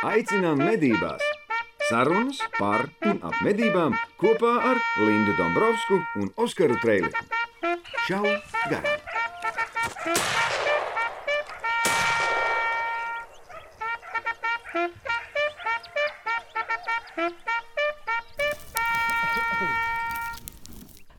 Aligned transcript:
Aicinām 0.00 0.56
medībās! 0.56 1.20
Sarunas 1.90 2.38
par 2.56 2.86
un 3.04 3.18
ap 3.20 3.34
medībām 3.44 3.92
kopā 4.16 4.52
ar 4.70 4.78
Lindu 4.96 5.34
Dombrovskiju 5.36 6.22
un 6.22 6.30
Oskaru 6.40 6.78
Trēliņu. 6.80 7.20
Čau! 8.06 8.22
Garām! 8.70 8.96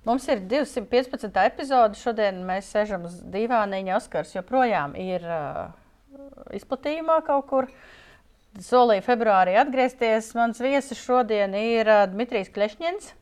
Mums 0.09 0.25
ir 0.33 0.41
215. 0.49 1.29
epizode. 1.45 2.01
Šodien 2.01 2.41
mēs 2.49 2.73
sēžam 2.73 3.05
uz 3.05 3.21
dīvāniņa. 3.29 4.01
Oskars 4.01 4.33
joprojām 4.39 4.97
ir 4.97 5.21
uh, 5.29 5.67
izplatījumā 6.57 7.21
kaut 7.29 7.51
kur. 7.53 7.73
Solīju 8.59 9.03
februārī 9.05 9.55
atgriezties. 9.61 10.33
Mans 10.35 10.59
viesis 10.59 10.99
šodien 10.99 11.55
ir 11.55 11.87
uh, 11.87 12.03
Dmitrijs 12.11 12.51
Klešņins. 12.51 13.13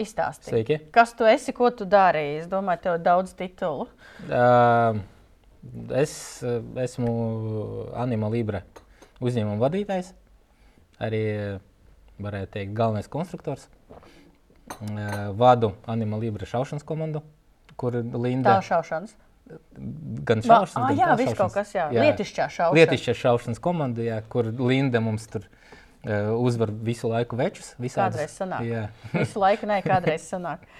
Izstāstīja, 0.00 0.54
Sveiki. 0.54 0.78
kas 0.94 1.12
tu 1.18 1.26
esi, 1.28 1.52
ko 1.52 1.68
tu 1.74 1.84
darīji. 1.84 2.38
Es 2.44 2.46
domāju, 2.50 2.80
tev 2.86 2.94
ir 2.96 3.02
daudz 3.04 3.34
titulu. 3.36 3.88
Uh, 4.24 5.02
es 5.98 6.14
uh, 6.46 6.62
esmu 6.80 7.10
Anima 7.98 8.30
Libre 8.32 8.62
uzņēmuma 9.22 9.60
vadītājs, 9.60 10.14
arī 11.02 11.24
varētu 12.22 12.54
teikt, 12.56 12.72
galvenais 12.78 13.10
konstruktors. 13.10 13.68
Vadu 15.38 15.74
Anima 15.90 16.18
Libre 16.18 16.46
šaušanas 16.48 16.86
komandu, 16.86 17.22
kur 17.78 17.98
Linda 18.00 18.56
Tā 18.56 18.64
šaušanas. 18.70 19.14
Gan 20.28 20.42
šaušanas, 20.44 20.76
ah, 20.76 20.88
gan 20.90 20.98
jā, 20.98 21.10
viss 21.20 21.34
kaut 21.34 21.52
šaušanas. 21.52 21.56
kas, 21.56 21.74
jā. 21.76 21.88
Lietišķā 21.96 22.48
šaušana. 22.48 22.78
Lietišķā 22.78 23.16
šaušanas 23.22 23.62
komanda, 23.62 24.06
jā, 24.06 24.18
kur 24.32 24.48
Linda 24.58 25.02
mums 25.04 25.28
tur 25.32 25.46
uh, 25.46 26.32
uzvar 26.36 26.72
visu 26.72 27.10
laiku 27.12 27.38
večus. 27.40 27.74
visādus. 27.82 28.18
Kādreiz 28.18 28.36
sanāk. 28.38 28.66
Jā. 28.68 28.88
Visu 29.14 29.42
laiku, 29.42 29.70
nē, 29.70 29.82
kādreiz 29.86 30.26
sanāk. 30.30 30.66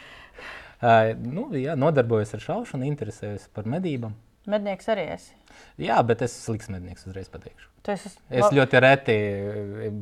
Uh, 0.82 1.12
nu, 1.14 1.44
jā, 1.54 1.76
nodarbojos 1.78 2.32
ar 2.34 2.40
šaušanu, 2.42 2.82
interesējos 2.88 3.44
par 3.54 3.68
medībām. 3.70 4.16
Mednieks 4.50 4.88
arī 4.90 5.04
esi. 5.14 5.36
Jā, 5.78 6.00
bet 6.02 6.24
es 6.26 6.32
esmu 6.32 6.56
slikts 6.56 6.70
mednieks, 6.72 7.04
uzreiz 7.06 7.28
pateikšu. 7.30 7.68
Tu 7.86 7.94
esi 7.94 8.10
Es 8.30 8.48
ļoti 8.50 8.80
reti 8.82 9.14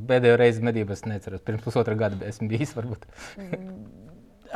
pēdējo 0.08 0.38
reizi 0.41 0.64
medībās 0.64 1.04
neceros. 1.04 1.42
Pirms 1.44 1.64
pusotra 1.64 1.96
gada 2.00 2.24
esmu 2.28 2.48
bijis. 2.48 2.72
Varbūt. 2.76 3.04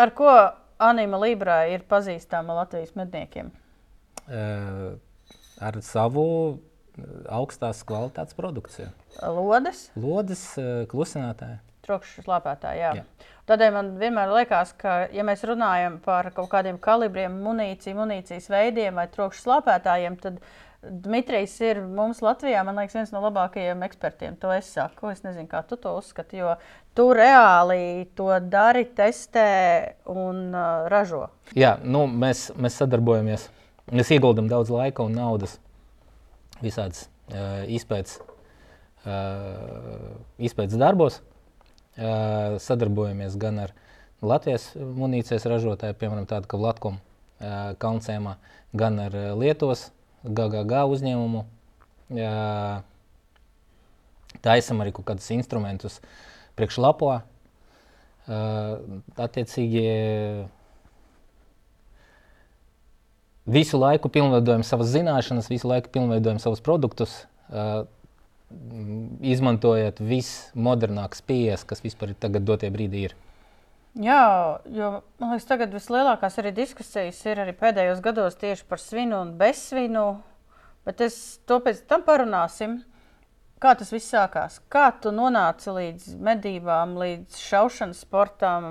Ar 0.01 0.15
ko 0.17 0.33
Anima 0.81 1.20
Librā 1.20 1.59
ir 1.75 1.85
pazīstama 1.89 2.57
Latvijas 2.62 2.97
medniekiem? 2.97 3.53
Uh, 4.25 4.94
ar 5.62 5.78
savu 5.84 6.27
eh, 6.98 7.05
augstās 7.30 7.83
kvalitātes 7.86 8.36
produkciju. 8.39 8.89
Lodes, 9.22 9.86
Lodes, 10.00 10.42
uh, 10.58 10.83
klusinātāji. 10.91 11.61
trokšņa 11.84 12.25
slāpētāji. 12.25 12.80
Jā. 12.80 12.92
Jā. 12.97 13.30
Tādēļ 13.45 13.72
man 13.75 13.89
vienmēr 14.00 14.30
liekas, 14.33 14.72
ka, 14.80 15.02
ja 15.12 15.25
mēs 15.27 15.45
runājam 15.45 15.98
par 16.05 16.30
kaut 16.33 16.48
kādiem 16.55 16.78
kalibriem, 16.80 17.34
munīciju, 17.45 17.98
munīcijas 17.98 18.48
veidiem 18.48 18.97
vai 18.97 19.05
trokšņa 19.12 19.45
slāpētājiem, 19.45 20.17
tad 20.22 20.41
Dmitrijs 20.84 21.55
ir 21.64 21.78
mums 21.80 22.19
Latvijā, 22.20 22.61
man 22.64 22.77
liekas, 22.77 22.97
viens 22.98 23.12
no 23.14 23.22
labākajiem 23.25 23.84
ekspertiem. 23.86 24.34
To 24.42 24.50
es 24.52 24.69
saku. 24.69 25.08
Es 25.14 25.22
nezinu, 25.25 25.47
kā 25.48 25.62
tu 25.64 25.78
to 25.80 25.95
uzskati, 25.97 26.42
jo 26.42 26.50
tu 26.97 27.06
reāli 27.17 28.05
to 28.17 28.28
dari, 28.52 28.84
testē 28.97 29.47
un 30.12 30.50
uh, 30.52 30.84
ražo. 30.92 31.22
Jā, 31.56 31.78
nu, 31.80 32.05
mēs, 32.05 32.50
mēs 32.61 32.77
sadarbojamies. 32.83 33.48
Mēs 33.93 34.09
ieguldām 34.15 34.47
daudz 34.49 34.71
laika 34.73 35.05
un 35.05 35.13
naudas 35.13 35.59
visādas 36.65 37.05
uh, 37.29 37.65
izpētes, 37.69 38.17
uh, 39.05 40.15
izpētes 40.41 40.81
darbos. 40.81 41.21
Uh, 41.95 42.57
sadarbojamies 42.59 43.37
gan 43.39 43.61
ar 43.67 43.75
Latvijas 44.25 44.71
munīcijas 44.75 45.45
ražotāju, 45.51 45.99
piemēram, 46.01 46.25
tādu 46.31 46.49
kā 46.49 46.59
Latvijas 46.59 46.97
uh, 46.97 47.75
Kalncēmā, 47.83 48.39
gan 48.73 48.97
ar 49.05 49.14
Lietuvas 49.36 49.91
GGG 50.25 50.87
uzņēmumu. 50.95 51.45
Uh, 52.14 52.81
Taisam 54.45 54.81
arī 54.83 54.92
kaut 54.97 55.07
kādus 55.13 55.29
instrumentus 55.37 56.01
priekšlapā. 56.58 57.20
Uh, 58.25 59.01
attiecīgi, 59.20 59.85
visu 63.47 63.79
laiku 63.81 64.09
pilnveidojam 64.09 64.65
savas 64.65 64.93
zināšanas, 64.95 65.51
visu 65.53 65.69
laiku 65.69 65.93
pilnveidojam 65.93 66.41
savus 66.43 66.63
produktus, 66.65 67.25
uh, 67.51 67.85
izmantojot 69.25 70.01
vismodernākās 70.01 71.25
pieejas, 71.27 71.65
kas 71.67 71.83
vispār 71.85 72.13
ir 72.13 72.21
tagad 72.21 72.47
dotie 72.47 72.71
brīdī 72.73 73.09
ir. 73.09 73.17
Jā, 73.95 74.59
jo 74.75 74.89
man 75.23 75.35
liekas, 75.35 75.47
tagad 75.47 75.75
vislielākās 75.75 76.39
arī 76.43 76.51
diskusijas 76.55 77.21
ir 77.31 77.45
arī 77.45 77.55
pēdējos 77.55 78.01
gados 78.03 78.35
tieši 78.41 78.67
par 78.67 78.83
svinu 78.83 79.21
un 79.23 79.37
bezsvinu. 79.39 80.09
Bet 80.85 81.01
es 81.01 81.39
to 81.49 81.61
pēc 81.65 81.85
tam 81.89 82.03
parunāsim. 82.07 82.81
Kā 83.63 83.73
tas 83.79 83.93
viss 83.95 84.11
sākās? 84.11 84.59
Kā 84.69 84.89
tu 85.01 85.13
nonāci 85.15 85.73
līdz 85.73 86.09
medībām, 86.21 86.99
līdz 87.01 87.39
šaušanas 87.47 88.03
sportam, 88.05 88.67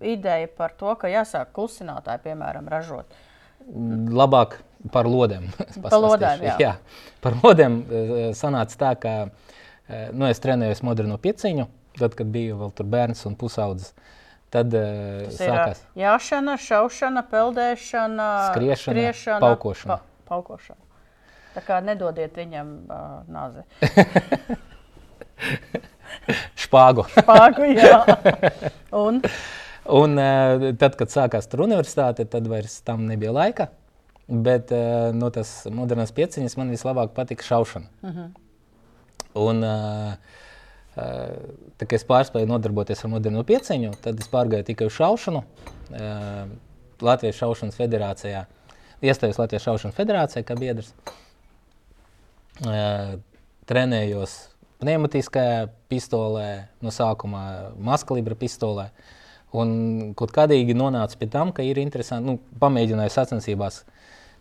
ideja 0.00 0.48
par 0.56 0.72
to, 0.78 0.94
ka 0.96 1.10
jāsāk 1.10 1.50
klusinātāji, 1.58 2.22
piemēram, 2.30 2.70
ražot? 2.70 3.18
Labāk 3.68 4.58
par 4.92 5.08
lodēm. 5.10 5.48
Par 5.84 5.96
lodēm, 6.00 6.44
jā. 6.46 6.54
jā. 6.62 6.74
Par 7.24 7.36
lodēm 7.42 7.80
eh, 7.82 8.20
sanāca 8.38 8.78
tā, 8.80 8.92
ka 9.00 9.14
eh, 9.26 10.08
nu, 10.12 10.28
es 10.28 10.40
trenējos 10.40 10.84
moderno 10.86 11.18
pieciņu, 11.20 11.66
tad, 11.98 12.14
kad 12.18 12.30
biju 12.32 12.60
vēl 12.62 12.72
tur 12.78 12.88
bērns 12.88 13.26
un 13.28 13.36
pusaudzis. 13.38 13.92
Tad 14.48 14.72
uh, 14.72 15.26
sākās 15.28 15.82
jāšana, 15.98 16.54
šaušana, 16.64 17.20
peldēšana, 17.28 18.28
Skriešana, 18.46 18.94
skriešana, 18.94 19.40
paukošana. 19.42 19.98
Pa, 19.98 20.30
paukošana. 20.30 20.80
Tā 21.52 21.64
kā 21.66 21.82
nedodiet 21.84 22.38
viņam 22.40 22.70
uh, 22.88 23.02
nāzi. 23.28 23.66
špāgu. 26.64 27.04
Pāgu, 27.28 27.68
jā. 27.76 28.00
Un 29.04 29.20
Un 29.88 30.20
uh, 30.20 30.68
tad, 30.76 30.98
kad 31.00 31.12
sākās 31.12 31.48
tur 31.48 31.64
universitāte, 31.64 32.26
tad 32.28 32.48
vairs 32.50 32.80
tam 32.84 33.06
nebija 33.08 33.32
laika. 33.32 33.70
Bet 34.28 34.72
uh, 34.76 35.08
no 35.16 35.30
tās 35.32 35.62
modernās 35.72 36.12
pieciņas 36.16 36.58
man 36.60 36.72
vislabāk 36.72 37.14
patika 37.16 37.46
šaušana. 37.46 37.88
Uh 38.02 38.10
-huh. 38.10 38.28
Un, 39.34 39.64
uh, 39.64 40.12
uh, 40.96 41.02
tā 41.80 41.86
kā 41.86 41.96
es 41.96 42.04
pārspēju 42.04 42.48
nodarboties 42.48 43.04
ar 43.04 43.10
moderno 43.10 43.44
pieciņu, 43.44 43.94
tad 44.02 44.20
es 44.20 44.28
pārgāju 44.28 44.64
tikai 44.64 44.86
uz 44.86 44.92
šaušanu. 44.92 45.42
Uh, 45.90 46.48
Latvijas 47.00 47.36
šaušanas 47.36 47.76
federācijā. 47.76 48.44
Iestājos 49.02 49.38
Latvijas 49.38 49.62
šaušanas 49.62 49.96
federācijā 49.96 50.42
kā 50.44 50.56
biedrs. 50.58 50.94
Uh, 52.66 53.20
trenējos 53.66 54.48
pneumatiskajā 54.82 55.68
pistolē, 55.90 56.68
no 56.82 56.90
sākuma 56.94 57.72
maskalibra 57.78 58.34
pistolē. 58.38 58.90
Un 59.56 59.70
kaut 60.18 60.32
kādīgi 60.34 60.76
nonāca 60.76 61.16
pie 61.16 61.28
tam, 61.32 61.54
ka 61.56 61.64
ir 61.64 61.80
interesanti, 61.80 62.28
nu, 62.28 62.58
pamēģināju 62.60 63.14
sacensībās 63.14 63.82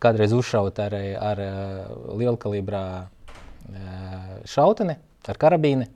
kādreiz 0.03 0.33
uzšaut 0.35 0.81
ar, 0.83 0.95
ar 1.23 1.41
uh, 1.41 1.93
lielkalibrā 2.19 2.83
uh, 3.05 4.33
šauteni, 4.49 4.97
ar 5.27 5.39
karabīni, 5.39 5.87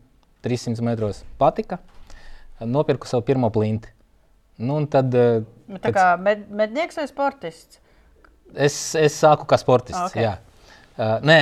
300 0.46 0.86
metros 0.86 1.26
patika. 1.42 1.82
Nopirku 2.62 3.10
savu 3.10 3.26
pirmo 3.26 3.50
plinti. 3.54 3.92
Nu, 4.62 4.80
tad 4.90 5.14
uh, 5.18 5.44
nu, 5.68 5.82
tā 5.82 5.92
kā 5.96 6.14
med, 6.22 6.48
mednieks 6.56 6.98
vai 7.02 7.10
sportists? 7.10 7.82
es, 8.56 8.78
es 8.96 9.18
sāku 9.18 9.48
kā 9.50 9.60
sportists. 9.60 10.12
Ok. 10.12 10.18
Okay. 10.18 10.32
Uh, 10.98 11.18
nē, 11.26 11.40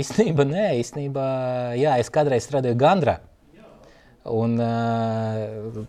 īstenībā 0.00 0.46
nē, 0.48 0.66
īstenībā, 0.80 1.26
jā, 1.78 1.96
es 2.02 2.10
kādreiz 2.14 2.46
strādāju 2.46 2.78
Gandrā. 2.80 3.18
Un, 4.30 4.56
uh, 4.56 5.82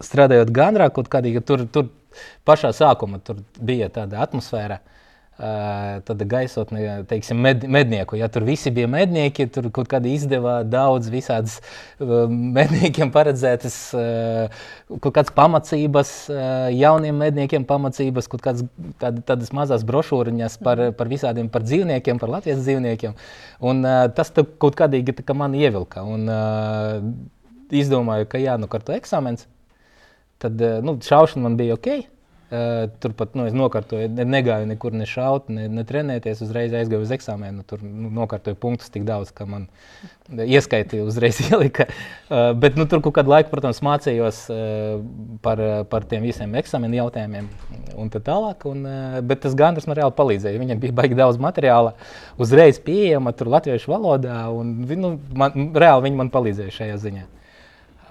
strādājot 0.00 0.54
Gandrā, 0.54 0.88
kaut 0.94 1.10
kādīgi 1.12 1.44
tur, 1.44 1.66
tur 1.72 1.90
pašā 2.48 2.72
sākumā 2.76 3.20
tur 3.24 3.44
bija 3.60 3.90
tāda 3.92 4.22
atmosfēra. 4.24 4.80
Tāda 5.42 6.26
gaisotne, 6.28 6.80
teiksim, 7.08 7.38
med, 7.42 7.64
mednieku. 7.64 8.14
Ja 8.20 8.28
tur 8.30 8.44
visi 8.46 8.70
bija 8.70 8.86
mednieki, 8.86 9.46
tur 9.50 9.70
kaut 9.74 9.88
kāda 9.90 10.10
izdevā 10.12 10.58
daudz 10.68 11.08
visādas 11.10 11.56
medniekiem 11.98 13.10
paredzētas, 13.10 13.78
kaut 14.92 15.08
kādas 15.08 15.32
pamācības, 15.34 16.12
jauniem 16.76 17.18
medniekiem 17.24 17.64
pamācības, 17.66 18.28
kaut 18.30 18.44
kādas 18.44 18.68
tāda, 19.02 19.24
tādas 19.32 19.50
mazas 19.56 19.86
brošūriņas 19.88 20.60
par, 20.62 20.84
par 21.00 21.10
visādiem, 21.10 21.48
par 21.50 21.64
dzīvniekiem, 21.66 22.20
par 22.22 22.36
Latvijas 22.36 22.62
dzīvniekiem. 22.62 23.16
Un 23.72 23.82
tas 24.14 24.30
kaut 24.36 24.78
kādīgi 24.78 25.16
kā 25.24 25.34
man 25.34 25.56
ievilka. 25.58 26.04
Un 26.04 26.28
izdomāju, 27.72 28.28
ka 28.30 28.38
jā, 28.38 28.60
nu, 28.60 28.68
eksāmens. 28.68 29.48
Tad 30.42 30.60
eh, 30.60 30.80
nu, 30.82 30.98
šaušana 31.02 31.48
man 31.48 31.56
bija 31.60 31.78
ok. 31.78 31.86
Uh, 32.52 32.90
turpat 33.00 33.32
nu, 33.32 33.46
es 33.48 33.54
nokārtoju, 33.56 34.10
ne, 34.12 34.26
negāju 34.28 34.66
nekur 34.68 34.92
ne 34.92 35.06
šaut, 35.08 35.46
ne, 35.48 35.70
ne 35.72 35.86
trenēties. 35.88 36.42
Uzreiz 36.44 36.74
aizgāju 36.76 37.06
uz 37.06 37.14
eksāmenu. 37.16 37.62
Tur 37.64 37.80
nu, 37.80 38.10
nokārtoju 38.12 38.58
punktus 38.60 38.92
tik 38.92 39.06
daudz, 39.08 39.30
ka 39.32 39.46
man 39.48 39.64
ieskaitīja 40.28 41.06
uzreiz 41.08 41.40
ielika. 41.46 41.86
Uh, 42.28 42.50
bet 42.60 42.76
nu, 42.76 42.84
tur 42.84 43.00
kaut 43.00 43.16
kādu 43.16 43.32
laiku, 43.32 43.48
protams, 43.54 43.80
mācījos 43.86 44.42
uh, 44.52 45.00
par, 45.40 45.64
par 45.88 46.04
tiem 46.10 46.28
visiem 46.28 46.52
eksāmenu 46.60 47.00
jautājumiem 47.00 47.48
un 47.96 48.12
tā 48.12 48.20
tālāk. 48.26 48.68
Un, 48.68 48.84
uh, 48.84 49.20
bet 49.24 49.46
tas 49.46 49.56
Gandrs 49.56 49.88
man 49.88 50.02
reāli 50.02 50.18
palīdzēja. 50.20 50.60
Viņam 50.66 50.84
bija 50.84 51.00
baigi 51.00 51.16
daudz 51.22 51.40
materiāla, 51.40 51.96
uzreiz 52.36 52.82
pieejama 52.84 53.32
tur 53.32 53.54
latviešu 53.56 53.96
valodā. 53.96 54.42
Un, 54.52 54.82
nu, 54.92 55.16
man, 55.32 55.70
reāli 55.72 56.10
viņi 56.10 56.20
man 56.20 56.36
palīdzēja 56.36 56.82
šajā 56.82 57.00
ziņā. 57.06 57.30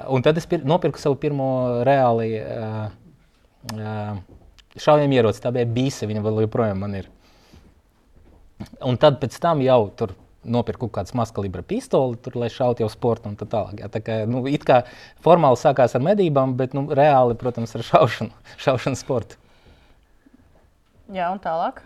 Un 0.09 0.23
tad 0.25 0.37
es 0.39 0.47
pir, 0.49 0.63
nopirku 0.65 1.01
savu 1.01 1.17
pirmo 1.21 1.49
reāli. 1.87 2.33
Uh, 2.41 4.19
šaujam 4.79 5.11
ieroci. 5.11 5.41
Tā 5.43 5.51
bija 5.55 5.67
bīsa, 5.69 6.09
viņa 6.09 6.23
vēl 6.25 6.43
joprojām 6.45 6.81
man 6.83 6.97
ir. 7.01 7.09
Un 8.85 8.97
tad 9.01 9.19
pēc 9.21 9.37
tam 9.41 9.61
jau 9.65 9.83
tur 9.97 10.15
nopirku 10.41 10.89
kādu 10.89 11.13
mazkalibra 11.17 11.61
pistoli, 11.65 12.17
tur, 12.21 12.37
lai 12.41 12.49
šautu 12.49 12.81
jau 12.83 12.89
sporta 12.89 13.29
un 13.29 13.37
tā 13.37 13.45
tālāk. 13.49 13.81
Jā, 13.83 13.89
tā 13.93 14.01
kā, 14.05 14.17
nu, 14.29 14.41
it 14.49 14.65
kā 14.65 14.81
formāli 15.25 15.59
sākās 15.61 15.93
ar 15.97 16.05
medībām, 16.05 16.55
bet 16.57 16.73
nu, 16.77 16.87
reāli, 16.97 17.37
protams, 17.37 17.75
ar 17.77 17.85
šaušanu, 17.85 18.33
šaušanu 18.65 18.97
sportu. 18.97 19.37
Jā, 21.13 21.29
un 21.29 21.41
tālāk. 21.43 21.83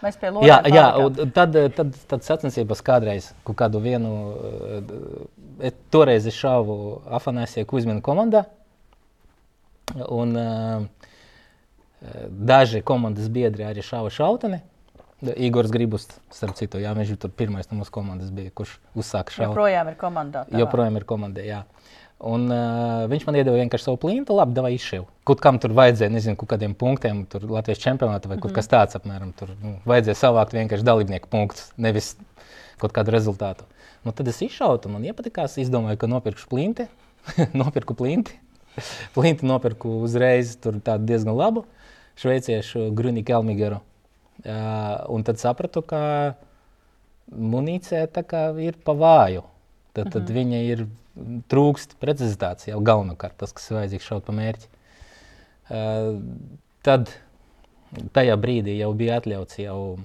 Mēs 0.00 0.16
pie 0.20 0.30
Lorijas. 0.32 0.64
Jā, 0.64 0.72
jā 0.72 0.86
un 1.04 1.34
tad, 1.36 1.58
tad, 1.76 1.98
tad 2.08 2.24
sacensībās 2.24 2.80
kādreiz 2.84 3.32
kaut 3.44 3.58
kādu 3.60 3.82
vienu, 3.84 4.14
toreiz 5.92 6.28
es 6.30 6.38
šāvu 6.40 6.76
Afanāsija 7.18 7.68
Kuzmina 7.68 8.00
komandā. 8.04 8.46
Un, 10.08 10.36
uh, 10.38 11.10
Daži 12.30 12.80
komandas 12.80 13.28
biedri 13.28 13.66
arī 13.68 13.84
šāva 13.84 14.10
šauteni. 14.12 14.62
Igors 15.36 15.68
Gribus, 15.68 16.06
starp 16.32 16.56
citu, 16.56 16.78
jā, 16.80 16.94
viņš 16.96 17.18
tur 17.20 17.32
pirmais 17.36 17.68
no 17.68 17.82
mūsu 17.82 17.92
komandas 17.92 18.30
bija, 18.32 18.48
kurš 18.56 18.78
uzsāka 18.96 19.34
šādu. 19.34 19.50
Joprojām 19.50 19.90
ir 19.92 19.98
komandā. 20.00 20.46
Tavā. 20.48 20.62
Joprojām 20.62 20.96
ir 20.96 21.04
komandē, 21.04 21.44
jā. 21.44 21.58
Un, 22.20 22.50
uh, 22.52 23.06
viņš 23.08 23.22
man 23.24 23.36
iedeva 23.40 23.56
vienkārši 23.56 23.86
savu 23.86 23.96
plintu, 24.00 24.34
labi, 24.36 24.52
davai 24.52 24.74
izšīvu. 24.76 25.06
Kaut 25.28 25.40
kam 25.40 25.56
tur 25.62 25.72
vajadzēja, 25.76 26.12
nezinu, 26.12 26.36
kaut 26.36 26.50
kādiem 26.52 26.74
punktiem, 26.76 27.22
tur 27.32 27.46
Latvijas 27.48 27.80
čempionāta 27.80 28.28
vai 28.28 28.36
mm 28.36 28.40
-hmm. 28.40 28.42
kaut 28.42 28.52
kas 28.58 28.68
tāds 28.68 28.96
apmēram. 28.98 29.32
Tur 29.32 29.54
nu, 29.62 29.78
vajadzēja 29.88 30.18
savākt 30.20 30.52
vienkārši 30.52 30.84
dalībnieku 30.84 31.28
punktus, 31.32 31.72
nevis 31.76 32.16
kaut 32.78 32.92
kādu 32.92 33.14
rezultātu. 33.16 33.64
Nu, 34.04 34.12
tad 34.12 34.28
es 34.28 34.42
izšautu, 34.42 34.88
man 34.88 35.04
iepatikās, 35.04 35.56
izdomāju, 35.56 35.96
ka 35.96 36.06
nopirkšu 36.06 36.48
plinti. 36.48 36.86
nopirku 37.62 37.94
plinti. 37.94 38.36
plinti 39.14 39.46
nopirku 39.46 39.88
uzreiz, 39.88 40.56
tur 40.56 40.74
tādu 40.80 41.04
diezgan 41.04 41.36
labu. 41.36 41.64
Šveiciešu 42.20 42.90
Gruni 42.92 43.24
Kelmigeru. 43.24 43.80
Uh, 44.44 45.04
un 45.08 45.24
tad 45.24 45.38
sapratu, 45.38 45.82
ka 45.82 46.34
munīcija 47.30 48.08
ir 48.60 48.76
pa 48.84 48.92
vāju. 48.92 49.42
Tad, 49.92 50.12
tad 50.12 50.22
mm 50.22 50.26
-hmm. 50.26 50.34
viņa 50.38 50.62
ir 50.72 50.86
trūkst 51.50 51.96
precizitātes 52.00 52.68
jau 52.68 52.80
galvenokārt 52.80 53.36
tas, 53.36 53.52
kas 53.52 53.70
ir 53.70 53.76
vajadzīgs 53.76 54.06
šaut 54.06 54.24
pa 54.24 54.32
mērķi. 54.32 54.68
Uh, 55.70 56.20
tad 56.82 57.10
tajā 58.14 58.36
brīdī 58.36 58.78
jau 58.78 58.92
bija 58.94 59.18
atļauts 59.20 59.58
jau 59.58 59.98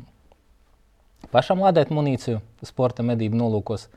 pašam 1.31 1.61
lādēt 1.61 1.93
munīciju 1.93 2.41
sporta 2.63 3.03
medību 3.03 3.37
nolūkos. 3.37 3.87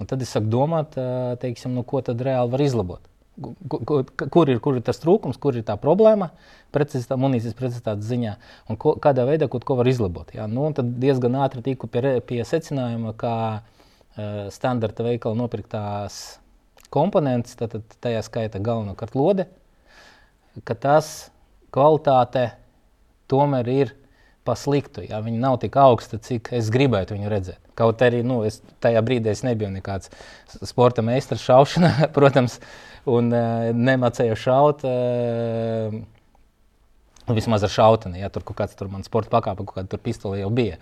Un 0.00 0.06
tad 0.06 0.22
es 0.22 0.32
sāku 0.36 0.48
domāt, 0.52 0.96
teiksim, 1.40 1.72
nu, 1.72 1.82
ko 1.82 2.00
tad 2.00 2.20
reāli 2.20 2.50
var 2.52 2.60
izlabot 2.60 3.00
kur 3.36 4.48
ir, 4.48 4.60
kur 4.64 4.76
ir 4.78 4.82
tas 4.84 5.00
trūkums, 5.02 5.36
kur 5.40 5.56
ir 5.56 5.64
tā 5.68 5.76
problēma, 5.76 6.30
precizitā, 6.72 7.18
munīcijas 7.20 7.56
precizitātes 7.58 8.08
ziņā, 8.08 8.36
un 8.70 8.78
ko, 8.80 8.94
kādā 9.02 9.26
veidā 9.28 9.48
kaut 9.52 9.64
ko 9.68 9.76
var 9.76 9.88
izlabot. 9.90 10.32
Jā. 10.32 10.46
Nu, 10.48 10.70
tad 10.72 10.94
diezgan 11.02 11.36
ātri 11.44 11.60
tiku 11.66 11.86
pie, 11.86 12.16
pie 12.24 12.40
secinājuma, 12.48 13.12
ka 13.20 13.32
uh, 13.58 13.75
standarta 14.52 15.04
veikala 15.04 15.36
nopirktās 15.36 16.38
komponentes, 16.92 17.56
tad, 17.58 17.78
tajā 18.00 18.22
skaita 18.24 18.60
galvenokārt 18.62 19.16
lode, 19.18 19.46
ka 20.64 20.76
tas 20.78 21.28
kvalitāte 21.74 22.48
tomēr 23.28 23.68
ir 23.72 23.94
pasliktu. 24.46 25.04
Ja? 25.08 25.20
Viņa 25.24 25.42
nav 25.42 25.58
tik 25.62 25.76
augsta, 25.80 26.20
cik 26.22 26.52
es 26.56 26.70
gribētu 26.72 27.16
viņu 27.16 27.32
redzēt. 27.32 27.60
Kaut 27.76 28.00
arī 28.04 28.22
nu, 28.24 28.40
es, 28.48 28.62
tajā 28.80 29.02
brīdī 29.04 29.32
es 29.34 29.42
nebiju 29.44 29.68
nekāds 29.74 30.12
sporta 30.64 31.04
meistars 31.04 31.44
šaušanā, 31.44 32.06
protams, 32.16 32.60
un 33.06 33.28
uh, 33.34 33.72
nemācīju 33.76 34.38
šaut. 34.40 34.86
Uh, 34.86 35.98
Vismaz 37.26 37.64
ar 37.66 37.72
šauteni, 37.72 38.20
ja 38.22 38.30
tur 38.30 38.44
kaut 38.46 38.60
kāds 38.60 38.76
tur 38.78 38.90
man 38.92 39.02
sporta 39.02 39.32
pakāpe, 39.32 39.64
kaut 39.66 39.80
kāda 39.80 39.98
pistole 39.98 40.38
jau 40.38 40.50
bija. 40.54 40.76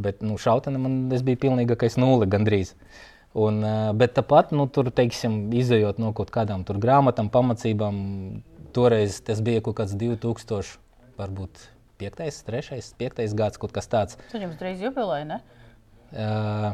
Bet 0.00 0.22
nu, 0.24 0.38
šautene 0.40 0.80
man 0.80 1.00
bija 1.12 1.40
pilnīgākais 1.44 1.98
nulle 2.00 2.28
gandrīz. 2.30 2.72
Un, 3.36 3.60
uh, 3.62 3.90
bet 3.94 4.16
tāpat, 4.16 4.54
nu, 4.56 4.64
tur, 4.66 4.88
teiksim, 4.90 5.52
izējot 5.54 6.00
no 6.02 6.14
kaut 6.16 6.32
kādām 6.34 6.64
grāmatām, 6.66 7.28
pamācībām, 7.30 8.00
toreiz 8.74 9.20
tas 9.26 9.42
bija 9.44 9.62
kaut 9.62 9.76
kāds 9.82 9.94
2000, 10.00 10.78
varbūt 11.20 11.66
5, 12.00 12.44
3, 12.48 12.80
5 12.98 13.36
gads, 13.38 13.60
kaut 13.60 13.76
kas 13.76 13.90
tāds. 13.92 14.18
Tad 14.32 14.42
jums 14.42 14.56
drīz 14.58 14.82
jubileja, 14.82 15.28
ne? 15.28 15.42
Uh, 16.10 16.72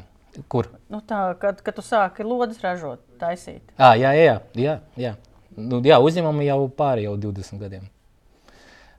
Kur? 0.52 0.69
Nu 0.93 1.00
tā, 1.00 1.20
kad, 1.40 1.61
kad 1.64 1.76
tu 1.78 1.84
sāki 1.84 2.25
lodes 2.26 2.61
ražot, 2.64 3.00
taisīt. 3.20 3.62
À, 3.78 3.94
jā, 3.96 4.12
jā, 4.17 4.38
jā, 4.58 4.78
jā. 5.00 5.14
Nu, 5.56 5.81
jā 5.84 5.96
uzņēmumi 6.05 6.49
jau 6.49 6.58
pāri 6.76 7.06
jau 7.06 7.14
20 7.20 7.62
gadiem. 7.62 7.87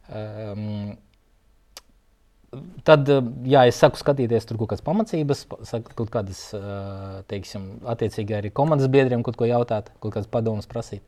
Um, 0.07 0.95
tad, 2.87 3.09
jā, 3.47 3.65
es 3.67 3.79
saku, 3.79 3.99
skatīties 3.99 4.47
tur 4.47 4.59
kaut 4.61 4.71
kādas 4.71 4.85
pamācības, 4.85 5.43
kaut 5.97 6.11
kādas, 6.13 6.41
teiksim, 7.31 7.69
attiecīgi 7.91 8.37
arī 8.37 8.51
komandas 8.55 8.89
biedriem 8.91 9.25
kaut 9.25 9.39
ko 9.39 9.49
jautāt, 9.49 9.91
kaut 9.99 10.15
kādas 10.15 10.29
padomas 10.31 10.69
prasīt. 10.69 11.03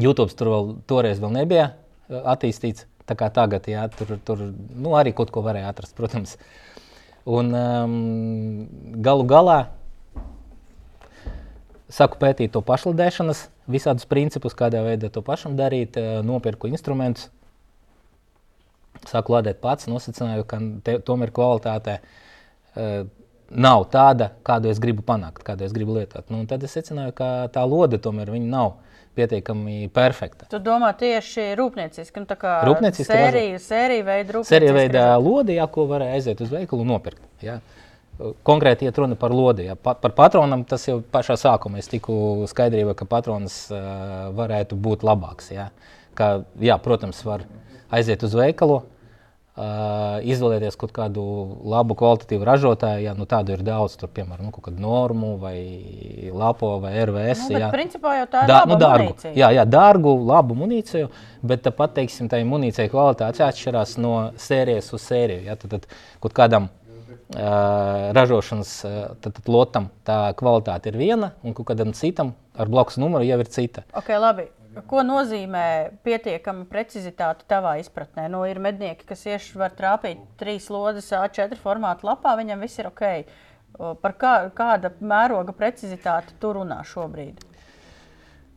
YouTube 0.00 0.32
tur 0.34 0.50
vēl 0.50 0.72
toreiz 0.90 1.20
vēl 1.22 1.34
nebija 1.36 1.68
attīstīts, 2.08 2.88
tā 3.08 3.16
kā 3.18 3.28
tagad, 3.34 3.68
jā, 3.70 3.84
tur, 3.92 4.16
tur 4.24 4.40
nu, 4.48 4.96
arī 4.98 5.14
kaut 5.16 5.30
ko 5.34 5.44
varēja 5.44 5.70
atrast, 5.70 5.94
protams. 5.98 6.36
Un 7.24 7.54
um, 7.56 7.94
galu 9.04 9.24
galā 9.28 9.58
saku 11.92 12.18
pētīt 12.20 12.52
to 12.52 12.60
pašlidēšanas, 12.64 13.46
visādus 13.70 14.08
principus, 14.10 14.56
kādā 14.56 14.82
veidā 14.84 15.10
to 15.12 15.22
pašam 15.24 15.56
darīt, 15.58 15.98
uh, 16.00 16.20
nopirku 16.26 16.70
instrumentus, 16.70 17.30
sāku 19.08 19.34
lādēt 19.36 19.60
pats, 19.64 19.88
nosacīju, 19.90 20.46
ka 20.48 20.60
te, 20.86 20.98
tomēr 21.04 21.32
kvalitāte 21.34 21.98
uh, 22.00 23.04
nav 23.50 23.86
tāda, 23.92 24.30
kādu 24.46 24.70
es 24.72 24.80
gribu 24.82 25.04
panākt, 25.06 25.44
kādu 25.46 25.66
es 25.66 25.74
gribu 25.74 25.98
lietot. 25.98 26.26
Nu, 26.32 26.44
tad 26.50 26.64
es 26.64 26.74
secināju, 26.76 27.14
ka 27.16 27.30
tā 27.54 27.64
lode 27.68 28.00
tomēr 28.02 28.32
nav 28.40 28.76
pietiekami 29.14 29.88
perfekta. 29.94 30.48
Tu 30.50 30.58
domā 30.62 30.90
tieši 30.98 31.52
rūpnieciski, 31.58 32.22
nu, 32.22 32.28
tā 32.30 32.36
kā 32.40 32.56
rūpnieciski 32.66 33.06
sērija, 33.06 33.60
sērija 33.62 34.06
veida 34.08 34.36
rūpnieciski. 34.36 34.56
Sērija 34.56 34.74
veida 34.74 35.04
lodi, 35.22 35.58
jā, 35.60 35.66
ko 35.70 35.86
varēja 35.90 36.18
aiziet 36.18 36.42
uz 36.42 36.50
veikalu 36.50 36.82
un 36.82 36.94
nopirkt. 36.96 37.22
Jā. 37.44 37.60
Konkrēti 38.46 38.86
iet 38.86 38.98
runa 39.00 39.16
par 39.18 39.34
lodi. 39.34 39.66
Jā. 39.68 39.74
Pa, 39.74 39.96
par 39.98 40.14
patronam 40.14 40.62
tas 40.68 40.86
jau 40.86 41.00
pašā 41.02 41.34
sākumā 41.40 41.80
es 41.82 41.90
tiku 41.90 42.46
skaidrībā, 42.50 42.94
ka 42.98 43.08
patrons 43.10 43.56
uh, 43.74 44.30
varētu 44.36 44.78
būt 44.78 45.02
labāks. 45.06 45.50
Jā. 45.54 45.70
Ka, 46.14 46.44
jā, 46.62 46.78
protams, 46.82 47.24
var 47.26 47.42
aiziet 47.94 48.22
uz 48.22 48.36
veikalu, 48.38 48.84
Uh, 49.54 50.16
izvēlēties 50.26 50.74
kaut 50.74 50.90
kādu 50.90 51.22
labu, 51.70 51.94
kvalitatīvu 51.94 52.42
ražotāju, 52.42 53.04
ja 53.04 53.12
nu, 53.14 53.22
tādu 53.30 53.52
ir 53.54 53.60
daudz, 53.62 53.92
tur, 54.00 54.10
piemēram, 54.10 54.48
nu, 54.48 54.50
kaut 54.50 54.64
kādu 54.66 54.82
normu, 54.82 55.36
vai 55.38 55.60
lapo, 56.34 56.72
vai 56.82 56.90
RVS. 57.04 57.44
Nu, 57.52 57.60
jā, 57.62 57.68
principā 57.70 58.16
jau 58.16 58.24
tā 58.32 58.42
ir 58.42 58.50
da, 58.50 58.56
nu, 58.66 58.74
dārgu, 58.82 59.12
munīcija. 59.12 59.30
Jā, 59.38 59.52
jā, 59.54 59.64
dārgu, 59.70 60.16
labu 60.26 60.58
munīciju, 60.58 61.06
bet 61.46 61.62
tāpat, 61.68 61.94
teiksim, 62.00 62.26
tā 62.32 62.42
munīcija 62.42 62.90
kvalitāte 62.90 63.46
atšķirās 63.46 63.94
no 64.02 64.16
sērijas 64.42 64.90
uz 64.90 65.06
sēriju. 65.06 65.44
Ja, 65.46 65.54
tad, 65.54 65.76
tad 65.76 65.86
kaut 66.26 66.34
kādam 66.34 66.66
ražošanas 67.32 68.72
tad, 69.22 69.32
tad 69.38 69.48
lotam 69.48 69.88
tā 70.04 70.18
kvalitāte 70.38 70.92
ir 70.92 70.98
viena, 71.00 71.32
un 71.42 71.56
kādam 71.56 71.94
citam 71.96 72.34
ar 72.54 72.68
blakus 72.68 72.98
numuru 73.00 73.24
jau 73.26 73.40
ir 73.40 73.50
cita. 73.50 73.86
Okay, 73.96 74.18
labi. 74.20 74.48
Ko 74.90 75.04
nozīmē 75.06 75.94
pietiekama 76.02 76.66
precizitāte 76.66 77.46
tavā 77.50 77.76
izpratnē? 77.78 78.26
Nu, 78.32 78.42
ir 78.50 78.58
mednieki, 78.62 79.06
kas 79.06 79.22
ieši 79.28 79.58
var 79.60 79.74
trāpīt 79.78 80.24
trīs 80.40 80.66
lodes 80.72 81.12
A4 81.14 81.58
formāta 81.62 82.08
lapā, 82.08 82.34
viņam 82.40 82.64
viss 82.66 82.82
ir 82.82 82.90
ok. 82.90 83.04
Par 84.02 84.16
kā, 84.18 84.32
kāda 84.54 84.90
mēroga 84.98 85.54
precizitāte 85.54 86.34
tu 86.42 86.52
runā 86.58 86.80
šobrīd? 86.90 87.38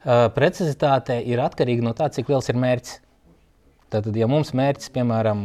Uh, 0.08 0.26
precizitāte 0.34 1.20
ir 1.26 1.42
atkarīga 1.44 1.86
no 1.86 1.94
tā, 1.98 2.10
cik 2.14 2.30
liels 2.32 2.50
ir 2.50 2.58
mērķis. 2.62 3.00
Tad, 3.94 4.10
ja 4.18 4.28
mums 4.30 4.52
mērķis, 4.58 4.92
piemēram, 4.94 5.42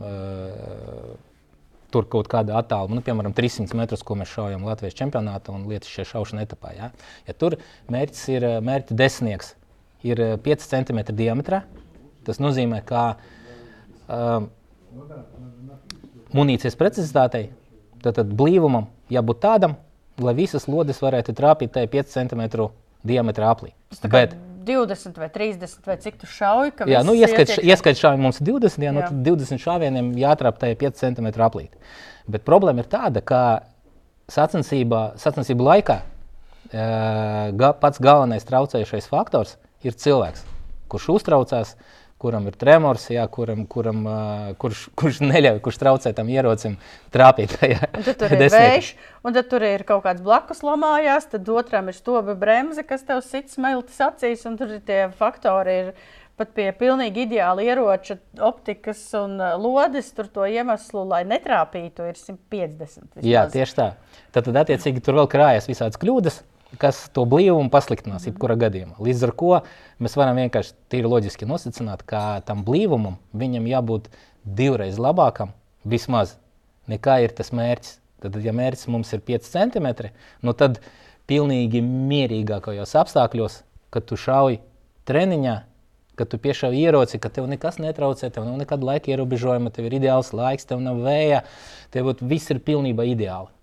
uh, 0.00 1.14
tur 1.94 2.08
kaut 2.10 2.28
kāda 2.30 2.58
attāluma, 2.58 2.98
nu, 2.98 3.04
piemēram, 3.06 3.34
300 3.36 3.78
metrus, 3.78 4.02
ko 4.06 4.16
mēs 4.18 4.32
šaujam 4.34 4.66
Latvijas 4.66 4.96
čempionātā 4.98 5.54
un 5.54 5.68
lietas 5.70 5.92
šajā 5.92 6.10
šaušanas 6.10 6.48
etapā, 6.48 6.74
ja? 6.74 6.90
ja 7.28 7.36
tur 7.38 7.56
mērķis 7.94 8.24
ir 8.34 8.48
mērķa 8.66 8.98
desmitnieks, 8.98 9.54
ir 10.04 10.22
5 10.44 10.68
cm 10.70 11.02
diametrā. 11.14 11.62
Tas 12.24 12.40
nozīmē, 12.40 12.80
ka 12.88 13.04
um, 14.08 14.48
munīcijas 16.34 16.78
precizitātei, 16.80 17.48
tad, 18.02 18.16
tad 18.18 18.32
blīvumam 18.36 18.88
jābūt 19.12 19.42
tādam, 19.44 19.76
lai 20.22 20.34
visas 20.38 20.68
lodes 20.70 21.02
varētu 21.02 21.34
trāpīt 21.36 21.74
tajā 21.74 21.90
5 21.92 22.16
cm 22.16 22.68
diametrā 23.04 23.52
aplī. 23.52 23.74
Bet, 24.10 24.36
20 24.66 25.20
vai 25.20 25.28
30 25.32 25.86
vai 25.86 25.96
cik 26.00 26.18
tu 26.22 26.28
šauji? 26.30 26.74
Jā, 26.90 27.02
nu, 27.06 27.14
ieskait, 27.18 27.56
ieskait 27.62 28.00
šāvienu 28.00 28.26
mums 28.26 28.40
ir 28.40 28.48
20, 28.48 28.82
jā, 28.82 28.90
jā. 28.90 29.10
Nu, 29.12 29.22
20 29.28 29.62
šāvieniem 29.62 30.10
jātrāp 30.20 30.58
tajā 30.62 30.78
5 30.80 31.00
cm 31.02 31.30
aplī. 31.44 31.68
Bet 32.30 32.46
problēma 32.48 32.84
ir 32.84 32.88
tāda, 32.90 33.22
ka 33.24 33.40
sacensību 34.32 35.66
laikā 35.68 35.98
e, 36.00 36.84
pats 37.82 38.00
galvenais 38.02 38.46
traucējušais 38.48 39.10
faktors 39.10 39.58
ir 39.84 39.96
cilvēks, 40.00 40.46
kurš 40.92 41.10
uztraucās, 41.18 41.74
kuram 42.24 42.48
ir 42.48 42.56
tremors, 42.56 43.04
jā, 43.12 43.24
kuram, 43.32 43.66
kuram, 43.70 44.02
kurš, 44.60 44.86
kurš 44.96 45.20
neļauj, 45.24 45.60
kurš 45.64 45.80
traucē 45.82 46.14
tam 46.16 46.32
ierocim 46.32 46.78
trāpīt 47.14 47.54
tajā. 47.58 47.92
Un 47.92 48.06
tad 48.08 48.20
tur 48.22 48.34
ir 48.36 48.44
vējš, 48.54 48.90
un 49.24 49.36
tad 49.36 49.52
tur 49.52 49.68
ir 49.68 49.84
kaut 49.88 50.04
kāds 50.06 50.24
blakus 50.24 50.64
lamājās, 50.64 51.28
tad 51.34 51.48
otram 51.52 51.92
ir 51.92 51.98
stoba 51.98 52.36
bremze, 52.38 52.86
kas 52.88 53.04
tev 53.04 53.20
sit 53.26 53.52
smeltis 53.52 54.00
acīs, 54.04 54.44
un 54.48 54.56
tur 54.60 54.78
ir 54.78 54.84
tie 54.88 55.06
faktori. 55.18 55.80
Ir, 55.84 56.20
pat 56.34 56.50
pie 56.50 56.64
pilnīgi 56.74 57.28
ideāla 57.28 57.62
ieroča, 57.62 58.16
optikas 58.42 59.04
un 59.14 59.36
lodes, 59.62 60.08
tur 60.16 60.26
to 60.34 60.48
iemeslu, 60.50 61.04
lai 61.06 61.20
netrāpītu, 61.30 62.08
ir 62.10 62.18
150. 62.18 62.40
Vismaz. 62.80 63.22
Jā, 63.22 63.44
tieši 63.52 63.76
tā. 63.78 63.86
Tad, 64.34 64.48
tad 64.48 64.58
attiecīgi, 64.64 65.02
tur 65.04 65.20
vēl 65.20 65.30
krājas 65.30 65.70
visādas 65.70 66.00
kļūdas 66.02 66.40
kas 66.80 67.04
to 67.14 67.24
blīvumu 67.28 67.70
pasliktinās, 67.72 68.26
jebkurā 68.28 68.56
gadījumā. 68.60 68.96
Līdz 69.02 69.26
ar 69.28 69.32
to 69.40 69.50
mēs 70.02 70.16
varam 70.18 70.38
vienkārši 70.40 70.74
tīri 70.92 71.10
loģiski 71.10 71.48
nosacināt, 71.48 72.04
ka 72.08 72.40
tam 72.46 72.64
blīvumam 72.66 73.18
viņam 73.36 73.68
jābūt 73.70 74.08
divreiz 74.44 74.98
labākam, 75.00 75.54
vismaz, 75.84 76.36
nekā 76.90 77.20
ir 77.24 77.34
tas 77.36 77.52
mērķis. 77.54 77.98
Tad, 78.24 78.38
ja 78.40 78.54
mērķis 78.56 78.88
mums 78.88 79.10
ir 79.12 79.20
5 79.20 79.50
cm, 79.52 79.88
nu 80.46 80.54
tad 80.56 80.78
pilnīgi 81.28 81.82
mierīgākajos 81.84 82.94
apstākļos, 83.02 83.58
kad 83.92 84.06
tu 84.08 84.16
šauj 84.16 84.58
treniņā, 85.08 85.56
kad 86.16 86.30
tu 86.30 86.38
piešauj 86.40 86.78
ieroci, 86.78 87.20
ka 87.20 87.28
tev 87.32 87.48
nekas 87.50 87.76
netraucē, 87.82 88.30
tev 88.32 88.46
nav 88.46 88.56
nekāda 88.62 88.88
laika 88.88 89.12
ierobežojuma, 89.12 89.72
tev 89.74 89.90
ir 89.90 89.98
ideāls 89.98 90.32
laiks, 90.36 90.64
tev 90.68 90.80
nav 90.84 91.02
vēja, 91.04 91.42
tev 91.92 92.14
viss 92.22 92.54
ir 92.54 92.62
pilnībā 92.64 93.06
ideāli. 93.12 93.53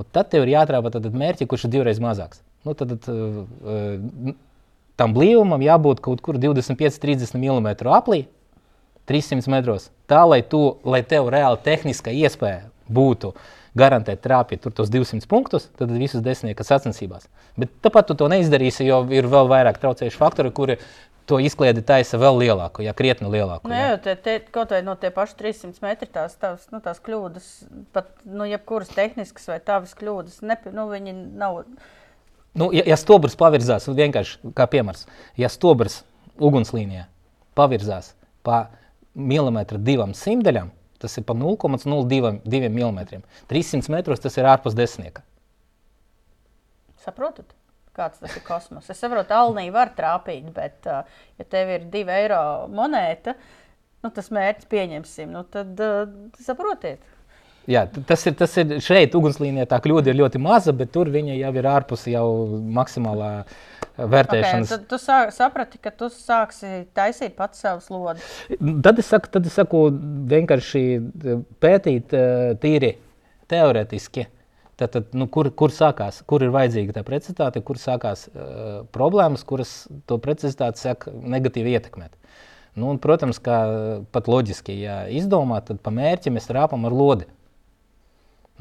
Un 0.00 0.08
tad 0.08 0.30
tev 0.32 0.46
ir 0.46 0.54
jāatrāpa 0.54 0.92
tad 0.94 1.08
mērķi, 1.12 1.48
kurš 1.50 1.66
ir 1.66 1.74
divreiz 1.74 2.00
mazāks. 2.00 2.40
Nu, 2.64 2.72
tad, 2.76 2.92
uh, 3.08 4.34
tam 5.00 5.14
blīvumam 5.16 5.62
jābūt 5.64 6.00
kaut 6.04 6.22
kur 6.24 6.40
25-30 6.40 7.36
mm 7.36 7.70
aplī, 7.92 8.24
300 9.10 9.50
metros. 9.52 9.88
Tā, 10.10 10.22
lai, 10.28 10.40
tu, 10.46 10.60
lai 10.86 11.02
tev 11.06 11.28
reāli 11.32 11.60
tehniska 11.64 12.12
iespēja 12.14 12.68
būtu 12.90 13.34
garantēt 13.78 14.22
trāpīt 14.24 14.62
tur 14.64 14.74
tos 14.74 14.90
200 14.90 15.28
punktus, 15.30 15.68
tad 15.78 15.92
visus 15.94 16.24
desmitnieku 16.24 16.66
sacensībās. 16.66 17.28
Bet 17.60 17.72
tāpat 17.84 18.08
tu 18.08 18.16
to 18.18 18.26
neizdarīsi, 18.30 18.86
jo 18.88 19.02
ir 19.14 19.28
vēl 19.30 19.50
vairāk 19.50 19.78
traucējuši 19.82 20.18
faktori, 20.18 20.52
kuri 20.54 20.78
to 21.30 21.38
izkliedi 21.42 21.82
taisa 21.86 22.18
vēl 22.20 22.40
lielāku, 22.42 22.82
ja 22.84 22.94
krietni 22.96 23.30
lielāku. 23.30 23.70
Nē, 23.70 23.76
nu, 23.78 23.86
jau 23.92 24.00
te, 24.04 24.16
te, 24.18 24.36
kaut 24.54 24.74
vai 24.74 24.80
no 24.86 24.96
tie 24.98 25.12
paši 25.14 25.36
300 25.38 25.84
metri 25.84 26.10
tās, 26.10 26.34
tās, 26.40 26.66
nu, 26.74 26.82
tās 26.84 26.98
kļūdas, 27.06 27.48
pat 27.94 28.10
nu, 28.26 28.48
jebkuras 28.50 28.90
tehniskas 28.94 29.46
vai 29.52 29.60
tavas 29.62 29.94
kļūdas, 29.98 30.40
ne, 30.46 30.58
nu, 30.74 30.88
viņi 30.90 31.14
nav. 31.38 31.62
Nu, 32.58 32.70
ja, 32.74 32.82
ja 32.90 32.98
stobrs 32.98 33.38
pavirzās, 33.38 33.86
vienkārši 33.86 34.52
kā 34.58 34.66
piemērs, 34.70 35.06
ja 35.38 35.50
stobrs 35.52 36.00
ugunslīnijā 36.40 37.06
pavirzās 37.58 38.14
pa 38.46 38.64
milimetru 39.14 39.78
divam 39.82 40.14
simtaļam, 40.16 40.72
tas 41.00 41.16
ir 41.18 41.24
pa 41.28 41.36
0,02 41.38 42.34
mm. 42.44 43.22
300 43.50 43.94
metros 43.94 44.22
tas 44.22 44.36
ir 44.38 44.48
ārpus 44.50 44.76
desmitnieka. 44.76 45.24
Saprotat? 47.00 47.59
Kāds 48.00 48.20
tas 48.22 48.34
ir 48.36 48.44
kosmos. 48.46 48.88
Es 48.90 49.00
saprotu, 49.02 49.36
Alnī 49.36 49.68
var 49.74 49.92
trāpīt, 49.96 50.50
bet, 50.56 50.80
uh, 50.88 51.06
ja 51.40 51.48
tev 51.48 51.72
ir 51.76 51.86
divi 51.92 52.16
eiro 52.16 52.42
monēta, 52.72 53.36
nu, 54.00 54.12
tas 54.16 54.32
mērķis 54.34 54.68
pieņemsim, 54.70 55.32
nu, 55.36 55.44
tad 55.52 55.80
uh, 55.84 56.04
saprotiet. 56.40 57.04
Jā, 57.70 57.84
tas 58.08 58.24
ir, 58.26 58.34
tas 58.40 58.54
ir 58.58 58.78
šeit, 58.82 59.12
ugunslīnijā 59.14 59.66
tā 59.68 59.78
kļūda 59.84 60.10
ir 60.10 60.18
ļoti 60.22 60.40
maza, 60.42 60.72
bet 60.74 60.90
tur 60.94 61.10
viņa 61.12 61.36
jau 61.36 61.50
ir 61.60 61.68
ārpus 61.68 62.06
jau 62.10 62.24
maksimālā 62.78 63.28
vērtēšanas. 64.00 64.64
Okay, 64.64 64.72
tad 64.72 64.88
tu 64.90 64.98
sā, 64.98 65.18
saprati, 65.34 65.78
ka 65.82 65.92
tu 65.94 66.08
sāksi 66.10 66.86
taisīt 66.96 67.36
pats 67.38 67.60
savus 67.62 67.90
lodus. 67.92 68.26
Tad 68.56 69.04
es 69.04 69.12
saku, 69.12 69.30
tad 69.36 69.46
es 69.46 69.60
saku 69.60 69.84
vienkārši 70.32 70.84
pētīt 71.62 72.16
tīri 72.64 72.94
teoretiski. 73.52 74.24
Uh, 74.24 74.39
Tad, 74.80 74.94
tad, 74.94 75.10
nu, 75.12 75.26
kur, 75.28 75.50
kur 75.52 75.72
sākās, 75.76 76.22
kur 76.24 76.40
ir 76.40 76.54
vajadzīga 76.54 76.94
tā 76.96 77.02
precizitāte, 77.04 77.60
kur 77.60 77.76
sākās 77.76 78.22
uh, 78.30 78.78
problēmas, 78.94 79.44
kuras 79.44 79.74
to 80.08 80.16
precizitāti 80.22 80.80
sāk 80.80 81.04
negatīvi 81.12 81.74
ietekmēt. 81.76 82.14
Nu, 82.78 82.88
un, 82.88 83.00
protams, 83.02 83.36
kā 83.44 83.58
pat 84.14 84.30
loģiski, 84.30 84.78
ja 84.80 85.02
izdomā, 85.12 85.58
tad 85.66 85.82
pa 85.84 85.92
mērķi 85.92 86.32
mēs 86.32 86.48
trāpām 86.48 86.86
ar 86.88 86.96
lodi. 86.96 87.28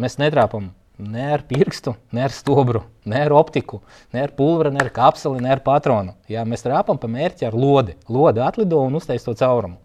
Mēs 0.01 0.17
netrāpām 0.19 0.73
ne 0.99 1.29
ar 1.37 1.45
pirkstu, 1.47 1.93
ne 2.11 2.25
ar 2.27 2.33
stobru, 2.35 2.83
ne 3.07 3.21
ar 3.23 3.35
optiku, 3.35 3.79
ne 4.13 4.25
ar 4.25 4.33
pulveri, 4.35 4.73
ne 4.75 4.83
ar 4.83 4.91
kapseli, 4.95 5.39
ne 5.43 5.53
ar 5.55 5.63
patronu. 5.63 6.17
Jā, 6.31 6.43
mēs 6.47 6.65
trāpām 6.65 6.99
pa 6.99 7.07
mērķi 7.11 7.47
ar 7.47 7.55
lodi. 7.55 7.95
Lode 8.11 8.43
atlido 8.43 8.81
un 8.83 8.99
uztais 8.99 9.23
to 9.23 9.35
caurumu. 9.39 9.79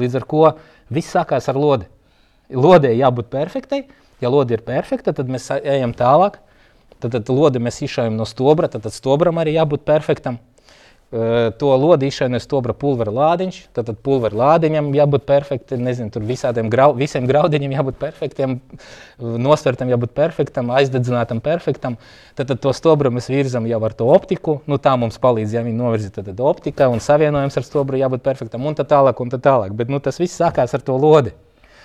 Līdz 0.00 0.18
ar 0.20 0.26
to 0.30 0.48
viss 0.92 1.12
sākās 1.12 1.48
ar 1.52 1.60
lodi. 1.60 1.88
Lodei 2.52 2.94
jābūt 2.96 3.28
perfektai, 3.32 3.84
Ja 4.22 4.32
lode 4.32 4.56
ir 4.56 4.64
perfekta, 4.64 5.12
tad 5.16 5.28
mēs 5.32 5.50
ejam 5.60 5.92
tālāk. 5.96 6.40
Tad, 6.96 7.12
tad 7.12 7.28
lodi 7.28 7.60
mēs 7.60 7.82
izšaujam 7.84 8.16
no 8.16 8.24
stobra, 8.24 8.70
tad, 8.72 8.86
tad 8.86 8.94
stobram 8.96 9.36
arī 9.42 9.58
jābūt 9.58 9.84
perfektam. 9.84 10.38
Uh, 11.06 11.52
to 11.54 11.68
lodi 11.78 12.08
izšauja 12.10 12.32
no 12.32 12.38
stobra 12.42 12.74
pulvera 12.74 13.12
lādiņš, 13.14 13.58
tad, 13.76 13.86
tad 13.86 13.98
pulvera 14.02 14.34
lādiņam 14.40 14.88
jābūt 14.90 15.22
perfektam, 15.28 15.84
nezinu, 15.86 16.10
tur 16.10 16.24
visādiem 16.26 16.66
grau, 16.66 16.88
visiem 16.98 17.28
graudiņiem 17.30 17.76
jābūt 17.76 18.00
perfektiem, 18.00 18.56
nosvertam 19.20 19.92
jābūt 19.92 20.16
perfektam, 20.16 20.72
aizdedzinātam 20.74 21.38
perfektam. 21.44 21.94
Tad, 22.34 22.48
tad 22.50 22.58
to 22.64 22.72
stobru 22.74 23.12
mēs 23.14 23.30
virzam 23.30 23.68
jau 23.70 23.78
ar 23.86 23.94
to 23.94 24.08
optiku, 24.10 24.56
nu 24.66 24.80
tā 24.82 24.96
mums 24.98 25.20
palīdz, 25.22 25.54
ja 25.54 25.62
viņi 25.62 25.78
novirza, 25.78 26.10
tad, 26.16 26.26
tad 26.32 26.42
optika 26.42 26.90
un 26.90 26.98
savienojums 27.04 27.60
ar 27.60 27.68
stobru 27.68 28.02
jābūt 28.02 28.26
perfektam 28.26 28.66
un 28.66 28.74
tā 28.74 28.88
tālāk 28.90 29.22
un 29.22 29.30
tā 29.30 29.38
tālāk. 29.46 29.78
Bet 29.78 29.92
nu, 29.94 30.02
tas 30.02 30.18
viss 30.18 30.42
sākās 30.42 30.74
ar 30.74 30.82
to 30.82 30.98
lodi. 30.98 31.36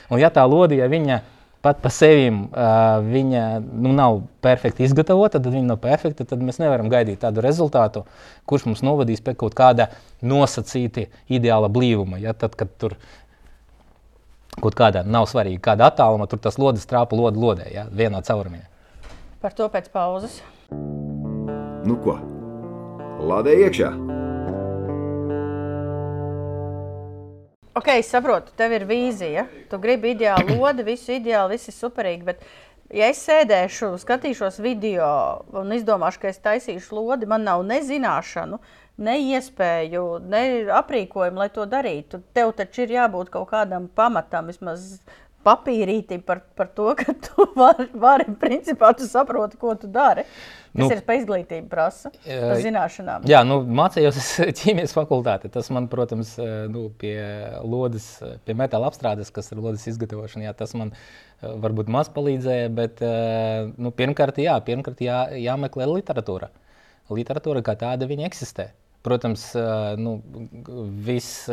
Un 0.09 0.17
ja 0.17 0.33
tā 0.33 0.47
lodi, 0.49 0.81
ja 0.81 0.89
viņa 0.89 1.21
pat 1.61 1.81
par 1.83 1.93
sevi 1.93 2.29
uh, 2.31 2.99
viņa 3.05 3.43
nu, 3.61 3.93
nav 3.95 4.21
perfekti 4.43 4.85
izgatavota, 4.87 5.39
tad 5.39 5.53
viņa 5.53 5.73
nav 5.73 5.79
perfekta. 5.83 6.25
Tad 6.27 6.41
mēs 6.43 6.59
nevaram 6.61 6.89
gaidīt 6.91 7.21
tādu 7.21 7.43
rezultātu, 7.45 8.03
kurš 8.49 8.67
mums 8.69 8.83
novadīs 8.85 9.23
pie 9.23 9.35
kaut 9.37 9.55
kāda 9.57 9.91
nosacīta 10.25 11.07
ideāla 11.29 11.69
blīvuma. 11.71 12.21
Ja? 12.21 12.33
Tad, 12.33 12.57
kad 12.59 12.73
tur 12.81 12.97
kaut 14.61 14.75
kādā 14.77 15.05
nav 15.07 15.29
svarīgi, 15.31 15.61
kāda 15.63 15.91
attāluma 15.91 16.27
tur 16.29 16.41
tas 16.41 16.59
lodes 16.59 16.87
trāpa 16.89 17.17
lode 17.17 17.39
lodē, 17.39 17.69
ja? 17.71 17.85
vienā 17.87 18.23
caurumā. 18.25 18.65
Par 19.41 19.55
to 19.57 19.69
pēc 19.73 19.87
pauzes. 19.93 20.41
Nu 21.81 21.97
ko? 22.01 22.19
Lādē 23.21 23.55
iekšā! 23.65 23.93
Ok, 27.71 27.87
es 27.87 28.09
saprotu, 28.11 28.51
tev 28.59 28.73
ir 28.75 28.83
vīzija. 28.83 29.45
Tu 29.71 29.77
gribi 29.79 30.11
ideālu 30.11 30.57
lodi, 30.59 30.83
visu 30.83 31.13
ideāli, 31.15 31.55
viss 31.55 31.71
ir 31.71 31.75
superīgi. 31.77 32.25
Bet, 32.27 32.41
ja 32.91 33.07
es 33.07 33.21
sēdēšu, 33.23 33.93
skatīšos 34.01 34.59
video 34.59 35.07
un 35.55 35.71
izdomāšu, 35.77 36.19
ka 36.19 36.33
es 36.33 36.41
taisīšu 36.43 36.97
lodi, 36.97 37.29
man 37.31 37.47
nav 37.47 37.63
ne 37.63 37.79
zināšanu, 37.87 38.59
ne 39.07 39.15
iespēju, 39.23 40.03
ne 40.33 40.43
aprīkojumu, 40.81 41.39
lai 41.39 41.47
to 41.55 41.63
darītu. 41.71 42.19
Tev 42.35 42.51
taču 42.59 42.83
ir 42.83 42.91
jābūt 42.97 43.31
kaut 43.31 43.47
kādam 43.53 43.87
pamatam, 43.95 44.51
vismaz 44.51 44.97
papīrīti 45.47 46.19
par, 46.27 46.43
par 46.59 46.73
to, 46.75 46.91
ka 46.99 47.15
tu 47.23 47.47
vari, 47.61 47.87
vari 47.95 48.27
principā, 48.41 48.91
tu 48.99 49.07
saproti, 49.07 49.55
ko 49.61 49.77
tu 49.79 49.87
dari. 49.87 50.27
Tas 50.71 50.85
nu, 50.85 50.87
ir 50.95 51.01
pa 51.03 51.17
izglītību 51.19 51.67
prasa, 51.67 52.13
pa 52.23 52.53
zināšanām. 52.63 53.25
Jā, 53.27 53.41
nu, 53.43 53.57
mācījos 53.75 54.19
ķīmijas 54.61 54.95
fakultāte. 54.95 55.51
Tas 55.51 55.67
man, 55.73 55.89
protams, 55.91 56.37
nu, 56.71 56.85
pie 57.01 57.17
lodes, 57.67 58.07
pie 58.47 58.55
metāla 58.55 58.87
apstrādes, 58.87 59.33
kas 59.35 59.51
ir 59.51 59.59
lodes 59.59 59.83
izgatavošana, 59.91 60.47
jā, 60.47 60.55
tas 60.55 60.71
man 60.79 60.93
varbūt 61.41 61.91
maz 61.91 62.07
palīdzēja, 62.15 62.71
bet 62.77 63.03
nu, 63.75 63.91
pirmkārt, 63.97 64.39
jā, 64.39 64.55
pirmkārt 64.63 65.03
jā, 65.03 65.25
jāmeklē 65.43 65.89
literatūra. 65.91 66.53
Literatūra 67.11 67.65
kā 67.67 67.75
tāda, 67.75 68.07
viņa 68.07 68.29
eksistē. 68.29 68.69
Protams, 69.03 69.49
nu, 69.99 70.19
viss 71.03 71.49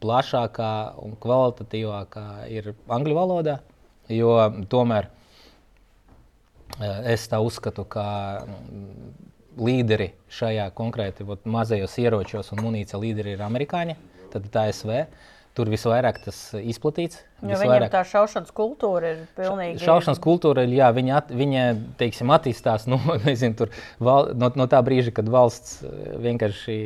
plašākā 0.00 0.74
un 1.04 1.14
kvalitatīvākā 1.20 2.26
ir 2.50 2.72
angļu 2.90 3.16
valodā, 3.16 3.58
jo 4.10 4.34
tomēr 4.72 5.06
eh, 5.06 5.19
es 6.78 7.26
tā 7.30 7.40
uzskatu, 7.42 7.84
ka 7.88 8.04
mm, 8.44 9.10
līderi 9.60 10.12
šajā 10.32 10.70
konkrēti 10.76 11.26
ot, 11.26 11.44
mazajos 11.48 11.98
ieročos 12.00 12.52
un 12.54 12.64
munīcija 12.66 13.00
līderi 13.00 13.36
ir 13.36 13.44
amerikāņi. 13.44 13.98
tad 14.30 14.46
tā 14.54 14.70
ASV. 14.70 15.04
Tur 15.50 15.66
visvairāk 15.66 16.20
tas 16.22 16.36
izplatīts. 16.54 17.24
Jo 17.42 17.56
viņiem 17.58 17.88
tā 17.90 18.04
šaušanas 18.06 18.52
kultūra 18.54 19.08
ir 19.10 19.24
pilnīgi. 19.34 19.80
Šaušanas 19.82 20.20
kultūra 20.22 20.62
ir, 20.62 20.76
jā, 20.78 20.92
viņa, 20.94 21.16
at, 21.18 21.32
viņa 21.34 21.64
teiksim, 21.98 22.30
attīstās 22.30 22.86
no, 22.92 23.00
nezinu, 23.24 23.66
val, 23.98 24.30
no, 24.38 24.52
no 24.54 24.68
tā 24.70 24.78
brīža, 24.86 25.10
kad 25.16 25.28
valsts 25.28 25.80
eh, 25.82 26.12
vienkārši 26.22 26.76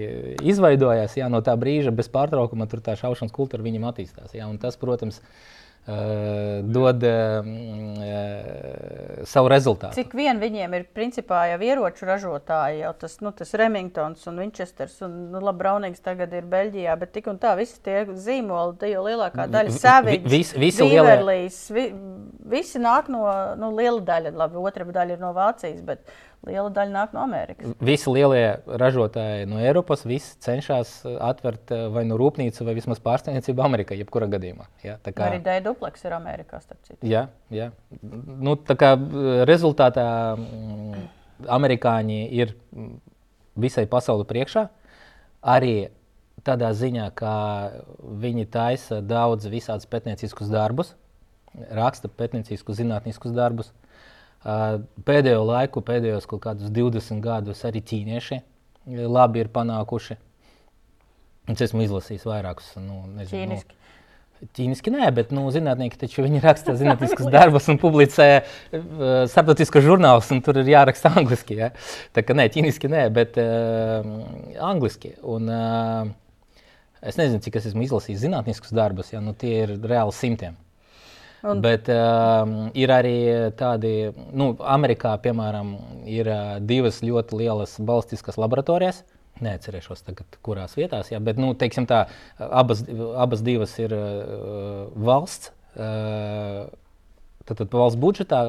izveidojās. 0.40 1.18
Jā, 1.20 1.28
no 1.28 1.42
tā 1.44 1.58
brīža 1.60 1.92
bez 1.94 2.08
pārtraukuma 2.14 2.64
tur 2.70 2.80
tā 2.86 2.96
šaušanas 2.96 3.36
kultūra 3.36 3.66
viņam 3.66 3.84
attīstās. 3.92 4.32
Jā, 4.32 4.48
un 4.48 4.56
tas, 4.62 4.80
protams, 4.80 5.20
ir 5.20 5.63
dod 5.84 7.02
uh, 7.04 7.44
savu 9.28 9.50
rezultātu. 9.52 9.92
Cik 9.98 10.14
vien 10.16 10.40
viņiem 10.40 10.76
ir 10.78 10.86
principā 10.96 11.42
jau 11.50 11.58
ieroču 11.64 12.08
ražotāji, 12.08 12.80
jau 12.80 12.92
tas, 13.02 13.18
nu, 13.24 13.32
tas 13.36 13.52
Remingtons 13.60 14.24
un 14.30 14.40
Winchesters 14.40 14.96
un 15.04 15.18
nu, 15.34 15.42
labi, 15.44 15.60
Braunīgs 15.60 16.00
tagad 16.04 16.32
ir 16.36 16.48
Beļģijā, 16.48 16.96
bet 17.00 17.12
tik 17.16 17.28
un 17.32 17.40
tā 17.42 17.52
visi 17.58 17.76
tie 17.84 18.02
zīmoli, 18.08 18.78
tie 18.80 18.94
jau 18.94 19.04
lielākā 19.04 19.44
daļa 19.52 19.76
Savage, 19.76 20.24
vis, 20.24 20.54
visi, 20.56 20.88
Beverlīs, 20.88 21.60
vi, 21.74 21.88
visi 22.56 22.80
nāk 22.80 23.12
no, 23.12 23.26
nu, 23.60 23.72
liela 23.76 24.00
daļa, 24.04 24.32
labi, 24.40 24.60
otra 24.64 24.88
daļa 24.88 25.18
ir 25.18 25.24
no 25.24 25.34
Vācijas, 25.36 25.84
bet 25.84 26.08
liela 26.48 26.70
daļa 26.74 26.92
nāk 26.92 27.14
no 27.16 27.22
Amerikas. 27.24 27.72
Visi 27.84 28.12
lielie 28.12 28.58
ražotāji 28.80 29.48
no 29.50 29.60
Eiropas 29.62 30.04
cenšas 30.44 30.94
uh, 31.04 31.16
atvērt 31.30 31.72
uh, 31.74 31.86
vai 31.94 32.04
nu 32.08 32.18
rūpnīcu, 32.20 32.64
vai 32.66 32.76
vismaz 32.76 33.00
pārstāvniecību 33.04 33.64
Amerikā, 33.64 33.96
jebkurā 33.98 34.28
gadījumā. 34.36 34.68
Ja, 34.84 34.98
kā... 35.04 35.30
Arī 35.30 35.40
D-dupleks 35.44 36.04
ir 36.06 36.16
Amerikā. 36.16 36.60
Jā, 37.02 37.26
jā. 37.54 37.70
Nu, 38.02 38.56
tā 38.56 38.76
kā 38.80 38.94
uh, 38.96 39.42
rezultātā 39.48 40.06
mm, 40.38 41.04
amerikāņi 41.58 42.22
ir 42.36 42.54
mm, 42.54 42.96
visai 43.64 43.86
pasauli 43.90 44.26
priekšā. 44.28 44.68
Arī 45.44 45.76
tādā 46.44 46.70
ziņā, 46.76 47.08
ka 47.16 47.32
viņi 48.00 48.46
taisa 48.52 49.00
daudz 49.04 49.48
visādus 49.52 49.88
pētnieciskus 49.90 50.50
darbus, 50.52 50.94
raksta 51.54 52.10
pētnieciskus, 52.10 52.80
zinātniskus 52.80 53.34
darbus. 53.36 53.72
Pēdējo 54.44 55.44
laiku, 55.48 55.80
pēdējos 55.84 56.26
kaut 56.28 56.42
kādus 56.44 56.72
20 56.74 57.22
gadus, 57.24 57.62
arī 57.64 57.80
ķīnieši 57.80 58.42
labi 59.08 59.40
ir 59.40 59.48
panākuši. 59.52 60.18
Es 61.52 61.60
esmu 61.64 61.84
izlasījis 61.84 62.24
vairākus 62.28 62.74
nu, 62.80 63.02
nezinu, 63.18 63.32
ķīniski. 63.32 63.76
Nu, 63.76 64.50
ķīniski 64.56 64.92
nē, 64.92 65.08
bet 65.16 65.32
nu, 65.34 65.44
zinātnieki 65.52 66.00
taču 66.00 66.24
raksta 66.24 66.74
zinātniskus 66.80 67.28
darbus 67.32 67.68
un 67.72 67.80
publicē 67.80 68.28
uh, 68.40 69.24
starptautiskus 69.30 69.84
žurnālus, 69.84 70.30
un 70.34 70.42
tur 70.44 70.60
ir 70.60 70.72
jāraksta 70.72 71.12
angliski. 71.20 71.58
Ja? 71.60 71.70
Tā 72.16 72.24
kā 72.24 72.36
nē, 72.36 72.48
ķīniski 72.52 72.90
nē, 72.92 73.06
bet 73.14 73.38
uh, 73.40 74.08
angliski. 74.72 75.14
Un, 75.20 75.48
uh, 75.52 76.64
es 77.04 77.20
nezinu, 77.20 77.40
cik 77.44 77.60
es 77.60 77.70
esmu 77.72 77.84
izlasījis 77.84 78.24
zinātniskus 78.24 78.72
darbus, 78.76 79.12
ja 79.12 79.24
nu, 79.24 79.36
tie 79.36 79.56
ir 79.66 79.76
reāli 79.84 80.16
simtiem. 80.16 80.56
Un... 81.44 81.60
Bet 81.60 81.90
uh, 81.92 82.70
ir 82.72 82.88
arī 82.92 83.16
tādi, 83.58 83.90
nu, 84.32 84.54
Amerikā, 84.64 85.12
piemēram, 85.20 85.74
ir 86.08 86.30
uh, 86.32 86.54
divas 86.64 87.02
ļoti 87.04 87.42
lielas 87.42 87.74
balstiskas 87.84 88.38
laboratorijas. 88.40 89.02
Neatcerēšos, 89.44 90.04
tagad, 90.06 90.38
kurās 90.46 90.76
vietās, 90.78 91.10
jā, 91.10 91.18
bet 91.20 91.40
nu, 91.42 91.50
tā, 91.58 92.04
abas, 92.38 92.84
abas 93.20 93.42
divas 93.44 93.74
ir 93.82 93.92
uh, 93.92 94.86
valsts. 94.94 95.50
Uh, 95.74 96.70
tad, 97.44 97.58
tad 97.58 97.74
valsts 97.74 98.00
budžetā, 98.00 98.40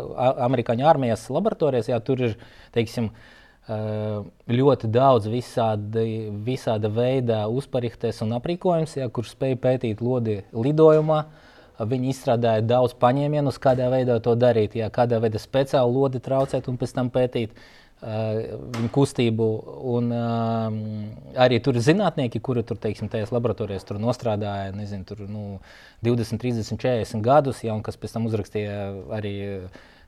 amerikāņu 0.48 0.86
armijas 0.88 1.25
laboratorijas, 1.34 1.90
jā, 1.92 1.98
tur 2.06 2.22
ir 2.30 2.38
teiksim, 2.78 3.10
uh, 3.12 4.22
ļoti 4.48 4.92
daudz 4.94 5.28
visādi, 5.34 6.30
visāda 6.48 6.94
veida 6.94 7.44
uzparihtes 7.52 8.24
un 8.24 8.38
aprīkojums, 8.38 8.96
jā, 9.02 9.10
kurš 9.12 9.34
spēj 9.36 9.60
pētīt 9.66 10.06
lodi 10.06 10.46
lidojumā. 10.54 11.25
Uh, 11.25 11.45
Viņi 11.79 12.13
izstrādāja 12.13 12.63
daudz 12.63 12.94
paņēmienus, 13.01 13.60
kādā 13.60 13.89
veidā 13.91 14.20
to 14.24 14.36
darīt, 14.39 14.77
jā, 14.79 14.88
kādā 14.94 15.20
veidā 15.24 15.41
speciāli 15.41 15.91
lodi 15.91 16.22
traucēt 16.24 16.70
un 16.72 16.77
pēc 16.79 16.94
tam 16.96 17.10
pētīt 17.12 17.58
viņu 18.05 18.91
kustību. 18.94 19.48
Un, 19.96 20.12
uh, 20.13 21.36
arī 21.41 21.60
tur 21.63 21.79
ir 21.79 21.86
zinātnieki, 21.86 22.41
kuri 22.43 22.63
tur, 22.67 22.78
teiksim, 22.82 23.10
tajās 23.10 23.34
laboratorijās 23.34 23.88
tur 23.88 24.00
nostrādāja 24.04 24.73
nezinu, 24.76 25.06
tur, 25.08 25.26
nu, 25.28 25.60
20, 26.06 26.39
30, 26.41 26.80
40 26.82 27.23
gadus, 27.26 27.63
jā, 27.65 27.73
un 27.73 27.84
kas 27.86 27.97
pēc 27.97 28.15
tam 28.15 28.28
uzrakstīja 28.30 28.80
arī 29.15 29.36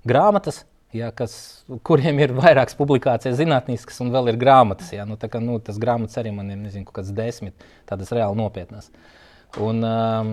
grāmatas. 0.08 0.66
Ja, 0.96 1.10
kas, 1.12 1.66
kuriem 1.84 2.20
ir 2.24 2.32
vairākas 2.32 2.78
publikācijas, 2.80 3.36
zinātniskas, 3.42 3.98
un 4.04 4.14
vēl 4.14 4.32
ir 4.32 4.38
grāmatas. 4.40 4.94
Ja, 4.96 5.04
nu, 5.08 5.18
kā, 5.20 5.42
nu, 5.44 5.58
tas 5.60 5.80
grāmatas 5.84 6.16
arī 6.22 6.32
man 6.32 6.54
ir 6.54 6.62
nezinu, 6.62 6.88
kaut 6.88 7.02
kādas 7.02 7.12
desmit, 7.18 7.66
tādas 7.90 8.14
reāli 8.16 8.40
nopietnas. 8.40 8.88
Un, 9.64 9.84
um, 9.84 10.32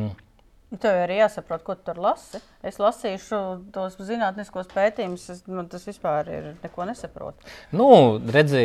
Tev 0.80 1.02
arī 1.04 1.18
jāsaprot, 1.20 1.62
ko 1.66 1.76
tu 1.78 1.84
tur 1.88 2.00
lasi. 2.02 2.40
Es 2.64 2.78
lasīšu 2.80 3.40
tos 3.74 3.98
zinātniskos 4.00 4.70
pētījumus, 4.72 5.44
man 5.50 5.68
tas 5.72 5.84
vispār 5.86 6.30
ir 6.32 6.48
neko 6.62 6.86
nesaprotu. 6.88 7.44
Nu, 7.76 7.88
redzi, 8.34 8.64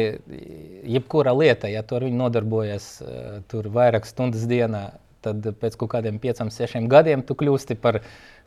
jebkura 0.88 1.36
lieta, 1.36 1.70
ja 1.72 1.84
tu 1.84 2.00
ar 2.00 2.08
viņu 2.08 2.22
nodarbojies 2.24 2.90
eh, 3.04 3.30
tur 3.52 3.70
vairākas 3.76 4.16
stundas 4.16 4.48
dienā, 4.50 4.88
tad 5.26 5.46
pēc 5.60 5.76
kaut 5.80 5.92
kādiem 5.94 6.20
pieciem, 6.22 6.52
sešiem 6.54 6.88
gadiem 6.92 7.24
tu 7.26 7.36
kļūsti 7.40 7.78
par 7.82 8.00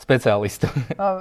speciālistu. 0.02 0.70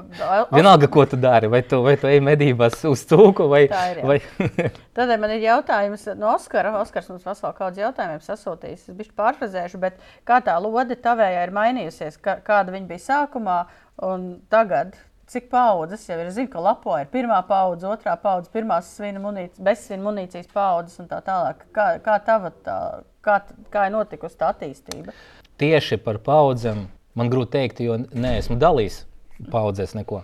Vienalga, 0.56 0.90
ko 0.92 1.06
tu 1.10 1.20
dari. 1.22 1.50
Vai 1.52 1.62
tu, 1.68 1.82
vai 1.86 1.98
tu 2.00 2.10
ej 2.10 2.22
medībās 2.26 2.80
uz 2.90 3.04
cūku, 3.10 3.50
vai 3.52 3.66
arī. 3.68 4.22
Tādēļ 4.98 5.22
man 5.22 5.36
ir 5.36 5.46
jautājums 5.46 6.08
no 6.20 6.34
Oskara. 6.36 6.74
Oskars 6.82 7.12
mums 7.12 7.28
veselu 7.28 7.54
kaudz 7.58 7.84
jautājumiem 7.84 8.24
sasūtījis. 8.26 8.90
Es 8.90 8.98
bišķi 8.98 9.16
pārfrazēšu, 9.20 9.82
bet 9.84 10.02
kā 10.28 10.42
tā 10.46 10.58
lode 10.64 10.98
tavējā 11.00 11.46
ir 11.48 11.56
mainījusies? 11.56 12.20
Kāda 12.22 12.74
viņa 12.74 12.92
bija 12.92 13.08
sākumā 13.08 13.62
un 14.08 14.36
tagad? 14.52 14.98
Cik 15.32 15.46
paudzes 15.48 16.02
jau 16.10 16.18
ir? 16.20 16.28
Es 16.28 16.36
zinu, 16.36 16.50
ka 16.52 16.60
lapo 16.60 16.92
ir 17.00 17.08
pirmā 17.08 17.38
paudze, 17.48 17.88
otrā 17.88 18.18
paudze, 18.20 18.50
pirmā 18.52 18.82
svina 18.84 19.22
munīcijas, 19.24 19.62
bezsvina 19.64 20.04
munīcijas 20.04 20.50
paudzes 20.52 21.00
un 21.00 21.08
tā 21.08 21.22
tālāk. 21.24 21.62
Kā, 21.72 21.86
kā, 22.04 22.18
tava, 22.26 22.52
tā, 22.66 22.76
kā, 23.24 23.38
kā 23.72 23.86
ir 23.88 23.94
notikusi 23.96 24.36
tā 24.42 24.50
attīstība? 24.52 25.16
Tieši 25.62 26.02
par 26.02 26.19
paudzēm 26.26 26.88
man 27.17 27.32
grūti 27.32 27.52
pateikt, 27.52 27.82
jo 27.84 27.97
neesmu 28.13 28.58
dalījis 28.60 29.04
paudzēs 29.52 29.95
neko. 29.97 30.24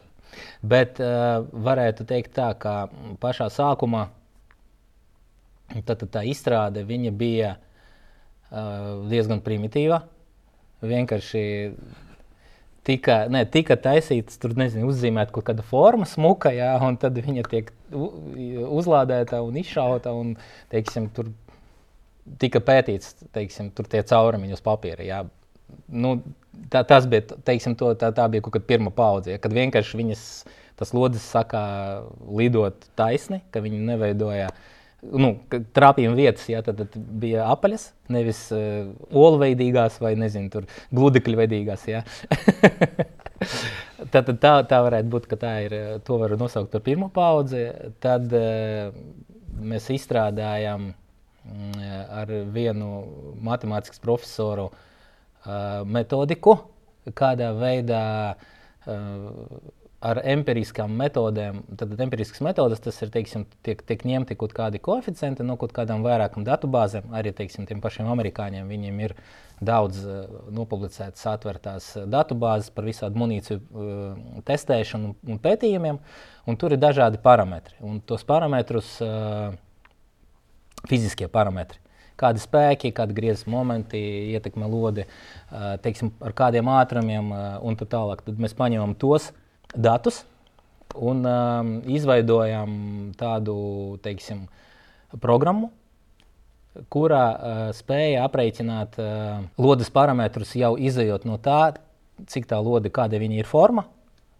Bet 0.61 1.01
uh, 1.01 1.43
varētu 1.51 2.05
teikt 2.07 2.35
tā, 2.37 2.51
ka 2.59 2.89
pašā 3.21 3.49
sākumā 3.53 4.07
tad, 5.85 5.97
tad 5.97 6.09
tā 6.13 6.23
izstrāde 6.29 6.85
bija 6.87 7.57
uh, 7.57 9.07
diezgan 9.09 9.41
primitīva. 9.41 10.03
Vienkārši 10.81 11.43
tika, 12.87 13.25
ne, 13.33 13.43
tika 13.49 13.75
taisīts, 13.81 14.37
tur 14.39 14.53
nezinu, 14.55 14.87
uzzīmēta 14.91 15.33
kaut 15.35 15.47
kāda 15.49 15.65
forma, 15.65 16.05
smuka, 16.07 16.53
jā, 16.55 16.69
un 16.85 16.99
tad 17.01 17.17
viņa 17.17 17.47
tiek 17.49 17.73
uzlādēta 17.91 19.41
un 19.43 19.57
izšauta. 19.59 20.13
Un, 20.15 20.35
teiksim, 20.71 21.09
tur 21.15 21.33
tika 22.41 22.61
pētīts, 22.63 23.15
teiksim, 23.35 23.71
tur 23.75 23.87
tie 23.89 24.03
caurumi 24.07 24.51
uz 24.53 24.63
papīra. 24.63 25.05
Jā. 25.05 25.23
Nu, 25.91 26.17
tā, 26.71 26.83
tas 26.87 27.07
bija, 27.09 27.37
teiksim, 27.47 27.75
to, 27.79 27.91
tā, 27.99 28.11
tā 28.15 28.27
bija 28.31 28.45
kaut 28.45 28.57
kāda 28.57 28.69
pirmā 28.69 28.93
paudze, 28.95 29.35
ja, 29.35 29.41
kad 29.43 29.55
vienkārši 29.55 29.99
viņas 29.99 30.23
tas 30.77 30.93
lodes 30.93 31.25
sākā 31.25 31.61
lidot 32.37 32.89
taisni, 32.99 33.41
ka 33.51 33.63
viņi 33.63 33.85
neveidoja. 33.87 34.51
Nu, 35.13 35.35
Trāpījuma 35.77 36.17
vietas 36.17 36.47
jā, 36.49 36.59
tad, 36.65 36.79
tad 36.81 36.95
bija 37.21 37.45
apaļas, 37.53 37.91
nevis 38.13 38.39
uh, 38.55 38.89
olveidīgās 39.13 39.99
vai 40.01 40.15
nezinu, 40.17 40.63
gludekļveidīgās. 40.97 41.85
tad 44.13 44.31
tā, 44.41 44.53
tā 44.69 44.79
varētu 44.87 45.11
būt, 45.13 45.27
ka 45.29 45.39
tā 45.41 45.53
ir. 45.67 45.75
To 46.07 46.17
var 46.21 46.33
nosaukt 46.41 46.73
par 46.73 46.83
pirmo 46.85 47.11
paudzi. 47.13 47.67
Tad 48.03 48.33
uh, 48.33 48.89
mēs 49.61 49.89
izstrādājām 49.93 50.89
uh, 50.89 50.97
ar 52.21 52.31
vienu 52.53 52.91
matemātikas 53.43 54.01
profesoru 54.03 54.69
uh, 54.71 55.83
metodiku, 55.87 56.57
kādā 57.17 57.53
veidā 57.55 58.05
uh, 58.35 59.59
ar 60.07 60.19
empiriskām 60.29 60.93
metodēm, 60.93 61.63
tad 61.79 61.93
empiriskas 62.03 62.43
metodes 62.45 62.81
tas 62.83 62.99
ir, 63.01 63.09
teiksim, 63.13 63.47
tiek, 63.65 63.81
tiek 63.87 64.03
ņemti 64.05 64.37
kaut 64.37 64.53
kādi 64.55 64.81
koeficienti 64.83 65.45
no 65.45 65.55
kaut 65.57 65.73
kādām 65.73 66.03
vairākām 66.05 66.45
datubāzēm. 66.45 67.09
Arī, 67.17 67.33
teiksim, 67.35 67.65
tiem 67.69 67.81
pašiem 67.81 68.09
amerikāņiem 68.13 68.69
viņiem 68.69 69.03
ir 69.07 69.15
daudz 69.57 70.03
uh, 70.05 70.25
nopublicētas 70.53 71.25
atvērtās 71.33 71.89
datubāzes 72.13 72.69
par 72.75 72.85
visādu 72.85 73.17
munīciju 73.23 73.61
uh, 73.61 74.41
testēšanu 74.45 75.15
un 75.25 75.39
pētījumiem, 75.41 76.01
un 76.47 76.59
tur 76.61 76.75
ir 76.75 76.83
dažādi 76.83 77.21
parametri. 77.23 77.79
Un 77.81 77.97
tos 78.05 78.27
parametrus 78.27 78.99
uh, 79.01 79.55
fiziskie 80.85 81.27
parametri. 81.31 81.81
Kādi 82.17 82.41
spēki, 82.41 82.93
kādi 82.97 83.13
griezes 83.17 83.45
momenti 83.49 83.99
ietekmē 84.33 84.65
lodi, 84.69 85.05
teiksim, 85.83 86.09
ar 86.25 86.33
kādiem 86.37 86.69
ātrumiem 86.73 87.29
un 87.61 87.77
tā 87.77 87.85
tālāk. 87.89 88.23
Tad 88.25 88.41
mēs 88.41 88.57
paņemam 88.57 88.95
tos 88.97 89.29
datus 89.75 90.23
un 90.95 91.25
um, 91.25 91.73
izveidojam 91.89 92.71
tādu 93.19 93.57
teiksim, 94.03 94.47
programmu, 95.23 95.69
kurā 96.93 97.23
uh, 97.33 97.59
spēja 97.75 98.25
aprēķināt 98.27 98.97
uh, 99.01 99.45
lodes 99.61 99.89
parametrus 99.93 100.55
jau 100.57 100.75
izējot 100.77 101.25
no 101.29 101.37
tā, 101.41 101.77
cik 102.29 102.49
tā 102.49 102.59
lode, 102.63 102.91
kāda 102.93 103.21
viņa 103.21 103.41
ir 103.41 103.49
forma 103.49 103.87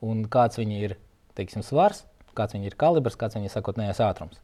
un 0.05 0.25
kāds 0.29 0.59
viņa 0.59 0.81
ir 0.81 0.97
teiksim, 1.37 1.63
svars, 1.65 2.05
kāds 2.37 2.57
viņa 2.57 2.69
ir 2.69 2.77
kalibrs, 2.77 3.17
kāds 3.17 3.37
viņa 3.37 3.49
ir 3.49 3.53
sakotnējais 3.53 4.03
ātrums. 4.05 4.41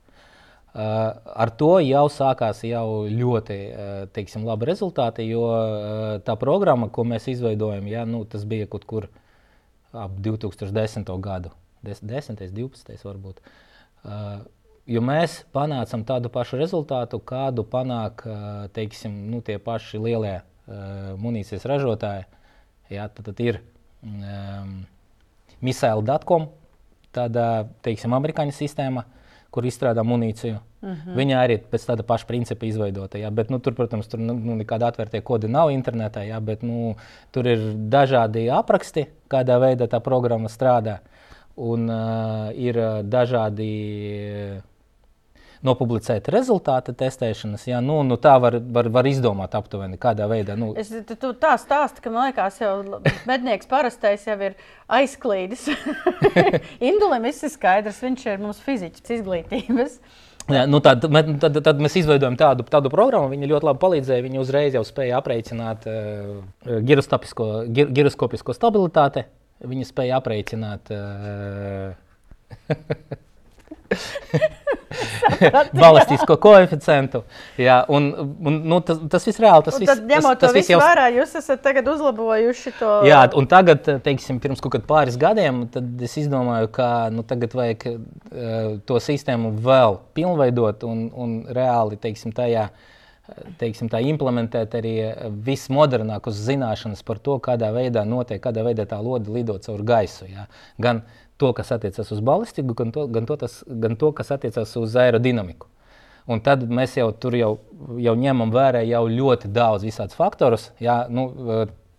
Ar 0.74 1.52
to 1.54 1.76
jau 1.86 2.08
sākās 2.10 2.64
jau 2.66 3.06
ļoti 3.06 3.58
teiksim, 4.16 4.46
labi 4.48 4.72
rezultāti, 4.72 5.28
jo 5.30 5.44
tā 6.26 6.34
programma, 6.42 6.88
ko 6.90 7.06
mēs 7.06 7.30
izveidojam, 7.30 7.86
ja, 7.92 8.08
nu, 8.10 8.24
tas 8.26 8.48
bija 8.50 8.66
kaut 8.72 8.88
kur 8.90 9.08
ap 9.94 10.18
2010. 10.18 11.14
gadu, 11.22 11.54
10, 11.86 12.42
12. 12.58 12.98
varbūt. 13.06 13.44
Jo 14.90 15.06
mēs 15.06 15.44
panācām 15.54 16.08
tādu 16.10 16.34
pašu 16.34 16.58
rezultātu, 16.58 17.22
kādu 17.22 17.64
panāk 17.70 18.26
teiksim, 18.74 19.14
nu, 19.30 19.46
tie 19.46 19.62
paši 19.62 20.02
lielie 20.02 20.40
munīcijas 21.22 21.70
ražotāji. 21.70 22.26
Ja, 22.90 23.06
tad, 23.14 23.30
tad 23.30 23.40
ir 23.46 23.62
um, 24.02 24.82
Misaila.com, 25.64 26.50
tāda 27.16 27.68
teiksim, 27.86 28.14
amerikāņu 28.18 28.56
sistēma. 28.58 29.06
Uh, 29.06 29.20
kur 29.54 29.68
izstrādā 29.70 30.04
munīciju. 30.08 30.58
Mhm. 30.82 30.94
-huh. 30.94 31.16
Viņa 31.20 31.40
arī 31.40 31.60
pēc 31.72 31.86
tāda 31.90 32.04
paša 32.04 32.28
principa 32.28 32.66
izveidota. 32.66 33.18
Jā, 33.22 33.32
bet, 33.32 33.50
nu, 33.54 33.60
tur, 33.60 33.76
protams, 33.78 34.08
tur 34.08 34.20
nu, 34.20 34.34
nu 34.34 34.58
nekāda 34.60 34.90
atvērtie 34.92 35.22
kodi 35.22 35.48
nav 35.48 35.72
internetā, 35.72 36.26
jā, 36.28 36.40
bet 36.42 36.64
nu, 36.64 36.96
tur 37.32 37.48
ir 37.48 37.60
dažādi 37.96 38.50
apraksti, 38.52 39.08
kādā 39.30 39.60
veidā 39.62 39.88
tā 39.88 40.00
programma 40.00 40.50
strādā. 40.50 41.00
Un 41.56 41.90
uh, 41.90 42.50
ir 42.58 42.80
dažādi. 43.04 44.64
Uh, 45.64 45.68
nopublicēt 45.68 46.28
rezultātu 46.34 46.94
testēšanas. 46.98 47.64
Jā, 47.70 47.80
nu, 47.84 48.02
nu 48.08 48.18
tā 48.22 48.36
var, 48.42 48.58
var, 48.76 48.90
var 48.94 49.08
izdomāt 49.08 49.56
aptuveni, 49.58 50.00
kādā 50.02 50.28
veidā. 50.32 50.58
Nu. 50.60 50.74
Es, 50.80 50.92
tu, 51.08 51.16
tu 51.20 51.32
tā 51.40 51.54
stāsti, 51.62 52.04
ka 52.04 52.12
man 52.14 52.30
liekas, 52.30 52.60
jau 52.62 53.00
mednieks 53.30 53.70
parastais 53.72 54.26
jau 54.28 54.38
ir 54.50 54.58
aizklīdis. 54.92 55.70
Indulim 56.92 57.24
viss 57.30 57.46
ir 57.48 57.54
skaidrs, 57.54 58.04
viņš 58.04 58.28
ir 58.34 58.44
mums 58.44 58.60
fiziķis 58.66 59.16
izglītības. 59.20 59.98
Jā, 60.52 60.66
nu 60.68 60.82
tad, 60.84 61.06
tad, 61.40 61.62
tad 61.64 61.80
mēs 61.80 61.96
izveidojam 62.02 62.36
tādu, 62.40 62.66
tādu 62.68 62.92
programmu. 62.92 63.32
Viņa 63.32 63.48
ļoti 63.54 63.68
labi 63.70 63.80
palīdzēja. 63.80 64.26
Viņa 64.26 64.42
uzreiz 64.42 64.76
jau 64.76 64.84
spēja 64.84 65.22
aprēķināt 65.22 65.88
uh, 65.88 66.84
giroskopisko 66.84 68.52
stabilitāti. 68.58 69.24
Viņa 69.64 69.88
spēja 69.88 70.20
aprēķināt. 70.20 70.92
Uh, 70.92 71.96
Balistisko 75.84 76.38
koeficientu. 76.42 77.24
Jā, 77.60 77.80
un, 77.92 78.10
un, 78.44 78.60
nu, 78.70 78.80
tas, 78.86 79.02
tas 79.12 79.28
viss 79.28 79.42
reāli. 79.44 79.66
Tas 79.68 79.80
viss, 79.82 79.90
tad, 79.90 80.06
ņemot 80.10 80.40
tas, 80.40 80.52
to 80.52 80.58
visu 80.58 80.74
jau... 80.76 80.80
vērā, 80.84 81.10
jūs 81.18 81.36
esat 81.40 81.70
uzlabojuši 81.82 82.74
to. 82.80 82.94
Jā, 83.10 83.24
un 83.40 83.50
tagad, 83.50 83.90
teiksim, 84.06 84.40
pirms 84.44 84.64
kaut 84.64 84.76
kādiem 84.76 84.90
pāris 84.90 85.20
gadiem, 85.20 85.66
es 86.04 86.18
izdomāju, 86.22 86.72
ka 86.76 86.90
nu, 87.14 87.26
tagad 87.28 87.56
vajag 87.58 87.88
uh, 87.90 88.00
to 88.88 89.02
sistēmu 89.04 89.56
vēl 89.64 90.00
pilnveidot 90.18 90.88
un, 90.90 91.08
un 91.14 91.38
reāli, 91.54 92.00
teiksim, 92.02 92.36
tajā. 92.36 92.70
Teiksim, 93.56 93.88
tā 93.88 94.02
implementēt 94.04 94.74
arī 94.76 94.98
vismodernākās 95.46 96.42
zināšanas 96.44 97.06
par 97.08 97.22
to, 97.24 97.38
kādā 97.42 97.70
veidā 97.72 98.04
notiek, 98.04 98.42
kādā 98.44 98.66
veidā 98.68 98.84
tā 98.84 98.98
lode 99.00 99.32
lido 99.32 99.56
caur 99.64 99.80
gaisu. 99.88 100.28
Ja? 100.28 100.44
Gan 100.84 101.00
uh, 101.00 101.23
to, 101.38 101.52
kas 101.54 101.72
attiecas 101.76 102.12
uz 102.12 102.20
balistiku, 102.24 102.76
gan 102.78 102.92
to, 102.92 103.06
gan 103.08 103.28
to, 103.30 103.38
tas, 103.38 103.62
gan 103.68 103.96
to 104.00 104.12
kas 104.16 104.32
attiecas 104.36 104.76
uz 104.80 104.96
aerodinamiku. 104.96 105.70
Un 106.28 106.40
tad 106.40 106.64
mēs 106.72 106.96
jau 106.96 107.10
tur 107.20 107.36
jau, 107.36 107.54
jau 108.00 108.14
ņemam 108.16 108.52
vērā 108.54 108.84
jau 108.88 109.04
ļoti 109.12 109.50
daudz 109.52 109.84
visādus 109.84 110.16
faktorus. 110.16 110.70
Jā, 110.80 111.04
nu, 111.12 111.28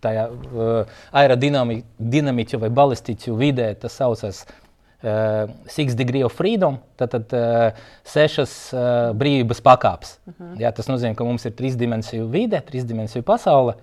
tajā 0.05 0.27
uh, 0.29 0.99
aerodinamiķu 1.15 2.61
vai 2.61 2.71
balistiķu 2.73 3.35
vidē 3.37 3.67
tas 3.81 3.97
saucas 4.01 4.43
uh, 4.45 5.51
Six 5.69 5.97
Degree 5.97 6.25
of 6.25 6.33
Freedom, 6.37 6.79
tad, 6.97 7.13
tad 7.13 7.35
uh, 7.37 7.85
sešas 8.07 8.55
uh, 8.73 8.83
brīvības 9.17 9.61
pakāpes. 9.65 10.17
Uh 10.25 10.33
mhm. 10.33 10.51
-huh. 10.51 10.61
Jā, 10.65 10.73
tas 10.73 10.89
nozīmē, 10.89 11.15
ka 11.15 11.23
mums 11.27 11.45
ir 11.45 11.53
trīs 11.53 11.77
dimensiju 11.77 12.27
vide, 12.27 12.61
trīs 12.65 12.85
dimensiju 12.85 13.23
pasaule, 13.23 13.75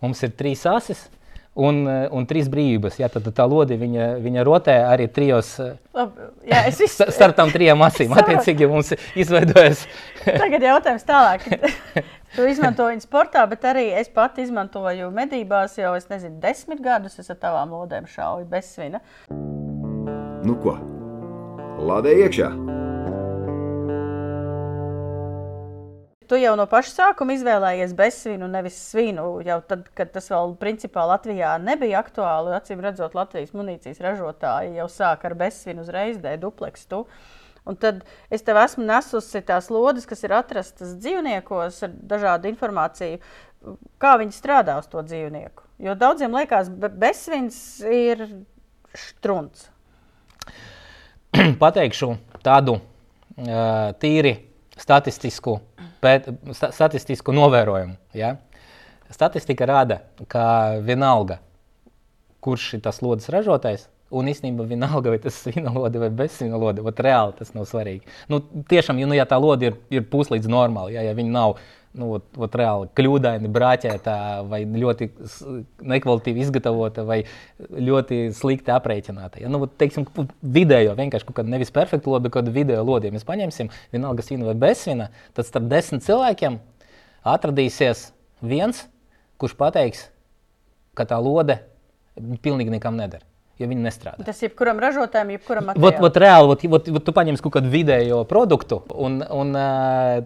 mums 0.00 0.22
ir 0.22 0.36
trīs 0.36 0.66
asis 0.68 1.08
un, 1.56 1.80
eh, 1.88 2.08
un 2.12 2.26
trīs 2.28 2.50
brīvības. 2.52 2.98
Jā, 3.00 3.08
tad 3.12 3.26
tā 3.34 3.46
lode 3.48 3.78
viņa, 3.80 4.08
viņa 4.22 4.44
rotē 4.46 4.76
arī 4.90 5.08
trijos. 5.12 5.56
Eh, 5.62 5.72
Labi, 5.96 6.28
jā, 6.50 6.62
es 6.70 6.80
visu... 6.82 7.08
starp 7.14 7.36
tām 7.38 7.52
trijām 7.54 7.82
asīm. 7.86 8.12
Attiecīgi 8.20 8.68
mums 8.70 8.92
izveidojas. 9.16 9.86
Tagad 10.44 10.68
jautājums 10.70 11.08
tālāk. 11.08 11.48
Tu 12.36 12.44
izmanto 12.50 12.84
viņu 12.84 13.00
sportā, 13.00 13.46
bet 13.48 13.62
arī 13.64 13.86
es 13.96 14.10
pati 14.12 14.44
izmantoju 14.44 15.06
medībās 15.14 15.78
jau, 15.78 15.94
es 15.96 16.10
nezinu, 16.10 16.36
desmit 16.42 16.82
gadus. 16.84 17.16
Es 17.22 17.32
ar 17.32 17.40
tavām 17.40 17.72
lodēm 17.72 18.10
šauju 18.10 18.44
bez 18.50 18.74
svina. 18.74 19.00
Nu 20.44 20.58
ko? 20.60 20.76
Lādē 21.80 22.18
iekšā! 22.26 22.50
Tu 26.26 26.40
jau 26.42 26.56
no 26.58 26.64
paša 26.66 26.90
sākuma 26.90 27.36
izvēlējies 27.36 27.92
bezsvinu, 27.94 28.48
nevis 28.50 28.76
svinu. 28.88 29.28
Jau 29.46 29.60
tad, 29.68 29.84
kad 29.94 30.10
tas 30.10 30.26
vēl 30.32 30.56
principā 30.58 31.04
Latvijā 31.06 31.52
nebija 31.62 32.00
aktuāli, 32.02 32.54
acīm 32.56 32.82
redzot, 32.82 33.14
Latvijas 33.14 33.52
munīcijas 33.54 34.02
ražotāji 34.02 34.74
jau 34.80 34.88
sāka 34.90 35.30
ar 35.30 35.36
bezsvinu 35.38 35.84
uzreiz 35.86 36.18
dēļ 36.22 36.40
duplekstu. 36.42 37.04
Un 37.66 37.78
tad 37.78 38.02
es 38.30 38.42
tev 38.46 38.58
esmu 38.58 38.86
nesusi 38.86 39.42
tās 39.46 39.70
lodes, 39.70 40.06
kas 40.06 40.26
ir 40.26 40.34
atrastas 40.34 40.96
dzīvniekos 40.98 41.78
ar 41.86 41.94
dažādu 42.14 42.50
informāciju, 42.50 43.22
kā 44.02 44.16
viņi 44.18 44.34
strādā 44.34 44.80
uz 44.82 44.90
to 44.90 45.02
dzīvnieku. 45.06 45.62
Jo 45.86 45.94
daudziem 45.98 46.34
liekas, 46.34 46.72
ka 46.82 46.90
bezsvins 46.90 47.60
ir 47.86 48.26
strunts. 48.98 49.68
Pateikšu 51.62 52.16
tādu 52.42 52.80
uh, 52.80 53.94
tīri 54.02 54.36
statistisku 54.78 55.60
pēt, 56.06 56.30
statistisku 56.54 57.34
novērojumu. 57.36 57.98
Ja? 58.16 58.36
Statistika 59.12 59.66
rāda, 59.68 60.00
ka 60.30 60.46
vienalga, 60.86 61.40
kurš 62.42 62.76
ir 62.78 62.86
tas 62.86 63.02
lodes 63.02 63.28
ražotājs, 63.32 63.88
un 64.14 64.28
īstenībā 64.30 64.66
vienalga, 64.68 65.10
vai 65.12 65.18
tas 65.22 65.38
ir 65.46 65.58
vinolode 65.58 66.00
vai 66.02 66.10
bezsvinolode, 66.14 66.84
bet 66.86 67.02
reāli 67.06 67.34
tas 67.40 67.52
nav 67.56 67.66
svarīgi. 67.70 68.06
Nu, 68.30 68.40
tiešām, 68.70 69.00
ja, 69.02 69.08
nu, 69.10 69.16
ja 69.18 69.26
tā 69.28 69.38
lode 69.42 69.72
ir, 69.72 69.80
ir 69.90 70.06
puslīdz 70.10 70.50
normāla, 70.50 70.94
ja, 70.94 71.06
ja 71.08 71.16
viņa 71.16 71.34
nav 71.34 71.56
nu, 71.96 72.08
ot, 72.18 72.26
ot, 72.36 72.56
reāli 72.58 72.88
kļūdaini, 72.96 73.50
brāķēta, 73.52 74.14
vai 74.50 74.62
ļoti 74.68 75.08
nekvalitatīvi 75.92 76.42
izgatavota, 76.44 77.04
vai 77.08 77.22
ļoti 77.58 78.20
slikti 78.36 78.74
aprēķināta. 78.74 79.42
Ja, 79.42 79.50
nu, 79.52 79.62
teiksim, 79.66 80.06
vidējo, 80.42 80.96
vienkārši 80.98 81.28
kaut 81.28 81.40
kādu 81.40 81.52
nevis 81.52 81.72
perfektu 81.74 82.12
lodi, 82.12 82.28
bet 82.28 82.36
kādu 82.38 82.54
vidējo 82.54 82.84
lodi, 82.86 83.10
ja 83.10 83.16
mēs 83.16 83.26
paņemsim 83.28 83.72
vienalga 83.94 84.26
svina 84.26 84.50
vai 84.50 84.56
bezsvina, 84.66 85.10
tad 85.36 85.48
starp 85.48 85.70
desmit 85.72 86.04
cilvēkiem 86.06 86.60
atradīsies 87.26 88.10
viens, 88.44 88.84
kurš 89.40 89.56
pateiks, 89.58 90.08
ka 90.96 91.08
tā 91.08 91.18
lode 91.20 91.60
pilnīgi 92.16 92.76
nekam 92.76 92.96
neder 93.00 93.24
ja 93.60 93.68
viņi 93.68 93.84
nestrādā. 93.86 94.24
Tas 94.26 94.40
ir 94.42 94.50
jebkuram 94.50 94.80
ražotājam, 94.82 95.30
jebkuram 95.36 95.70
materiālam. 95.70 95.86
Vot, 95.86 96.00
vot 96.04 96.18
reāli, 96.20 96.48
vot, 96.50 96.64
vot, 96.76 96.90
vot 96.98 97.06
tu 97.06 97.14
paņemsi 97.16 97.44
kaut 97.44 97.54
kādu 97.56 97.72
vidējo 97.72 98.22
produktu 98.28 98.82
un, 98.92 99.22
un 99.32 99.56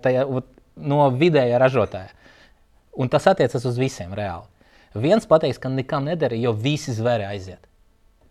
tajā, 0.03 0.25
vot, 0.31 0.49
no 0.83 1.09
vidējā 1.15 1.59
ražotāja. 1.61 2.15
Un 2.97 3.09
tas 3.09 3.27
attiecas 3.31 3.65
uz 3.69 3.79
visiem 3.79 4.13
reāli. 4.17 4.47
Viens 4.95 5.27
pateiks, 5.29 5.61
ka 5.63 5.71
nekam 5.71 6.09
nedara, 6.09 6.35
jo 6.35 6.53
visi 6.53 6.93
zvēri 6.97 7.29
aiziet. 7.29 7.63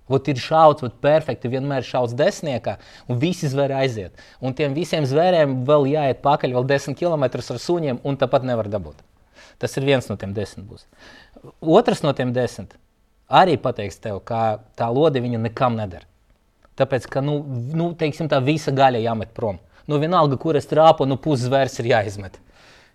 Vot 0.10 0.26
ir 0.28 0.42
šauts, 0.42 0.82
vot 0.84 0.96
perfekti, 1.04 1.52
vienmēr 1.54 1.86
šauts 1.86 2.16
desmitniekā, 2.18 2.76
un 3.08 3.20
visi 3.22 3.48
zvēri 3.52 3.78
aiziet. 3.78 4.26
Un 4.42 4.56
tiem 4.58 4.74
visiem 4.74 5.06
zvēriem 5.08 5.62
vēl 5.70 5.86
jāiet 5.92 6.24
pakaļ 6.26 6.58
vēl 6.58 6.68
desmit 6.72 6.98
km 7.00 7.28
ar 7.30 7.62
suņiem, 7.62 8.02
un 8.04 8.18
tāpat 8.18 8.48
nevar 8.50 8.68
dabūt. 8.74 9.00
Tas 9.62 9.78
ir 9.78 9.86
viens 9.86 10.10
no 10.10 10.18
tiem 10.20 10.34
desmit. 10.34 10.66
Būs. 10.66 10.88
Otrs 11.62 12.02
no 12.04 12.14
tiem 12.18 12.34
desmit 12.36 12.74
arī 13.30 13.56
pateiks 13.62 14.02
tev, 14.02 14.24
ka 14.26 14.60
tā 14.76 14.90
lode 14.90 15.22
viņu 15.22 15.40
nekam 15.46 15.78
nedara. 15.78 16.08
Tāpēc, 16.80 17.06
ka 17.12 17.22
nu, 17.22 17.40
nu, 17.76 17.92
teiksim, 18.00 18.30
tā 18.32 18.40
visa 18.42 18.74
gaļa 18.74 19.04
jāmet 19.04 19.34
prom 19.36 19.60
nu, 19.90 19.98
vienalga, 20.02 20.38
kur 20.38 20.58
es 20.60 20.70
trāpu, 20.70 21.08
nu, 21.10 21.18
puszvērs 21.22 21.82
ir 21.82 21.90
jāizmet. 21.94 22.38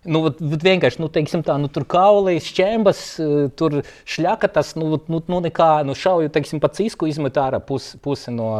Nu, 0.05 0.21
vienkārši 0.29 1.01
nu, 1.01 1.09
tā, 1.09 1.55
nu, 1.57 1.69
tur 1.73 1.85
kaulīs, 1.89 2.51
čembas, 2.53 2.99
eh, 3.21 3.47
tur 3.57 3.79
šļaka 4.05 4.51
tas, 4.53 4.75
nu, 4.77 4.99
nu, 5.09 5.21
nu 5.31 5.39
nekā, 5.47 5.69
nu, 5.87 5.95
šauju, 5.97 6.29
teiksim, 6.33 6.61
pa 6.61 6.69
cisku 6.69 7.09
izmet 7.09 7.37
ārā 7.41 7.59
pus, 7.59 7.95
pusi 8.05 8.33
no, 8.33 8.51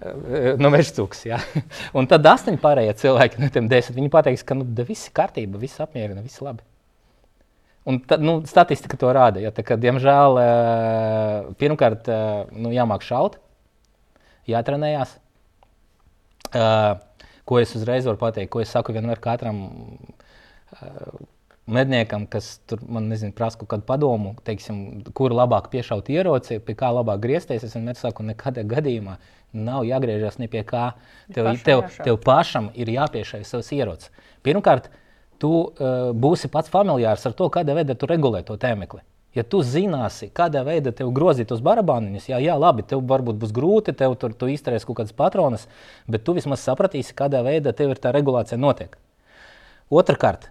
eh, 0.00 0.54
no 0.60 0.70
mežcūks. 0.72 1.26
Ja? 1.28 1.42
Un 1.96 2.08
tad 2.10 2.24
astoņi 2.32 2.62
pārējie 2.62 2.96
cilvēki 3.02 3.42
no 3.42 3.50
tiem 3.52 3.68
desmit, 3.68 3.98
viņi 3.98 4.12
pateiks, 4.14 4.46
ka, 4.46 4.56
nu, 4.56 4.64
viss 4.88 5.10
ir 5.10 5.16
kārtība, 5.20 5.60
viss 5.60 5.82
apmierina, 5.84 6.24
viss 6.24 6.40
labi. 6.44 6.64
Un 7.88 8.00
tad, 8.08 8.24
nu, 8.24 8.38
statistika 8.48 8.96
to 9.00 9.12
rāda. 9.16 9.40
Ja, 9.44 9.52
tā, 9.52 9.64
ka, 9.66 9.76
diemžēl, 9.80 10.40
eh, 10.40 11.52
pirmkārt, 11.60 12.08
nu, 12.56 12.72
jāmāk 12.72 13.04
šaut, 13.04 13.36
jātrenējās. 14.48 15.18
Uh, 16.50 16.96
ko 17.50 17.58
es 17.58 17.74
uzreiz 17.74 18.06
varu 18.06 18.20
pateikt, 18.20 18.52
ko 18.54 18.62
es 18.62 18.70
saku 18.70 18.94
vienmēr 18.94 19.18
katram 19.22 19.66
medniekam, 21.70 22.26
kas 22.30 22.58
tur 22.68 22.82
man 22.88 23.08
nezinu, 23.10 23.34
prasa 23.36 23.58
kaut 23.60 23.70
kādu 23.74 23.86
padomu, 23.88 24.34
teiksim, 24.46 25.02
kur 25.16 25.34
labāk 25.34 25.70
piešaut 25.72 26.10
ieroci, 26.12 26.60
pie 26.64 26.76
kā 26.78 26.90
labāk 26.94 27.22
griezties. 27.24 27.66
Es 27.66 27.76
vienmēr 27.76 27.98
saku, 27.98 28.26
nekādā 28.26 28.64
gadījumā 28.70 29.18
nav 29.56 29.84
jāgriežas 29.86 30.38
ne 30.42 30.48
pie 30.50 30.62
kā. 30.66 30.92
Tev 31.34 31.50
pašam 31.50 31.62
tev, 31.66 31.84
jāšauj. 31.84 32.06
tev 32.06 32.18
pašam 32.24 32.70
ir 32.74 32.90
jāpiešauj 32.94 33.46
savs 33.46 33.70
ierocis. 33.76 34.26
Pirmkārt, 34.46 34.90
tu 35.42 35.52
uh, 35.52 36.10
būsi 36.14 36.50
pats 36.52 36.70
familiārs 36.72 37.26
ar 37.26 37.36
to, 37.38 37.50
kādā 37.52 37.76
veidā 37.78 37.96
tu 37.98 38.08
regulē 38.10 38.44
to 38.46 38.58
tēmekli. 38.60 39.02
Ja 39.36 39.44
tu 39.46 39.60
zināsi, 39.62 40.26
kādā 40.34 40.64
veidā 40.66 40.90
tev 40.96 41.12
grozīt 41.14 41.52
tos 41.52 41.60
barabāniņus, 41.62 42.26
jā, 42.32 42.40
jā, 42.42 42.56
labi, 42.58 42.82
tev 42.82 43.04
varbūt 43.06 43.38
būs 43.38 43.52
grūti, 43.54 43.94
tev 43.94 44.16
tur 44.18 44.34
tu 44.34 44.48
izturēs 44.50 44.86
kaut 44.88 44.98
kādas 44.98 45.14
patronas, 45.14 45.68
bet 46.10 46.24
tu 46.26 46.34
vismaz 46.34 46.64
sapratīsi, 46.66 47.14
kādā 47.14 47.44
veidā 47.46 47.70
tev 47.76 47.94
ir 47.94 48.02
tā 48.02 48.10
regulācija 48.16 48.58
notiek. 48.58 48.96
Otrakārt, 49.90 50.48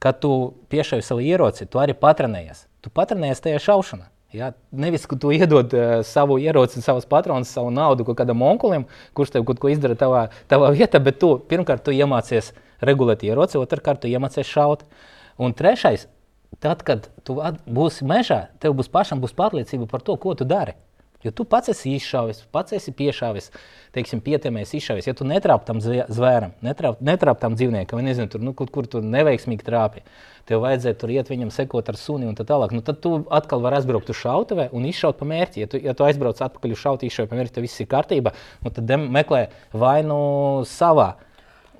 kad 0.00 0.20
tu 0.20 0.52
piešauji 0.68 1.04
savu 1.04 1.24
ieroci, 1.24 1.64
tu 1.64 1.80
arī 1.80 1.96
patrenējies. 1.96 2.66
Tu 2.84 2.92
patrenējies 2.92 3.44
tajā 3.44 3.64
šaušanā. 3.64 4.10
Ja? 4.36 4.52
Nevis, 4.70 5.08
ka 5.10 5.16
tu 5.20 5.32
iedod 5.34 5.72
uh, 5.74 5.96
savu 6.06 6.36
ieroci, 6.40 6.84
savus 6.84 7.08
patronus, 7.08 7.50
savu 7.52 7.72
naudu 7.74 8.04
kaut 8.06 8.20
kādam 8.20 8.44
onkulim, 8.46 8.86
kurš 9.16 9.34
tev 9.34 9.48
kaut 9.48 9.60
ko 9.62 9.72
izdara 9.72 9.96
tavā, 9.98 10.28
tavā 10.48 10.70
vietā, 10.76 11.00
bet 11.02 11.18
tu 11.20 11.34
pirmkārt 11.50 11.84
tu 11.88 11.96
iemācies 11.96 12.52
regulēt 12.84 13.24
ieroci, 13.26 13.58
otrkārt 13.60 14.04
tu 14.04 14.12
iemācies 14.12 14.48
šaut. 14.48 14.86
Un 15.40 15.56
trešais, 15.56 16.06
tad, 16.58 16.82
kad 16.86 17.08
tu 17.24 17.38
būsi 17.70 18.06
mežā, 18.08 18.48
tev 18.60 18.74
būs 18.78 18.90
pašam 18.92 19.22
būs 19.22 19.36
pārliecība 19.36 19.88
par 19.90 20.02
to, 20.02 20.16
ko 20.20 20.34
tu 20.34 20.44
dari. 20.48 20.74
Jo 21.20 21.34
tu 21.36 21.44
pats 21.44 21.68
esi 21.68 21.90
izšāvis, 21.98 22.46
pats 22.48 22.72
esi 22.72 22.94
piešāvis, 22.96 23.50
teiksim, 23.92 24.22
pietemējis, 24.24 24.70
izšāvis. 24.78 25.08
Ja 25.10 25.12
tu 25.16 25.26
netrāp 25.28 25.66
tam 25.68 25.82
zvē- 25.84 26.06
zvēram, 26.08 26.54
netrāp, 26.64 27.02
netrāp 27.04 27.42
tam 27.42 27.58
dzīvniekam, 27.58 28.00
vai 28.00 28.06
nezinu, 28.06 28.30
tur, 28.32 28.40
nu, 28.40 28.54
kur, 28.56 28.70
kur 28.72 28.88
tu 28.88 29.02
neveiksmīgi 29.04 29.66
trāpi, 29.66 30.00
tev 30.48 30.64
vajadzēja 30.64 30.96
tur 30.96 31.12
iet 31.12 31.28
viņam 31.28 31.52
sekot 31.52 31.92
ar 31.92 31.98
suni 32.00 32.24
un 32.24 32.38
tā 32.38 32.46
tālāk. 32.48 32.72
Nu, 32.72 32.80
tad 32.80 33.02
tu 33.04 33.18
atkal 33.28 33.60
vari 33.60 33.76
aizbraukt 33.76 34.08
uz 34.08 34.16
šautavē 34.16 34.70
un 34.72 34.88
izšaut 34.88 35.20
pa 35.20 35.28
mērķi. 35.28 35.60
Ja 35.60 35.68
tu, 35.68 35.82
ja 35.84 35.92
tu 35.92 36.08
aizbrauc 36.08 36.40
atpakaļ 36.40 36.72
uz 36.72 36.80
šautu, 36.80 37.10
izšauj 37.10 37.28
pa 37.28 37.36
mērķi, 37.36 37.56
tad 37.58 37.68
viss 37.68 37.84
ir 37.84 37.90
kārtībā. 37.92 38.32
Un 38.64 38.78
tad 38.80 38.96
meklē 39.04 39.50
vainu 39.76 40.64
savā. 40.64 41.18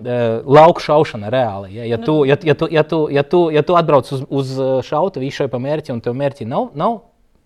Lauka 0.00 0.82
šaušana 0.84 1.30
reāli. 1.32 1.74
Ja, 1.76 1.90
ja, 1.92 2.00
tu, 2.00 2.16
ja, 2.28 2.38
ja, 2.42 2.56
tu, 2.56 2.68
ja, 2.70 2.84
tu, 2.84 3.04
ja, 3.12 3.24
tu, 3.26 3.44
ja 3.54 3.62
tu 3.66 3.76
atbrauc 3.78 4.10
uz, 4.16 4.24
uz 4.26 4.56
šautu, 4.86 5.22
viņš 5.22 5.42
šai 5.42 5.48
pa 5.52 5.60
mērķi, 5.62 5.94
un 5.94 6.02
tev 6.04 6.18
mērķi 6.18 6.48
nav, 6.48 6.72
nav 6.78 7.00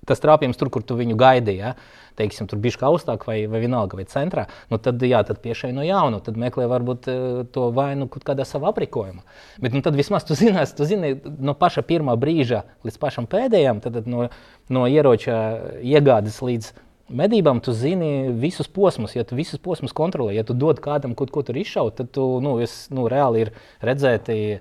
tas 0.09 0.21
trāpījums 0.21 0.59
tur, 0.61 0.71
kur 0.73 0.85
tu 0.85 0.97
viņu 0.99 1.17
gaidīji. 1.21 1.61
Ja? 1.63 1.75
Teiksim, 2.19 2.47
tur 2.47 2.61
bija 2.63 2.79
augstāk 2.87 3.25
vai, 3.27 3.41
vai 3.51 3.59
vienalga, 3.65 3.99
vai 3.99 4.05
centrā. 4.07 4.45
Nu, 4.71 4.79
tad, 4.79 5.03
jā, 5.03 5.19
tad 5.27 5.41
piešai 5.43 5.73
no 5.75 5.83
jauna, 5.83 6.21
tad 6.23 6.39
meklē 6.39 6.69
varbūt 6.71 7.09
to 7.55 7.65
vainu 7.75 8.07
kaut 8.13 8.27
kādā 8.29 8.47
savā 8.47 8.71
aprīkojumā. 8.71 9.25
Bet 9.65 9.75
nu, 9.75 9.83
tad 9.83 9.99
vismaz 9.99 10.27
tu 10.29 10.37
zinās, 10.39 10.77
tu 10.79 10.87
zini 10.87 11.17
no 11.43 11.57
paša 11.59 11.83
pirmā 11.89 12.15
brīža 12.21 12.63
līdz 12.87 13.01
pašam 13.03 13.27
pēdējam, 13.31 13.83
tad, 13.83 13.99
tad 13.99 14.11
no, 14.11 14.29
no 14.71 14.87
ieroča 14.87 15.41
iegādes 15.83 16.39
līdz 16.45 16.71
medībām 17.09 17.61
tu 17.65 17.75
zini 17.77 18.31
visus 18.41 18.69
posmus. 18.69 19.17
Ja 19.17 19.25
tu 19.29 19.37
visus 19.39 19.61
posmus 19.63 19.95
kontrolē, 19.97 20.35
ja 20.37 20.45
tu 20.47 20.57
dod 20.57 20.81
kādam 20.85 21.17
kaut 21.19 21.33
ko 21.35 21.43
tur 21.47 21.59
izšaut, 21.61 21.97
tad 21.99 22.13
tu, 22.15 22.25
nu, 22.45 22.57
es, 22.65 22.87
nu, 22.95 23.09
reāli 23.11 23.47
ir 23.47 23.53
redzēti 23.85 24.61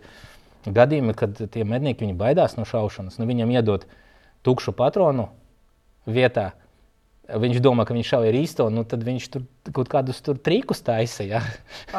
gadījumi, 0.64 1.16
kad 1.18 1.40
tie 1.52 1.64
mednieki 1.68 2.12
baidās 2.18 2.58
no 2.58 2.68
šaušanas. 2.68 3.20
Nu, 3.20 3.28
viņam 3.30 3.54
iedod 3.56 3.88
tukšu 4.44 4.76
patronu 4.76 5.30
vietā. 6.06 6.54
Viņš 7.24 7.62
domā, 7.64 7.86
ka 7.88 7.96
viņš 7.96 8.10
šauja 8.12 8.32
ar 8.34 8.36
īsto, 8.36 8.66
nu 8.68 8.84
tad 8.84 9.06
viņš 9.08 9.28
tur 9.32 9.46
kaut 9.72 9.88
kādus 9.92 10.20
tur 10.22 10.36
trīkus 10.36 10.84
taisa. 10.84 11.24
Jā, 11.24 11.40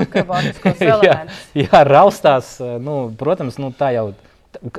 elementus. 0.85 1.41
jā, 1.57 1.81
raustās. 1.89 2.59
Nu, 2.61 3.09
protams, 3.19 3.57
nu, 3.59 3.73
tā 3.73 3.95
jau 3.97 4.11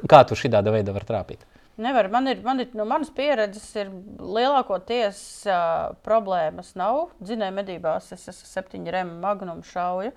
kā 0.05 0.21
tu 0.29 0.37
šādā 0.37 0.61
veidā 0.69 0.93
var 0.95 1.07
trāpīt. 1.07 1.41
Nevar. 1.77 2.07
Man 2.07 2.27
ir, 2.31 2.39
man 2.43 2.63
ir 2.63 2.71
no 2.77 2.85
manas 2.87 3.09
pieredzes, 3.11 3.67
ir 3.75 3.89
lielākoties 4.15 5.19
uh, 5.49 5.91
problēmas 6.05 6.71
nav. 6.79 7.09
Dzinēju 7.19 7.55
medībās 7.57 8.13
es 8.15 8.29
esmu 8.31 8.47
septiņu 8.47 8.93
remu 8.95 9.17
magnumu 9.23 9.65
šauju. 9.67 10.13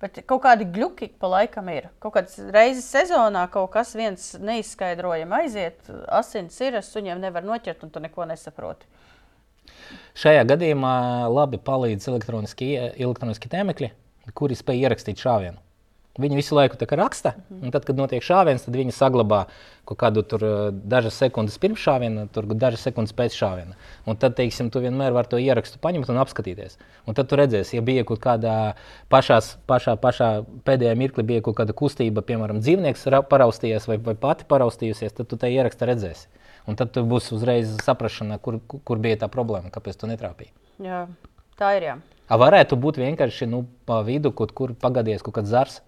Bet 0.00 0.18
kaut 0.28 0.42
kādi 0.44 0.66
gluži 0.68 1.10
pa 1.20 1.28
laikam 1.30 1.68
ir. 1.72 1.90
Kaut 2.02 2.16
kādas 2.16 2.38
reizes 2.52 2.88
sezonā 2.92 3.44
kaut 3.52 3.70
kas 3.76 3.92
viens 3.96 4.32
neizskaidrojami 4.40 5.38
aiziet, 5.42 5.92
asins 6.12 6.56
ir, 6.64 6.80
suņiem 6.82 7.20
nevar 7.22 7.44
noķert, 7.46 7.84
un 7.84 7.92
tu 7.92 8.02
neko 8.04 8.26
nesaproti. 8.28 8.88
Šajā 10.18 10.42
gadījumā 10.50 10.94
labi 11.32 11.60
palīdz 11.62 12.08
elektroniski, 12.10 12.72
elektroniski 12.96 13.52
tēmekļi, 13.52 13.92
kuri 14.36 14.58
spēj 14.58 14.84
ierakstīt 14.84 15.24
šāvienu. 15.24 15.60
Viņi 16.14 16.36
visu 16.38 16.54
laiku 16.54 16.78
raksta, 16.78 17.32
un 17.50 17.72
tad, 17.74 17.82
kad 17.88 17.98
notiek 17.98 18.22
šāviens, 18.22 18.62
tad 18.62 18.76
viņi 18.78 18.92
saglabā 18.94 19.48
kaut 19.84 19.98
kādu 19.98 20.22
tur 20.22 20.44
eh, 20.46 20.68
dažas 20.70 21.16
sekundes 21.18 21.56
pirms 21.58 21.80
šāviena, 21.82 22.28
tur 22.30 22.46
dažas 22.54 22.84
sekundes 22.86 23.10
pēc 23.12 23.34
šāviena. 23.34 23.74
Un 24.06 24.14
tad, 24.14 24.36
teiksim, 24.38 24.68
tu 24.70 24.78
vienmēr 24.78 25.10
vari 25.10 25.32
to 25.32 25.40
ierakstu 25.42 25.80
paņemt 25.82 26.12
un 26.14 26.20
apskatīties. 26.22 26.78
Un 27.10 27.18
tad 27.18 27.26
tu 27.32 27.38
redzēsi, 27.40 27.74
ja 27.74 27.82
bija 27.82 28.04
kaut 28.06 28.22
kādā 28.22 28.76
pašās, 29.10 29.56
pašā, 29.66 29.96
pašā 29.98 30.28
pēdējā 30.68 30.94
mirklī 31.00 31.24
bija 31.32 31.42
kaut 31.48 31.58
kāda 31.58 31.74
kustība, 31.74 32.22
piemēram, 32.22 32.60
dzīvnieks 32.62 33.02
ra- 33.10 33.24
paraustījies 33.26 33.88
vai, 33.90 33.96
vai 34.06 34.14
pati 34.14 34.46
paraustījusies, 34.46 35.16
tad 35.18 35.28
tu 35.32 35.38
tai 35.40 35.50
ierakstu 35.56 35.88
redzēsi. 35.90 36.28
Un 36.70 36.78
tad 36.78 36.94
būs 36.94 37.32
uzreiz 37.34 37.74
saprašana, 37.82 38.38
kur, 38.38 38.60
kur 38.70 39.02
bija 39.02 39.18
tā 39.24 39.28
problēma, 39.32 39.74
kāpēc 39.74 39.98
tu 39.98 40.08
netrāpīji. 40.08 40.54
Jā, 40.86 41.02
tā 41.58 41.74
ir. 41.80 41.88
Jā. 41.90 41.96
A 42.30 42.38
varētu 42.40 42.78
būt 42.80 43.02
vienkārši 43.02 43.50
nu, 43.50 43.64
pa 43.84 43.98
vidu, 44.06 44.30
kaut 44.32 44.54
kur 44.56 44.72
pagadies 44.78 45.26
kaut 45.26 45.36
kāds 45.42 45.50
zars. 45.52 45.82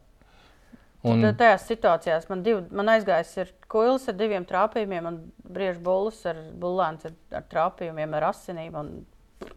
Un, 1.07 1.23
Tad 1.23 1.37
Tajās 1.39 1.67
situācijās 1.69 2.25
man, 2.31 2.41
div, 2.43 2.65
man 2.75 2.89
aizgājis 2.91 3.35
ir 3.39 3.51
kuils 3.71 4.09
ar 4.11 4.17
diviem 4.19 4.47
trāpījumiem, 4.49 5.07
un 5.07 5.19
brīvs 5.55 5.79
bullis 5.83 6.19
ar 6.27 6.41
bullēns 6.59 7.07
ar, 7.07 7.15
ar 7.39 7.45
trāpījumiem, 7.53 8.17
ar 8.19 8.31
asinīm. 8.33 8.75
Un, 8.81 9.53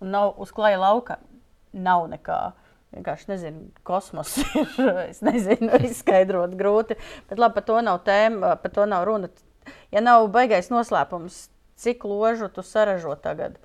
un 0.00 0.12
nav 0.16 0.40
uz 0.42 0.50
klāja 0.56 0.80
lauka. 0.82 1.20
Nav 1.70 2.08
nekā. 2.10 2.40
Vienkārši 2.90 3.30
nezinu, 3.30 3.68
kosmos 3.86 4.34
ir. 4.58 4.74
Es 5.04 5.22
nezinu, 5.22 5.70
izskaidrot 5.86 6.58
grūti. 6.58 6.98
Bet 7.30 7.38
labi, 7.38 7.60
par 7.60 7.68
to 7.68 7.78
nav 7.86 8.02
tēma, 8.06 8.56
par 8.58 8.74
to 8.74 8.88
nav 8.90 9.06
runa. 9.06 9.30
Ja 9.94 10.02
nav 10.02 10.26
baigais 10.34 10.72
noslēpums, 10.72 11.44
cik 11.78 12.02
ložu 12.08 12.50
tu 12.50 12.64
saražo 12.66 13.14
tagad? 13.22 13.60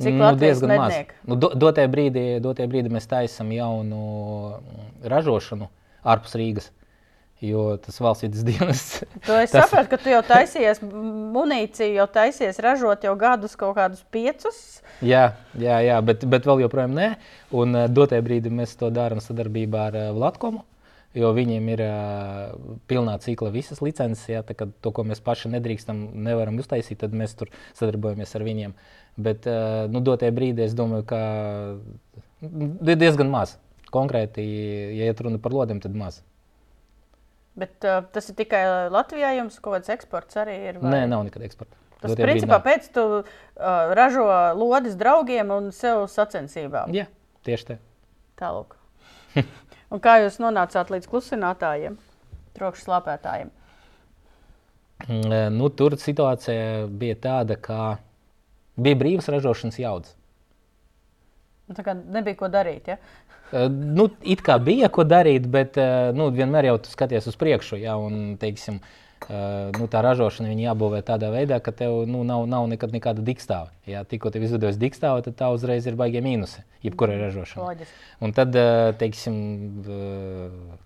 Cik 0.00 0.16
nu, 0.16 0.28
diezgan 0.36 0.72
maz. 0.72 0.92
mednieki? 0.92 1.18
Nu, 1.28 1.36
do, 1.40 1.50
dotajā, 1.56 1.88
brīdī, 1.92 2.24
dotajā 2.44 2.68
brīdī 2.72 2.92
mēs 2.92 3.08
taisām 3.08 3.52
jaunu 3.52 4.00
ražošanu 5.04 5.68
ārpus 6.06 6.36
Rīgas. 6.38 6.70
Jo 7.44 7.74
tas 7.76 7.98
valsts 8.00 8.24
vidas 8.24 8.44
dienas. 8.46 8.82
To 9.26 9.34
es 9.36 9.50
tas... 9.52 9.66
saprotu, 9.66 9.90
ka 9.92 9.98
tu 10.00 10.08
jau 10.08 10.22
taisies 10.24 10.78
munīciju, 10.80 11.98
jau 11.98 12.06
taisies 12.08 12.60
ražot 12.64 13.04
jau 13.04 13.12
gadus, 13.20 13.58
kaut 13.60 13.74
kādus 13.76 14.00
piecus. 14.12 14.80
jā, 15.04 15.34
jā, 15.60 15.76
jā 15.84 15.98
bet, 16.00 16.24
bet 16.24 16.48
vēl 16.48 16.64
joprojām 16.64 16.96
nē. 16.96 17.10
Un 17.52 17.76
uh, 17.76 17.90
dotajā 17.92 18.24
brīdī 18.24 18.52
mēs 18.52 18.72
to 18.80 18.88
darām 18.94 19.20
sadarbībā 19.20 19.84
ar 19.90 20.00
uh, 20.00 20.08
Latviju. 20.16 20.64
Jo 21.16 21.30
viņiem 21.32 21.68
ir 21.72 21.80
uh, 21.80 22.56
pilnā 22.88 23.14
cikla 23.24 23.52
visas 23.52 23.80
licences. 23.84 24.48
Kā 24.56 24.68
to, 24.68 24.92
ko 24.92 25.04
mēs 25.04 25.20
paši 25.24 25.52
nedrīkstam, 25.54 26.02
nevaram 26.26 26.56
uztaisīt, 26.60 27.00
tad 27.04 27.16
mēs 27.16 27.36
tur 27.36 27.52
sadarbojamies 27.76 28.32
ar 28.36 28.44
viņiem. 28.48 28.74
Bet 29.16 29.48
uh, 29.48 29.84
nu, 29.92 30.00
dotajā 30.04 30.32
brīdī 30.36 30.64
es 30.64 30.76
domāju, 30.76 31.04
ka 31.08 31.20
mm, 32.44 32.96
diezgan 32.96 33.32
maz. 33.32 33.56
Konkrēti, 33.96 34.44
ja 34.98 35.08
iet 35.08 35.24
runa 35.24 35.40
par 35.42 35.56
lodiem, 35.56 35.80
tad 35.82 35.96
maz. 35.96 36.20
Bet 37.56 37.86
uh, 37.88 38.02
tas 38.12 38.28
ir 38.28 38.36
tikai 38.36 38.62
Latvijā, 38.92 39.32
jums 39.38 39.56
kaut 39.64 39.78
kāds 39.78 39.92
eksports 39.94 40.36
arī 40.42 40.56
ir. 40.70 40.80
vai? 40.82 40.92
Nē, 40.92 41.02
nav 41.08 41.24
nekad 41.24 41.46
eksporta. 41.48 41.78
Tas 41.96 42.12
brīdī 42.12 42.26
principā 42.26 42.58
pēc 42.60 42.90
tu 42.92 43.04
uh, 43.18 43.28
ražo 43.96 44.26
lodes 44.58 44.98
draugiem 45.00 45.52
un 45.54 45.70
sev 45.72 46.04
sacensībām. 46.12 46.92
Jā, 46.94 47.06
tieši 47.48 47.70
tā. 47.70 47.76
Tālāk. 48.36 48.76
un 49.92 50.02
kā 50.04 50.18
jūs 50.20 50.36
nonācāt 50.42 50.92
līdz 50.92 51.08
klusinātājiem, 51.08 51.96
trokšņa 52.58 52.88
slāpētājiem? 52.90 53.54
Mm, 55.06 55.32
e, 55.32 55.40
Nu, 55.56 55.70
tur 55.72 55.96
situācija 56.00 56.86
bija 56.92 57.16
tāda, 57.28 57.56
ka 57.60 57.96
bija 58.76 59.00
brīvas 59.00 59.28
ražošanas 59.32 59.80
jaudas. 59.80 60.14
Nu, 61.66 61.74
tā 61.74 61.82
kā 61.86 61.96
nebija 61.96 62.38
ko 62.38 62.52
darīt. 62.52 62.92
Ja? 62.92 63.00
E, 63.52 63.66
Nu, 63.70 64.08
it 64.26 64.42
kā 64.46 64.58
bija 64.62 64.90
ko 64.92 65.04
darīt, 65.06 65.46
bet 65.50 65.78
e, 65.78 65.88
nu, 66.16 66.30
vienmēr 66.34 66.72
jau 66.72 66.78
skaties 66.90 67.28
uz 67.30 67.36
priekšu. 67.38 67.78
Ja, 67.82 67.96
un, 68.00 68.34
teiksim, 68.40 68.80
e, 69.28 69.42
nu, 69.76 69.86
tā 69.92 70.02
ražošana 70.06 70.56
jābūvē 70.58 71.02
tādā 71.06 71.30
veidā, 71.34 71.60
ka 71.62 71.74
tev 71.76 72.02
nu, 72.10 72.24
nav, 72.26 72.46
nav 72.50 72.66
nekad 72.72 72.94
nekāda 72.96 73.24
digstāva. 73.26 73.70
Ja 73.86 74.02
tikko 74.08 74.32
tev 74.34 74.46
izdodas 74.46 74.80
digstāva, 74.80 75.22
tad 75.26 75.38
tā 75.38 75.52
uzreiz 75.54 75.86
ir 75.86 75.98
baigie 75.98 76.24
mīnusi 76.24 76.64
jebkurai 76.86 77.20
ražošanai. 77.22 77.70
Loģiski. 77.70 78.04
Un 78.26 78.36
tad, 78.36 78.56
eh, 78.58 78.90
teiksim, 78.98 79.40
eh, 79.86 80.78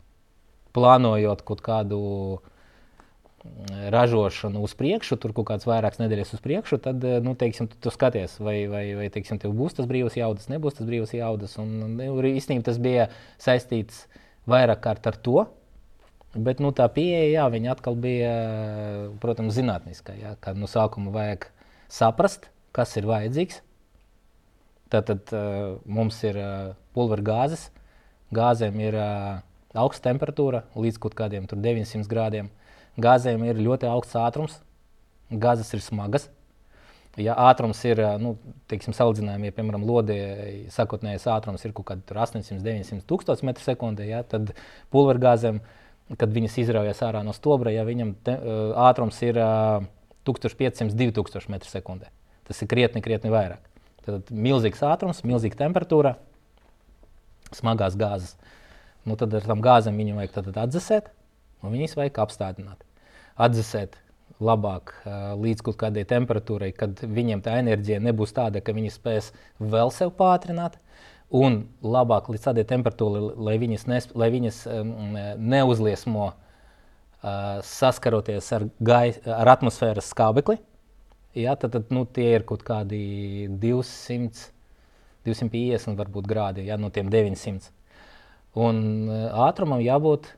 plānojot 0.76 1.44
kaut 1.48 1.64
kādu 1.66 2.00
mm, 2.00 2.59
ražošanu 3.92 4.60
uz 4.66 4.74
priekšu, 4.76 5.16
tur 5.20 5.32
kaut 5.36 5.48
kādas 5.48 5.68
vairākas 5.68 6.00
nedēļas 6.02 6.34
uz 6.36 6.42
priekšu, 6.44 6.80
tad 6.84 7.04
eh, 7.08 7.20
nu, 7.24 7.32
teiksim, 7.38 7.70
tu, 7.70 7.78
tu 7.80 7.92
skaties, 7.94 8.36
vai, 8.42 8.58
vai, 8.68 8.84
vai 8.98 9.08
teiksim, 9.12 9.40
tev 9.40 9.54
būs 9.56 9.78
tas 9.78 9.88
brīvs 9.88 10.18
jaudas, 10.20 10.50
nebūs 10.52 10.76
tas 10.80 10.88
brīvs 10.88 11.14
jaudas. 11.16 11.56
Un, 11.62 11.72
un, 11.86 11.96
īstenībā 12.32 12.68
tas 12.68 12.80
bija 12.82 13.08
saistīts 13.40 14.04
vairāk 14.50 14.84
kārt 14.84 15.08
ar 15.08 15.16
to, 15.16 15.46
Bet 16.30 16.60
nu, 16.62 16.70
tā 16.70 16.84
pieeja, 16.94 17.26
jā, 17.26 17.44
viņa 17.50 17.72
atkal 17.72 17.96
bija, 17.98 18.30
protams, 19.18 19.56
zinātniska. 19.56 20.14
Jā, 20.14 20.36
kad 20.38 20.58
no 20.60 20.68
sākuma 20.70 21.10
vajag 21.10 21.48
saprast, 21.90 22.46
kas 22.76 22.94
ir 23.00 23.08
vajadzīgs. 23.10 23.58
Tātad 24.94 25.32
uh, 25.34 25.80
mums 25.90 26.20
ir 26.22 26.38
uh, 26.38 26.70
pulvera 26.94 27.24
gāzes, 27.26 27.66
gāzēm 28.34 28.78
ir 28.78 28.98
uh, 28.98 29.42
augsta 29.74 30.06
temperatūra 30.06 30.64
līdz 30.78 31.02
kaut 31.02 31.18
kādiem 31.18 31.50
900 31.50 32.06
grādiem. 32.10 32.54
Gāzēm 33.02 33.44
ir 33.48 33.60
ļoti 33.60 33.88
augsts 33.90 34.18
ātrums, 34.18 34.60
gāzes 35.30 35.72
ir 35.76 35.82
smagas. 35.84 36.28
Ja 37.18 37.34
ātrums 37.48 37.80
ir, 37.88 37.98
nu, 38.22 38.36
teiksim, 38.70 38.94
salīdzinājumā, 38.94 39.48
ja, 39.48 39.54
piemēram, 39.56 39.82
lodē 39.84 40.16
sakotnējais 40.70 41.26
ātrums 41.32 41.64
ir 41.66 41.74
kaut 41.74 41.88
kāds 41.88 42.14
800, 42.14 42.60
900 42.62 43.02
tūkstoši 43.10 43.48
metru 43.48 43.66
sekundē, 43.66 44.06
ja, 44.06 44.20
tad 44.22 44.52
pulvergāzēm, 44.94 45.58
kad 46.20 46.36
viņas 46.36 46.60
izraujas 46.62 47.02
ārā 47.06 47.24
no 47.26 47.34
stobra, 47.34 47.72
ja 47.74 47.82
viņam 47.86 48.14
te, 48.24 48.36
ātrums 48.86 49.18
ir 49.26 49.40
uh, 49.42 49.82
1500, 50.30 50.94
2000 50.94 51.50
metru 51.50 51.70
sekundē. 51.70 52.10
Tas 52.46 52.62
ir 52.62 52.70
krietni, 52.70 53.02
krietni 53.02 53.32
vairāk. 53.32 53.66
Tad 54.06 54.30
milzīgs 54.32 54.82
ātrums, 54.86 55.24
milzīga 55.26 55.58
temperatūra, 55.60 56.14
smagās 57.54 57.98
gāzes. 58.00 58.36
Nu, 59.04 59.16
tad 59.20 59.34
ar 59.34 59.46
tām 59.46 59.62
gāzēm 59.64 59.98
viņam 59.98 60.20
vajag 60.20 60.54
atdzesēt, 60.64 61.10
un 61.64 61.74
viņas 61.74 61.96
vajag 61.98 62.22
apstādināt. 62.24 62.89
Atdzesēt 63.40 63.96
labāk 64.40 64.92
līdz 65.40 65.64
kaut 65.64 65.78
kādai 65.80 66.06
temperatūrai, 66.08 66.70
kad 66.76 67.00
viņiem 67.04 67.42
tā 67.44 67.58
enerģija 67.60 68.00
nebūs 68.02 68.32
tāda, 68.36 68.62
ka 68.64 68.74
viņi 68.76 68.92
spēs 68.94 69.32
vēl 69.60 69.92
sev 69.94 70.14
pātrināt. 70.16 70.78
Un 71.30 71.60
labāk 71.86 72.26
līdz 72.32 72.48
tādai 72.48 72.64
temperatūrai, 72.66 73.20
lai 73.38 73.58
viņas, 73.62 73.84
nes, 73.86 74.08
lai 74.18 74.30
viņas 74.34 74.56
um, 74.66 74.94
neuzliesmo 75.38 76.24
uh, 76.32 76.40
saskaroties 77.62 78.48
ar, 78.56 78.66
gai, 78.82 79.12
ar 79.28 79.52
atmosfēras 79.52 80.10
skābekli. 80.10 80.58
Ja, 81.38 81.54
tad 81.54 81.76
tad 81.76 81.92
nu, 81.94 82.02
tie 82.10 82.32
ir 82.34 82.46
kaut 82.48 82.64
kādi 82.66 83.46
200, 83.62 84.48
250 85.28 86.00
varbūt, 86.00 86.26
grādi 86.26 86.66
ja, 86.66 86.80
no 86.80 86.90
tiem 86.90 87.12
900. 87.12 87.70
Un 88.58 88.82
ātrumam 89.46 89.78
jābūt, 89.84 90.32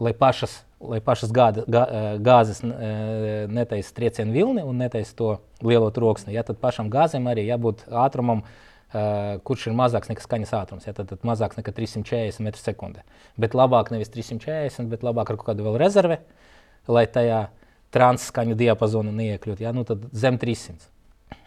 lai 0.00 0.12
pašas 0.16 0.60
lai 0.80 1.00
pašas 1.00 1.32
gāda, 1.34 1.64
gā, 1.70 1.82
gāzes 2.22 2.60
netaisa 2.62 3.94
triecienu 3.96 4.34
vilni 4.34 4.64
un 4.66 4.78
netaisa 4.80 5.14
to 5.16 5.30
lielo 5.64 5.88
troksni. 5.94 6.34
Ja, 6.36 6.44
tad 6.46 6.60
pašam 6.60 6.90
gāzēm 6.92 7.28
arī 7.30 7.46
jābūt 7.48 7.86
ātrumam, 8.04 8.44
kurš 9.46 9.68
ir 9.70 9.76
mazāks 9.76 10.10
nekā 10.10 10.24
skaņas 10.24 10.52
ātrums. 10.56 10.86
Ja, 10.88 10.94
tad, 10.96 11.08
tad 11.10 11.24
mazāks 11.26 11.58
nekā 11.58 11.74
340 11.74 12.44
m2. 12.44 13.04
Bet 13.40 13.56
labāk 13.56 13.92
nevis 13.94 14.12
340, 14.12 14.90
bet 14.92 15.06
labāk 15.06 15.32
ar 15.32 15.40
kaut 15.40 15.50
kādu 15.50 15.66
vēl 15.66 15.78
rezervi, 15.82 16.20
lai 16.88 17.06
tajā 17.10 17.46
transskaņu 17.96 18.56
diapazonu 18.58 19.14
neiekļūtu. 19.16 19.64
Ja, 19.64 19.72
nu 19.76 19.86
tad 19.88 20.04
zem 20.16 20.38
300. 20.42 20.92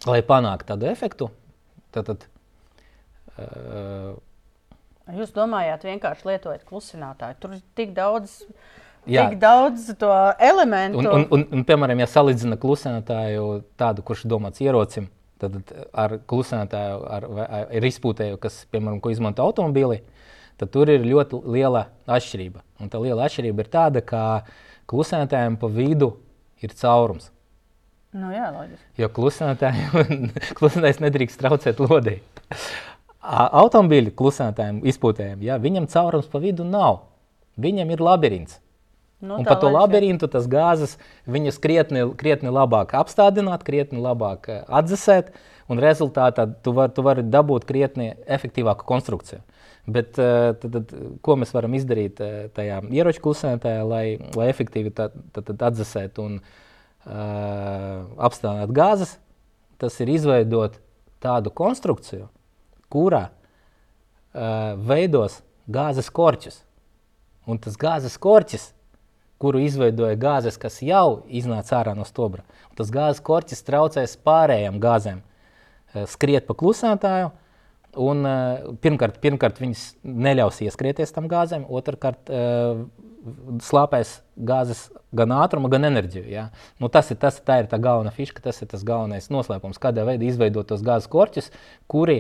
Lai 0.10 0.20
panāktu 0.26 0.74
tādu 0.74 0.90
efektu, 0.90 1.30
tad, 1.96 2.10
tad 2.10 2.26
uh, 3.38 4.18
Jūs 5.16 5.32
domājāt, 5.34 5.88
vienkārši 5.88 6.28
lietojot 6.30 6.68
klusinātāju. 6.70 7.40
Tur 7.42 7.56
ir 7.58 7.64
tik 7.78 7.96
daudz 7.98 8.44
Jā. 9.08 9.30
Tik 9.30 9.40
daudz 9.42 9.88
to 9.98 10.10
elementu. 10.44 11.00
Un, 11.00 11.08
un, 11.08 11.24
un, 11.34 11.46
un, 11.56 11.64
piemēram, 11.66 12.02
ja 12.04 12.08
salīdzina 12.10 12.60
klusinātāju 12.62 13.46
tādu, 13.80 14.04
kurš 14.06 14.26
domāts 14.30 14.62
ierocim, 14.62 15.08
tad 15.42 15.56
ar 15.98 16.18
klusinātāju, 16.30 17.00
ar, 17.08 17.28
ar 17.72 17.88
izpūtēju, 17.90 18.38
kas, 18.44 18.62
piemēram, 18.74 19.00
ko 19.02 19.14
izmanto 19.14 19.46
automobīlī, 19.48 20.02
tad 20.60 20.74
tur 20.76 20.92
ir 20.92 21.08
ļoti 21.08 21.42
liela 21.48 21.88
atšķirība. 22.12 22.62
Un 22.84 22.92
tā 22.92 23.02
liela 23.02 23.26
atšķirība 23.26 23.66
ir 23.66 23.72
tāda, 23.72 24.04
ka 24.06 24.24
klusinātājiem 24.92 25.58
pa 25.62 25.72
vidu 25.74 26.14
ir 26.62 26.76
caurums. 26.78 27.32
Nu, 28.14 28.32
jā, 28.34 28.50
loģiski. 28.52 28.88
Jo 28.98 29.10
klusinātājs 30.60 31.02
nedrīkst 31.02 31.40
traucēt 31.40 31.82
lodī. 31.82 32.20
Automobīļu 33.20 34.14
klusinātājiem, 34.16 34.80
izpūtējiem, 34.88 35.44
ja, 35.44 35.60
viņam 35.60 35.90
caurums 35.92 36.30
pa 36.32 36.40
vidu 36.40 36.64
nav. 36.64 37.02
Viņam 37.60 37.90
ir 37.92 38.04
labirints. 38.04 38.60
Nu, 39.20 39.36
un 39.36 39.44
pa 39.44 39.58
to 39.60 39.68
labirintu 39.68 40.30
tas 40.32 40.46
gāzes 40.48 40.96
viņas 41.28 41.58
krietni, 41.60 42.06
krietni 42.16 42.52
labāk 42.56 42.94
apstādināt, 42.96 43.66
krietni 43.68 44.00
labāk 44.00 44.48
eh, 44.48 44.62
atdzesēt, 44.64 45.34
un 45.68 45.82
rezultātā 45.84 46.46
tu, 46.64 46.72
var, 46.78 46.94
vari 46.96 47.26
dabūt 47.28 47.68
krietni 47.68 48.14
efektīvāku 48.24 48.88
konstrukciju. 48.88 49.42
Bet 49.92 50.16
eh, 50.24 50.54
tad, 50.62 50.78
tad, 50.78 50.96
ko 51.26 51.36
mēs 51.42 51.52
varam 51.52 51.76
izdarīt 51.76 52.24
eh, 52.24 52.40
tajā 52.56 52.80
ieroču 52.96 53.26
klusētājā, 53.28 53.84
lai, 53.90 54.06
lai 54.40 54.48
efektīvi 54.54 54.96
tad, 54.96 55.20
tad, 55.36 55.50
tad 55.52 55.68
atdzesētu 55.68 56.24
un 56.24 56.40
uh, 56.40 58.08
apstādinātu 58.24 58.76
gāzes? 58.80 59.18
Tas 59.80 60.00
ir 60.00 60.12
izveidot 60.16 60.80
tādu 61.24 61.52
konstrukciju, 61.56 62.30
kurā 62.92 63.30
uh, 63.30 64.76
veidos 64.90 65.42
gāzes 65.70 66.10
korķus. 66.14 66.64
Un 67.50 67.58
tas 67.62 67.78
gāzes 67.80 68.18
korķis 68.22 68.72
kuru 69.40 69.62
izveidoja 69.64 70.20
gāzes, 70.20 70.60
kas 70.60 70.82
jau 70.84 71.24
iznāca 71.32 71.80
ārā 71.80 71.96
no 71.98 72.06
stobra. 72.08 72.44
Tas 72.78 72.92
gāzes 72.94 73.24
korķis 73.24 73.64
traucēs 73.68 74.18
pārējām 74.28 74.80
gāzēm 74.84 75.22
eh, 75.22 76.08
skriet 76.12 76.48
pa 76.48 76.58
klusētāju. 76.60 77.32
Un, 78.00 78.20
uh, 78.22 78.76
pirmkārt, 78.84 79.16
pirmkārt, 79.18 79.58
viņas 79.58 79.80
neļaus 80.06 80.60
ieskrieties 80.62 81.10
tam 81.10 81.26
gāzēm, 81.26 81.64
otrkārt, 81.74 82.30
uh, 82.30 82.84
slāpēs 83.66 84.12
gāzes 84.46 84.84
gan 85.18 85.34
ātrumu, 85.34 85.72
gan 85.74 85.88
enerģiju. 85.90 86.28
Ja? 86.30 86.44
Nu, 86.78 86.92
tas 86.94 87.10
ir 87.10 87.18
tas, 87.20 87.40
tā 87.42 87.64
ir 87.64 87.72
tā 87.72 87.80
galvenā 87.82 88.14
fiška, 88.14 88.44
tas 88.46 88.62
ir 88.62 88.70
tas 88.70 88.86
galvenais 88.86 89.32
noslēpums, 89.34 89.82
kādā 89.82 90.06
veidā 90.06 90.30
izveidot 90.30 90.70
tos 90.70 90.86
gāzes 90.86 91.10
korķus, 91.10 91.50
kuri 91.90 92.20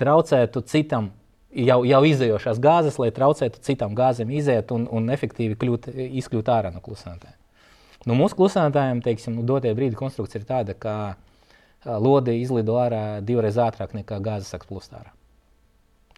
traucētu 0.00 0.62
citam 0.70 1.10
jau, 1.54 1.80
jau 1.86 2.02
izējošās 2.08 2.60
gāzes, 2.62 2.98
lai 3.02 3.10
traucētu 3.14 3.62
citām 3.64 3.94
gāzēm 3.98 4.32
iziet 4.34 4.72
un, 4.74 4.86
un 4.90 5.10
efektīvi 5.14 5.58
kļūt, 5.60 5.90
izkļūt 6.22 6.50
ārā 6.50 6.72
no 6.74 6.82
klusētājiem. 6.84 7.40
Nu, 8.04 8.16
mūsu 8.18 8.36
klusētājiem 8.36 9.00
teiksim, 9.04 9.38
nu, 9.38 9.46
dotie 9.48 9.72
brīdi 9.76 9.96
konstrukcija 9.96 10.42
ir 10.42 10.48
tāda, 10.48 10.76
ka 10.76 10.94
lode 12.00 12.34
izlido 12.36 12.76
ārā 12.80 13.20
divreiz 13.24 13.58
ātrāk 13.60 13.94
nekā 13.96 14.20
gāzes 14.24 14.52
sāks 14.52 14.68
plūst 14.68 14.96
ārā. 14.96 15.12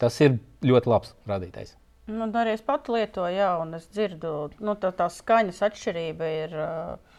Tas 0.00 0.16
ir 0.20 0.38
ļoti 0.66 0.90
labs 0.92 1.14
rādītājs. 1.28 1.76
Nu, 2.10 2.26
arī 2.38 2.52
es 2.54 2.62
pati 2.62 2.92
lietoju, 2.94 3.34
jā, 3.34 3.52
un 3.58 3.74
es 3.78 3.86
dzirdu, 3.90 4.32
nu, 4.62 4.76
tā, 4.78 4.92
tā 4.94 5.08
skaņas 5.10 5.62
atšķirība 5.66 6.32
ir. 6.44 6.52
Uh, 6.54 7.15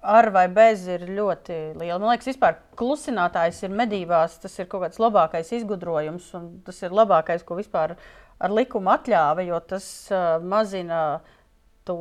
ar 0.00 0.30
vai 0.32 0.46
bez 0.52 0.86
ir 0.88 1.04
ļoti 1.08 1.58
liela. 1.78 1.98
Man 2.00 2.14
liekas, 2.14 2.30
vispār 2.32 2.56
klusinātājs 2.80 3.60
ir 3.66 3.74
medībās, 3.76 4.38
tas 4.42 4.56
ir 4.58 4.68
kaut 4.70 4.86
kāds 4.86 5.00
labākais 5.02 5.52
izgudrojums, 5.60 6.30
un 6.38 6.48
tas 6.66 6.80
ir 6.84 6.94
labākais, 6.96 7.44
ko 7.46 7.58
vispār 7.58 7.96
ar 8.40 8.54
likumu 8.56 8.92
atļāva, 8.94 9.44
jo 9.44 9.60
tas 9.68 9.84
uh, 10.12 10.38
mazina 10.40 11.20
to. 11.88 12.00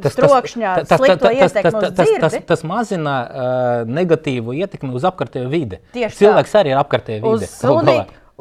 Tas, 0.00 0.14
trokšņā, 0.16 0.72
tas, 0.84 0.88
tas, 0.88 1.00
tas, 1.00 1.52
tas, 1.52 1.54
tas, 1.56 1.96
tas, 1.96 2.10
tas, 2.20 2.36
tas 2.48 2.62
mazina 2.68 3.16
uh, 3.24 3.88
negatīvu 3.88 4.54
ietekmi 4.56 4.92
uz 4.96 5.04
apkārtējo 5.08 5.48
vidi. 5.52 5.80
Tieši 5.96 6.20
Cilvēks 6.20 6.52
tā. 6.52 6.62
arī 6.62 6.72
ir 6.72 6.80
apkārtējā 6.80 7.22
vide. 7.24 7.48
Uz 7.48 7.56
suni, 7.56 7.96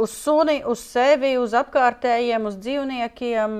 uz 0.05 0.13
suni, 0.13 0.57
uz 0.67 0.83
sevi, 0.83 1.33
uz 1.41 1.55
apkārtējiem, 1.57 2.47
uz 2.51 2.59
dzīvniekiem, 2.61 3.57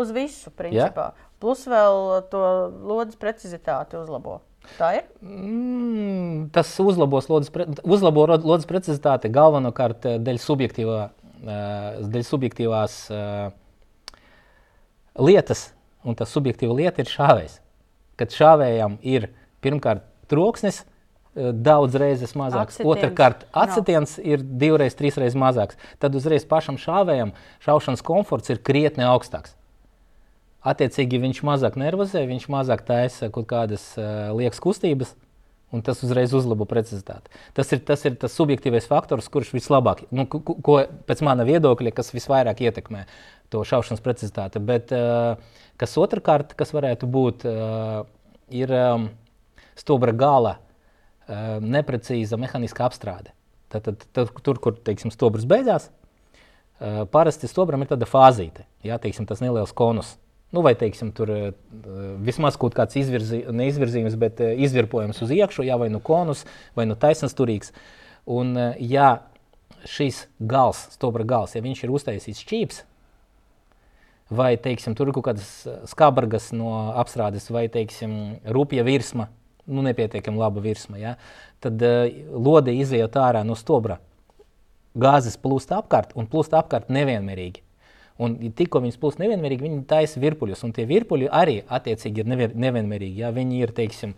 uz 0.00 0.14
visu 0.14 0.54
principā. 0.54 1.10
Ja? 1.12 1.23
Plus 1.44 1.66
vēl 1.68 2.24
to 2.32 2.42
lodes 2.88 3.18
precizitāti 3.20 3.98
uzlabo. 4.00 4.38
Tā 4.78 4.94
ir? 4.96 5.02
Mm, 5.20 6.46
tas 6.54 6.70
uzlabos 6.80 7.28
lodes, 7.28 7.50
pre, 7.52 7.66
uzlabo 7.84 8.24
lodes 8.32 8.64
precizitāti 8.68 9.28
galvenokārt 9.32 10.08
eh, 10.08 10.16
dēļ, 10.24 10.40
subjektīvā, 10.40 11.02
uh, 11.44 11.98
dēļ 12.14 12.24
subjektīvās 12.24 12.96
uh, 13.12 14.22
lietas, 15.20 15.66
un 16.00 16.16
tā 16.16 16.24
subjektīva 16.28 16.78
lieta 16.80 17.04
ir 17.04 17.12
šāvējs. 17.12 17.60
Kad 18.16 18.32
šāvējam 18.32 18.96
ir 19.04 19.28
pirmkārt 19.64 20.06
troksnis, 20.32 20.84
daudz 21.34 21.96
reizes 21.98 22.30
mazāks. 22.38 22.78
Otrakārt, 22.78 23.42
acetiens 23.50 24.14
no. 24.20 24.22
ir 24.22 24.44
divreiz, 24.62 24.94
trīsreiz 24.94 25.34
mazāks. 25.38 25.78
Tad 25.98 26.14
uzreiz 26.14 26.46
pašam 26.46 26.78
šāvējam 26.78 27.34
šaušanas 27.64 28.04
komforts 28.06 28.54
ir 28.54 28.62
krietni 28.62 29.02
augstāks. 29.08 29.56
Attiecīgi 30.64 31.20
viņš 31.20 31.42
mazāk 31.44 31.76
nervozē, 31.76 32.22
viņš 32.24 32.48
mazāk 32.52 32.86
taisa 32.88 33.28
kaut 33.32 33.46
kādas 33.50 33.82
uh, 34.00 34.32
liekas 34.32 34.62
kustības, 34.64 35.12
un 35.74 35.82
tas 35.84 36.00
uzreiz 36.06 36.32
uzlabo 36.36 36.64
precizitāti. 36.70 37.28
Tas 37.56 37.72
ir 37.74 37.82
tas, 37.84 38.04
ir 38.08 38.16
tas 38.20 38.32
subjektīvais 38.38 38.88
faktors, 38.88 39.28
kurš 39.32 39.52
vislabāk, 39.56 40.06
nu, 40.14 40.24
ko, 40.30 40.40
ko 40.40 40.78
pēc 41.08 41.20
mana 41.26 41.44
viedokļa, 41.44 41.92
kas 41.92 42.14
visvairāk 42.14 42.64
ietekmē 42.64 43.04
to 43.52 43.60
šaušanas 43.66 44.00
precizitāti. 44.04 44.62
Bet 44.64 44.94
uh, 44.96 45.36
kas 45.80 45.98
otrkārt, 46.00 46.56
kas 46.56 46.72
varētu 46.72 47.10
būt, 47.12 47.44
uh, 47.50 48.08
ir 48.48 48.72
um, 48.72 49.10
stobra 49.76 50.16
gala 50.16 50.56
uh, 50.56 51.60
neprecīza 51.60 52.40
mehāniska 52.40 52.88
apstrāde. 52.88 53.36
Tad, 53.68 53.84
tad, 53.90 54.08
tad, 54.16 54.32
tur, 54.46 54.64
kur 54.64 54.80
teiksim, 54.80 55.12
stobrs 55.12 55.44
beidzās, 55.50 55.90
uh, 55.90 57.04
parasti 57.12 57.52
stobram 57.52 57.84
ir 57.84 57.92
tāda 57.92 58.08
fāzīte, 58.08 58.64
jā, 58.86 58.96
teiksim, 59.02 59.28
tas 59.28 59.44
neliels 59.44 59.76
konus 59.76 60.16
Nu, 60.54 60.62
vai 60.62 60.76
teiksim, 60.78 61.10
tur 61.16 61.32
uh, 61.34 61.48
vismaz 62.22 62.54
kaut 62.60 62.76
kāds 62.76 62.94
izvirzi, 63.00 63.40
neizvirzījums, 63.50 64.14
bet 64.20 64.42
uh, 64.44 64.52
izvirpojums 64.62 65.18
uz 65.24 65.32
iekšā, 65.34 65.64
ja 65.66 65.78
vai 65.80 65.88
nu 65.90 65.98
konus, 66.04 66.44
vai 66.78 66.86
nu 66.86 66.94
taisnīgs 67.00 67.34
turīgs. 67.34 67.72
Un, 68.30 68.52
uh, 68.54 68.76
ja 68.78 69.24
šis 69.90 70.24
gals, 70.38 70.84
stobra 70.94 71.26
gals, 71.26 71.56
ja 71.56 71.64
viņš 71.64 71.82
ir 71.82 71.94
uztaisīts 71.96 72.44
čīps, 72.46 72.84
vai 74.30 74.54
teiksim, 74.60 74.94
tur 74.94 75.10
ir 75.10 75.16
kaut 75.16 75.26
kādas 75.32 75.50
skabargas 75.90 76.52
no 76.54 76.70
apstrādes, 77.02 77.50
vai 77.52 77.66
teiksim, 77.72 78.14
rupja 78.54 78.86
virsma, 78.86 79.28
nu, 79.66 79.82
nepietiekami 79.84 80.38
laba 80.38 80.62
virsma, 80.64 81.00
ja? 81.00 81.16
tad 81.64 81.82
lode 82.30 82.72
iziet 82.76 83.18
ārā 83.18 83.42
no 83.44 83.56
stobra. 83.58 83.98
Gāzes 84.94 85.34
plūst 85.40 85.74
apkārt 85.74 86.14
un 86.14 86.30
plūst 86.30 86.54
apkārt 86.54 86.92
nevienmērīgi. 86.94 87.63
Un 88.22 88.36
tikko 88.54 88.78
viņas 88.84 88.98
plūst 89.02 89.18
nevienmērīgi, 89.18 89.66
viņi 89.66 89.84
taisa 89.90 90.20
virpuļus. 90.22 90.62
Un 90.66 90.72
tie 90.76 90.86
virpuļi 90.86 91.26
arī 91.34 91.58
attiecīgi 91.66 92.22
ir 92.22 92.28
nevienmērīgi. 92.30 93.24
Ja? 93.24 93.32
Viņi 93.34 93.58
ir, 93.64 93.72
teiksim, 93.74 94.12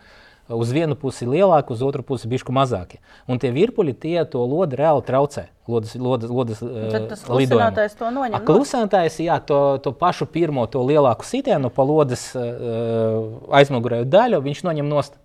uz 0.53 0.73
vienu 0.75 0.93
pusi 0.99 1.25
lielāki, 1.25 1.73
uz 1.73 1.81
otru 1.81 2.05
pusi 2.05 2.29
bišku 2.29 2.53
mazāki. 2.53 3.01
Un 3.25 3.41
tie 3.41 3.49
virpuļi 3.55 3.95
tie 3.97 4.15
to 4.29 4.43
lodi 4.45 4.77
reāli 4.77 5.01
traucē. 5.07 5.47
Lodes, 5.67 5.97
lodes, 5.97 6.29
lodes, 6.29 6.61
Tad 6.61 7.09
tas 7.09 7.25
klusinātājs 7.25 7.97
to 7.97 8.13
noņem. 8.13 8.37
Klusinātājs, 8.47 9.17
jā, 9.25 9.41
to, 9.49 9.61
to 9.83 9.91
pašu 9.97 10.29
pirmo, 10.29 10.67
to 10.71 10.85
lielāku 10.85 11.25
sitienu 11.27 11.73
pa 11.73 11.83
lodes 11.83 12.29
uh, 12.37 13.49
aizmugurēju 13.57 14.07
daļu 14.13 14.45
viņš 14.45 14.63
noņem 14.69 14.93
nost. 14.93 15.17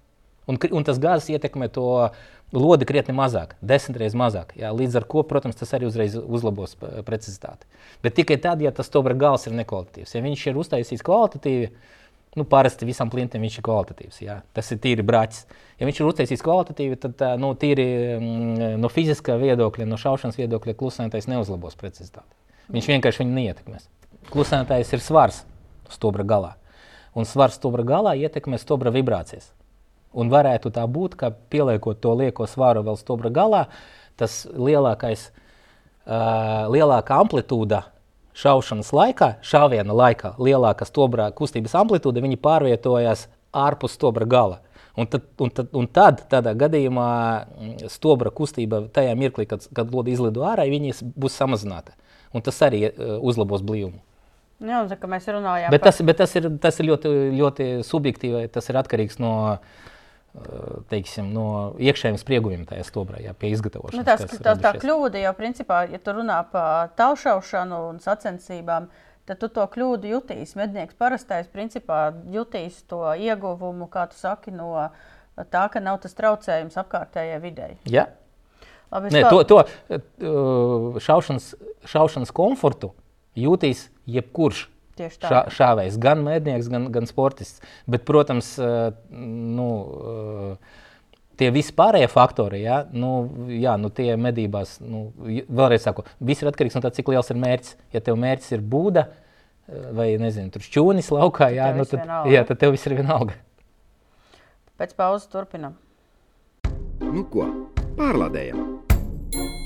Un, 0.51 0.59
un 0.59 0.83
tas 0.83 0.99
gāzes 0.99 1.31
ietekmē 1.37 1.69
to 1.71 1.87
lodi 2.53 2.87
krietni 2.89 3.15
mazāk, 3.17 3.55
desmit 3.65 3.99
reizes 4.03 4.19
mazāk. 4.19 4.53
Jā, 4.59 4.73
līdz 4.77 5.01
ar 5.01 5.07
to, 5.09 5.25
protams, 5.29 5.57
tas 5.59 5.73
arī 5.77 5.89
uzreiz 5.89 6.17
uzlabos 6.21 6.77
precizitāti. 7.07 7.67
Bet 8.05 8.17
tikai 8.19 8.37
tad, 8.43 8.63
ja 8.65 8.73
tas 8.77 8.91
stobra 8.91 9.17
gals 9.19 9.49
ir 9.49 9.57
nekvalitatīvs. 9.57 10.15
Ja 10.17 10.23
viņš 10.25 10.45
ir 10.51 10.61
uztaisīts 10.61 11.05
kvalitatīvi, 11.07 11.71
nu, 12.37 12.47
parasti 12.49 12.89
visam 12.89 13.11
klientam 13.13 13.45
viņš 13.45 13.59
ir 13.59 13.67
kvalitatīvs. 13.69 14.21
Jā. 14.25 14.39
Tas 14.57 14.69
ir 14.75 14.83
tīri 14.85 15.07
brāķis. 15.07 15.47
Ja 15.81 15.89
viņš 15.89 16.03
ir 16.03 16.11
uztaisīts 16.11 16.45
kvalitatīvi, 16.45 17.01
tad 17.01 17.25
nu, 17.41 17.55
tīri 17.59 17.87
mm, 18.19 18.77
no 18.83 18.93
fiziskā 18.93 19.39
viedokļa, 19.41 19.89
no 19.89 20.01
šaušanas 20.01 20.39
viedokļa 20.41 20.77
klusētājs 20.79 21.31
neuzlabos 21.33 21.79
precizitāti. 21.81 22.29
Viņš 22.73 22.93
vienkārši 22.93 23.25
viņu 23.25 23.39
neietekmēs. 23.41 23.89
Klusētājs 24.33 24.93
ir 24.95 25.03
svars 25.03 25.43
stobra 25.93 26.25
galā. 26.25 26.55
Un 27.17 27.27
svars 27.29 27.59
stobra 27.59 27.85
galā 27.85 28.15
ietekmē 28.17 28.61
stobra 28.61 28.93
vibrācijas. 28.95 29.51
Un 30.13 30.29
varētu 30.33 30.73
tā 30.75 30.85
būt, 30.89 31.17
ka 31.17 31.31
pieliekot 31.53 32.01
to 32.03 32.13
lieko 32.19 32.47
svāru 32.49 32.83
vēl 32.85 32.99
stobra 33.01 33.31
galā, 33.33 33.63
tas 34.21 34.43
lielākais, 34.53 35.31
uh, 35.33 36.69
lielākā 36.73 37.17
amplitūda 37.25 37.87
šaušanas 38.37 38.93
laikā, 38.97 39.31
šāviena 39.45 39.97
laikā, 39.97 40.35
lielāka 40.41 40.87
stobra 40.89 41.31
kustības 41.37 41.75
amplitūda, 41.81 42.25
viņi 42.25 42.41
pārvietojās 42.45 43.27
ārpus 43.57 43.97
stobra 43.97 44.29
gala. 44.29 44.61
Un 44.97 45.09
tad, 45.09 45.25
un 45.41 45.49
tad, 45.49 45.71
un 45.73 45.87
tad 45.89 46.27
tādā 46.29 46.53
gadījumā 46.61 47.09
stobra 47.89 48.29
kustība 48.33 48.83
tajā 48.93 49.15
mirklī, 49.17 49.47
kad, 49.49 49.65
kad 49.73 49.93
lode 49.93 50.13
izlido 50.13 50.45
ārā, 50.45 50.67
viņas 50.69 51.01
būs 51.17 51.37
samazināta. 51.41 51.97
Un 52.37 52.45
tas 52.45 52.59
arī 52.65 52.91
uzlabos 53.21 53.65
blīvumu. 53.65 54.01
Jā, 54.63 54.85
tā, 54.89 55.09
mēs 55.11 55.25
runājām 55.27 55.73
bet 55.73 55.81
par... 55.81 55.89
tas, 55.89 56.03
bet 56.07 56.21
tas 56.21 56.37
ir, 56.39 56.51
tas 56.63 56.77
ir 56.79 56.87
ļoti, 56.93 57.13
ļoti 57.41 57.65
subjektīvi. 57.89 58.45
Tas 58.53 58.69
ir 58.71 58.79
atkarīgs 58.79 59.19
no 59.21 59.33
uh, 59.57 59.89
teiksim, 60.89 61.29
no 61.35 61.47
iekšējiem 61.77 62.19
spriegumiem 62.21 62.65
tajā 62.69 62.87
stobrā, 62.89 63.21
jā, 63.21 63.35
pie 63.37 63.51
izgatavošanas. 63.53 64.01
Nu, 64.01 64.07
tās, 64.07 64.39
tās, 64.41 64.61
tā 64.63 64.73
kļūda 64.81 65.21
jau, 65.27 65.33
principā, 65.37 65.83
ja 65.93 66.01
tu 66.01 66.15
runā 66.17 66.39
par 66.53 66.95
taušaušanu 66.97 67.81
un 67.91 68.01
sacensībām, 68.01 68.89
tad 69.29 69.43
tu 69.43 69.51
to 69.53 69.67
kļūdu 69.75 70.09
jutīs. 70.15 70.57
Mednieks 70.57 70.97
parastais, 70.97 71.51
principā, 71.53 72.07
jutīs 72.33 72.81
to 72.89 73.05
ieguvumu, 73.13 73.91
kā 73.93 74.07
tu 74.09 74.17
saki, 74.17 74.55
no 74.57 74.73
tā, 75.53 75.67
ka 75.73 75.85
nav 75.85 76.01
tas 76.01 76.17
traucējums 76.17 76.81
apkārtējai 76.81 77.39
videi. 77.45 77.77
Jā. 77.93 78.09
Labi, 78.93 79.13
Nē, 79.13 79.23
to, 79.29 79.45
to 79.49 81.01
šaušanas, 81.01 81.53
šaušanas 81.89 82.33
komfortu 82.37 82.93
jutīs 83.37 83.87
jebkurš. 84.09 84.67
Šā, 84.99 85.47
šāvējs, 85.53 85.99
gan 86.03 86.23
mēdnieks, 86.27 86.69
gan, 86.73 86.91
gan 86.93 87.09
sportists. 87.09 87.63
Bet, 87.91 88.05
protams, 88.09 88.55
nu, 89.11 89.69
tie 91.41 91.49
vispārējie 91.55 92.11
faktori, 92.13 92.63
ja, 92.67 92.83
nu, 92.93 93.13
jā, 93.51 93.79
nu, 93.81 93.91
tie 93.95 94.13
medībās, 94.21 94.77
nu, 94.85 95.09
vēlreiz 95.23 95.89
saku, 95.89 96.05
viss 96.21 96.45
ir 96.45 96.53
atkarīgs 96.53 96.77
no 96.77 96.85
tā, 96.85 96.93
cik 96.95 97.13
liels 97.15 97.33
ir 97.33 97.41
mērķis. 97.43 97.77
Ja 97.97 98.05
tev 98.05 98.21
mērķis 98.21 98.57
ir 98.59 98.65
būda 98.75 99.09
vai, 99.69 100.13
nezinu, 100.21 100.53
tur 100.53 100.65
šķūnis 100.65 101.11
laukā, 101.15 101.49
jā, 101.55 101.71
nu, 101.77 101.87
tad, 101.89 102.05
jā, 102.31 102.45
tad 102.49 102.61
tev 102.61 102.77
viss 102.77 102.89
ir 102.89 102.99
vienalga. 102.99 103.39
Pēc 104.81 104.97
pauzes 104.99 105.29
turpinam. 105.33 105.79
Nu 107.03 107.27
ko, 107.31 107.49
pārlādējam! 107.99 109.62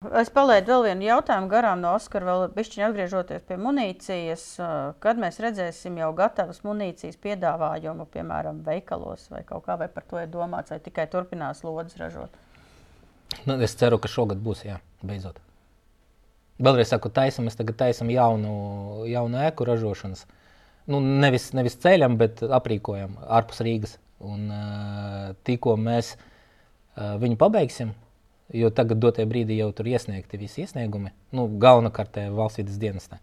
Es 0.00 0.30
palaidu 0.32 0.72
vēl 0.72 0.86
vienu 0.86 1.04
jautājumu 1.04 1.50
garām 1.52 1.82
no 1.82 1.90
Oskara, 1.92 2.24
vēl 2.24 2.52
bišķiņa 2.54 2.86
atgriežoties 2.86 3.42
pie 3.44 3.58
munīcijas. 3.60 4.44
Kad 5.04 5.20
mēs 5.20 5.36
redzēsim 5.44 5.98
jau 6.00 6.08
gatavas 6.16 6.62
munīcijas 6.64 7.18
piedāvājumu, 7.20 8.06
piemēram, 8.08 8.62
veikalos 8.64 9.26
vai 9.28 9.42
kaut 9.44 9.66
kā, 9.66 9.76
vai 9.76 9.90
par 9.92 10.08
to 10.08 10.22
ir 10.22 10.32
domāts, 10.32 10.72
vai 10.72 10.80
tikai 10.80 11.04
turpinās 11.12 11.60
lodes 11.68 12.00
ražot? 12.00 12.40
Nu, 13.44 13.58
es 13.60 13.76
ceru, 13.76 14.00
ka 14.00 14.08
šogad 14.08 14.40
būs, 14.40 14.64
jā, 14.70 14.80
beidzot. 15.04 15.36
Vēlreiz 16.64 16.96
saku, 16.96 17.12
taisam, 17.12 17.44
mēs 17.44 17.60
tagad 17.60 17.76
taisam 17.84 18.08
jaunu, 18.08 18.56
jaunu 19.04 19.44
ēku 19.44 19.68
ražošanas. 19.68 20.24
Nu, 20.88 21.04
nevis, 21.04 21.52
nevis 21.52 21.76
ceļam, 21.84 22.16
bet 22.16 22.40
aprīkojam 22.48 23.20
ārpus 23.28 23.60
Rīgas. 23.68 23.98
Un 24.24 24.48
tikko 25.44 25.76
mēs 25.76 26.16
viņu 26.96 27.36
pabeigsim, 27.36 27.92
Jo 28.56 28.70
tagad, 28.74 28.98
dotajā 28.98 29.28
brīdī, 29.30 29.60
jau 29.60 29.70
tur 29.76 29.86
iesniegti 29.86 30.38
visi 30.40 30.64
iesniegumi, 30.64 31.12
nu, 31.36 31.46
galvenokārt 31.62 32.18
valsts 32.34 32.58
vidas 32.58 32.80
dienestā. 32.82 33.20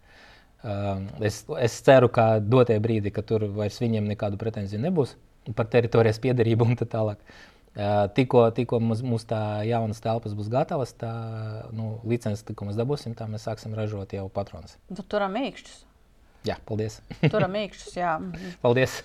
Uh, 0.58 1.04
es, 1.22 1.44
es 1.60 1.76
ceru, 1.86 2.08
ka 2.10 2.40
dotajā 2.42 2.80
brīdī, 2.82 3.12
ka 3.14 3.22
tur 3.22 3.44
vairs 3.54 3.76
viņiem 3.78 4.08
nekādu 4.10 4.40
pretenziju 4.40 4.80
nebūs 4.82 5.14
par 5.54 5.68
teritorijas 5.70 6.18
piedarību 6.24 6.66
un 6.66 6.80
tā 6.80 6.88
tālāk. 6.90 7.20
Uh, 7.78 8.08
tikko 8.16 8.48
tikko 8.56 8.80
mums, 8.82 9.04
mums 9.06 9.28
tā 9.28 9.38
jaunas 9.68 10.02
telpas 10.02 10.34
būs 10.34 10.48
gatavas, 10.50 10.96
tā 10.98 11.12
nu, 11.76 11.92
licences, 12.08 12.42
ko 12.42 12.66
mēs 12.66 12.80
dabūsim, 12.80 13.14
tā 13.14 13.28
mēs 13.30 13.46
sāksim 13.46 13.76
ražot 13.78 14.16
jau 14.16 14.26
patronus. 14.34 14.74
Tu 14.90 15.04
turam 15.06 15.36
mīkšķus. 15.38 15.76
Jā, 16.48 16.56
paldies. 16.66 16.98
turam 17.28 17.54
mīkšķus, 17.54 17.98
jā. 18.00 18.16
paldies. 18.64 19.02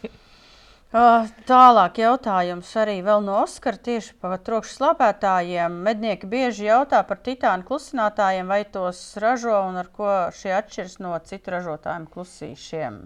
Tālāk 0.93 1.97
jautājums 1.97 2.69
arī 2.77 2.99
no 3.01 3.39
Oskara 3.41 3.79
tieši 3.81 4.13
par 4.21 4.37
trokšņa 4.37 4.75
slāpētājiem. 4.77 5.79
Mednieki 5.87 6.27
bieži 6.29 6.67
jautā 6.67 6.99
par 7.07 7.17
titānu 7.17 7.65
klusinātājiem, 7.65 8.45
vai 8.45 8.61
tos 8.69 8.99
ražo 9.17 9.55
un 9.69 9.79
ar 9.81 9.89
ko 9.89 10.11
šie 10.37 10.53
atšķiras 10.53 10.99
no 11.01 11.17
citu 11.25 11.55
ražotājiem 11.55 12.05
klusīšiem. 12.13 12.99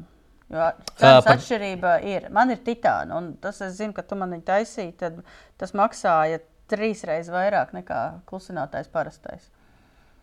Jo 0.51 0.65
cenas 0.99 1.23
par... 1.23 1.37
atšķirība 1.37 1.93
ir. 2.07 2.27
Man 2.35 2.51
ir 2.51 2.59
titāna, 2.63 3.21
un 3.21 3.31
tas 3.39 3.61
es 3.63 3.79
zinu, 3.79 3.95
ka 3.95 4.03
tu 4.03 4.19
man 4.19 4.35
viņu 4.35 4.43
taisīji, 4.47 4.91
tad 4.99 5.21
tas 5.59 5.71
maksāja 5.75 6.41
trīs 6.67 7.05
reizes 7.07 7.31
vairāk 7.31 7.71
nekā 7.75 8.01
klusinātājs 8.27 8.91
parastais. 8.91 9.47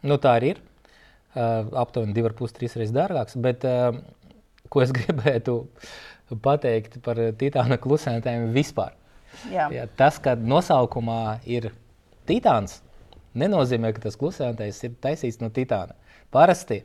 Nu, 0.05 0.21
tā 0.21 0.37
arī 0.37 0.53
ir. 0.53 0.63
Uh, 1.35 1.65
aptuveni 1.81 2.13
2,5-3 2.15 2.77
reizes 2.79 2.93
dārgāks. 2.95 3.41
Bet 3.41 3.65
uh, 3.67 3.97
ko 4.69 4.85
es 4.85 4.93
gribētu 4.99 5.63
pateikt 6.45 6.99
par 7.05 7.21
titāna 7.41 7.79
klusētājiem 7.81 8.51
vispār. 8.55 8.95
Jā. 9.51 9.69
Jā, 9.75 9.87
tas, 9.99 10.21
ka 10.23 10.37
nosaukumā 10.39 11.41
ir 11.51 11.73
titāns, 12.29 12.81
nenozīmē, 13.35 13.91
ka 13.97 14.07
tas 14.07 14.19
klusētājs 14.21 14.85
ir 14.87 14.95
taisīts 15.03 15.43
no 15.43 15.51
titāna. 15.55 15.97
Parasti 16.35 16.85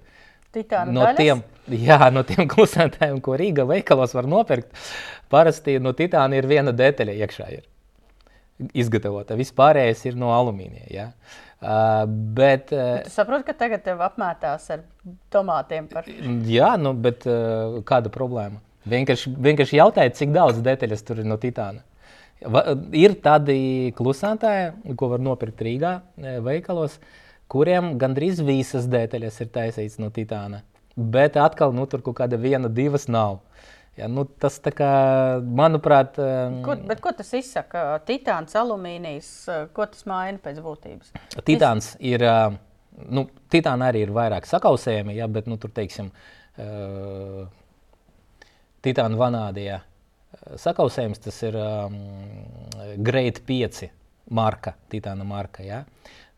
Titāna 0.50 0.90
no 0.90 1.04
daļas? 1.06 1.18
tiem, 1.20 1.42
jā, 1.78 1.98
no 2.10 2.24
tiem 2.26 2.48
klusētājiem, 2.50 3.20
ko 3.22 3.36
Rīga 3.38 3.68
veikalos 3.70 4.16
var 4.18 4.26
nopirkt, 4.30 4.72
parasti 5.30 5.78
no 5.78 5.94
titāna 5.94 6.40
ir 6.40 6.48
viena 6.50 6.74
detaļa 6.74 7.14
iekšā. 7.22 7.50
Ir 7.54 7.68
izgatavota. 8.74 9.38
Vispārējais 9.40 10.02
ir 10.10 10.18
no 10.20 10.32
alumīnija. 10.34 10.88
Ja? 10.90 11.06
Uh, 11.60 12.06
bet, 12.08 12.74
uh, 12.74 12.96
bet 12.98 13.10
tu 13.10 13.14
saproti, 13.14 13.46
ka 13.50 13.56
tagad 13.62 13.84
tev 13.86 14.02
apmētās 14.04 14.66
ar 14.74 14.84
tomātiem. 15.34 15.90
Par... 15.92 16.08
Jā, 16.50 16.74
nu, 16.82 16.96
bet 16.98 17.28
uh, 17.30 17.80
kāda 17.88 18.12
problēma? 18.14 18.62
Vienkārši, 18.88 19.34
vienkārši 19.36 19.80
jautājiet, 19.80 20.16
cik 20.16 20.32
daudz 20.36 20.62
detaļas 20.64 21.04
tur 21.04 21.20
ir 21.20 21.28
no 21.28 21.36
titāna. 21.42 21.84
Va, 22.40 22.62
ir 22.96 23.18
tādi 23.20 23.92
klusētāji, 23.98 24.96
ko 25.00 25.10
var 25.12 25.24
nopirkt 25.24 25.60
Rīgā 25.66 25.98
e, 26.00 26.38
veikalos, 26.46 26.96
kuriem 27.52 27.98
gandrīz 28.00 28.40
visas 28.48 28.88
detaļas 28.88 29.42
ir 29.44 29.50
taisītas 29.52 30.00
no 30.00 30.08
titāna. 30.16 30.62
Bet 30.96 31.36
atkal, 31.40 31.76
nu, 31.76 31.84
tur 31.92 32.04
kaut 32.06 32.16
kāda 32.22 32.40
viena, 32.40 32.72
divas 32.72 33.10
nav. 33.12 33.42
Ja, 34.00 34.08
nu, 34.08 34.24
tas, 34.24 34.62
kā, 34.64 34.94
manuprāt, 35.44 36.16
e, 36.16 36.64
ko, 36.64 36.78
ko 37.04 37.16
tas 37.20 37.36
izsaka? 37.36 37.84
Titāns, 38.08 38.56
alumīnijs, 38.56 39.30
e, 39.52 39.62
ko 39.76 39.90
tas 39.92 40.08
maina 40.08 40.40
pēc 40.40 40.64
būtības? 40.64 41.12
Titāns 41.44 41.98
ir, 42.00 42.24
nu, 43.12 43.28
titāna 43.52 43.92
arī 43.92 44.08
ir 44.08 44.16
vairāk 44.16 44.48
sakausējami, 44.48 45.20
ja, 45.20 45.28
bet, 45.28 45.52
nu, 45.52 45.60
tur, 45.60 45.76
teiksim, 45.76 46.14
uh, 46.56 47.50
Titāna 48.86 49.20
vanādijā. 49.20 49.82
Sakausējums 50.62 51.22
tas 51.24 51.40
ir 51.44 51.58
um, 51.60 51.96
Great 53.04 53.42
5 53.48 53.90
marka, 54.36 54.76
Titāna 54.92 55.26
marka. 55.28 55.66
Ja? 55.66 55.82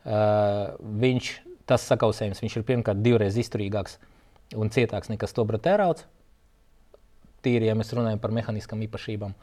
Uh, 0.02 0.72
viņš, 1.02 1.32
tas 1.68 1.84
sakausējums 1.90 2.42
viņš 2.42 2.58
ir 2.58 2.66
pirmkārt 2.66 3.02
divreiz 3.04 3.38
izturīgāks 3.38 3.98
un 4.58 4.72
cietāks 4.72 5.12
nekā 5.12 5.28
stobra 5.30 5.60
tērauds. 5.62 6.08
Tīri, 7.42 7.68
ja 7.68 7.76
mēs 7.78 7.92
runājam 7.94 8.20
par 8.22 8.34
mehāniskām 8.34 8.82
īpašībām. 8.86 9.34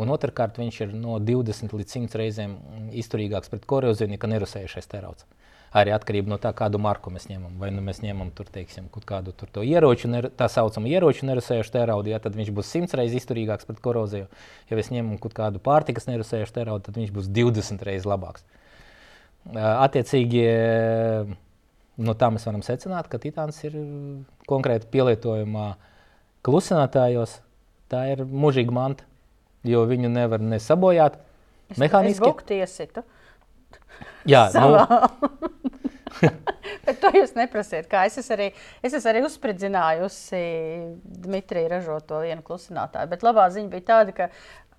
Un 0.00 0.10
otrkārt, 0.10 0.58
viņš 0.58 0.80
ir 0.84 0.94
no 0.98 1.20
20 1.22 1.72
līdz 1.78 1.96
100 1.96 2.18
reizēm 2.18 2.54
izturīgāks 2.98 3.52
pret 3.52 3.66
koroziju 3.70 4.10
nekā 4.10 4.30
nerusējušais 4.32 4.90
tērauds 4.90 5.28
arī 5.74 5.92
atkarība 5.94 6.30
no 6.30 6.38
tā, 6.40 6.52
kādu 6.56 6.78
marku 6.82 7.10
mēs 7.10 7.26
ņemam. 7.26 7.56
Vai 7.58 7.70
nu 7.74 7.82
mēs 7.84 8.00
ņemam 8.04 8.30
tur, 8.36 8.46
teiksim, 8.54 8.86
kādu 9.08 9.34
tur 9.36 9.50
to 9.52 9.64
ieroču, 9.66 10.10
tā 10.38 10.46
saucamu 10.52 10.90
ieroču 10.92 11.26
nerasējušu 11.26 11.74
tēraudu, 11.74 12.12
ja, 12.12 12.20
tad 12.22 12.38
viņš 12.38 12.52
būs 12.54 12.70
simts 12.70 12.94
reizes 12.94 13.24
izturīgāks 13.24 13.66
pret 13.68 13.80
koroziju. 13.82 14.28
Ja 14.70 14.78
mēs 14.78 14.92
ņemam 14.94 15.18
kādu 15.24 15.62
pārtikas 15.64 16.06
nerasējušu 16.10 16.54
tēraudu, 16.60 16.86
tad 16.86 17.00
viņš 17.00 17.10
būs 17.16 17.30
20 17.34 17.82
reizes 17.88 18.06
labāks. 18.08 18.46
Attiecīgi, 19.54 20.44
no 22.06 22.14
tā 22.20 22.30
mēs 22.32 22.46
varam 22.48 22.62
secināt, 22.64 23.10
ka 23.10 23.20
titāns 23.20 23.58
ir 23.66 23.74
konkrēti 24.48 24.88
pielietojumā 24.94 25.74
klusinātājos. 26.46 27.40
Tā 27.92 28.06
ir 28.14 28.24
mūžīga 28.24 28.72
manta, 28.72 29.04
jo 29.66 29.82
viņu 29.90 30.08
nevar 30.08 30.40
nesabojāt. 30.40 31.18
Mehāniski. 31.80 32.30
Es 32.62 33.12
Jā, 34.28 34.48
nu, 34.54 34.70
Bet 36.86 37.00
to 37.02 37.10
jūs 37.14 37.34
neprasiet. 37.36 37.88
Kā 37.90 38.04
es 38.08 38.18
esmu 38.20 38.36
arī, 38.36 38.50
es 38.84 38.94
esmu 38.96 39.10
arī 39.10 39.22
uzspridzinājusi 39.26 40.42
Dmitrija 41.24 41.72
ražoto 41.76 42.20
vienu 42.24 42.44
klusinātāju. 42.46 43.10
Bet 43.12 43.24
labā 43.26 43.48
ziņa 43.52 43.72
bija 43.72 43.86
tāda, 43.90 44.14
ka 44.16 44.28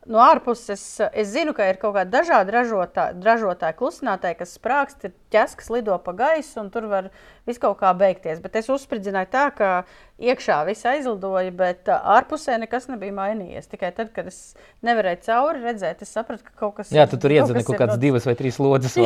no 0.09 0.21
ārpuses 0.23 0.83
es 1.11 1.31
zinu, 1.33 1.55
ka 1.57 1.67
ir 1.69 1.79
kaut 1.81 1.95
kādi 1.97 2.13
dažādi 2.13 2.55
ražotāji, 2.55 3.21
ražotāji 3.25 3.79
klusinātāji, 3.79 4.39
kas 4.41 4.55
sprākst, 4.59 5.07
ir 5.07 5.15
ķeskas 5.33 5.71
lido 5.73 5.97
pa 6.05 6.15
gaisu 6.17 6.61
un 6.63 6.71
tur 6.73 6.89
var 6.91 7.09
viss 7.45 7.61
kaut 7.61 7.77
kā 7.79 7.91
beigties. 7.97 8.41
Bet 8.43 8.57
es 8.59 8.69
uzspridzināju 8.73 9.29
tā, 9.33 9.45
ka 9.55 9.69
iekšā 10.21 10.61
viss 10.69 10.87
aizlidoja, 10.87 11.51
bet 11.55 11.89
ārpusē 11.91 12.57
nekas 12.61 12.87
nebija 12.89 13.13
mainījies. 13.15 13.67
Tikai 13.71 13.91
tad, 13.95 14.11
kad 14.15 14.29
es 14.31 14.55
nevarēju 14.85 15.21
cauri 15.27 15.63
redzēt, 15.65 16.01
es 16.05 16.13
sapratu, 16.15 16.45
ka 16.47 16.55
kaut 16.63 16.77
kas 16.79 16.93
Jā, 16.95 17.05
tu 17.11 17.19
tur 17.21 17.35
iedzini 17.35 17.65
kaut 17.67 17.79
kādas 17.81 17.99
divas 18.01 18.27
vai 18.27 18.37
trīs 18.39 18.59
lodes 18.61 18.95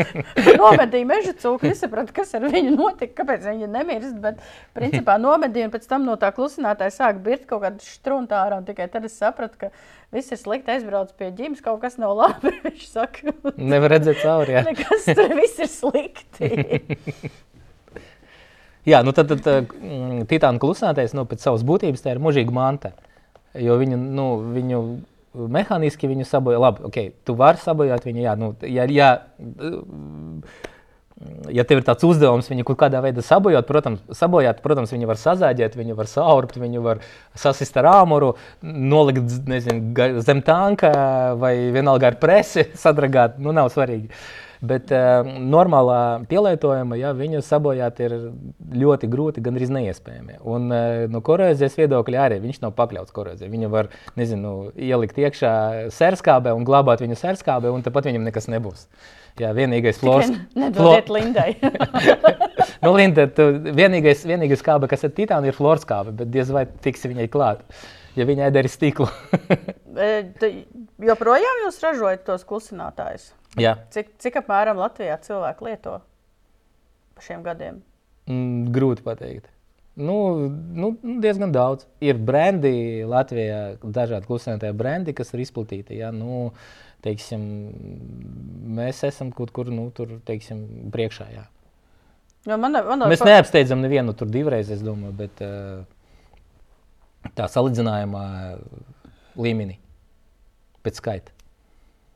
nomedīju 0.62 1.08
meža 1.08 1.34
cūku, 1.42 1.68
nesapratu, 1.68 2.14
kas 2.16 2.32
ar 2.38 2.46
viņu 2.50 2.74
notika, 2.76 3.20
kāpēc 3.22 3.46
viņa 3.50 3.70
nemirst, 3.70 4.16
bet 4.22 4.40
principā 4.76 5.18
nomedīju 5.20 5.68
un 5.68 5.74
pēc 5.74 5.88
tam 5.90 6.06
no 6.08 6.16
tā 6.20 6.32
klusinātāja 6.36 6.94
sāk 6.94 7.20
birt 7.24 7.46
kaut 7.50 7.64
kāda 7.66 7.84
štrunta 7.84 8.44
ārā 8.44 8.60
tikai 8.66 8.88
tad 8.92 9.08
es 9.08 9.18
sapratu, 9.18 9.66
ka 9.66 9.72
viss 10.14 10.32
ir 10.34 10.40
slikti, 10.40 10.72
aizbrauc 10.74 11.12
pie 11.18 11.30
ģimenes, 11.34 11.62
kaut 11.64 11.80
kas 11.82 11.98
nav 12.00 12.16
labi. 12.18 12.52
Viņš 12.66 12.88
saka, 12.90 13.34
nevar 13.56 13.94
redzēt 13.96 14.22
cauri. 14.24 14.56
Jā, 14.58 14.64
nekas 14.66 15.06
tur 15.10 15.36
viss 15.38 15.62
ir 15.62 15.70
slikti. 15.70 16.50
jā 18.90 19.02
nu 19.06 19.14
tad, 19.16 19.32
tad 19.36 19.70
mm, 19.76 20.26
Titāna 20.30 20.62
klusinātais 20.62 21.14
nu, 21.16 21.26
pēc 21.28 21.46
savas 21.46 21.64
būtības 21.66 22.04
tā 22.04 22.14
ir 22.14 22.22
mūžīga 22.22 22.54
manta. 22.54 22.94
Jo 23.58 23.76
viņu, 23.80 23.98
nu, 23.98 24.26
viņu 24.54 24.82
mehāniski 25.50 26.10
viņu 26.10 26.26
sabojā. 26.26 26.58
Labi, 26.62 26.84
okay, 26.86 27.12
tu 27.26 27.34
vari 27.38 27.60
sabojāt 27.62 28.06
viņu, 28.06 28.22
jā, 28.24 28.34
nu, 28.38 28.52
ja, 28.66 28.86
ja, 28.90 29.10
ja 31.52 31.64
tev 31.68 31.80
ir 31.80 31.86
tāds 31.86 32.04
uzdevums 32.06 32.48
viņu 32.50 32.64
kaut 32.68 32.78
kādā 32.80 33.00
veidā 33.04 33.22
sabojāt, 33.24 33.66
protams, 33.68 34.02
sabojāt, 34.16 34.62
protams 34.64 34.92
viņu 34.94 35.08
var 35.10 35.20
sazāģēt, 35.20 35.76
viņu 35.76 35.96
var 35.98 36.08
saurbt, 36.10 36.60
viņu 36.60 36.84
var 36.84 37.02
sasist 37.38 37.76
ar 37.80 37.90
āmuru, 37.92 38.34
nolikt 38.64 39.48
nezinu, 39.50 40.20
zem 40.24 40.44
tanka 40.46 40.92
vai 41.40 41.54
vienalga 41.74 42.12
ar 42.12 42.20
presi 42.22 42.70
sadragāt. 42.84 43.40
Nu, 43.42 43.52
nav 43.56 43.72
svarīgi. 43.74 44.08
Bet 44.60 44.90
uh, 44.92 45.24
normālā 45.24 46.26
pielietojuma, 46.28 46.98
ja 47.00 47.14
viņu 47.16 47.40
sabojāt, 47.44 48.02
ir 48.04 48.16
ļoti 48.76 49.08
grūti, 49.08 49.40
gan 49.44 49.56
arī 49.56 49.70
neiespējami. 49.72 50.36
Un 50.44 50.66
uh, 50.68 51.06
no 51.08 51.22
korozijas 51.24 51.78
viedokļa 51.80 52.26
arī 52.26 52.42
viņš 52.42 52.60
nav 52.66 52.74
pakļauts 52.76 53.14
korozijai. 53.16 53.48
Viņu 53.52 53.70
var 53.72 53.88
nezinu, 54.20 54.52
ielikt 54.76 55.16
iekšā 55.20 55.54
sērskābē 55.96 56.52
un 56.52 56.68
glabāt 56.68 57.00
viņu 57.00 57.16
sērskābē, 57.22 57.72
un 57.72 57.86
tāpat 57.86 58.10
viņam 58.10 58.28
nekas 58.28 58.52
nebūs. 58.52 58.84
Jā, 59.38 59.52
vienīgais 59.56 60.00
flors. 60.00 60.30
Nedodiet 60.58 61.06
Flo... 61.06 61.16
Lindai. 61.16 61.54
nu, 62.84 62.92
Linda, 62.96 63.28
tu, 63.30 63.46
vienīgais, 63.76 64.24
vienīgais 64.28 64.64
kāba, 64.66 64.90
kas 64.90 65.06
ir 65.06 65.14
titāna, 65.16 65.48
ir 65.48 65.56
florskābe, 65.56 66.14
bet 66.16 66.32
diez 66.34 66.50
vai 66.54 66.66
tiksi 66.84 67.12
viņai 67.12 67.28
klāt, 67.32 67.62
ja 68.18 68.26
viņai 68.28 68.50
darīs 68.54 68.76
stiklu. 68.76 69.08
joprojām 71.10 71.62
jūs 71.66 71.80
ražojat 71.84 72.26
tos 72.26 72.44
klusinātājus? 72.48 73.30
Jā. 73.60 73.76
Cik, 73.94 74.12
cik 74.22 74.42
apmēram 74.42 74.78
Latvijā 74.78 75.16
cilvēki 75.24 75.70
lieto 75.70 76.00
pa 77.16 77.24
šiem 77.24 77.46
gadiem? 77.46 77.80
Mm, 78.30 78.68
grūti 78.74 79.04
pateikt. 79.06 79.50
Nu, 80.00 80.48
nu, 80.72 80.94
diezgan 81.20 81.50
daudz. 81.52 81.84
Ir 82.00 82.16
brendi 82.16 83.02
Latvijā, 83.08 83.74
dažādi 83.82 84.28
klusinātāji 84.28 84.76
brendi, 84.78 85.14
kas 85.16 85.34
ir 85.34 85.42
izplatīti. 85.44 85.98
Ja? 85.98 86.12
Nu, 86.14 86.52
teiksim, 87.04 87.42
mēs 88.76 89.04
esam 89.08 89.32
kaut 89.36 89.52
kur 89.56 89.70
nu, 89.72 89.88
tur, 89.96 90.18
teiksim, 90.26 90.90
priekšā. 90.94 91.28
Jā. 91.34 91.46
Jo 92.48 92.56
man, 92.60 92.72
man 92.72 93.04
mēs 93.10 93.20
par... 93.20 93.34
neapsteidzam 93.34 93.82
nevienu 93.84 94.14
tur 94.16 94.30
divreiz, 94.32 94.70
es 94.72 94.84
domāju, 94.84 95.12
bet 95.18 95.42
uh, 95.44 95.82
tā 97.36 97.48
salīdzinājumā 97.52 98.24
līmenī 99.40 99.76
pēc 100.84 101.02
skaita. 101.02 101.36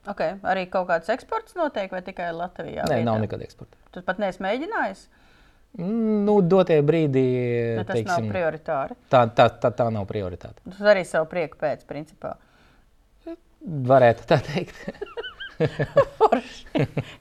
Okay. 0.09 0.37
Arī 0.45 0.67
kaut 0.73 0.89
kāds 0.91 1.09
eksports 1.13 1.57
notiek, 1.57 1.93
vai 1.93 2.03
tikai 2.05 2.29
Latvijā? 2.37 2.85
Nē, 2.85 3.01
vietā? 3.01 3.05
nav 3.09 3.21
nekāda 3.23 3.47
eksporta. 3.47 3.79
Tu 3.95 4.03
pat 4.05 4.21
neesi 4.21 4.43
mēģinājis? 4.45 5.05
Nu, 5.81 6.37
dotie 6.47 6.77
brīdī, 6.87 7.25
ne, 7.81 7.85
tas 7.89 7.97
teiksim, 7.99 8.29
nav 8.29 8.35
prioritāri. 8.35 8.97
Tā, 9.11 9.25
tā, 9.35 9.49
tā, 9.63 9.73
tā 9.75 9.89
nav 9.91 10.05
prioritāte. 10.07 10.61
Tas 10.69 10.85
arī 10.93 11.03
savu 11.09 11.27
prieku 11.33 11.59
pēc, 11.59 11.83
principā. 11.89 12.37
Varētu 13.65 14.27
tā 14.29 14.37
teikt. 14.45 14.77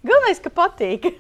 Galvenais, 0.08 0.42
ka 0.44 0.52
patīk. 0.52 1.06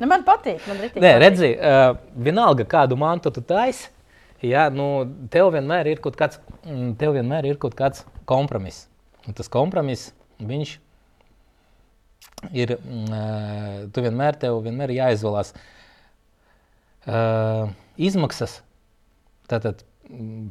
ne, 0.00 0.08
man 0.08 0.24
patīk. 0.26 0.64
Man 0.66 0.80
Nē, 0.80 0.88
patīk. 0.96 1.18
redzi, 1.22 1.52
uh, 1.54 1.94
vienalga, 2.26 2.66
kādu 2.66 2.98
mantu 2.98 3.30
tu 3.36 3.44
taisi, 3.46 3.86
ja, 4.42 4.66
nu, 4.72 5.04
tev 5.30 5.52
vienmēr 5.54 5.92
ir 5.92 6.02
kaut 6.02 6.18
kāds, 6.18 6.42
mm, 6.64 6.96
tev 6.98 7.14
vienmēr 7.18 7.52
ir 7.52 7.60
kaut 7.62 7.78
kāds 7.78 8.02
kompromiss. 8.26 8.88
Un 9.28 9.38
tas 9.38 9.52
kompromiss, 9.52 10.10
viņš 10.42 10.76
ir, 12.50 12.74
uh, 12.74 13.86
tu 13.94 14.04
vienmēr, 14.04 14.42
tev 14.42 14.58
vienmēr 14.66 14.98
jāizvēlās 14.98 15.54
uh, 17.06 17.70
izmaksas, 17.94 18.58
tātad 19.46 19.86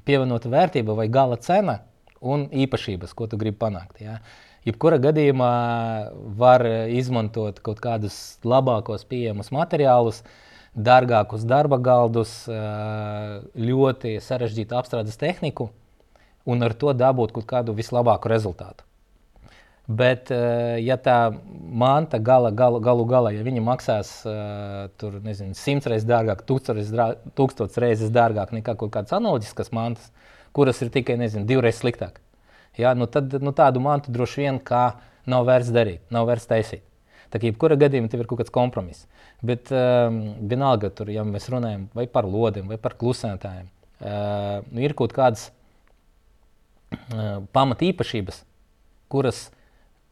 pievienota 0.08 0.48
vērtība 0.50 0.96
vai 0.96 1.12
gala 1.12 1.36
cena 1.44 1.82
un 2.24 2.48
īpašības, 2.50 3.14
ko 3.14 3.28
tu 3.28 3.40
gribi 3.42 3.60
panākt. 3.60 4.00
Ja? 4.04 4.18
Jebkurā 4.64 4.98
gadījumā 5.04 5.52
var 6.40 6.64
izmantot 6.88 7.60
kaut 7.66 7.84
kādus 7.84 8.40
labākos 8.48 9.04
pieejamus 9.10 9.52
materiālus, 9.52 10.22
dārgākus 10.74 11.44
darba 11.46 11.78
galdus, 11.84 12.32
ļoti 13.60 14.16
sarežģītu 14.24 14.80
apstrādes 14.80 15.20
tehniku, 15.20 15.68
un 16.48 16.64
ar 16.64 16.74
to 16.80 16.96
dabūt 16.96 17.36
kaut 17.36 17.48
kādu 17.52 17.76
vislabāko 17.76 18.32
rezultātu. 18.32 18.88
Bet, 19.84 20.32
ja 20.80 20.96
tā 20.96 21.18
manta 21.60 22.16
gala, 22.24 22.54
gala, 22.56 22.80
galu 22.80 23.04
galā, 23.04 23.34
ja 23.36 23.44
viņa 23.44 23.64
maksās 23.66 24.14
tur, 24.96 25.18
nezinu, 25.26 25.58
simts 25.60 25.90
reizes 25.92 26.08
dārgāk, 26.08 26.46
tūkstotis 26.48 27.82
reizes 27.84 28.14
dārgāk 28.16 28.56
nekā 28.56 28.78
kaut 28.80 28.94
kādas 28.96 29.12
analoģiskas 29.20 29.74
mantas, 29.76 30.08
kuras 30.54 30.82
ir 30.86 30.92
tikai 30.94 31.18
nezinu, 31.22 31.48
divreiz 31.50 31.80
sliktāk, 31.82 32.20
ja, 32.78 32.94
nu 32.98 33.08
tad 33.12 33.34
nu, 33.42 33.54
tādu 33.56 33.82
mantu 33.84 34.14
droši 34.14 34.46
vien 34.46 34.62
nav 35.26 35.48
vērts 35.48 35.72
darīt, 35.74 36.04
nav 36.12 36.28
vērts 36.28 36.50
taisīt. 36.50 36.84
Tā 37.34 37.40
kā 37.42 37.50
jebkurā 37.50 37.78
gadījumā 37.80 38.12
tev 38.12 38.22
ir 38.22 38.28
kaut 38.30 38.44
kāds 38.44 38.54
kompromiss. 38.54 39.08
Bet 39.42 39.72
um, 39.74 40.20
vienalga, 40.46 40.92
tur, 40.94 41.10
ja 41.10 41.24
mēs 41.26 41.48
runājam 41.50 41.88
par 42.14 42.28
lodiem 42.30 42.68
vai 42.70 42.78
par 42.78 42.94
klusētājiem, 43.00 43.66
uh, 44.04 44.60
nu, 44.70 44.84
ir 44.84 44.94
kaut 45.00 45.16
kādas 45.16 45.50
pamatīpašības, 47.54 48.44
kuras 49.10 49.48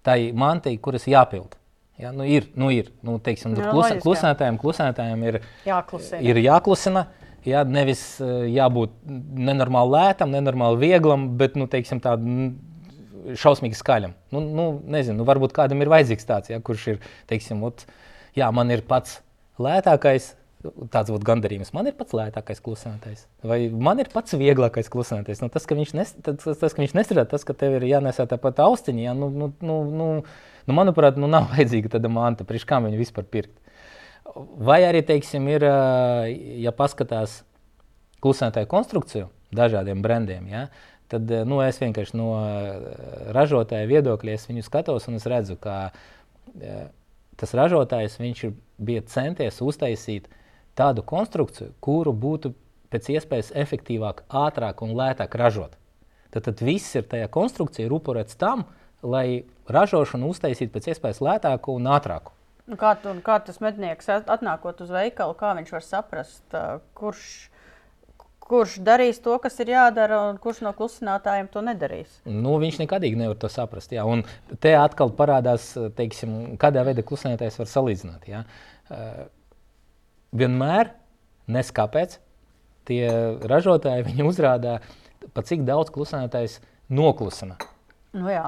tai 0.06 0.32
mantai, 0.34 0.78
kuras 0.82 1.06
jāpild. 1.10 1.58
Ja, 2.02 2.10
nu 2.12 2.26
ir, 2.26 2.48
nu 2.58 2.72
ir. 2.74 2.90
Nu, 3.06 3.20
teiksim, 3.22 3.54
nu, 3.54 3.62
klusa, 3.62 4.00
klusētājiem, 4.02 4.58
klusētājiem 4.62 5.26
ir 5.28 5.40
jāklusina. 5.68 6.22
Ir 6.26 6.40
jāklusina 6.42 7.04
ja, 7.48 7.64
nevis 7.68 8.04
jābūt 8.22 8.94
nenormāli 9.06 9.96
lētam, 9.96 10.34
nenormāli 10.36 10.82
vieglam, 10.86 11.32
bet 11.40 11.58
nu, 11.60 11.70
teiksim, 11.72 12.02
tādam 12.04 12.54
šausmīgi 13.38 13.78
skaļam. 13.78 14.14
Nu, 14.34 14.42
nu, 14.44 14.68
nezinu, 14.92 15.22
nu, 15.22 15.28
varbūt 15.30 15.56
kādam 15.56 15.82
ir 15.84 15.92
vajadzīgs 15.92 16.28
tāds, 16.28 16.52
ja, 16.54 16.62
kurš 16.64 16.88
ir, 16.96 17.02
teiksim, 17.30 17.62
ot, 17.68 17.86
jā, 18.38 18.50
man 18.56 18.74
ir 18.74 18.84
pats 18.88 19.20
lētākais, 19.62 20.34
tāds 20.94 21.12
būtu 21.12 21.26
gandarījums. 21.28 21.72
Man 21.76 21.90
ir 21.90 21.96
pats 21.98 22.16
lētākais 22.18 22.62
klusinātais, 22.64 23.26
vai 23.46 23.64
man 23.70 24.02
ir 24.02 24.12
pats 24.14 24.36
vieglākais 24.38 24.92
klusinātais. 24.94 25.42
Nu, 25.44 25.50
tas, 25.54 25.66
ka 25.70 25.78
viņš, 25.78 25.94
nes, 25.98 26.14
tas, 26.26 26.44
tas, 26.46 26.74
ka 26.74 26.84
viņš 26.84 26.96
nestrādā, 26.98 27.28
tas, 27.34 27.46
ka 27.48 27.56
tev 27.58 27.80
ir 27.80 27.88
jānesā 27.90 28.28
tāpat 28.30 28.62
austiņa, 28.66 29.08
jā, 29.08 29.16
nu, 29.18 29.32
nu, 29.34 29.52
nu, 29.66 29.80
nu, 29.90 30.10
nu, 30.22 30.78
manuprāt, 30.78 31.20
nu, 31.22 31.30
nav 31.32 31.50
vajadzīga 31.56 31.96
tāda 31.98 32.12
manta, 32.14 32.48
priekš 32.48 32.68
kā 32.70 32.82
viņu 32.84 33.02
vispār 33.02 33.28
pirkt. 33.28 33.56
Vai 34.36 34.82
arī, 34.88 35.02
teiksim, 35.04 35.48
ir, 35.52 35.66
ja 36.64 36.72
paskatās 36.76 37.42
klusinātāju 38.24 38.70
konstrukciju 38.72 39.30
dažādiem 39.56 40.04
brendiem, 40.04 40.48
ja, 40.48 40.66
tad 41.12 41.28
nu, 41.48 41.60
es 41.66 41.82
vienkārši 41.82 42.16
no 42.16 42.30
ražotāja 43.36 43.90
viedokļa 43.90 44.38
viņu 44.48 44.64
skatos 44.64 45.10
un 45.12 45.20
es 45.20 45.28
redzu, 45.28 45.58
ka 45.60 45.92
tas 47.42 47.56
ražotājs 47.58 48.20
ir, 48.24 48.56
bija 48.80 49.04
centies 49.10 49.60
uztaisīt 49.62 50.30
tādu 50.78 51.04
konstrukciju, 51.04 51.74
kuru 51.84 52.14
būtu 52.14 52.54
pēc 52.92 53.10
iespējas 53.16 53.52
efektīvāk, 53.56 54.26
ātrāk 54.28 54.84
un 54.86 54.96
lētāk 54.96 55.36
ražot. 55.40 55.76
Tad, 56.32 56.46
tad 56.48 56.62
viss 56.64 56.96
ir 56.96 57.08
tajā 57.12 57.28
konstrukcijā 57.32 57.88
ir 57.88 57.96
upurēts 57.96 58.40
tam, 58.40 58.66
lai 59.04 59.44
ražošanu 59.72 60.30
uztaisītu 60.32 60.72
pēc 60.76 60.94
iespējas 60.94 61.20
lētāku 61.24 61.76
un 61.76 61.90
ātrāku. 61.92 62.36
Nu, 62.72 62.78
kā, 62.80 62.94
tu, 62.96 63.12
kā 63.26 63.36
tas 63.44 63.60
mednieks 63.60 64.08
atnākot 64.16 64.80
uz 64.86 64.92
veikalu, 64.96 65.36
kā 65.36 65.50
viņš 65.58 65.72
var 65.76 65.84
saprast, 65.84 66.54
kurš, 66.96 67.26
kurš 68.40 68.78
darīs 68.88 69.20
to, 69.24 69.36
kas 69.44 69.60
ir 69.60 69.74
jādara, 69.74 70.22
un 70.30 70.40
kurš 70.40 70.62
no 70.64 70.72
klusinātājiem 70.78 71.50
to 71.52 71.66
nedarīs? 71.68 72.16
Nu, 72.24 72.56
viņš 72.64 72.80
nekadīgi 72.86 73.20
nevar 73.20 73.36
to 73.44 73.52
saprast. 73.52 73.92
Jā. 73.92 74.08
Un 74.08 74.24
te 74.64 74.72
atkal 74.80 75.12
parādās, 75.20 75.74
teiksim, 76.00 76.56
kādā 76.62 76.86
veidā 76.88 77.04
klusinātājs 77.04 77.60
var 77.60 77.72
salīdzināt. 77.74 78.32
Jā. 78.32 78.46
Vienmēr, 80.32 80.96
nes 81.52 81.76
kāpēc, 81.76 82.22
tie 82.88 83.04
ražotāji 83.52 84.16
uzrādā, 84.32 84.80
pa 85.36 85.44
cik 85.44 85.68
daudz 85.68 85.92
klusinātājs 85.92 86.62
noklusina. 86.88 87.60
Nu, 88.16 88.32
jā. 88.32 88.48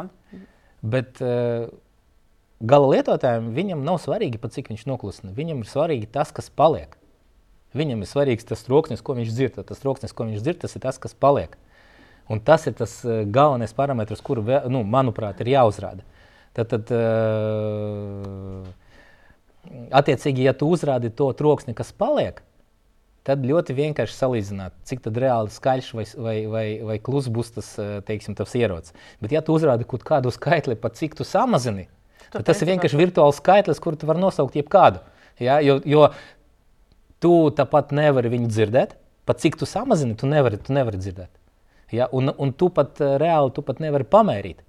Bet 0.84 1.19
uh, 1.24 1.67
gala 2.64 2.89
lietotājiem 2.95 3.51
viņam 3.55 3.84
nav 3.86 3.99
svarīgi, 4.03 4.39
pa 4.41 4.49
cik 4.53 4.72
viņš 4.72 4.86
noklusina. 4.89 5.34
Viņam 5.36 5.64
ir 5.64 5.70
svarīgi 5.70 6.09
tas, 6.11 6.32
kas 6.36 6.49
paliek. 6.49 6.95
Viņam 7.78 8.03
ir 8.05 8.09
svarīgs 8.09 8.47
tas 8.47 8.64
troksnis, 8.66 9.01
ko 9.01 9.18
viņš 9.18 9.34
dzird. 9.34 9.59
Tas 9.68 9.82
troksnis, 9.82 10.14
ko 10.14 10.28
viņš 10.30 10.43
dzird, 10.45 10.61
tas 10.64 10.78
ir 10.78 10.84
tas, 10.84 10.99
kas 11.01 11.18
paliek. 11.18 11.57
Un 12.32 12.39
tas 12.39 12.68
ir 12.70 12.78
tas 12.78 13.01
uh, 13.03 13.24
galvenais 13.28 13.74
parametrs, 13.76 14.24
kuru, 14.24 14.45
nu, 14.72 14.84
manuprāt, 14.88 15.41
ir 15.43 15.51
jāuzrāda. 15.57 16.05
Tad, 16.53 16.70
tad 16.70 16.93
uh, 16.93 18.64
attiecīgi, 19.91 20.45
ja 20.47 20.53
tu 20.55 20.70
uzrādi 20.72 21.11
to 21.11 21.32
troksni, 21.38 21.76
kas 21.76 21.91
paliek, 21.97 22.41
tad 23.28 23.43
ļoti 23.47 23.76
vienkārši 23.78 24.18
salīdzināt, 24.18 24.76
cik 24.88 25.07
reāli 25.16 25.51
skaļš 25.53 25.91
vai, 25.95 26.05
vai, 26.28 26.36
vai, 26.51 26.66
vai 26.91 26.97
kluss 27.03 27.32
būs 27.32 27.53
tas, 27.55 27.70
eh, 27.80 27.95
teiksim, 28.05 28.36
tas 28.36 28.55
ierocis. 28.59 28.95
Bet, 29.24 29.32
ja 29.36 29.41
tu 29.41 29.55
uzrādi 29.55 29.88
kaut 29.88 30.03
kādu 30.07 30.32
skaitli, 30.36 30.76
pat 30.80 30.99
cik 30.99 31.16
tu 31.20 31.28
samazini, 31.28 31.88
tu 32.34 32.43
tas 32.45 32.61
ir 32.61 32.71
vienkārši 32.73 32.99
virtuāls 32.99 33.39
skaitlis, 33.41 33.81
kuru 33.84 33.99
tu 33.99 34.09
vari 34.09 34.21
nosaukt 34.21 34.57
jebkādu. 34.57 35.01
Ja? 35.41 35.59
Jo, 35.63 35.79
jo 35.86 36.07
tu 37.23 37.34
tāpat 37.55 37.93
nevari 37.95 38.31
viņu 38.34 38.51
dzirdēt, 38.51 38.97
pat 39.29 39.39
cik 39.43 39.57
tu 39.61 39.69
samazini, 39.69 40.17
tu 40.19 40.29
nevari, 40.29 40.59
tu 40.59 40.75
nevari 40.75 40.99
dzirdēt. 40.99 41.31
Ja? 41.93 42.09
Un, 42.11 42.34
un 42.38 42.53
tu 42.57 42.69
pat 42.73 43.01
eh, 43.01 43.15
reāli 43.21 43.53
tu 43.55 43.63
pat 43.65 43.81
nevari 43.84 44.07
pamērīt 44.09 44.63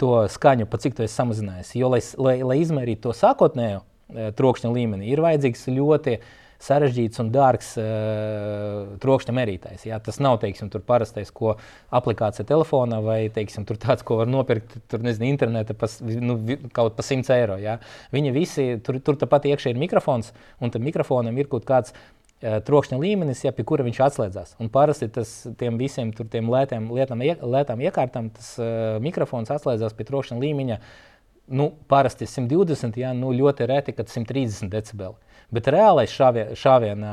to 0.00 0.26
skaņu, 0.28 0.66
pa 0.68 0.80
cik 0.80 0.96
tu 0.96 1.04
esi 1.06 1.16
samazinājis. 1.16 1.74
Jo, 1.78 1.90
lai, 1.92 2.02
lai, 2.20 2.36
lai 2.44 2.58
izmērītu 2.60 3.06
to 3.06 3.14
sākotnējo 3.16 3.78
e, 3.80 4.26
trokšņa 4.36 4.72
līmeni, 4.74 5.08
ir 5.08 5.22
vajadzīgs 5.24 5.70
ļoti 5.72 6.18
sarežģīts 6.62 7.22
un 7.22 7.30
dārgs 7.34 7.72
uh, 7.80 8.96
trokšņa 9.02 9.36
mērītājs. 9.36 9.86
Jā. 9.90 10.00
Tas 10.02 10.20
nav 10.22 10.40
teiksim, 10.42 10.70
parastais, 10.86 11.32
ko 11.34 11.56
aplikācija 11.94 12.46
telefonā 12.48 13.00
vai 13.04 13.18
teiksim, 13.32 13.66
tāds, 13.68 14.04
ko 14.06 14.20
var 14.22 14.30
nopirkt 14.30 14.78
tur, 14.90 15.04
nezinu, 15.04 15.28
internetā 15.30 15.76
pa, 15.78 15.90
nu, 16.20 16.38
kaut 16.76 16.98
pa 16.98 17.06
100 17.06 17.32
eiro. 17.36 17.60
Jā. 17.62 17.78
Viņi 18.14 18.34
visi, 18.36 18.68
tur, 18.84 19.00
tur 19.04 19.20
tāpat 19.20 19.50
iekšā 19.52 19.74
ir 19.74 19.80
mikrofons, 19.80 20.32
un 20.60 20.74
tam 20.74 20.86
mikrofonam 20.86 21.36
ir 21.40 21.50
kaut 21.52 21.68
kāds 21.68 21.96
Eh, 22.44 22.58
trokšņa 22.60 22.98
līmenis, 23.00 23.40
ja, 23.46 23.50
pie 23.56 23.64
kura 23.64 23.84
viņš 23.86 23.98
atslēdzas. 24.04 24.50
Un 24.60 24.68
parasti 24.68 25.06
tas 25.08 25.30
tiem 25.56 25.78
visiem 25.80 26.10
tiem 26.12 26.50
lētiem, 26.52 26.90
lietām, 26.92 27.22
lētām 27.24 27.80
iekārtām 27.80 28.28
tas 28.36 28.50
uh, 28.60 28.98
mikrofons 29.00 29.48
atslēdzas 29.54 29.96
pie 29.96 30.04
trokšņa 30.04 30.36
līmeņa. 30.42 30.76
Nu, 31.56 31.70
parasti 31.88 32.28
120, 32.28 32.98
ja, 33.00 33.14
nu, 33.16 33.30
ļoti 33.32 33.70
reti, 33.70 33.94
kad 33.96 34.12
130 34.12 34.68
decibeli. 34.68 35.16
Bet 35.54 35.68
reālais 35.70 36.10
šāvien, 36.10 36.54
šāviena 36.58 37.10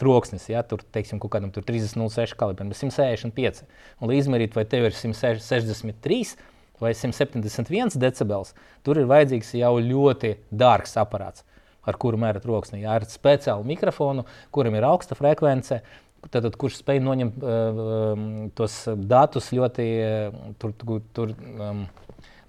troksnis, 0.00 0.48
ja 0.50 0.64
tur 0.66 0.82
teiksim, 0.94 1.20
kaut 1.22 1.36
kādam 1.36 1.52
30,06 1.54 2.34
kalibram, 2.38 2.72
ir 2.72 2.78
165. 2.78 3.62
Un, 4.00 4.10
lai 4.10 4.18
izmērītu, 4.18 4.58
vai 4.58 4.64
tev 4.66 4.88
ir 4.88 4.96
163 4.98 6.34
vai 6.82 6.90
171 6.94 7.94
decibels, 8.02 8.50
tur 8.86 8.98
ir 8.98 9.06
vajadzīgs 9.10 9.54
jau 9.60 9.76
ļoti 9.82 10.34
dārgs 10.50 10.98
aparāts 10.98 11.46
ar 11.88 11.96
kuru 12.00 12.20
mēra 12.20 12.42
troksni. 12.42 12.82
Jā, 12.82 12.98
ar 12.98 13.06
speciālu 13.08 13.64
mikrofonu, 13.68 14.26
kuram 14.54 14.76
ir 14.76 14.86
augsta 14.88 15.16
frekvence. 15.18 15.80
Tad, 16.18 16.42
tad, 16.42 16.54
kurš 16.58 16.80
spēj 16.80 16.98
noņemt 17.06 17.36
uh, 17.46 18.22
tos 18.58 18.74
datus 19.06 19.52
ļoti 19.54 19.84
uh, 20.02 20.38
tur, 20.58 20.74
tur 21.14 21.30
um, 21.30 21.84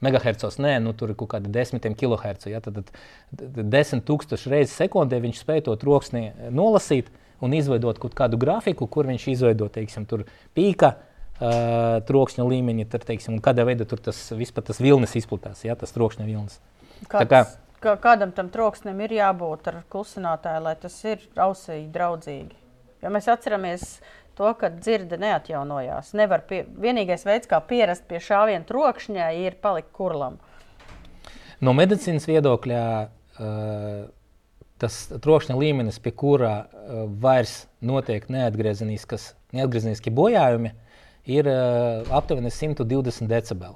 megahertzos, 0.05 0.59
nē, 0.61 0.77
nu, 0.83 0.93
tur 0.97 1.13
ir 1.13 1.17
kaut 1.19 1.33
kādi 1.35 1.51
desmitiem 1.53 1.95
kilohertzu. 1.97 2.51
Ja, 2.53 2.61
tad, 2.63 2.81
tad 3.35 3.59
desmit 3.73 4.05
tūkstoši 4.07 4.53
reizes 4.53 4.77
sekundē 4.79 5.21
viņš 5.23 5.43
spēj 5.43 5.65
to 5.67 5.75
troksni 5.81 6.29
nolasīt 6.55 7.11
un 7.43 7.55
izveidot 7.55 8.01
kaut 8.01 8.17
kādu 8.17 8.39
grafiku, 8.39 8.87
kur 8.91 9.07
viņš 9.09 9.29
izveido, 9.35 9.69
teiksim, 9.71 10.09
tur 10.09 10.27
pīka. 10.57 10.95
Uh, 11.39 12.01
trokšņa 12.03 12.43
līmeņi, 12.43 12.83
tad, 12.91 13.05
teiksim, 13.07 13.37
kādā 13.39 13.63
veidā 13.63 13.85
tur 13.87 14.01
tas 14.03 14.17
vispār 14.35 14.65
tas 14.67 14.81
vilnis 14.83 15.13
izplatās, 15.15 15.61
ja 15.63 15.71
tas 15.79 15.95
trokšņa 15.95 16.25
vilnis. 16.27 16.57
Kāds, 17.07 17.29
kā 17.31 17.45
ka 17.79 17.95
kādam 18.01 18.31
tam 18.35 18.49
troksnim 18.51 18.99
ir 19.05 19.15
jābūt 19.19 19.69
ar 19.71 19.81
klusinātāju, 19.91 20.63
lai 20.67 20.75
tas 20.79 20.95
ir 21.07 21.23
ausī 21.39 21.81
draudzīgi. 21.91 22.57
Jo 22.99 23.11
mēs 23.15 23.29
atceramies 23.31 23.83
to, 24.39 24.51
ka 24.55 24.69
dzirde 24.71 25.19
neatjaunojās. 25.19 26.13
Nevar 26.15 26.45
pie, 26.47 26.63
vienīgais 26.79 27.25
veids, 27.27 27.49
kā 27.49 27.59
pierast 27.67 28.05
pie 28.07 28.21
šāviena 28.23 28.63
trokšņa, 28.69 29.31
ir 29.43 29.57
palikt 29.63 29.91
kurlam. 29.95 30.39
No 31.59 31.73
medicīnas 31.75 32.27
viedokļa 32.29 32.83
uh, 33.03 34.05
tas 34.79 34.99
trokšņa 35.11 35.57
līmenis, 35.59 35.99
pie 35.99 36.13
kura 36.15 36.53
uh, 36.63 37.03
vairs 37.19 37.65
notiek 37.83 38.29
neatgriezeniski 38.31 40.15
bojājumi, 40.15 40.71
ir 41.27 41.51
uh, 41.51 42.07
aptuveni 42.15 42.53
120 42.55 43.27
decibeli. 43.27 43.75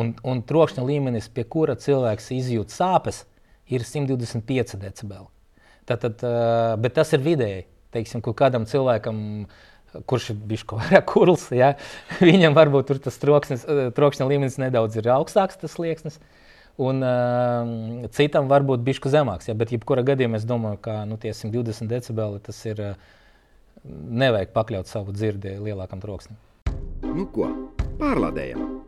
Un, 0.00 0.16
un 0.26 0.40
trokšņa 0.48 0.82
līmenis, 0.88 1.28
pie 1.30 1.44
kura 1.44 1.76
cilvēks 1.78 2.32
izjūt 2.34 2.72
sāpes, 2.72 3.26
ir 3.68 3.84
125 3.84 4.80
decibeli. 4.80 5.28
Tātad, 5.84 6.22
bet 6.80 6.94
tas 6.96 7.12
ir 7.12 7.20
vidēji. 7.20 7.66
Teiksim, 7.94 8.22
kādam 8.24 8.64
cilvēkam, 8.66 9.18
kurš 10.10 10.30
ir 10.34 10.38
bijis 10.52 10.64
kaut 10.68 10.84
kādā 10.84 11.02
kurls, 11.08 11.48
ja, 11.54 11.74
viņam 12.30 12.56
varbūt 12.56 12.94
tas 13.04 13.20
troksnis, 13.22 13.66
trokšņa 13.96 14.30
līmenis 14.30 14.60
nedaudz 14.62 15.00
ir 15.00 15.10
augstāks, 15.14 15.60
tas 15.60 15.76
slieksnis. 15.76 16.20
Un 16.82 17.04
uh, 17.06 18.06
citam 18.16 18.48
varbūt 18.50 18.82
bišku 18.82 19.06
zemāks. 19.06 19.46
Ja, 19.46 19.54
bet, 19.54 19.70
jebkurā 19.70 20.02
gadījumā, 20.02 20.40
es 20.40 20.46
domāju, 20.48 20.80
ka 20.82 21.04
nu, 21.06 21.14
tie 21.22 21.30
120 21.30 21.86
decibeli 21.86 22.42
tas 22.42 22.58
ir. 22.66 22.80
Uh, 22.82 23.20
nevajag 23.84 24.52
pakļaut 24.54 24.88
savu 24.88 25.12
dzirdi 25.14 25.58
lielākam 25.60 26.00
troksnim. 26.02 26.38
Nu 27.04 27.26
ko, 27.32 27.48
pārlādējam! 28.00 28.80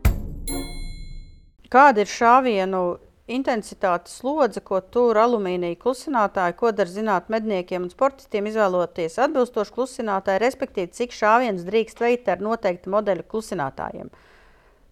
Kāda 1.71 2.03
ir 2.03 2.09
šāvienu 2.09 2.81
intensitātes 3.27 4.17
slodze, 4.21 4.61
ko 4.63 4.79
tur 4.81 5.19
alumīnija 5.19 5.77
klusinātāji, 5.81 6.55
ko 6.59 6.71
dara 6.75 6.91
zināt 6.91 7.27
medniekiem 7.33 7.83
un 7.85 7.91
sportistiem 7.91 8.47
izvēloties 8.47 9.19
atbilstošu 9.27 9.75
klusinātāju, 9.75 10.41
respektīvi, 10.43 10.93
cik 10.95 11.15
šāvienus 11.15 11.67
drīkst 11.67 12.01
veikt 12.03 12.31
ar 12.31 12.43
noteiktu 12.43 12.93
modeļu 12.93 13.27
klusinātājiem. 13.27 14.11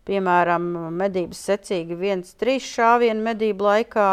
Piemēram, 0.06 0.68
medības 1.00 1.40
secīgi 1.48 1.96
1-3 1.98 2.60
šāvienu 2.62 3.24
medību 3.26 3.66
laikā, 3.66 4.10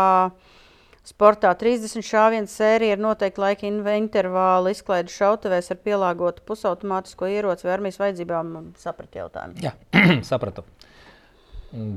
sportā 1.04 1.50
30 1.58 2.06
šāvienu 2.06 2.48
sērija 2.48 2.96
ar 2.96 3.02
noteiktu 3.02 3.42
laika 3.42 3.68
intervālu, 3.68 4.70
izklaidu 4.72 5.12
šautuvēs 5.12 5.68
ar 5.74 5.82
pielāgotu 5.82 6.46
pusautomātisko 6.48 7.28
ieroci 7.28 7.66
vai 7.66 7.74
armijas 7.74 8.00
vajadzībām. 8.00 8.54
Sapratu 8.80 9.20
jautājumu. 9.20 9.60
Jā, 9.66 9.74
sapratu. 10.30 10.64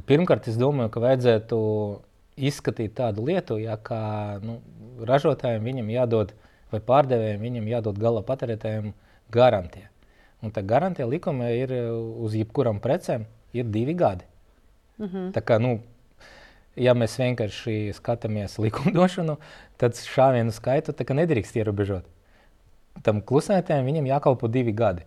Pirmkārt, 0.10 0.50
es 0.52 0.60
domāju, 0.60 0.92
ka 0.92 1.02
vajadzētu 1.04 1.58
izskatīt 2.36 2.96
tādu 2.98 3.26
lietu, 3.26 3.58
ja 3.62 3.78
kā 3.78 4.40
nu, 4.44 4.60
ražotājiem 5.08 5.64
viņam 5.64 5.92
jādod, 5.94 6.34
vai 6.72 6.82
pārdevējiem 6.84 7.42
viņam 7.42 7.68
jādod 7.72 8.00
gala 8.00 8.24
patērētājiem 8.26 8.94
garantija. 9.32 9.90
Un 10.44 10.52
tā 10.52 10.62
garantija 10.62 11.08
likuma 11.08 11.50
ir 11.56 11.72
uz 11.72 12.36
jebkurām 12.38 12.82
precēm 12.84 13.26
ir 13.56 13.66
divi 13.72 13.94
gadi. 13.94 14.26
Mm 14.98 15.08
-hmm. 15.08 15.32
Tā 15.32 15.42
kā, 15.42 15.60
nu, 15.62 15.80
ja 16.76 16.94
mēs 16.94 17.18
vienkārši 17.20 17.94
skatāmies 17.94 18.60
likumdošanu, 18.60 19.38
tad 19.78 19.94
šāvienu 19.94 20.52
skaitu 20.52 20.94
nedrīkst 21.14 21.56
ierobežot. 21.56 22.04
Tam 23.04 23.22
klusētājiem 23.22 23.86
viņam 23.86 24.06
jākalpo 24.06 24.48
divi 24.48 24.72
gadi. 24.72 25.02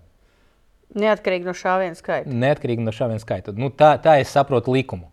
Neatkarīgi 0.95 1.45
no 1.45 1.53
šāvienu 1.53 1.95
skaita. 1.95 2.31
Neatkarīgi 2.31 2.81
no 2.81 2.91
šāvienu 2.91 3.21
skaita. 3.21 3.53
Nu, 3.53 3.69
tā, 3.69 3.99
tā 4.01 4.21
es 4.21 4.29
saprotu 4.29 4.73
likumu. 4.73 5.09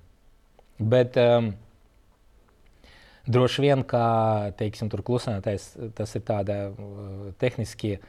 Bet 0.80 1.18
um, 1.18 1.54
droši 3.28 3.66
vien, 3.66 3.82
ka 3.88 4.04
teiksim, 4.60 4.90
tur 4.92 5.04
klusētājs 5.06 5.72
tas 5.98 6.16
ir 6.18 6.24
tāda 6.28 6.60
uh, 6.70 7.32
tehniski 7.42 7.96
uh, 7.98 8.06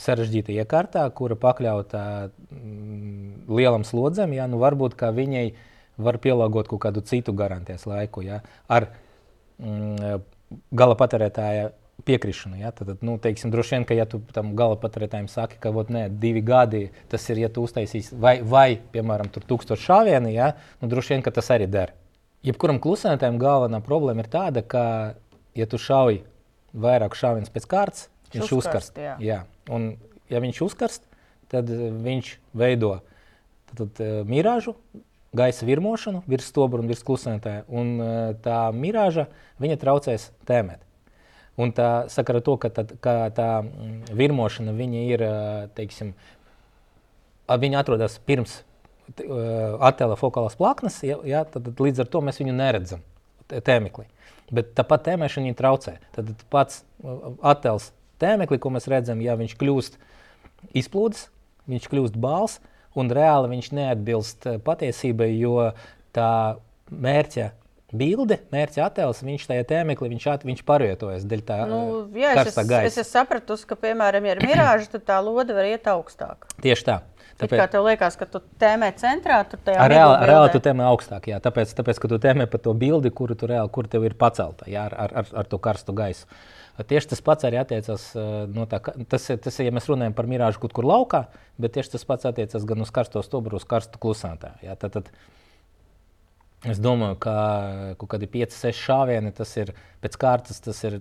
sarežģīta 0.00 0.54
iekārta, 0.56 1.06
kura 1.16 1.36
pakļauta 1.40 2.04
mm, 2.28 3.48
lielam 3.50 3.84
slodzam. 3.88 4.32
Ja? 4.36 4.48
Nu, 4.50 4.60
varbūt 4.62 4.96
viņai 4.98 5.50
var 5.98 6.20
pielāgot 6.22 6.70
kaut 6.70 6.82
kādu 6.86 7.02
citu 7.02 7.34
garantijas 7.36 7.86
laiku 7.88 8.22
ja? 8.22 8.40
ar 8.68 8.90
mm, 9.58 10.24
gala 10.72 10.96
patērētāja 10.98 11.70
piekrišanu. 12.08 12.60
Ja? 12.62 12.72
Tad, 12.72 13.02
nu, 13.04 13.18
teiksim, 13.22 13.52
droši 13.52 13.76
vien, 13.76 13.86
ka 13.88 13.96
ja 13.98 14.06
tu 14.08 14.22
tam 14.34 14.54
gala 14.58 14.78
patērētājiem 14.80 15.28
saki, 15.30 15.60
ka 15.62 15.72
vot, 15.74 15.90
nē, 15.92 16.06
divi 16.22 16.44
gadi 16.44 16.86
tas 17.10 17.24
ir, 17.32 17.42
ja 17.44 17.52
tu 17.52 17.66
uztaisīsi 17.66 18.16
vai, 18.20 18.38
vai 18.42 18.70
piemēram, 18.92 19.32
tūkstošu 19.34 19.90
šāvienu, 19.90 20.32
ja? 20.32 20.54
nu, 20.82 20.90
droši 20.92 21.16
vien, 21.16 21.26
ka 21.26 21.34
tas 21.34 21.50
arī 21.54 21.68
der. 21.70 21.96
Jebkuram 22.46 22.78
klusētājam 22.82 23.38
galvenā 23.40 23.80
problēma 23.84 24.22
ir 24.22 24.30
tāda, 24.30 24.62
ka, 24.62 24.84
ja 25.58 25.66
tu 25.66 25.80
šauj 25.82 26.20
vairāk 26.78 27.16
šāvienus 27.18 27.50
pēc 27.50 27.66
kārtas, 27.70 28.06
viņš 28.30 28.52
uzkarst. 28.54 28.94
uzkarst 28.94 29.00
jā. 29.02 29.16
Jā. 29.24 29.38
Un, 29.74 29.90
ja 30.30 30.42
viņš 30.44 30.60
uzkarst, 30.68 31.02
tad 31.50 31.70
viņš 31.70 32.36
veido 32.58 32.98
tad, 33.70 33.80
tad, 33.80 34.02
uh, 34.04 34.20
mirāžu, 34.28 34.76
gaisa 35.36 35.66
virmošanu 35.68 36.22
virs 36.30 36.46
stobra 36.52 36.80
un 36.82 36.90
virs 36.90 37.02
klusētāja. 37.04 37.64
Un 37.68 37.96
uh, 37.98 38.12
tā 38.44 38.68
mirāža 38.76 39.26
traucēs 39.82 40.30
tēmēt. 40.48 40.84
Un 41.58 41.74
tā 41.74 42.06
sakara 42.12 42.38
to, 42.44 42.54
ka, 42.62 42.70
tad, 42.70 42.94
ka 43.02 43.32
tā 43.34 43.50
mm, 43.64 44.12
virmošana 44.14 44.76
ir, 45.10 45.24
teiksim, 45.74 46.12
viņa 47.50 47.80
atrodas 47.82 48.20
pirms 48.22 48.60
attēla 49.16 50.18
fokālās 50.20 50.56
plaknes, 50.58 51.00
ja, 51.06 51.18
ja, 51.26 51.44
tad, 51.48 51.70
līdz 51.80 52.04
ar 52.04 52.10
to 52.12 52.22
mēs 52.24 52.40
viņu 52.42 52.54
neredzam 52.56 53.04
tēmeklī. 53.48 54.06
Bet 54.54 54.72
tāpat 54.76 55.04
tēmēšana 55.10 55.54
traucē. 55.56 55.98
Tad 56.16 56.32
pats 56.52 56.82
attēls 57.44 57.90
tēmeklī, 58.22 58.58
ko 58.60 58.72
mēs 58.74 58.88
redzam, 58.90 59.20
ja 59.24 59.36
viņš 59.38 59.54
kļūst 59.60 59.98
izplūdes, 60.78 61.28
viņš 61.68 61.88
kļūst 61.92 62.18
bāls, 62.20 62.58
un 62.98 63.12
reāli 63.14 63.52
viņš 63.52 63.70
neatbilst 63.76 64.48
patiesībai, 64.64 65.30
jo 65.36 65.70
tā 66.16 66.30
mērķa 66.88 67.50
bilde, 67.96 68.38
mērķa 68.52 68.84
attēls, 68.88 69.22
viņš 69.24 69.46
tajā 69.48 69.64
tēmeklī 69.68 70.10
viņš, 70.12 70.26
at, 70.32 70.44
viņš 70.48 70.64
pārvietojas 70.68 71.24
dēļ 71.28 71.44
tā 71.48 71.58
nu, 71.70 71.80
jā, 72.18 72.34
karstā 72.36 72.64
es, 72.64 72.68
gaisa. 72.68 73.04
Es 73.04 73.12
sapratu, 73.14 73.56
ka, 73.68 73.78
piemēram, 73.80 74.26
ja 74.28 74.36
ir 74.36 74.42
mirāža, 74.44 74.90
tad 74.96 75.06
tā 75.08 75.20
lode 75.24 75.56
var 75.56 75.68
iet 75.68 75.88
augstāk. 75.88 76.48
Tieši 76.64 76.88
tā. 76.88 76.98
Tāpēc, 77.38 77.60
kā 77.60 77.66
tev 77.70 77.86
liekas, 77.86 78.16
ka 78.18 78.26
tu 78.26 78.40
tēmē 78.58 78.90
centrā, 78.98 79.38
tur 79.46 79.60
tajā 79.62 79.84
reāli, 79.90 80.14
reāli 80.26 80.52
tu 80.54 80.60
tēmē 80.64 80.86
augstāk. 80.88 81.28
Jā, 81.30 81.38
tāpēc, 81.42 81.74
tāpēc, 81.78 82.00
ka 82.02 82.10
tu 82.10 82.18
tēmē 82.22 82.48
par 82.50 82.62
to 82.64 82.74
bildi, 82.74 83.12
kuru 83.14 83.36
tu 83.38 83.46
reāli, 83.50 83.70
kur 83.74 83.86
tev 83.90 84.08
ir 84.08 84.16
pacelta 84.18 84.66
jā, 84.70 84.88
ar, 84.90 85.12
ar, 85.22 85.30
ar 85.42 85.50
to 85.50 85.60
karstu 85.62 85.94
gaisu. 85.94 86.26
Tieši 86.78 87.12
tas 87.12 87.22
pats 87.26 87.46
arī 87.46 87.58
attiecas 87.58 88.10
no 88.54 88.66
tā, 88.70 88.78
tas, 89.10 89.24
tas 89.42 89.56
ja 89.62 89.70
mēs 89.74 89.88
runājam 89.90 90.14
par 90.18 90.28
mirāžu 90.30 90.62
kaut 90.62 90.74
kur 90.74 90.86
laukā, 90.86 91.24
bet 91.58 91.74
tieši 91.74 91.96
tas 91.96 92.06
pats 92.06 92.28
attiecas 92.30 92.66
gan 92.66 92.82
uz 92.82 92.92
karsto 92.94 93.22
stobru, 93.26 93.58
uz 93.58 93.66
karstu 93.66 94.02
klusētāju. 94.02 94.78
Tad, 94.78 94.98
tad, 94.98 95.10
Es 96.66 96.80
domāju, 96.82 97.14
ka 97.22 97.32
kaut 98.00 98.08
kādi 98.16 98.26
5, 98.32 98.54
6 98.58 98.80
šāvieni 98.82 99.30
tas 99.30 99.52
ir 99.60 99.70
pēc 100.02 100.16
kārtas. 100.18 100.58
Tas 100.64 100.80
ir 100.88 100.96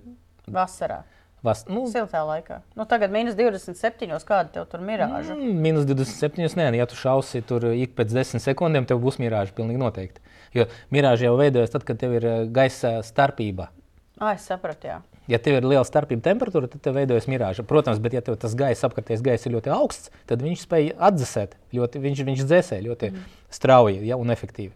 vasarā. 0.53 0.99
Vas, 1.45 1.61
nu, 1.69 1.83
Siltā 1.91 2.23
laikā. 2.25 2.61
Nu, 2.73 2.88
tagad 2.89 3.13
minus 3.13 3.35
27. 3.38 4.09
Kāda 4.25 4.49
tev 4.55 4.65
tur 4.71 4.81
mirāža? 4.81 5.35
Mm, 5.35 5.59
minus 5.61 5.85
27. 5.85 6.47
Nē, 6.57 6.71
ja 6.79 6.88
tu 6.89 6.97
šausi 6.97 7.43
tur 7.45 7.69
ik 7.75 7.93
pēc 7.97 8.15
10 8.15 8.41
sekundēm, 8.41 8.88
tev 8.89 9.03
būs 9.03 9.19
mirāža. 9.21 9.53
Pilnīgi 9.57 9.81
noteikti. 9.81 10.23
Jo 10.57 10.65
mirāža 10.93 11.29
jau 11.29 11.35
veidojas 11.38 11.75
tad, 11.75 11.85
kad 11.85 11.99
tev 12.01 12.17
ir 12.17 12.25
eh, 12.25 12.39
gaisa 12.49 12.97
starpība. 13.05 13.69
Ah, 14.17 14.33
es 14.33 14.47
sapratu, 14.49 14.89
jā. 14.89 14.97
Ja 15.29 15.38
tev 15.43 15.59
ir 15.59 15.67
liela 15.67 15.85
starpība 15.85 16.23
temperatūra, 16.25 16.69
tad 16.71 16.81
tev 16.81 16.95
veidojas 16.97 17.27
mirāža. 17.29 17.65
Protams, 17.67 18.01
bet 18.01 18.15
ja 18.17 18.23
tev 18.25 18.39
tas 18.41 18.55
gaisa 18.57 18.88
apkārtējais 18.88 19.21
gaisa 19.25 19.49
ir 19.49 19.57
ļoti 19.59 19.73
augsts, 19.75 20.09
tad 20.25 20.41
viņš 20.41 20.63
spēj 20.63 20.93
atdzesēt. 20.97 21.53
Ļoti, 21.75 22.01
viņš, 22.01 22.23
viņš 22.31 22.45
dzēsē 22.47 22.79
ļoti 22.88 23.11
mm. 23.11 23.25
strauji 23.59 24.07
ja, 24.07 24.17
un 24.17 24.33
efektīvi. 24.33 24.73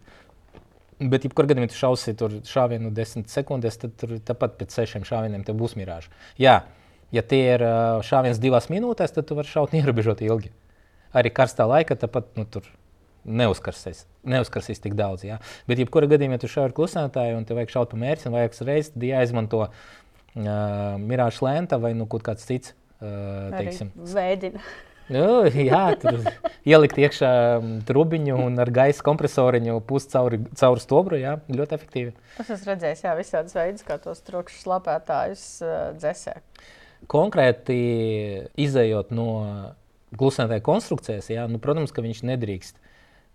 Bet, 1.00 1.24
ja 1.24 1.32
kur 1.34 1.48
gadījumā 1.50 1.70
tu 1.72 1.78
šausi 1.78 2.14
tur 2.18 2.34
šāvienu 2.46 2.92
desmit 2.94 3.32
sekundēs, 3.32 3.78
tad 3.80 3.94
tur 3.98 4.18
tāpat 4.22 4.58
pēc 4.60 4.76
sešiem 4.76 5.06
šāvieniem 5.08 5.46
būs 5.58 5.74
mirāža. 5.78 6.12
Jā, 6.38 6.60
ja 7.14 7.24
tie 7.26 7.40
ir 7.54 7.64
šāviens 8.06 8.40
divās 8.42 8.68
minūtēs, 8.70 9.14
tad 9.16 9.26
tu 9.28 9.38
vari 9.38 9.50
šaut 9.50 9.74
ierobežot 9.78 10.22
ilgi. 10.26 10.52
Arī 11.16 11.32
karstā 11.34 11.66
laika 11.68 11.96
tāpat 11.98 12.30
nu, 12.38 12.46
tur 12.48 12.68
neuzkarsīs, 13.24 14.04
neuzkarsīs 14.26 14.80
tik 14.82 14.94
daudz. 14.98 15.26
Jā. 15.26 15.40
Bet, 15.68 15.80
ja 15.80 15.88
kurā 15.88 16.08
gadījumā 16.10 16.38
tu 16.42 16.50
šauji 16.50 16.70
ar 16.70 16.76
klusētāju 16.76 17.40
un 17.40 17.48
tev 17.48 17.60
vajag 17.60 17.74
šaut 17.74 17.92
pa 17.92 18.00
mērķi, 18.00 18.28
un 18.28 18.38
vajag 18.38 18.56
reizes, 18.68 18.94
tad 18.94 19.04
jāizmanto 19.06 19.64
uh, 19.66 19.74
mirāža 21.02 21.46
lenta 21.46 21.78
vai 21.82 21.92
nu, 21.98 22.08
kaut 22.10 22.24
kāds 22.26 22.48
cits. 22.48 22.76
Uh, 23.02 23.50
teiksim, 23.56 23.90
Veidina. 24.14 24.62
Nu, 25.10 25.42
jā, 25.72 25.82
tur 26.00 26.20
ielikt 26.68 27.00
iekšā 27.02 27.32
mm, 27.58 27.80
trubiņu 27.88 28.38
un 28.44 28.62
ar 28.62 28.70
gaisa 28.74 29.04
kompresoriņu 29.06 29.80
pūst 29.88 30.12
cauri, 30.14 30.42
cauri 30.58 30.84
stobru. 30.84 31.18
Jā, 31.20 31.36
ļoti 31.50 31.76
efektīvi. 31.78 32.14
Tas 32.38 32.52
esmu 32.54 32.72
redzējis, 32.72 33.04
jā, 33.06 33.16
visādas 33.18 33.58
veidus, 33.58 33.86
kā 33.88 33.98
tos 34.02 34.22
trokšņus 34.28 34.64
slapētājus 34.66 35.46
uh, 35.64 35.76
dzēsē. 35.98 36.38
Konkrēti 37.10 37.80
izējot 38.62 39.10
no 39.16 39.28
glusentāja 40.14 40.62
konstrukcijas, 40.64 41.30
jā, 41.32 41.48
nu, 41.50 41.58
protams, 41.62 41.92
ka 41.94 42.04
viņš 42.04 42.20
nedrīkst 42.28 42.78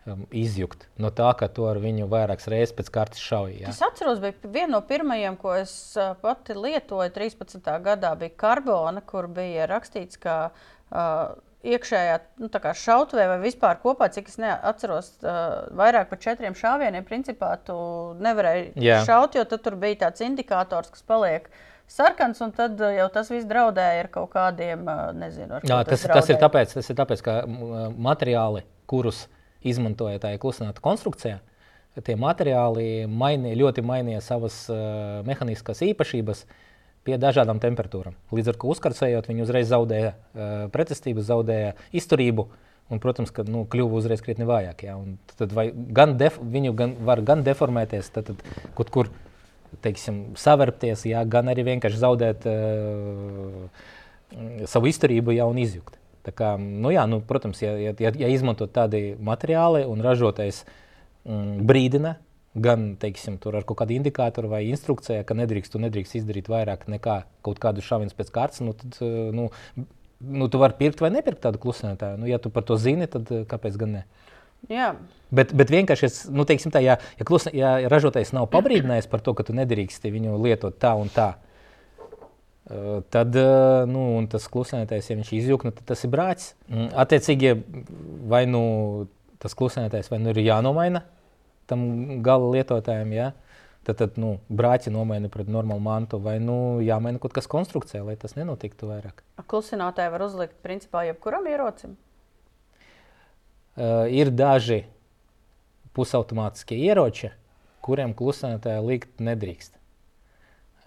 um, 0.07 0.23
izjukt 0.31 0.85
no 1.01 1.11
tā, 1.13 1.31
ka 1.39 1.49
to 1.51 1.67
ar 1.69 1.81
viņu 1.83 2.07
vairākas 2.11 2.47
reizes 2.51 2.75
pēc 2.77 2.91
kārtas 2.93 3.23
šauja. 3.23 3.73
Es 3.73 3.81
atceros, 3.83 4.21
bija 4.23 4.53
viena 4.53 4.77
no 4.77 4.81
pirmajām, 4.87 5.35
ko 5.41 5.57
es 5.57 5.73
uh, 5.99 6.13
pati 6.21 6.55
lietoju 6.57 7.11
13. 7.17 7.59
gadā, 7.83 8.13
bija 8.19 8.37
karbona, 8.39 9.03
kur 9.03 9.27
bija 9.31 9.67
rakstīts, 9.69 10.21
ka 10.21 10.37
uh, 10.53 11.35
iekšējā 11.75 12.17
nu, 12.41 12.49
šautavē 12.81 13.27
vai 13.33 13.37
vispār 13.43 13.79
kopā, 13.83 14.09
cik 14.13 14.29
es 14.31 14.37
atceros, 14.41 15.13
uh, 15.23 15.67
vairāk 15.77 16.11
par 16.11 16.21
četriem 16.23 16.55
šāvieniem, 16.57 17.05
principā 17.07 17.55
tu 17.63 17.77
nevarēji 18.23 18.71
Jā. 18.83 19.01
šaut, 19.07 19.37
jo 19.37 19.45
tur 19.49 19.77
bija 19.79 20.07
tāds 20.07 20.23
indikators, 20.25 20.91
kas 20.93 21.05
paliek. 21.07 21.49
Sarkans, 21.87 22.41
un 22.43 22.51
tad 22.51 22.81
jau 22.81 23.07
tas 23.13 23.29
viss 23.31 23.47
draudēja 23.47 24.03
ar 24.03 24.09
kaut 24.11 24.33
kādiem, 24.33 24.83
nezinu, 25.15 25.61
Jā, 25.63 25.83
tas, 25.87 26.03
tas, 26.03 26.09
tas, 26.11 26.31
ir 26.33 26.39
tāpēc, 26.41 26.73
tas 26.75 26.91
ir 26.91 26.97
tāpēc, 26.99 27.23
ka 27.23 27.37
materiāli, 27.95 28.65
kurus 28.91 29.25
izmantoja 29.63 30.19
tajā 30.23 30.41
klusināta 30.43 30.83
konstrukcijā, 30.83 31.39
tie 32.03 32.15
materiāli 32.19 33.07
mainīja, 33.07 33.61
ļoti 33.63 33.85
mainīja 33.87 34.19
savas 34.25 34.65
uh, 34.69 35.23
mehāniskas 35.27 35.79
īpašības. 35.87 36.43
Uh, 36.43 36.63
pie 37.07 37.17
dažādām 37.21 37.61
temperatūrām. 37.63 38.15
Līdz 38.35 38.51
ar 38.51 38.59
to 38.59 38.71
uzkarsējot, 38.73 39.29
viņi 39.31 39.45
uzreiz 39.45 39.69
zaudēja 39.71 40.13
uh, 40.13 40.55
pretestību, 40.73 41.23
zaudēja 41.25 41.75
izturību. 41.95 42.49
Un, 42.87 43.01
protams, 43.03 43.33
ka 43.35 43.43
nu, 43.43 43.65
kļuva 43.67 43.99
uzreiz 43.99 44.21
krietni 44.23 44.45
vājāk. 44.47 44.85
Ja? 44.87 44.95
Tad 45.35 45.51
gan 45.95 46.15
def, 46.19 46.37
viņu 46.39 46.71
gan, 46.77 46.93
var 47.07 47.19
gan 47.27 47.43
deformēties, 47.43 48.13
tad, 48.15 48.31
tad 48.31 48.67
kaut 48.77 48.91
kur 48.95 49.11
teiksim, 49.83 50.21
savērpties, 50.39 51.03
ja? 51.09 51.25
gan 51.27 51.51
arī 51.51 51.65
vienkārši 51.67 51.99
zaudēt 51.99 52.47
uh, 52.47 53.87
savu 54.71 54.91
izturību 54.91 55.35
ja, 55.35 55.47
un 55.51 55.59
izjukt. 55.59 55.99
Tā 56.27 56.33
kā, 56.35 56.53
nu, 56.59 56.91
jā, 56.91 57.05
nu, 57.07 57.21
protams, 57.23 57.61
ja, 57.63 57.75
ja, 57.79 58.11
ja 58.11 58.31
izmantot 58.31 58.73
tādi 58.75 59.15
materiāli 59.23 59.85
un 59.87 60.03
ražotais 60.03 60.65
mm, 61.23 61.67
brīdina, 61.67 62.17
gan 62.63 62.91
teiksim, 62.99 63.37
ar 63.49 63.65
kaut 63.67 63.79
kādu 63.81 63.95
indikātoru 63.97 64.51
vai 64.51 64.63
instrukciju, 64.69 65.25
ka 65.27 65.37
nedrīkst, 65.37 65.77
nedrīkst 65.81 66.17
izdarīt 66.19 66.49
vairāk 66.51 66.87
nekā 66.91 67.19
kaut 67.45 67.61
kādu 67.63 67.83
šāvienu 67.85 68.15
pēc 68.17 68.31
kārtas, 68.33 68.63
nu, 68.65 68.75
tad 68.77 68.99
eh, 69.03 69.15
nu, 69.35 69.49
nu, 70.19 70.49
tu 70.51 70.61
vari 70.61 70.77
pirkt 70.79 71.03
vai 71.03 71.11
nepirkt 71.13 71.43
tādu 71.45 71.61
klusinātāju. 71.63 72.21
Nu, 72.21 72.29
ja 72.29 72.41
tu 72.41 72.51
par 72.53 72.65
to 72.67 72.79
zini, 72.81 73.09
tad 73.11 73.29
eh, 73.33 73.43
kāpēc 73.49 73.79
gan 73.79 73.97
ne? 73.99 74.05
Jā. 74.71 74.93
Bet, 75.29 75.51
bet 75.57 75.71
vienkārši, 75.71 76.07
es, 76.07 76.21
nu, 76.33 76.47
teiksim, 76.47 76.73
tā, 76.73 76.81
ja, 76.81 76.97
ja, 77.19 77.27
klusna, 77.27 77.53
ja 77.55 77.75
ražotājs 77.91 78.33
nav 78.33 78.47
pabrīdinājis 78.53 79.09
par 79.11 79.21
to, 79.23 79.35
ka 79.37 79.45
tu 79.47 79.55
nedrīkst 79.57 80.07
viņu 80.07 80.39
lietot 80.41 80.79
tā 80.81 80.95
un 80.97 81.11
tā, 81.13 81.33
eh, 82.71 82.95
tad 83.13 83.37
nu, 83.91 84.07
tas 84.31 84.47
klusinātājs, 84.51 85.11
ja 85.11 85.19
viņš 85.19 85.35
izjūg, 85.41 85.67
nu, 85.67 85.75
tad 85.75 85.93
tas 85.93 86.07
ir 86.07 86.13
brācis. 86.15 86.55
Mm, 86.71 86.89
attiecīgi, 87.05 87.53
vai 88.31 88.47
nu 88.49 88.63
tas 89.37 89.53
klusinātājs 89.53 90.09
vai 90.09 90.17
nu 90.23 90.33
ir 90.33 90.41
jānomaina 90.47 91.03
tam 91.69 91.83
gala 92.25 92.49
lietotājiem. 92.55 93.13
Ja? 93.15 93.31
Tad, 93.87 94.01
tad 94.01 94.17
nu, 94.19 94.33
brāķi 94.51 94.91
nomaina 94.91 95.29
pret 95.31 95.47
normālu 95.51 95.83
mantu, 95.83 96.19
vai 96.19 96.35
nu, 96.43 96.81
jāmaina 96.83 97.21
kaut 97.23 97.35
kas 97.37 97.47
konstrukcijā, 97.47 98.01
lai 98.03 98.17
tas 98.19 98.35
nenotiktu 98.35 98.89
vairāk. 98.89 99.23
Klusinātāji 99.47 100.11
var 100.11 100.25
uzlikt 100.25 100.57
principā 100.65 101.05
jebkuram 101.07 101.47
ierocim? 101.47 101.95
Uh, 103.77 104.09
ir 104.11 104.33
daži 104.33 104.81
pusautomātiskie 105.95 106.75
ieroči, 106.81 107.31
kuriem 107.85 108.11
klusētāji 108.17 108.83
likt 108.83 109.23
nedrīkst. 109.23 109.76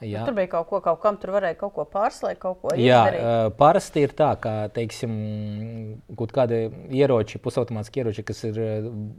Jā. 0.01 0.23
Tur 0.25 0.33
bija 0.39 0.49
kaut 0.49 0.69
ko, 0.71 0.79
kaut 0.81 1.01
kam 1.03 1.19
tur 1.21 1.35
varēja 1.35 1.59
kaut 1.61 1.75
ko 1.77 1.85
pārslēgt, 1.89 2.41
kaut 2.41 2.63
ko 2.63 2.73
Jā, 2.73 3.03
izdarīt. 3.05 3.57
parasti 3.59 4.05
ir 4.07 4.15
tā, 4.17 4.31
ka 4.41 4.53
teiksim, 4.73 5.13
kaut 6.17 6.33
kādi 6.33 6.63
ieroči, 6.97 7.41
pusautomātiski 7.43 8.01
ieroči, 8.01 8.25
kas 8.25 8.41
ir 8.49 8.61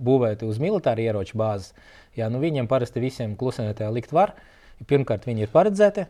būvēti 0.02 0.50
uz 0.50 0.58
militāru 0.64 1.06
ieroču 1.06 1.38
bāzes, 1.38 1.76
jā, 2.18 2.32
nu 2.34 2.42
viņiem 2.42 2.70
parasti 2.72 3.04
visiem 3.04 3.38
klusētāji 3.38 3.94
likt 3.94 4.16
var. 4.16 4.34
Pirmkārt, 4.90 5.28
viņi 5.30 5.46
ir 5.46 5.54
paredzēti, 5.54 6.08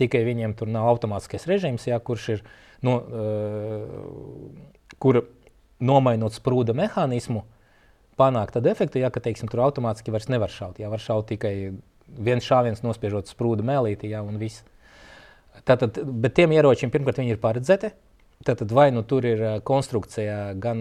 tikai 0.00 0.20
viņiem 0.28 0.52
tur 0.58 0.68
nav 0.68 0.90
automātiskais 0.92 1.48
režīms, 1.48 1.88
jā, 1.88 1.96
kurš 2.04 2.28
ir 2.36 2.44
no, 2.84 2.98
uh, 3.00 4.92
kur 5.00 5.22
nomainot 5.80 6.36
sprūda 6.36 6.76
mehānismu, 6.76 7.46
panākt 8.20 8.58
tādu 8.58 8.68
efektu, 8.68 9.00
ja, 9.00 9.08
ka 9.08 9.24
teiksim, 9.24 9.48
tur 9.48 9.64
automātiski 9.64 10.12
vairs 10.12 10.28
nevar 10.28 10.52
šaut. 10.52 10.76
Jā, 10.82 10.92
var 10.92 11.00
šaut 11.00 11.30
tikai 11.32 11.54
viens 12.18 12.46
šāviens 12.46 12.82
nospiežot 12.84 13.30
sprūdu 13.30 13.64
mēlīti, 13.66 14.10
jā, 14.12 14.22
un 14.24 14.38
viss. 14.40 14.64
Tātad, 15.66 15.98
bet 16.22 16.36
tiem 16.38 16.54
ieročiem 16.56 16.92
pirmkārt 16.92 17.20
viņi 17.20 17.36
ir 17.36 17.42
paredzēti. 17.42 17.92
Tātad 18.40 18.70
vai 18.72 18.86
nu 18.88 19.02
tur 19.04 19.26
ir 19.28 19.42
konstrukcija, 19.68 20.54
gan 20.56 20.78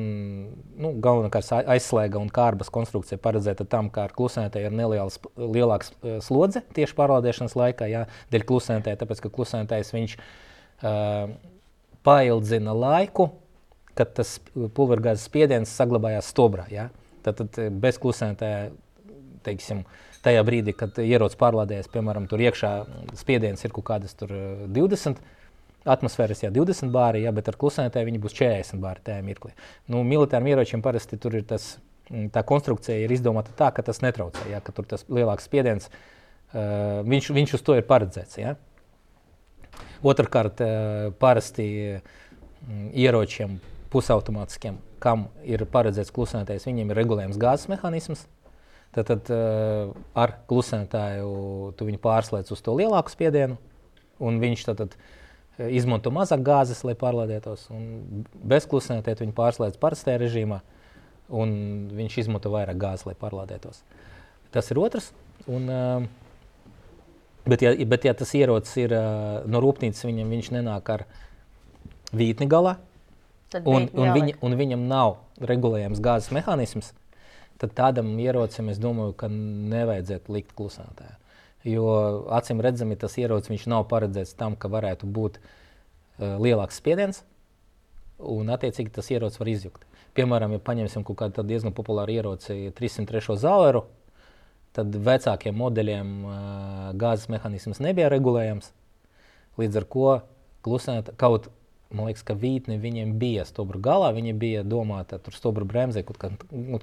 nu, 0.79 0.93
galvenokārt 1.03 1.67
aizslēga 1.73 2.21
un 2.21 2.29
kārbas 2.31 2.71
konstrukcija 2.71 3.19
paredzēta 3.19 3.65
tam, 3.67 3.89
ka 3.91 4.05
ar 4.07 4.13
klusētāju 4.15 4.69
ir 4.69 4.77
neliels, 4.79 5.19
lielāks 5.35 5.91
slodze 6.23 6.63
tieši 6.77 6.95
pārlādēšanas 6.95 7.57
laikā, 7.59 7.89
jā, 7.91 8.05
dēļ 8.31 8.47
klusētāja, 8.47 9.01
tāpēc 9.01 9.23
ka 9.25 9.33
klusētājs 9.35 9.91
viņš 9.91 10.15
uh, 10.15 11.35
paildzina 12.07 12.77
laiku, 12.79 13.27
kad 13.99 14.15
tas 14.15 14.37
pulvergāzes 14.55 15.27
spiediens 15.27 15.75
saglabājās 15.75 16.31
stobrā. 16.31 16.63
Jā. 16.71 16.87
Tātad 17.27 17.59
bez 17.83 17.99
klusētāja, 17.99 18.69
teiksim, 19.43 19.83
uh, 19.83 20.08
tajā 20.25 20.43
brīdī, 20.47 20.73
kad 20.77 20.97
ierocis 21.01 21.39
pārlādējas, 21.39 21.89
piemēram, 21.93 22.27
tur 22.29 22.41
iekšā 22.43 22.71
spiediens 23.19 23.63
ir 23.65 23.73
kaut 23.75 23.87
kādas 23.91 24.15
20. 24.19 25.21
Atmosfēras 25.89 26.43
jau 26.43 26.51
20 26.53 26.91
bāri, 26.93 27.23
ja, 27.23 27.31
bet 27.35 27.47
ar 27.47 27.55
klusētāju 27.59 28.09
viņi 28.09 28.21
būs 28.21 28.35
40 28.35 28.83
bāri 28.83 29.03
tajā 29.05 29.23
mirklī. 29.23 29.53
Nu, 29.87 30.03
militāriem 30.07 30.51
ieročiem 30.51 30.83
parasti 30.83 31.17
tur 31.21 31.37
ir 31.39 31.45
tas, 31.47 31.77
tā 32.35 32.43
konstrukcija 32.45 32.97
ir 32.99 33.13
izdomāta 33.15 33.55
tā, 33.57 33.71
ka 33.75 33.85
tas 33.87 34.01
netraucē, 34.03 34.49
ja, 34.51 34.59
ka 34.63 34.75
tur 34.75 34.89
tas 34.89 35.05
lielāks 35.07 35.47
spiediens, 35.47 35.87
uh, 35.89 36.99
viņš, 37.07 37.31
viņš 37.37 37.55
uz 37.55 37.63
to 37.65 37.77
ir 37.79 37.87
paredzēts. 37.87 38.41
Ja. 38.41 38.57
Otrakārt, 40.03 40.59
uh, 40.65 41.13
parasti 41.21 41.69
um, 41.95 42.89
ieročiem 42.91 43.61
pusautomātiskiem, 43.93 44.81
kam 45.01 45.29
ir 45.47 45.63
paredzēts 45.71 46.11
klusētājs, 46.13 46.67
viņiem 46.67 46.91
ir 46.91 47.01
regulējums 47.01 47.39
gāzes 47.39 47.71
mehānisms. 47.71 48.27
Tad, 48.95 49.05
tad 49.05 49.29
uh, 49.29 49.91
ar 50.17 50.33
klusētāju 50.49 51.29
tu 51.77 51.85
viņu 51.85 51.99
pārslēdz 52.01 52.53
uz 52.55 52.61
to 52.65 52.73
lielāku 52.73 53.13
spiedienu, 53.13 53.59
un 54.17 54.39
viņš 54.41 54.63
tad, 54.65 54.81
tad 54.81 54.95
eh, 54.97 55.69
izmanto 55.77 56.09
mazāk 56.13 56.41
gāzes, 56.45 56.81
lai 56.87 56.95
pārlādētos. 56.97 57.67
Bez 58.49 58.65
klusētāja 58.69 59.21
viņu 59.21 59.35
pārslēdz 59.37 59.77
parastajā 59.81 60.23
režīmā, 60.23 60.63
un 61.29 61.53
viņš 61.93 62.17
izmanto 62.23 62.49
vairāk 62.53 62.81
gāzes, 62.81 63.05
lai 63.05 63.13
pārlādētos. 63.19 63.83
Tas 64.49 64.71
ir 64.73 64.81
otrs. 64.81 65.11
Un, 65.45 65.69
uh, 65.69 66.03
bet, 67.45 67.61
ja, 67.61 67.75
bet, 67.93 68.09
ja 68.09 68.15
tas 68.17 68.33
ierocis 68.35 68.73
ir 68.81 68.95
uh, 68.97 69.45
no 69.45 69.61
rūpnīcas, 69.63 70.01
viņam 70.09 70.33
viņš 70.33 70.49
nenāk 70.57 70.89
ar 70.97 71.05
vītni 72.09 72.49
galā, 72.49 72.79
un, 73.61 73.85
un, 73.93 74.09
viņa, 74.17 74.39
un 74.45 74.57
viņam 74.57 74.89
nav 74.89 75.19
regulējams 75.45 76.01
gāzes 76.03 76.33
mehānisms, 76.35 76.91
tad 77.59 77.75
tādam 77.75 78.11
ierocim 78.21 78.71
es 78.71 78.79
domāju, 78.81 79.15
ka 79.19 79.29
nevajadzētu 79.31 80.35
likt 80.35 80.55
klusētājā. 80.57 81.17
Jo 81.67 81.89
acīm 82.31 82.61
redzami 82.63 82.95
tas 82.99 83.17
ierocis 83.19 83.67
nav 83.67 83.89
paredzēts 83.91 84.37
tam, 84.39 84.55
ka 84.55 84.71
varētu 84.71 85.09
būt 85.11 85.41
uh, 85.41 86.37
lielāks 86.39 86.79
spiediens, 86.79 87.23
un 88.19 88.51
attiecīgi 88.55 88.95
tas 88.95 89.11
ierocis 89.11 89.41
var 89.41 89.51
izjukt. 89.51 89.85
Piemēram, 90.15 90.55
ja 90.55 90.63
paņemsim 90.63 91.03
kaut 91.07 91.19
kādu 91.19 91.43
diezgan 91.47 91.75
populāru 91.75 92.15
ieroci, 92.15 92.71
303 92.79 93.35
zāleru, 93.39 93.83
tad 94.75 94.95
vecākiem 94.95 95.55
modeļiem 95.59 96.09
uh, 96.23 96.33
gāzes 96.99 97.29
mehānisms 97.31 97.83
nebija 97.83 98.09
regulējams. 98.13 98.71
Līdz 99.59 99.81
ar 99.81 99.87
to 99.91 100.11
klusēt, 100.63 101.11
kaut 101.19 101.49
Man 101.89 102.05
liekas, 102.05 102.21
ka 102.21 102.35
vītne 102.37 102.77
viņiem 102.77 103.15
bija 103.17 103.47
stūra 103.49 103.79
galā. 103.81 104.11
Viņa 104.13 104.35
bija 104.37 104.61
domāta 104.61 105.17
tur 105.21 105.33
stūra 105.33 105.65
bremzē, 105.65 106.03
kaut, 106.05 106.19
kā, 106.21 106.29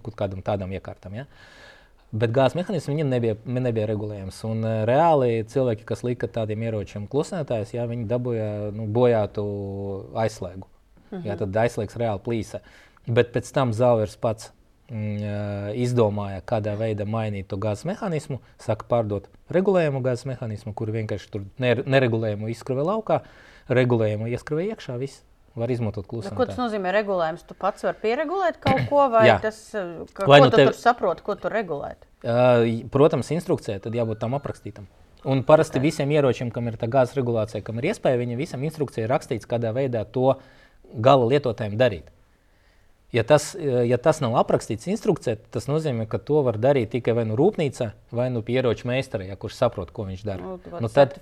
kaut 0.03 0.17
kādam 0.19 0.43
tādam 0.43 0.75
iekārtam. 0.75 1.15
Ja? 1.15 1.27
Bet 2.11 2.33
gāzes 2.35 2.57
mehānisms 2.59 2.91
viņam 2.91 3.13
nebija, 3.15 3.37
nebija 3.47 3.87
regulējams. 3.91 4.41
Un, 4.49 4.65
uh, 4.67 4.81
reāli 4.89 5.45
cilvēki, 5.51 5.87
kas 5.87 6.03
lika 6.07 6.31
tādiem 6.33 6.67
ieročiem 6.67 7.07
klusētājus, 7.11 7.77
ja, 7.77 7.87
viņi 7.87 8.09
dabūja 8.11 8.51
nu, 8.75 8.89
bojātu 8.91 9.47
aizslēgu. 10.27 10.67
Mhm. 11.13 11.23
Ja, 11.29 11.39
tad 11.39 11.63
aizslēgs 11.63 11.99
reāli 12.03 12.25
plīsa. 12.27 12.65
Bet 13.07 13.31
pēc 13.35 13.55
tam 13.55 13.71
Zauers 13.77 14.19
pats 14.19 14.51
mm, 14.91 15.75
izdomāja, 15.79 16.43
kādā 16.43 16.75
veidā 16.79 17.07
mainīt 17.07 17.47
to 17.53 17.63
gāzes 17.63 17.87
mehānismu. 17.87 18.41
Saka, 18.59 18.89
pārdot 18.91 19.31
regulējumu 19.55 20.03
gāzes 20.03 20.27
mehānismu, 20.27 20.75
kur 20.75 20.91
vienkārši 20.95 21.31
tur 21.31 21.47
neregulējumu 21.63 22.51
izskrāja 22.51 22.91
laukā. 22.91 23.23
Uh, 23.23 23.45
regulējumu 23.73 24.29
ieskrāja 24.33 24.77
iekšā. 24.77 24.99
Viss. 25.01 25.25
Var 25.57 25.71
izmantot 25.73 26.05
klusumu. 26.05 26.37
Ko 26.37 26.45
tas 26.45 26.59
nozīmē? 26.61 26.91
Regulējums. 26.93 27.47
Tu 27.49 27.55
pats 27.57 27.87
vari 27.87 27.97
pieregulēt 28.03 28.59
kaut 28.61 28.83
ko, 28.91 29.07
vai 29.09 29.25
tas 29.41 29.57
ka, 30.13 30.27
vai 30.29 30.43
nu 30.43 30.51
tu 30.53 30.59
tev... 30.61 30.75
saproti, 30.77 31.25
ko 31.25 31.33
tu 31.41 31.49
regulēt? 31.49 32.05
Uh, 32.21 32.85
protams, 32.93 33.31
instrukcijai 33.33 33.79
tad 33.81 33.97
jābūt 33.97 34.21
tam 34.21 34.37
aprakstītam. 34.37 34.85
Un 35.25 35.41
parasti 35.49 35.81
okay. 35.81 35.87
visiem 35.89 36.13
ieročiem, 36.13 36.51
kam 36.53 36.69
ir 36.69 36.77
tā 36.77 36.91
gāzes 36.93 37.17
regulācija, 37.17 37.65
kam 37.65 37.81
ir 37.81 37.89
iespēja, 37.89 38.21
viņam 38.21 38.43
visam 38.43 38.69
instrukcijai 38.69 39.09
rakstīts, 39.11 39.49
kādā 39.49 39.73
veidā 39.75 40.05
to 40.05 40.35
gala 41.03 41.31
lietotājiem 41.33 41.81
darīt. 41.81 42.13
Ja 43.17 43.23
tas, 43.25 43.55
ja 43.89 43.97
tas 44.03 44.19
nav 44.21 44.35
aprakstīts 44.37 44.89
instrukcijā, 44.93 45.39
tas 45.55 45.71
nozīmē, 45.71 46.05
ka 46.11 46.19
to 46.21 46.43
var 46.45 46.59
darīt 46.61 46.91
tikai 46.93 47.15
vai 47.17 47.25
nu 47.25 47.39
rūpnīca, 47.39 47.89
vai 48.13 48.27
nu 48.35 48.43
ieroču 48.45 48.91
meistara, 48.91 49.25
ja, 49.25 49.39
kurš 49.41 49.57
saprot, 49.57 49.93
ko 49.97 50.05
viņš 50.05 50.25
dara. 50.27 50.45
Nu, 50.45 50.83
nu, 50.85 50.91
tad, 50.93 51.17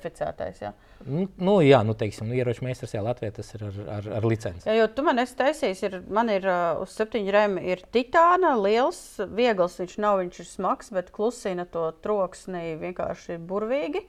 jā. 0.59 0.73
Nu, 1.07 1.29
nu, 1.39 1.55
jā, 1.63 1.85
nu, 1.87 1.95
teiksim, 1.99 2.27
nu, 2.31 2.35
ieroču 2.35 2.67
meistars, 2.67 2.97
jā, 2.97 3.05
Latvijā 3.05 3.37
tas 3.39 3.55
ir 3.55 3.67
ar, 3.69 3.79
ar, 3.99 4.11
ar 4.19 4.27
licenci. 4.27 4.67
Jā, 4.67 4.75
jo 4.81 4.91
tu 4.91 5.07
man 5.07 5.23
esi 5.23 5.39
taisījis, 5.39 5.85
ir, 5.87 5.97
man 6.19 6.33
ir 6.35 6.51
uh, 6.51 6.83
uz 6.83 6.99
septiņu 6.99 7.39
rēmu 7.39 7.65
ir 7.71 7.87
titāna, 7.95 8.57
liels, 8.59 9.01
viegls, 9.31 9.79
viņš 9.85 9.99
nav, 10.03 10.19
viņš 10.25 10.43
ir 10.43 10.51
smags, 10.51 10.91
bet 10.95 11.15
klusina 11.15 11.69
to 11.71 11.93
troksni 12.03 12.75
vienkārši 12.83 13.39
burvīgi. 13.39 14.07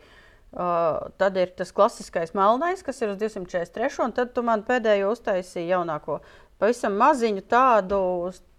Uh, 0.56 1.12
tad 1.20 1.36
ir 1.36 1.50
tas 1.52 1.74
klasiskais 1.76 2.32
melnais, 2.38 2.80
kas 2.86 3.02
ir 3.04 3.10
uz 3.12 3.18
243, 3.20 3.98
un 4.06 4.14
tad 4.16 4.32
tu 4.32 4.44
man 4.46 4.62
pēdējo 4.64 5.10
uztaisīji 5.12 5.74
jaunāko 5.74 6.22
pavisam 6.62 6.99
maziņu 6.99 7.45
tādu. 7.49 8.01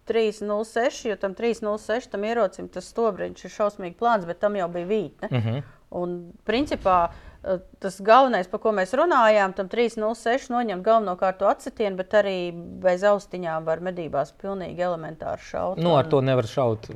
306, 0.06 1.08
jo 1.08 1.16
tam 1.18 1.32
306 1.34 2.12
tam 2.12 2.24
ierocim 2.24 2.68
tas 2.70 2.86
stobriņš 2.92 3.40
ir 3.42 3.50
šausmīgi 3.50 3.96
plāns, 3.98 4.22
bet 4.28 4.38
tam 4.38 4.54
jau 4.54 4.68
bija 4.70 4.86
vītne. 4.86 5.30
Mhm. 5.32 5.48
-huh. 5.56 5.72
Un 5.90 6.12
principā 6.46 7.08
eh, 7.08 7.58
tas 7.78 8.00
galvenais, 8.00 8.46
par 8.46 8.60
ko 8.60 8.70
mēs 8.70 8.94
runājām, 8.94 9.54
tam 9.54 9.68
306 9.68 10.46
noņemt 10.50 10.82
galvenokārt 10.86 11.38
to 11.38 11.48
acetienu, 11.50 11.96
bet 11.96 12.14
arī 12.14 12.52
bez 12.54 13.02
austiņām 13.02 13.64
var 13.64 13.80
medībās 13.80 14.32
pilnīgi 14.42 14.78
elementāri 14.78 15.42
šaut. 15.42 15.78
Nu, 15.78 15.96
ar 15.96 16.06
to 16.06 16.20
nevar 16.20 16.46
šaut. 16.46 16.86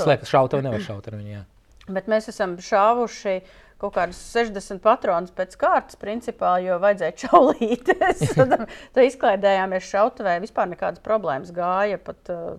Slēgt 0.00 0.28
šautu 0.28 0.60
nevar 0.60 0.80
šaut 0.80 1.08
ar 1.08 1.14
viņu. 1.14 1.30
Jā. 1.30 1.44
Bet 1.88 2.06
mēs 2.08 2.28
esam 2.28 2.56
šāvuši 2.56 3.36
uh, 3.36 3.63
kaut 3.82 3.94
kādas 3.96 4.20
60 4.32 4.82
patronus 4.84 5.32
pēc 5.34 5.56
kārtas, 5.60 5.98
principā, 6.00 6.56
jo 6.64 6.78
vajadzēja 6.82 7.16
čaulīties. 7.24 8.22
tad 8.94 9.02
izklaidējāmies 9.02 9.90
šautavē, 9.90 10.38
vispār 10.44 10.70
nekādas 10.72 11.02
problēmas 11.04 11.52
gāja. 11.54 12.00
Pat, 12.02 12.20
uh, 12.32 12.54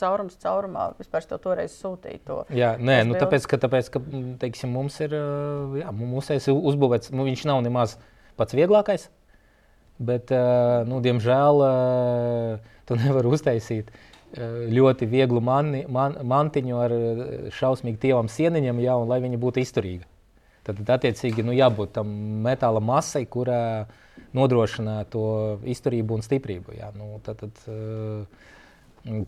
Caurums 0.00 0.38
caurumā 0.40 0.86
vispār 0.96 1.24
to 1.28 1.36
toreiz 1.40 1.74
sūtīja. 1.76 2.20
To, 2.24 2.36
jā, 2.56 2.70
nē, 2.80 3.02
nu, 3.08 3.16
tāpēc, 3.20 3.44
ka, 3.48 3.58
tāpēc, 3.60 3.90
ka 3.92 4.00
teiksim, 4.40 4.72
mums 4.72 4.96
ir 5.04 5.12
uh, 5.16 5.76
jā, 5.80 5.92
mūsējais 5.92 6.48
uzbūvēts, 6.52 7.12
nu, 7.12 7.26
viņš 7.28 7.44
nav 7.48 7.60
nemaz 7.64 7.98
pats 8.40 8.56
vieglākais, 8.56 9.08
bet, 10.00 10.32
uh, 10.32 10.80
nu, 10.88 11.02
diemžēl, 11.04 11.64
to 12.88 13.00
nevar 13.00 13.28
uztaisīt 13.28 13.92
ļoti 14.36 15.08
vieglu 15.08 15.40
mani, 15.44 15.84
man, 15.92 16.18
mantiņu 16.24 16.80
ar 16.82 16.94
šausmīgi 17.56 18.02
tievam 18.08 18.28
sieniņam, 18.32 18.80
jā, 18.84 18.96
un 19.00 19.12
lai 19.12 19.20
viņa 19.24 19.40
būtu 19.40 19.62
izturīga. 19.62 20.08
Tad, 20.66 20.82
attiecīgi, 20.96 21.44
nu, 21.46 21.54
jābūt 21.54 21.94
tam 21.98 22.10
metāla 22.42 22.82
masai, 22.82 23.22
kurā 23.30 23.86
nodrošina 24.36 25.04
to 25.12 25.26
izturību 25.68 26.18
un 26.18 26.26
stiprību. 26.26 26.74
Jā. 26.78 26.90
Nu, 26.96 27.20
tad, 27.24 27.44
tad, 27.44 27.62
uh, 27.70 28.26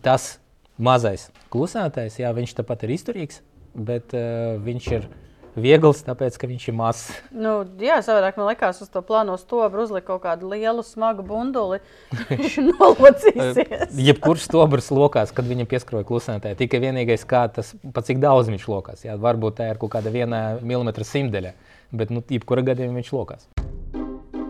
tas 0.03 0.33
mazais 0.79 1.29
klusētājs, 1.53 2.19
jā, 2.21 2.31
viņš 2.35 2.57
tāpat 2.59 2.85
ir 2.87 2.95
izturīgs, 2.97 3.41
bet 3.75 4.15
uh, 4.17 4.57
viņš 4.65 4.91
ir 4.97 5.09
viegls, 5.57 6.01
tāpēc, 6.05 6.37
ka 6.39 6.49
viņš 6.49 6.65
ir 6.69 6.75
mazs. 6.77 7.05
Nu, 7.33 7.61
jā, 7.81 7.99
savādāk 8.05 8.37
man 8.39 8.49
liekas, 8.51 8.81
uz 8.83 8.91
to 8.91 9.01
plāno 9.05 9.37
stobru 9.41 9.85
uzlikt 9.85 10.07
kaut 10.09 10.21
kādu 10.25 10.51
lielu, 10.51 10.83
smagu 10.85 11.25
bunduli. 11.25 11.79
Viņš 12.29 12.57
nolocīsies. 12.67 13.95
Jebkurš 14.09 14.47
stobrs 14.49 14.89
lokās, 14.93 15.33
kad 15.35 15.47
viņam 15.49 15.69
pieskaroja 15.69 16.07
klusētāji, 16.09 16.59
tikai 16.63 16.81
vienīgais, 16.85 17.25
kā 17.29 17.45
tas, 17.53 17.73
pa 17.95 18.03
cik 18.05 18.21
daudz 18.23 18.51
viņš 18.51 18.67
lokās. 18.71 19.05
Jā, 19.07 19.17
varbūt 19.19 19.59
tā 19.59 19.69
ir 19.71 19.81
kaut 19.81 19.93
kāda 19.95 20.13
viena 20.13 20.43
milimetra 20.61 21.07
simtdaļa, 21.07 21.53
bet, 21.91 22.13
nu, 22.13 22.23
jebkura 22.29 22.65
gadījumā 22.71 23.01
viņš 23.01 23.13
lokās. 23.15 23.49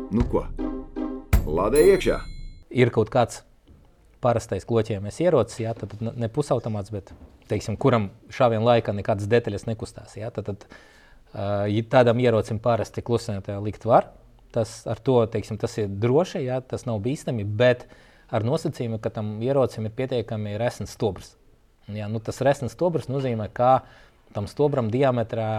Nu 0.10 0.26
ko? 0.30 0.47
Lādē 1.50 1.86
iekšā! 1.93 2.20
Ir 2.70 2.91
kaut 2.93 3.10
kāds 3.14 3.43
parastais 4.22 4.68
kloķiem 4.68 5.08
ierocis, 5.10 5.64
jā, 5.64 5.74
tad 5.78 5.95
ne 6.02 6.30
pusautomāts, 6.32 6.91
bet 6.93 7.14
teiksim, 7.50 7.78
kuram 7.82 8.10
šāviena 8.34 8.66
laikā 8.76 8.93
nekādas 8.95 9.30
detaļas 9.32 9.68
nekustās. 9.70 10.16
Jā, 10.20 10.30
tad, 10.36 10.52
tad, 10.52 10.68
uh, 11.34 11.66
ja 11.70 11.84
tādam 11.89 12.22
ierocim 12.22 12.62
parasti 12.64 13.04
klusētāji 13.06 13.64
likt 13.66 13.88
var, 13.89 14.12
tas, 14.56 14.82
to, 15.06 15.18
teiksim, 15.32 15.60
tas 15.62 15.78
ir 15.82 15.89
droši, 15.89 16.43
jā, 16.47 16.62
tas 16.66 16.86
nav 16.89 17.02
bīstami, 17.06 17.45
bet 17.45 17.88
ar 18.34 18.45
nosacījumu, 18.45 19.02
ka 19.02 19.12
tam 19.14 19.38
ierocim 19.45 19.89
ir 19.89 19.95
pietiekami 19.97 20.58
resns 20.62 20.93
stobrs. 20.97 21.34
Jā, 21.89 22.06
nu, 22.12 22.22
tas 22.22 22.41
resns 22.45 22.76
stobrs 22.78 23.10
nozīmē, 23.10 23.50
ka 23.54 23.82
tam 24.36 24.45
stobram 24.50 24.91
diametrā 24.93 25.50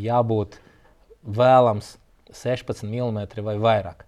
jābūt 0.00 0.60
vēlams 1.28 1.96
16 2.32 2.88
mm 2.88 3.44
vai 3.44 3.56
vairāk. 3.60 4.07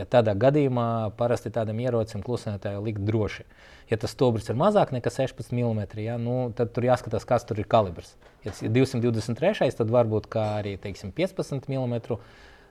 Ja 0.00 0.06
tādā 0.08 0.32
gadījumā 0.38 1.12
parasti 1.18 1.52
tādam 1.52 1.80
ierocim 1.82 2.24
klusētājai 2.24 2.80
likt 2.86 3.02
droši. 3.04 3.44
Ja 3.90 3.98
tas 4.00 4.14
stobrs 4.14 4.48
ir 4.48 4.56
mazāk 4.56 4.94
nekā 4.94 5.12
16 5.12 5.52
mm, 5.52 5.82
ja, 6.00 6.16
nu, 6.20 6.36
tad 6.56 6.72
tur 6.72 6.86
jāskatās, 6.86 7.26
kas 7.28 7.44
tur 7.44 7.60
ir 7.60 7.68
kalibrs. 7.68 8.14
Ja 8.46 8.54
tas 8.54 8.62
ir 8.64 8.72
223, 8.72 9.74
tad 9.76 9.92
varbūt 9.92 10.30
arī 10.40 10.78
teiksim, 10.80 11.12
15 11.16 11.68
mm. 11.68 12.16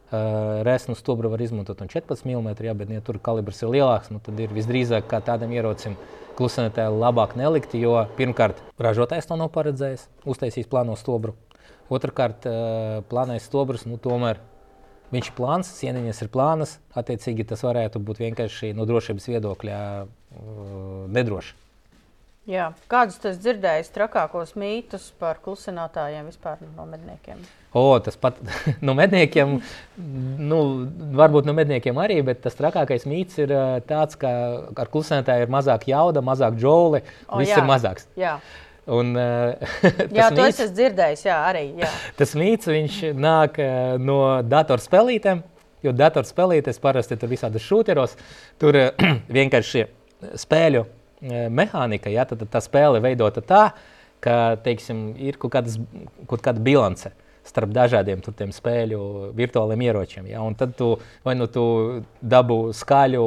Uh, 0.09 0.63
Resnu 0.65 0.95
stobru 0.97 1.29
var 1.29 1.37
izmantot 1.37 1.83
un 1.83 1.89
14 1.91 2.25
mm, 2.25 2.55
ja, 2.65 2.73
bet, 2.73 2.89
ja 2.89 3.01
tur 3.05 3.19
kalibrs 3.21 3.59
ir 3.61 3.69
lielāks, 3.75 4.07
nu, 4.09 4.17
tad 4.25 4.39
ir 4.41 4.49
visdrīzāk 4.55 5.05
tādam 5.21 5.53
ierocim 5.53 5.99
klusētājai 6.39 6.89
labāk 6.89 7.35
nelikt, 7.37 7.75
jo 7.77 7.93
pirmkārt, 8.17 8.57
ražotājs 8.81 9.29
to 9.29 9.37
nav 9.37 9.51
paredzējis, 9.53 10.07
uztaisījis 10.25 10.71
plāno 10.71 10.97
stobru. 10.97 11.35
Otrakārt, 11.93 12.49
uh, 12.49 13.03
plānais 13.11 13.45
stobrs 13.45 13.85
nu, 13.85 14.01
tomēr 14.01 14.41
Viņš 15.13 15.31
ir 15.31 15.37
plāns, 15.37 15.71
sieniņas 15.79 16.21
ir 16.25 16.29
plānas. 16.33 16.75
Attiecīgi 16.97 17.47
tas 17.49 17.63
varētu 17.65 18.01
būt 18.05 18.21
vienkārši 18.21 18.75
no 18.77 18.85
drošības 18.89 19.25
viedokļa 19.31 19.79
uh, 20.05 21.09
nedroši. 21.09 21.57
Jā. 22.49 22.71
Kādus 22.89 23.19
tas 23.21 23.37
dzirdējis 23.41 23.91
trakākos 23.93 24.55
mītus 24.57 25.09
par 25.21 25.37
klusinātājiem 25.43 26.29
vispār 26.31 26.61
no 26.73 26.85
medniekiem? 26.89 27.41
O, 27.77 27.83
tas 28.01 28.17
pat 28.17 28.39
no 28.85 28.95
medniekiem, 28.97 29.59
nu, 29.97 30.61
varbūt 31.19 31.49
no 31.49 31.53
medniekiem 31.57 31.99
arī, 32.01 32.21
bet 32.25 32.41
tas 32.45 32.57
trakākais 32.57 33.05
mīts 33.09 33.37
ir 33.41 33.53
uh, 33.53 33.75
tāds, 33.85 34.17
ka 34.17 34.31
ar 34.73 34.89
klusinātāju 34.89 35.45
ir 35.45 35.53
mazāk 35.53 35.85
jauda, 35.91 36.25
mazāk 36.25 36.57
džoli, 36.57 37.03
viss 37.41 37.53
jā. 37.53 37.61
ir 37.61 37.69
mazāks. 37.69 38.09
Jā. 38.17 38.39
Un, 38.89 39.13
jā, 40.17 40.29
to 40.33 40.41
mīts, 40.41 40.61
es 40.63 40.73
dzirdēju, 40.73 41.21
jā, 41.27 41.37
arī. 41.51 41.63
Jā. 41.83 41.91
tas 42.19 42.35
mīts 42.39 42.69
nāk 43.13 43.59
no 44.01 44.19
datorspēlītēm, 44.49 45.43
jo 45.85 45.93
datorspēlītēs 45.95 46.81
parasti 46.83 47.19
tur 47.19 47.31
visādi 47.31 47.61
šūteros, 47.63 48.17
tur 48.61 48.79
vienkārši 49.39 49.85
spēļu 50.41 50.85
mehānika, 51.51 52.11
ja, 52.11 52.25
tad 52.27 52.45
tā 52.51 52.61
spēle 52.63 53.01
veidota 53.03 53.43
tā, 53.43 53.63
ka 54.23 54.35
teiksim, 54.63 55.13
ir 55.19 55.39
kaut, 55.39 55.53
kādas, 55.55 55.79
kaut 56.27 56.43
kāda 56.43 56.63
bilance 56.63 57.11
starp 57.49 57.71
dažādiem 57.73 58.21
spēļu 58.53 59.01
virtuāliem 59.37 59.83
ieročiem. 59.87 60.27
Ja, 60.29 60.43
un 60.45 60.55
tad 60.59 60.75
tu 60.77 60.93
vai 61.25 61.35
nu 61.39 61.47
tu 61.51 61.63
dabū 62.21 62.59
skaļu 62.75 63.25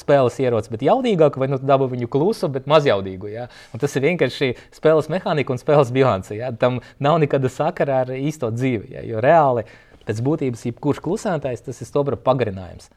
spēles 0.00 0.38
ieroci, 0.42 0.72
bet 0.74 0.84
jaudīgāku, 0.86 1.40
vai 1.42 1.48
nu 1.52 1.58
dabu 1.62 1.88
viņu 1.92 2.10
klusu, 2.12 2.50
bet 2.52 2.68
mazjaudīgu. 2.70 3.30
Ja? 3.32 3.48
Un 3.74 3.82
tas 3.82 3.94
ir 3.96 4.06
vienkārši 4.06 4.52
spēles 4.74 5.10
mehānika 5.12 5.54
un 5.54 5.60
spēles 5.62 5.92
bilance. 5.94 6.34
Ja? 6.36 6.52
Tam 6.52 6.80
nav 7.02 7.18
nekāda 7.22 7.50
sakara 7.52 8.02
ar 8.04 8.14
īsto 8.16 8.52
dzīvi. 8.54 8.94
Ja? 8.96 9.04
Jo 9.08 9.24
reāli 9.24 9.66
pēc 10.04 10.20
būtības 10.24 10.64
jebkurš 10.68 11.02
klusētājs 11.04 11.64
tas 11.68 11.80
ir 11.80 11.88
stobra 11.88 12.20
pagarinājums. 12.20 12.90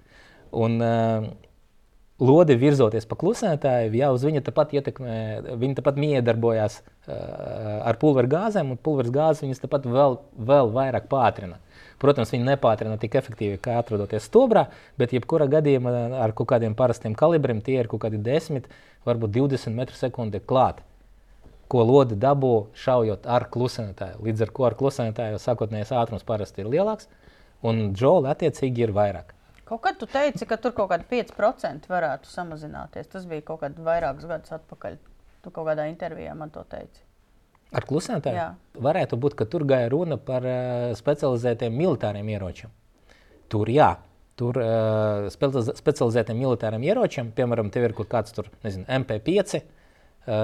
Un, 0.56 0.80
uh, 0.84 1.28
Lode 2.18 2.56
virzoties 2.58 3.06
pa 3.06 3.14
klusētāju, 3.14 3.92
jau 3.94 4.08
uz 4.16 4.24
viņa 4.26 4.42
tāpat 4.48 4.72
ietekmē, 4.74 5.18
viņa 5.62 5.78
tāpat 5.78 6.00
miedarbojās 6.02 6.80
uh, 6.82 7.84
ar 7.86 8.00
pulveru 8.02 8.32
gāzēm, 8.32 8.72
un 8.74 8.80
pulveru 8.82 9.14
gāzes 9.14 9.44
viņas 9.46 9.62
tāpat 9.62 9.86
vēl, 9.86 10.18
vēl 10.50 10.72
vairāk 10.74 11.06
pātrina. 11.12 11.60
Protams, 12.02 12.30
viņi 12.34 12.46
nepātrina 12.46 12.98
tik 13.02 13.16
efektīvi, 13.18 13.58
kā 13.62 13.80
atrodoties 13.82 14.28
stobrā, 14.30 14.68
bet 15.02 15.16
jebkurā 15.16 15.48
gadījumā 15.50 15.94
ar 16.22 16.34
kaut 16.38 16.52
kādiem 16.52 16.76
parastiem 16.78 17.16
kalibriem 17.18 17.64
tie 17.66 17.80
ir 17.80 17.90
kaut 17.90 18.04
kādi 18.06 18.20
10, 18.22 18.68
varbūt 19.08 19.34
20 19.40 19.74
m2 19.74 20.44
klāt. 20.46 20.84
Ko 21.68 21.82
lode 21.84 22.16
dabū 22.16 22.68
šaujot 22.78 23.26
ar 23.28 23.48
klusinātāju. 23.52 24.22
Līdz 24.24 24.46
ar 24.46 24.54
to 24.54 24.68
ar 24.70 24.76
klusinātāju 24.80 25.42
sākotnējais 25.42 25.96
ātrums 25.98 26.28
parasti 26.28 26.64
ir 26.64 26.70
lielāks, 26.72 27.10
un 27.66 27.90
džoli 27.98 28.30
attiecīgi 28.32 28.86
ir 28.86 28.94
vairāk. 28.96 29.34
Kaut 29.68 29.82
kad 29.84 29.98
tu 30.00 30.08
teici, 30.08 30.46
ka 30.48 30.56
tur 30.64 30.72
kaut 30.78 30.94
kādi 30.94 31.10
5% 31.10 31.90
varētu 31.92 32.30
samazināties. 32.32 33.10
Tas 33.12 33.26
bija 33.28 33.44
kaut 33.50 33.66
kāds 33.66 33.84
vairākus 33.84 34.30
gadus 34.30 34.54
atpakaļ. 34.56 34.96
Tu 35.44 35.52
kaut 35.52 35.68
kādā 35.68 35.90
intervijā 35.92 36.38
man 36.38 36.54
to 36.54 36.64
teici. 36.72 37.07
Ar 37.76 37.84
klusētāju? 37.88 38.38
Jā. 38.38 38.50
Varētu 38.80 39.18
būt, 39.20 39.36
ka 39.40 39.48
tur 39.50 39.66
gāja 39.68 39.90
runa 39.92 40.16
par 40.22 40.46
uh, 40.48 40.92
specializētiem 40.96 41.74
militāriem 41.76 42.30
ieročiem. 42.32 42.72
Tur 43.52 43.72
jā. 43.72 43.96
Tur 44.40 44.60
uh, 44.62 45.28
specializētiem 45.34 46.38
militāriem 46.38 46.86
ieročiem, 46.86 47.34
piemēram, 47.36 47.72
tev 47.74 47.90
ir 47.90 47.96
kaut 47.98 48.10
kāds 48.12 48.36
tur, 48.36 48.52
nezinu, 48.64 48.86
MP5 49.00 49.58
uh, 49.58 49.64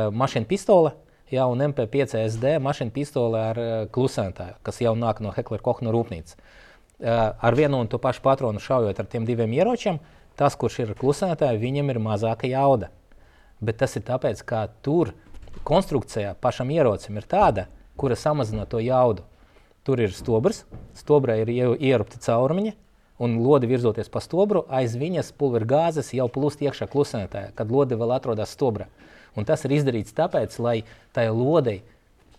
mašīna 0.09 0.49
pistole, 0.49 0.95
jā, 1.31 1.45
un 1.45 1.61
MP5 1.69 2.17
SD 2.25 2.57
mašīna 2.63 2.95
pistole 2.95 3.43
ar 3.51 3.61
uh, 3.61 3.73
klusētāju, 3.93 4.57
kas 4.65 4.81
jau 4.81 4.95
nāk 4.97 5.21
no 5.23 5.31
Heklera 5.35 5.63
Kohna 5.63 5.93
rūpnīcas. 5.93 6.39
Uh, 7.03 7.29
ar 7.37 7.55
vienu 7.59 7.83
un 7.83 7.91
to 7.91 8.01
pašu 8.01 8.25
patronu 8.25 8.61
šaujot 8.63 8.99
ar 8.99 9.07
tiem 9.11 9.29
diviem 9.29 9.53
ieročiem, 9.53 10.01
tas, 10.39 10.57
kurš 10.57 10.79
ir 10.83 10.95
klusētājs, 10.97 11.61
viņam 11.61 11.93
ir 11.93 12.01
mazāka 12.01 12.49
jauda. 12.49 12.89
Bet 13.63 13.77
tas 13.79 13.93
ir 13.95 14.03
tāpēc, 14.09 14.41
ka 14.47 14.65
tur 14.83 15.13
konstrukcijā 15.63 16.33
pašam 16.41 16.71
ierocim 16.73 17.17
ir 17.19 17.27
tāda, 17.29 17.67
kura 17.97 18.15
samazina 18.15 18.65
to 18.65 18.81
jaudu. 18.83 19.23
Tur 19.83 19.99
ir 19.99 20.13
stobrs, 20.15 20.63
stobrā 20.95 21.37
ir 21.41 21.51
ierupti 21.51 22.21
caurumiņi, 22.23 22.73
un 23.23 23.37
lode 23.43 23.67
virzoties 23.67 24.09
pa 24.09 24.21
stobru, 24.23 24.63
aiz 24.71 24.95
viņas 24.99 25.33
pulveru 25.37 25.67
gāzes 25.69 26.13
jau 26.15 26.29
plūst 26.31 26.63
iekšā 26.63 26.87
klusētājā, 26.91 27.51
kad 27.55 27.71
lode 27.71 27.97
vēl 27.99 28.15
atrodas 28.15 28.55
stobrā. 28.55 28.87
Un 29.35 29.47
tas 29.49 29.65
ir 29.65 29.75
izdarīts 29.75 30.15
tāpēc, 30.15 30.55
lai 30.61 30.83
tai 31.15 31.27
lodei, 31.29 31.81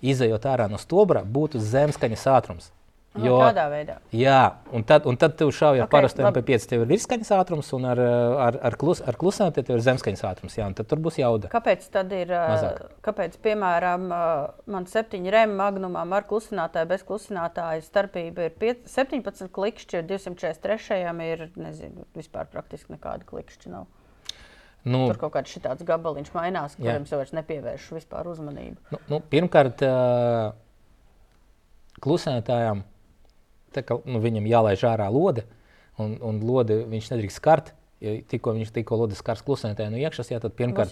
izējot 0.04 0.46
ārā 0.48 0.68
no 0.70 0.80
stobra, 0.80 1.24
būtu 1.24 1.60
zemskaņas 1.62 2.26
ātrums. 2.30 2.70
Jo, 3.14 3.36
no, 3.36 3.42
tādā 3.46 3.68
veidā. 3.70 3.94
Jā, 4.10 4.56
un 4.74 4.82
tad, 4.86 5.04
un 5.06 5.14
tad 5.20 5.36
tu 5.38 5.46
šauji 5.54 5.78
ar 5.78 5.86
okay, 5.86 5.92
parastu 5.92 6.24
MP5, 6.26 6.64
tev 6.66 6.80
ir 6.82 6.88
virsskaņas 6.90 7.28
ātrums, 7.36 7.68
un 7.76 7.84
ar, 7.86 8.00
ar, 8.42 8.56
ar, 8.66 8.76
klus, 8.80 8.98
ar 9.06 9.14
klusām 9.20 9.52
tev 9.54 9.68
ir 9.70 9.82
zemskaņas 9.86 10.22
ātrums. 10.32 10.56
Jā, 10.58 10.66
tad 10.74 10.88
tur 10.90 10.98
būs 11.04 11.20
jauda. 11.20 11.46
Kāpēc 11.52 11.84
tad 11.94 12.10
ir, 12.16 12.32
Mazāk. 12.34 12.80
kāpēc, 13.06 13.36
piemēram, 13.44 14.08
man 14.66 14.88
septiņi 14.90 15.30
remi 15.30 15.54
magnumam 15.60 16.16
ar 16.16 16.26
klusinātāju, 16.26 16.88
bez 16.90 17.04
klusinātāja 17.06 17.84
starpība 17.86 18.48
ir 18.48 18.56
5, 18.58 18.88
17 18.90 19.52
klikšķi, 19.54 20.02
243 20.10 21.28
ir, 21.28 21.44
nezinu, 21.54 22.08
vispār 22.18 22.50
praktiski 22.50 22.96
nekāda 22.96 23.22
klikšķi 23.28 23.70
nav. 23.76 23.86
Nu, 24.84 25.06
Tur 25.06 25.16
kaut 25.22 25.36
kāds 25.38 25.54
tāds 25.64 25.86
gabaliņš 25.86 26.32
mainās, 26.34 26.74
kuriem 26.76 27.06
jau 27.08 27.22
nepievērš 27.38 27.86
vispār 27.94 28.26
uzmanību. 28.34 28.82
Nu, 28.92 28.98
nu, 29.08 29.20
pirmkārt, 29.32 29.80
uh, 29.86 30.50
klusētājām 33.74 33.86
ka, 33.86 34.00
nu, 34.06 34.20
viņam 34.24 34.50
jālaiž 34.50 34.84
ārā 34.88 35.08
lode, 35.12 35.46
un, 36.00 36.18
un 36.22 36.42
lode 36.44 36.84
viņš 36.90 37.14
nedrīkst 37.14 37.42
skart. 37.42 37.74
Ja 38.04 38.12
tikko 38.28 38.52
viņš 38.52 38.72
tikko 38.74 38.98
lodes 39.00 39.20
skars 39.22 39.40
klusētāju 39.46 39.94
no 39.94 40.00
iekšas, 40.02 40.28
jā, 40.28 40.40
tad 40.42 40.52
pirmkārt. 40.58 40.90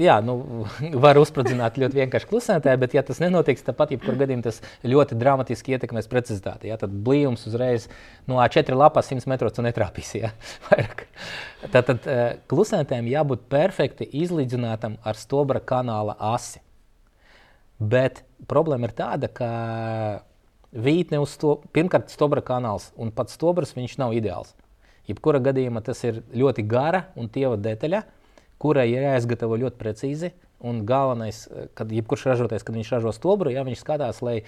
Jā, 0.00 0.14
nu, 0.24 0.64
var 1.04 1.18
uzspridzināt 1.20 1.76
ļoti 1.80 1.98
vienkārši 1.98 2.28
klusētāju, 2.30 2.80
bet, 2.80 2.94
ja 2.96 3.02
tas 3.04 3.20
nenotiks, 3.20 3.64
tad 3.66 3.76
pat 3.76 3.92
jebkurā 3.92 4.22
gadījumā 4.22 4.46
tas 4.46 4.62
ļoti 4.86 5.18
dramatiski 5.20 5.76
ietekmēs 5.76 6.08
precizitāti. 6.08 6.70
Jā, 6.70 6.78
tad 6.80 6.94
blīvums 7.04 7.44
uzreiz 7.50 7.90
no 8.30 8.40
A4 8.40 8.78
lapā 8.78 9.04
100 9.04 9.28
metros 9.28 9.60
netrāpīs. 9.60 10.14
Jā, 10.22 10.32
Tātad 11.74 12.08
klusētājiem 12.48 13.12
jābūt 13.12 13.44
perfekti 13.52 14.08
izlīdzinātam 14.22 14.96
ar 15.04 15.18
stobra 15.18 15.60
kanāla 15.60 16.16
asi. 16.32 16.62
Bet 17.82 18.22
problēma 18.48 18.88
ir 18.88 18.96
tāda, 18.96 19.28
ka 19.28 19.48
vītne 20.72 21.20
uz 21.22 21.36
to, 21.40 21.58
pirmkārt, 21.76 22.12
stobra 22.12 22.42
kanāls 22.44 22.90
un 22.96 23.12
pats 23.14 23.36
stobrs 23.36 23.76
viņš 23.76 23.98
nav 24.00 24.16
ideāls. 24.16 24.54
Jebkurā 25.08 25.42
gadījumā 25.42 25.82
tas 25.84 26.02
ir 26.06 26.22
ļoti 26.32 26.64
gara 26.68 27.06
un 27.18 27.28
tieva 27.32 27.58
detaļa, 27.60 28.04
kurai 28.62 28.86
ir 28.92 29.06
jāizgatavo 29.08 29.58
ļoti 29.64 29.80
precīzi. 29.80 30.32
Un 30.62 30.84
galvenais, 30.86 31.48
kad 31.74 31.90
jebkurš 31.90 32.28
ražotājs, 32.30 32.62
kad 32.62 32.76
viņš 32.76 32.92
ražo 32.94 33.10
stobru, 33.16 33.50
ja 33.50 33.64
viņš 33.66 33.80
skatās, 33.82 34.20
lai 34.22 34.44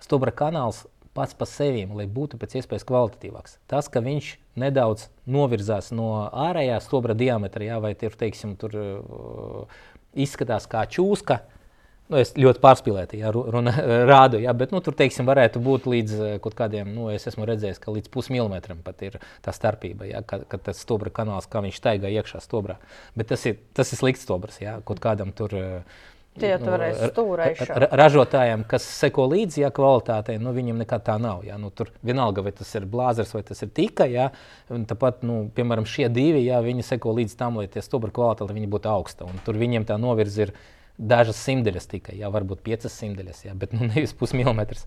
stobra 0.00 0.32
kanāls 0.32 0.86
pats 1.12 1.34
par 1.36 1.48
sevi, 1.50 1.84
lai 1.84 2.06
būtu 2.08 2.38
pēc 2.40 2.56
iespējas 2.60 2.86
kvalitatīvāks. 2.88 3.58
Tas, 3.68 3.90
ka 3.92 4.00
viņš 4.00 4.30
nedaudz 4.62 5.08
novirzās 5.28 5.90
no 5.92 6.30
ārējā 6.30 6.78
stobra 6.84 7.16
diametra, 7.18 7.66
jā, 7.66 7.80
vai 7.82 7.92
tur, 7.98 8.14
teiksim, 8.16 8.54
tur 8.60 8.76
uh, 8.78 9.80
izskatās 10.14 10.68
kā 10.70 10.86
čūska. 10.88 11.40
Nu, 12.10 12.18
es 12.18 12.32
ļoti 12.34 12.58
pārspīlēti 12.62 13.20
ja, 13.20 13.30
runa, 13.30 13.72
rādu, 14.10 14.40
ja, 14.42 14.54
bet 14.56 14.74
nu, 14.74 14.82
tur 14.84 14.96
teiksim, 14.98 15.28
varētu 15.30 15.62
būt 15.62 15.86
līdz 15.90 16.14
uh, 16.18 16.30
kaut 16.42 16.56
kādiem, 16.58 16.90
nu, 16.96 17.06
es 17.14 17.28
esmu 17.30 17.46
redzējis, 17.48 17.78
ka 17.82 17.94
līdz 17.94 18.10
pusmilimetram 18.10 18.82
pat 18.86 19.04
ir 19.06 19.20
tā 19.44 19.54
starpība, 19.54 20.08
ja, 20.10 20.24
kad, 20.26 20.42
kad 20.50 20.66
tas 20.66 20.82
stobra 20.82 21.12
kanāls, 21.14 21.46
kā 21.50 21.62
viņš 21.62 21.78
staigā 21.78 22.10
iekšā 22.18 22.42
stobrā. 22.42 22.80
Bet 23.14 23.30
tas 23.30 23.46
ir, 23.46 23.60
tas 23.78 23.94
ir 23.94 24.02
slikts 24.02 24.26
stobrs, 24.26 24.58
ja, 24.62 24.80
kaut 24.86 25.02
kādam 25.02 25.34
tur. 25.36 25.54
Uh, 25.54 26.08
Tie 26.38 26.50
nu, 26.62 26.76
stūrēšana. 27.10 27.88
Ražotājiem, 27.98 28.62
kas 28.70 28.84
seko 28.86 29.24
līdzi 29.32 29.64
ja, 29.64 29.70
kvalitātei, 29.74 30.36
nu, 30.40 30.52
viņiem 30.54 30.78
nekā 30.84 31.00
tā 31.02 31.16
nav. 31.20 31.42
Ja. 31.44 31.58
Nu, 31.58 31.72
tur 31.74 31.90
vienalga, 32.06 32.44
vai 32.46 32.52
tas 32.54 32.70
ir 32.78 32.86
blāzers 32.90 33.34
vai 33.34 33.42
tas 33.46 33.58
ir 33.66 33.72
tika. 33.74 34.06
Ja. 34.06 34.28
Tāpat, 34.70 35.24
nu, 35.26 35.42
piemēram, 35.56 35.88
šie 35.90 36.06
divi, 36.14 36.44
ja, 36.46 36.62
viņi 36.62 36.86
seko 36.86 37.16
līdzi 37.18 37.34
tam, 37.40 37.58
lai 37.58 37.66
tie 37.72 37.82
stūra 37.82 38.12
kvalitāte 38.14 38.54
būtu 38.54 38.92
augsta. 38.92 39.26
Tur 39.46 39.58
viņiem 39.58 39.88
tā 39.90 39.98
novirze 39.98 40.46
ir 40.46 40.54
dažas 41.00 41.40
simtaļas 41.40 41.88
tikai, 41.88 42.18
ja, 42.20 42.28
varbūt 42.32 42.62
piecas 42.66 42.94
simtaļas, 43.00 43.44
ja, 43.46 43.56
bet 43.56 43.72
nu, 43.76 43.86
nevis 43.88 44.12
pusmilimetrs. 44.16 44.86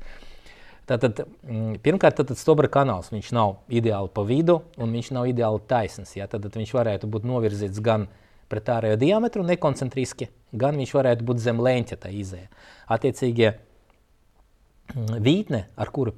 Tātad, 0.89 1.21
mm, 1.47 1.77
pirmkārt, 1.83 2.19
tad 2.19 2.35
stūra 2.35 2.67
kanāls 2.71 3.13
nav 3.31 3.61
ideāli 3.71 4.11
pa 4.11 4.25
vidu, 4.27 4.59
un 4.77 4.91
viņš 4.91 5.13
nav 5.15 5.29
ideāli 5.31 5.61
taisns. 5.67 6.11
Ja, 6.17 6.27
tad 6.27 6.43
viņš 6.43 6.73
varētu 6.75 7.07
būt 7.07 7.23
novirzīts 7.23 7.79
gan 7.83 8.09
pret 8.51 8.67
ārējo 8.69 8.97
diametru, 8.99 9.45
nekoncentriski, 9.47 10.27
gan 10.51 10.75
viņš 10.77 10.91
varētu 10.93 11.23
būt 11.25 11.39
zem 11.39 11.61
leņķa 11.63 11.99
tā 12.03 12.11
izēja. 12.11 12.49
Attiecīgie 12.91 13.53
mm, 13.53 15.21
vītne, 15.23 15.63
ar 15.79 15.93
kuru 15.95 16.17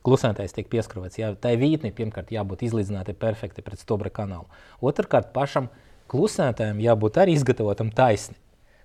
klusētājs 0.00 0.56
tiek 0.56 0.72
pieskrāvēts, 0.72 1.20
jā, 1.20 1.34
tai 1.36 1.54
vītnei 1.60 1.92
pirmkārt 1.94 2.32
jābūt 2.32 2.64
izlīdzinātai 2.70 3.14
perfekti 3.20 3.62
pret 3.62 3.84
stobra 3.84 4.08
kanālu. 4.08 4.48
Otrakārt, 4.80 5.28
pašam 5.36 5.68
klusētājam 6.08 6.80
jābūt 6.80 7.20
arī 7.20 7.36
izgatavotam 7.36 7.92
taisni. 7.92 8.40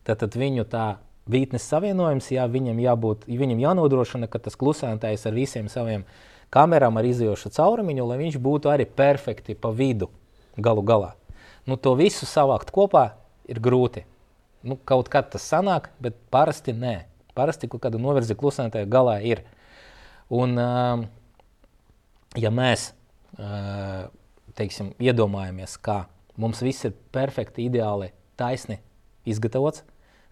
Tātad 0.08 0.36
viņu 0.38 0.66
tā 0.70 0.86
vītnes 1.30 1.66
savienojums, 1.70 2.32
jā, 2.34 2.46
viņam, 2.50 2.80
jābūt, 2.82 3.28
viņam 3.30 3.62
jānodrošina, 3.62 4.30
ka 4.32 4.42
tas 4.42 4.58
klusētājs 4.60 5.28
ar 5.30 5.38
visiem 5.38 5.70
saviem 5.72 6.06
kamerām 6.52 6.98
ar 6.98 7.08
izjošu 7.08 7.52
caurumiņu, 7.54 8.08
lai 8.10 8.18
viņš 8.24 8.40
būtu 8.42 8.72
arī 8.74 8.88
perfekti 8.90 9.56
pa 9.56 9.72
vidu 9.76 10.10
galu 10.58 10.84
galā. 10.84 11.14
Nu, 11.70 11.78
to 11.78 11.94
visu 11.96 12.26
savākt 12.26 12.74
kopā 12.74 13.12
ir 13.50 13.62
grūti. 13.62 14.04
Nu, 14.66 14.78
kaut 14.78 15.10
kā 15.14 15.22
tas 15.22 15.46
sanāk, 15.46 15.92
bet 16.02 16.18
parasti 16.34 16.74
nē. 16.74 16.96
Parasti 17.38 17.70
kaut 17.72 17.86
kāda 17.86 18.02
novirzi 18.02 18.36
klusētāja 18.38 18.90
galā 18.90 19.20
ir. 19.24 19.46
Un, 20.34 20.58
ja 22.36 22.52
mēs 22.52 22.92
teiksim, 24.58 24.92
iedomājamies, 25.00 25.78
ka 25.80 26.06
mums 26.42 26.62
viss 26.66 26.90
ir 26.90 26.98
perfekti, 27.14 27.70
ideāli, 27.70 28.12
taisni 28.40 28.82
izgatavots, 29.28 29.84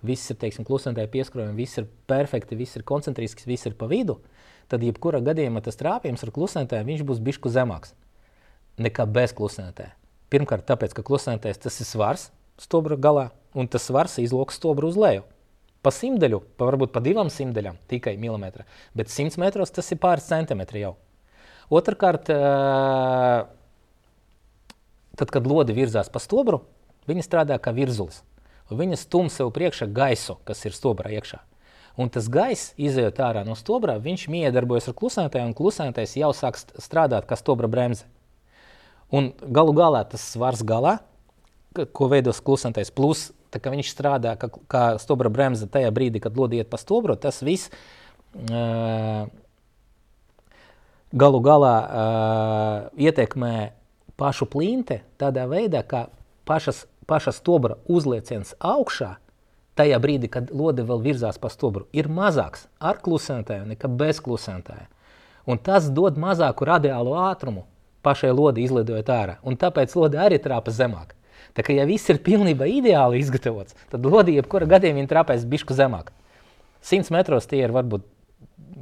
viss 0.05 0.31
ir 0.31 0.37
teiksim, 0.39 0.65
klusētāja 0.67 1.11
pieskrojumi, 1.11 1.57
viss 1.59 1.79
ir 1.81 1.87
perfekti, 2.09 2.57
viss 2.59 2.77
ir 2.79 2.85
koncentrisks, 2.87 3.47
viss 3.49 3.67
ir 3.67 3.75
pa 3.79 3.89
vidu, 3.91 4.19
tad 4.71 4.83
jebkurā 4.85 5.19
gadījumā 5.25 5.63
tas 5.65 5.79
trāpījums 5.79 6.23
ar 6.23 6.33
klusētāju 6.35 7.03
būs 7.07 7.23
bišķi 7.23 7.55
zemāks 7.57 7.95
nekā 8.79 9.05
bez 9.11 9.33
klusētāja. 9.35 9.93
Pirmkārt, 10.31 10.65
tāpēc, 10.69 10.93
ka 10.95 11.03
klusētājs 11.05 11.59
tas 11.61 11.79
ir 11.81 11.87
svars 11.89 12.29
stobra 12.59 12.95
galā, 12.99 13.29
un 13.55 13.67
tas 13.71 13.85
svars 13.87 14.19
izloks 14.21 14.59
stobru 14.59 14.91
uz 14.91 14.97
leju. 14.99 15.23
Pa 15.83 15.93
simtaļu, 15.95 16.41
pa 16.59 16.67
varbūt 16.67 16.91
pa 16.91 16.99
divām 17.03 17.29
simtaļām 17.31 17.77
tikai 17.91 18.17
milimetra, 18.19 18.65
bet 18.95 19.11
simts 19.11 19.39
metros 19.39 19.71
tas 19.71 19.87
ir 19.93 19.99
pāris 20.01 20.27
centimetri 20.27 20.83
jau. 20.83 20.97
Otrakārt, 21.71 22.27
tad, 25.15 25.29
kad 25.31 25.47
lode 25.47 25.75
virzās 25.77 26.11
pa 26.11 26.19
stobru, 26.23 26.63
viņa 27.07 27.23
strādā 27.25 27.59
kā 27.63 27.71
virzulis. 27.75 28.23
Viņa 28.70 28.99
stum 29.01 29.30
sev 29.34 29.49
priekšā 29.55 29.88
gaisu, 29.89 30.38
kas 30.45 30.61
ir 30.67 30.76
stobrā 30.76 31.11
iekšā. 31.17 31.41
Un 31.99 32.11
tas 32.13 32.30
gaiss, 32.32 32.74
izējot 32.80 33.17
ārā 33.26 33.41
no 33.47 33.57
stobra, 33.59 33.97
viņš 33.99 34.28
miedarbojas 34.32 34.88
ar 34.91 34.95
klusētāju, 34.99 35.49
un 35.49 35.55
klusētājs 35.57 36.15
jau 36.22 36.30
sāk 36.38 36.59
strādāt 36.59 37.28
kā 37.28 37.36
stobra 37.39 37.67
bremze. 37.67 38.05
Un 39.11 39.34
galu 39.41 39.74
galā 39.76 40.05
tas 40.07 40.24
svars 40.36 40.61
galā, 40.63 40.99
ko 41.74 42.07
veidos 42.11 42.39
klusantais, 42.45 42.93
plus 42.93 43.32
viņš 43.49 43.89
strādā 43.89 44.36
kā, 44.38 44.49
kā 44.70 44.84
stobra 45.01 45.30
bremze 45.34 45.67
tajā 45.67 45.89
brīdī, 45.91 46.22
kad 46.22 46.38
lodi 46.38 46.61
iet 46.61 46.70
pa 46.70 46.78
stobru, 46.78 47.15
tas 47.17 47.41
viss 47.41 47.72
uh, 47.74 49.26
galu 51.11 51.41
galā 51.41 51.76
uh, 51.82 53.01
ietekmē 53.01 53.74
pašu 54.20 54.45
plīnti 54.45 55.01
tādā 55.17 55.47
veidā, 55.49 55.82
ka 55.82 56.09
pašas, 56.45 56.86
paša 57.10 57.34
stobra 57.36 57.80
uzlieciens 57.89 58.53
augšā 58.60 59.16
tajā 59.80 59.99
brīdī, 60.03 60.30
kad 60.32 60.51
lode 60.51 60.84
vēl 60.86 61.01
virzās 61.03 61.39
pa 61.41 61.49
stobru, 61.51 61.88
ir 61.95 62.10
mazāks 62.12 62.68
ar 62.80 62.99
klusētāju 63.03 63.68
nekā 63.72 63.91
bez 63.99 64.20
klusētāja. 64.24 64.89
Un 65.49 65.62
tas 65.64 65.88
dod 65.95 66.20
mazāku 66.20 66.68
radiālo 66.68 67.16
ātrumu 67.24 67.66
pašai 68.05 68.32
lodei 68.36 68.68
izlidojot 68.68 69.10
ārā. 69.14 69.39
Un 69.43 69.57
tāpēc 69.60 69.95
lode 69.97 70.20
arī 70.22 70.38
trāpa 70.41 70.74
zemāk. 70.76 71.16
Tā 71.55 71.66
kā 71.66 71.74
ja 71.74 71.88
viss 71.89 72.12
ir 72.12 72.22
pilnībā 72.24 72.68
ideāli 72.70 73.22
izgatavots, 73.24 73.76
tad 73.91 74.05
lode 74.05 74.36
jebkurā 74.36 74.68
gadījumā 74.70 75.01
viņa 75.01 75.12
trāpēs 75.14 75.47
bišku 75.49 75.76
zemāk. 75.76 76.12
100 76.86 77.12
metros 77.16 77.49
tie 77.49 77.64
ir 77.64 77.74
varbūt 77.76 78.05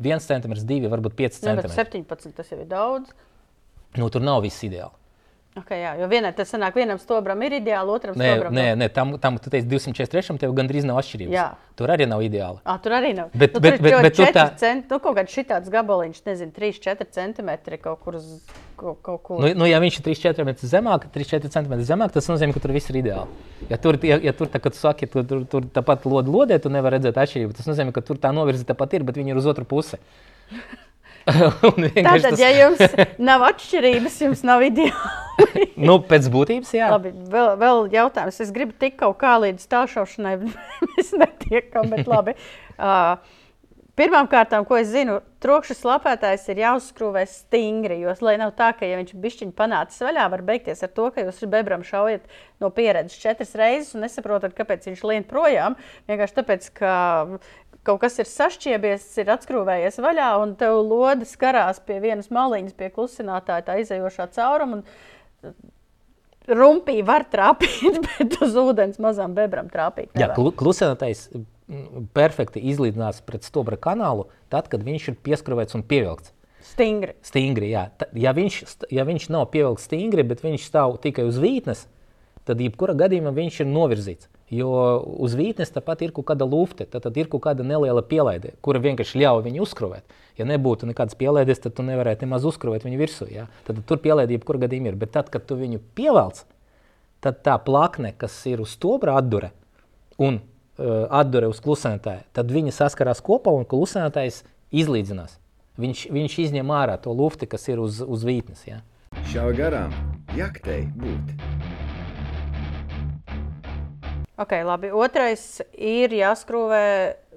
1 0.04 0.22
cm, 0.26 0.54
2, 0.68 0.92
varbūt 0.92 1.18
5 1.18 1.40
cm. 1.40 1.64
Nu, 1.64 1.74
17 1.78 2.36
tas 2.38 2.52
jau 2.52 2.60
ir 2.60 2.70
daudz. 2.70 3.14
Nu, 3.98 4.10
tur 4.14 4.26
nav 4.26 4.44
viss 4.46 4.66
ideāli. 4.68 4.94
Okay, 5.58 5.80
jā, 5.82 5.96
jo 5.98 6.08
vienai 6.12 6.30
tas 6.38 6.52
sanāk, 6.54 6.76
vienam 6.78 7.00
stobram 7.02 7.42
ir 7.48 7.56
ideāli, 7.58 7.90
otram 7.90 8.18
nē, 8.20 8.28
stobram 8.30 8.54
nē, 8.54 8.66
nē, 8.78 8.88
tam, 8.94 9.16
tam 9.22 9.40
tu 9.42 9.50
teici 9.50 9.66
243, 9.72 10.38
tev 10.44 10.54
gandrīz 10.58 10.86
nav 10.86 11.00
atšķirības. 11.02 11.34
Jā. 11.34 11.48
Tur 11.78 11.94
arī 11.94 12.06
nav 12.10 12.22
ideāli. 12.26 12.62
À, 12.62 12.76
tur 12.82 12.94
arī 12.98 13.16
nav. 13.18 13.32
Bet, 13.34 13.56
nu, 13.56 13.62
bet, 13.66 13.80
bet, 13.82 13.96
bet 14.06 14.18
tur 14.18 14.30
tā... 14.36 14.46
cent, 14.62 14.86
nu, 14.94 15.00
kaut 15.02 15.18
kāds 15.18 15.34
šitāds 15.34 15.72
gabaliņš, 15.74 16.22
nezinu, 16.30 16.54
3-4 16.54 17.10
centimetri 17.18 17.82
kaut 17.82 18.04
kur 18.06 18.20
uz 18.20 18.28
kaut, 18.78 19.02
kaut 19.06 19.22
kur. 19.26 19.42
Nu, 19.42 19.52
nu, 19.64 19.70
ja 19.70 19.82
viņš 19.82 20.00
ir 20.02 20.08
3-4 20.12 20.46
metri 20.48 20.70
zemāk, 20.70 21.10
3-4 21.14 21.54
centimetri 21.54 21.90
zemāk, 21.90 22.14
tas 22.14 22.30
nozīmē, 22.30 22.54
ka 22.54 22.62
tur 22.64 22.74
viss 22.78 22.94
ir 22.94 23.02
ideāli. 23.02 23.46
Ja 23.72 23.82
tur, 23.82 23.98
ja, 24.06 24.20
ja 24.30 24.34
tur 24.38 24.52
tā, 24.54 24.62
kad 24.62 24.78
tu 24.78 24.82
saki, 24.82 25.10
tur, 25.10 25.26
tur, 25.30 25.46
tur 25.50 25.70
tāpat 25.74 26.06
lodē, 26.06 26.62
tu 26.62 26.74
nevari 26.74 27.00
redzēt 27.00 27.18
atšķirību. 27.24 27.58
Tas 27.58 27.70
nozīmē, 27.70 27.96
ka 27.96 28.06
tur 28.06 28.22
tā 28.22 28.34
novirzi 28.36 28.68
tāpat 28.68 29.00
ir, 29.00 29.08
bet 29.08 29.18
viņi 29.18 29.34
ir 29.34 29.42
uz 29.42 29.50
otru 29.50 29.66
pusi. 29.70 29.98
Tātad, 32.08 32.30
tas... 32.30 32.40
ja 32.40 32.52
jums 32.56 33.00
nav 33.20 33.44
atšķirības, 33.50 34.20
jums 34.28 34.44
nav 34.48 34.64
ideāli. 34.68 35.66
nu, 35.88 35.98
pēc 36.08 36.30
būtības, 36.34 36.72
jā. 36.78 36.92
Labi, 36.94 37.12
vēl, 37.34 37.52
vēl 37.62 37.84
jautājums. 37.94 38.40
Es 38.44 38.54
gribu 38.56 38.78
tikt 38.80 39.00
kaut 39.02 39.20
kā 39.22 39.36
līdz 39.44 39.68
stāvšaušanai, 39.68 40.38
bet 40.46 40.56
mēs 40.94 41.12
netiekam, 41.26 41.92
bet 41.94 42.10
labi. 42.10 42.38
Uh, 42.78 43.16
Pirmkārt, 43.98 44.52
ko 44.70 44.76
es 44.78 44.92
zinu, 44.94 45.16
trokšņa 45.42 45.76
slāpētājs 45.80 46.44
ir 46.54 46.60
jāuzskrūvē 46.62 47.24
stingri. 47.32 47.96
Jo, 48.04 48.12
lai 48.22 48.36
nav 48.38 48.52
tā, 48.54 48.68
ka, 48.78 48.86
ja 48.86 49.00
viņš 49.00 49.16
bišķiņi 49.24 49.56
panācis 49.58 50.04
vaļā, 50.06 50.28
var 50.30 50.44
beigties 50.46 50.86
ar 50.86 50.92
to, 50.94 51.08
ka 51.16 51.24
jūs 51.26 51.40
bebram 51.50 51.82
šaujat 51.82 52.28
no 52.62 52.70
pieredzes 52.70 53.18
četras 53.18 53.56
reizes 53.58 53.96
un 53.98 54.06
nesaprotat, 54.06 54.54
kāpēc 54.54 54.86
viņš 54.86 55.02
lien 55.02 55.26
projām. 55.26 55.80
Vienkārši 56.12 56.38
tāpēc, 56.38 56.70
ka 56.78 56.94
kaut 57.88 58.02
kas 58.04 58.20
ir 58.22 58.30
sašķiebies, 58.30 59.08
ir 59.22 59.34
atskrūvējies 59.38 60.00
vaļā, 60.04 60.30
un 60.44 60.54
tev 60.60 60.82
lode 60.84 61.28
skarās 61.30 61.82
pie 61.88 62.02
vienas 62.04 62.30
maliņas, 62.34 62.76
pie 62.78 62.92
klusinātāja, 62.94 63.66
tā 63.68 63.80
izējošā 63.84 64.30
cauruma. 64.36 64.84
Rumpī 66.48 67.02
var 67.08 67.28
trāpīt, 67.28 68.00
bet 68.08 68.40
uz 68.44 68.56
ūdens 68.60 69.00
mazām 69.04 69.36
bebrām 69.38 69.72
trāpīt. 69.72 70.14
Jā, 70.20 70.32
klusinātājs 70.36 71.28
perfekti 72.16 72.62
izlīdzinās 72.72 73.20
pret 73.28 73.44
stobra 73.48 73.80
kanālu, 73.80 74.30
tad, 74.52 74.70
kad 74.72 74.84
viņš 74.88 75.12
ir 75.12 75.20
pieskrāvēts 75.28 75.76
un 75.76 75.84
pievilkts. 75.88 76.32
Stingri. 76.68 77.16
Stingri 77.24 77.72
jā. 77.72 77.88
ja, 78.16 78.34
viņš, 78.36 78.62
ja 78.92 79.04
viņš 79.08 79.30
nav 79.34 79.48
pievilkts 79.54 79.88
stingri, 79.88 80.26
bet 80.28 80.44
viņš 80.44 80.68
stāv 80.68 80.98
tikai 81.04 81.28
uz 81.28 81.40
vītnes, 81.42 81.86
tad 82.48 82.64
jebkurā 82.64 82.96
gadījumā 82.98 83.34
viņš 83.36 83.62
ir 83.64 83.70
novirzīts. 83.72 84.32
Jo 84.48 84.70
uz 85.20 85.34
vītnes 85.36 85.74
tāpat 85.76 86.06
ir 86.06 86.14
kaut 86.16 86.30
kāda 86.30 86.46
lufte, 86.48 86.86
tad, 86.88 87.10
ir 87.20 87.28
kaut 87.28 87.44
kāda 87.44 87.66
neliela 87.68 88.00
pielaide, 88.00 88.54
kura 88.64 88.80
vienkārši 88.80 89.20
ļauj 89.20 89.42
viņu 89.44 89.66
uzkrāvēt. 89.66 90.14
Ja 90.40 90.46
nebūtu 90.48 90.88
nekādas 90.88 91.18
pielaides, 91.20 91.60
tad 91.60 91.76
tu 91.76 91.84
nevarētu 91.84 92.24
nemaz 92.24 92.46
uzkrāvēt 92.48 92.86
viņu 92.88 93.00
virsū. 93.02 93.28
Ja? 93.28 93.50
Tad 93.68 93.82
tur 93.90 94.00
pielaide 94.00 94.38
jebkurā 94.38 94.64
gadījumā 94.64 94.94
ir. 94.94 95.00
Bet 95.02 95.12
tad, 95.18 95.28
kad 95.34 95.44
tu 95.50 95.58
viņu 95.60 95.82
pievelc, 96.00 96.46
tad 97.26 97.42
tā 97.44 97.58
plakne, 97.60 98.14
kas 98.16 98.38
ir 98.48 98.64
uz 98.64 98.72
stobra 98.78 99.18
atdure 99.20 99.52
un 100.16 100.40
uh, 100.40 101.10
atdure 101.12 101.50
uz 101.52 101.60
klusētāju, 101.64 102.24
tad 102.38 102.54
viņi 102.54 102.76
saskarās 102.78 103.20
kopā 103.26 103.52
un 103.52 103.68
klusētājs 103.68 104.46
izlīdzinās. 104.72 105.36
Viņš, 105.78 106.08
viņš 106.14 106.38
izņem 106.48 106.72
ārā 106.74 106.96
to 107.02 107.12
lufti, 107.12 107.50
kas 107.52 107.68
ir 107.68 107.84
uz, 107.84 108.00
uz 108.00 108.24
vītnes. 108.26 108.64
Ja? 108.70 108.80
Šā 109.28 109.52
garām 109.58 109.92
jaktei 110.38 110.86
būt. 110.96 111.36
Okay, 114.38 114.62
labi. 114.62 114.92
Otrais 114.94 115.64
ir 115.74 116.14
jāskrūvē 116.14 116.84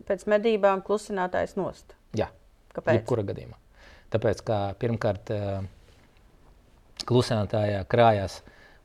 pēc 0.08 0.26
medībām 0.28 0.82
klusinātājs 0.84 1.56
nost. 1.56 1.94
Jā. 2.16 2.28
Kāpēc? 2.76 3.00
Jebkura 3.00 3.24
gadījumā. 3.30 3.56
Tāpēc, 4.12 4.42
ka 4.44 4.58
pirmkārt, 4.82 5.32
uh, 5.32 5.62
klusinātājā 7.08 7.86
krājās 7.88 8.40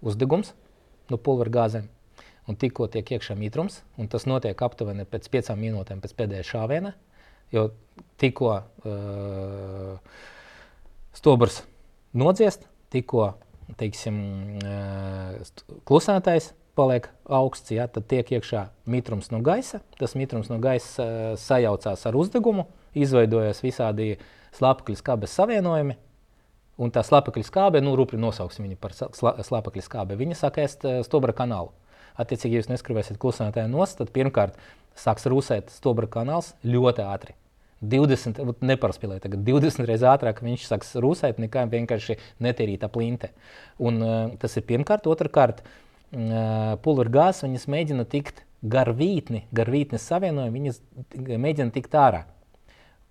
uzdegums 0.05 0.53
no 1.11 1.19
pulvera 1.19 1.53
gāzēm. 1.59 1.91
Un 2.45 2.57
tikko 2.61 2.87
tiek 2.93 3.09
iekšā 3.17 3.35
mitrums, 3.37 3.79
un 3.97 4.07
tas 4.07 4.27
notiek 4.29 4.59
aptuveni 4.61 5.07
pēc 5.09 5.27
piecām 5.33 5.59
minūtēm 5.65 6.01
pēc 6.03 6.13
pēdējā 6.15 6.45
šāviena, 6.45 6.93
jo 7.51 7.71
tikko 8.21 8.51
uh, 8.53 10.19
stobrs 11.17 11.63
nodziest, 12.13 12.67
tikko 12.93 13.31
teiksim, 13.81 14.21
uh, 14.61 15.81
klusētājs 15.89 16.53
paliek 16.75 17.07
augsts, 17.25 17.71
ja, 17.73 17.87
tad 17.91 18.07
tiek 18.11 18.29
iekšā 18.35 18.67
mitrums 18.91 19.31
no 19.31 19.39
gaisa. 19.45 19.81
Tas 19.99 20.15
mitrums 20.19 20.51
no 20.51 20.59
gaisa 20.63 21.03
uh, 21.05 21.27
sajaucās 21.39 22.03
ar 22.07 22.17
uzdegumu, 22.19 22.67
izveidojas 22.95 23.63
visādi 23.63 24.15
slāpekļa 24.55 24.99
skābes 24.99 25.35
savienojumi. 25.39 25.97
Un 26.75 26.91
tā 26.91 27.05
slāpekļa 27.07 27.47
skābe, 27.47 27.79
nu, 27.83 27.95
rupji 27.95 28.19
nosauksim 28.19 28.67
viņu 28.67 28.79
par 28.81 28.95
slāpekļa 28.95 29.85
skābi, 29.85 30.19
viņa 30.19 30.39
sāk 30.41 30.59
ēst 30.63 30.83
uh, 30.87 30.99
stobra 31.07 31.35
kanālu. 31.35 31.71
Attiecīgi, 32.19 32.55
ja 32.55 32.63
jūs 32.63 32.71
neskrāvēsiet 32.71 33.19
klusinātāju 33.19 33.71
nost, 33.71 33.97
tad 33.99 34.11
pirmkārt 34.15 34.59
sāks 34.99 35.27
rūsēt 35.31 35.71
stobra 35.73 36.07
kanāls 36.11 36.53
ļoti 36.63 37.03
ātri. 37.07 37.35
20, 37.85 38.39
nepārspīlēja, 38.65 39.21
tagad 39.25 39.41
20 39.45 39.85
reizes 39.85 40.07
ātrāk 40.07 40.39
viņš 40.41 40.63
sāks 40.65 40.93
rūsēt, 41.03 41.41
nekā 41.43 41.65
vienkārši 41.69 42.15
netīrīta 42.43 42.87
plinte. 42.91 43.33
Un, 43.83 43.99
uh, 44.03 44.37
tas 44.41 44.55
ir 44.57 44.63
pirmkārt, 44.67 45.07
otrkārt, 45.11 45.59
uh, 45.61 45.84
pulveru 46.11 47.11
gāzes 47.13 47.45
viņas 47.45 47.67
mēģina 47.71 48.05
tikt 48.09 48.43
gar 48.65 48.91
vītni, 48.97 49.45
gar 49.55 49.69
vītnes 49.71 50.05
savienojumu, 50.09 50.55
viņas 50.57 50.81
mēģina 51.41 51.73
tikt 51.75 51.97
ārā. 51.99 52.23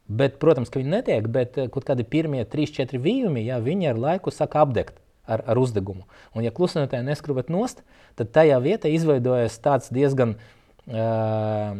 Bet, 0.04 0.36
protams, 0.42 0.68
ka 0.68 0.80
viņi 0.80 0.92
netiek, 0.92 1.28
bet 1.32 1.56
kaut 1.72 1.86
kādi 1.88 2.04
pirmie 2.04 2.42
3-4 2.44 3.00
vījumi, 3.00 3.46
ja 3.46 3.60
viņi 3.62 3.88
ar 3.92 4.00
laiku 4.00 4.32
sāk 4.34 4.56
apdegt 4.60 4.98
ar, 5.26 5.40
ar 5.48 5.60
uzdegumu. 5.60 6.04
Un, 6.36 6.44
ja 6.44 6.52
klusinātāji 6.52 7.06
neskrūvēt 7.06 7.48
nost, 7.52 7.80
tad 8.18 8.32
tajā 8.34 8.58
vietā 8.64 8.92
izveidojas 8.92 9.56
tāds 9.64 9.88
diezgan 9.94 10.36
uh, 10.36 11.72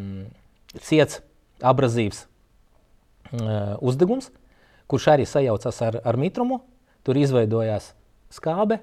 ciets, 0.80 1.20
abrazīvs 1.60 2.24
uh, 2.24 3.76
uzdegums, 3.84 4.30
kurš 4.88 5.10
arī 5.16 5.28
sajaucas 5.28 5.82
ar, 5.84 6.00
ar 6.04 6.20
mitrumu. 6.20 6.62
Tur 7.04 7.18
izveidojās 7.20 7.90
skābe, 8.32 8.78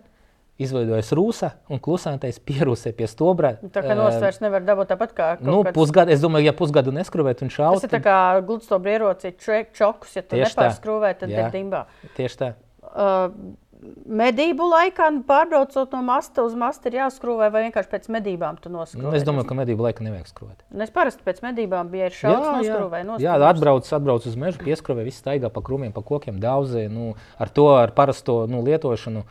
izveidojas 0.65 1.11
rūsa 1.17 1.51
un 1.71 1.81
klusētais 1.83 2.39
pierūsē 2.47 2.93
pie 2.97 3.09
stobra. 3.11 3.55
Tā 3.61 3.83
kā 3.85 3.97
nostājas 3.97 4.39
uh, 4.39 4.45
nevar 4.47 4.65
dabūt 4.67 4.93
tāpat 4.93 5.15
kā 5.17 5.29
nu, 5.41 5.61
kāds... 5.65 5.75
pusgadu. 5.77 6.13
Es 6.13 6.23
domāju, 6.23 6.49
ja 6.49 6.55
pusgadu 6.57 6.93
neskrūvēt 6.95 7.43
un 7.45 7.53
šaut. 7.53 7.79
Tas 7.79 7.89
ir 7.89 7.95
tā 7.95 8.03
kā 8.05 8.19
gludstobra 8.45 8.97
ierocīt 8.97 9.41
čokus, 9.77 10.15
ja 10.17 10.25
tu 10.25 10.39
nepārskrūvē, 10.41 11.15
tad 11.23 11.33
jā, 11.33 11.47
ir 11.47 11.57
dimbā. 11.57 11.85
Tieši 12.17 12.41
tā. 12.41 12.53
Uh, 12.91 13.57
medību 14.05 14.65
laikā, 14.69 15.07
nu, 15.15 15.23
pārbraucot 15.27 15.93
no 15.95 16.01
masta 16.05 16.43
uz 16.45 16.53
mastu, 16.57 16.89
ir 16.89 16.99
jāskrūvē 16.99 17.49
vai 17.53 17.63
vienkārši 17.67 17.89
pēc 17.91 18.07
medībām 18.13 18.59
tu 18.61 18.71
noskrūvē? 18.73 19.07
Nu, 19.07 19.13
es 19.17 19.25
domāju, 19.27 19.47
ka 19.49 19.57
medību 19.57 19.85
laikā 19.87 20.05
nevajag 20.05 20.29
skrūvēt. 20.29 20.65
Nu, 20.69 20.83
es 20.85 20.93
parasti 20.93 21.25
pēc 21.25 21.41
medībām 21.45 21.89
biju 21.91 22.07
ar 22.07 22.17
šādu 22.17 22.51
noskrūvē. 22.59 23.03
Jā, 23.23 23.37
atbrauc, 23.49 23.89
atbrauc 23.97 24.27
uz 24.29 24.37
mežu, 24.39 24.61
pieskrūvē, 24.65 25.05
viss 25.07 25.23
staigā 25.23 25.49
pa 25.53 25.63
krūmiem, 25.65 25.93
pa 25.95 26.03
kokiem, 26.05 26.37
daudzē. 26.41 26.85
Nu, 26.93 27.13
ar 27.41 27.53
to, 27.53 27.71
ar 27.79 27.93
parasto 27.97 28.43
nu, 28.49 28.61
lietošanu 28.67 29.25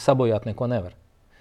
sabojāt 0.00 0.48
neko 0.48 0.68
nevar. 0.70 0.96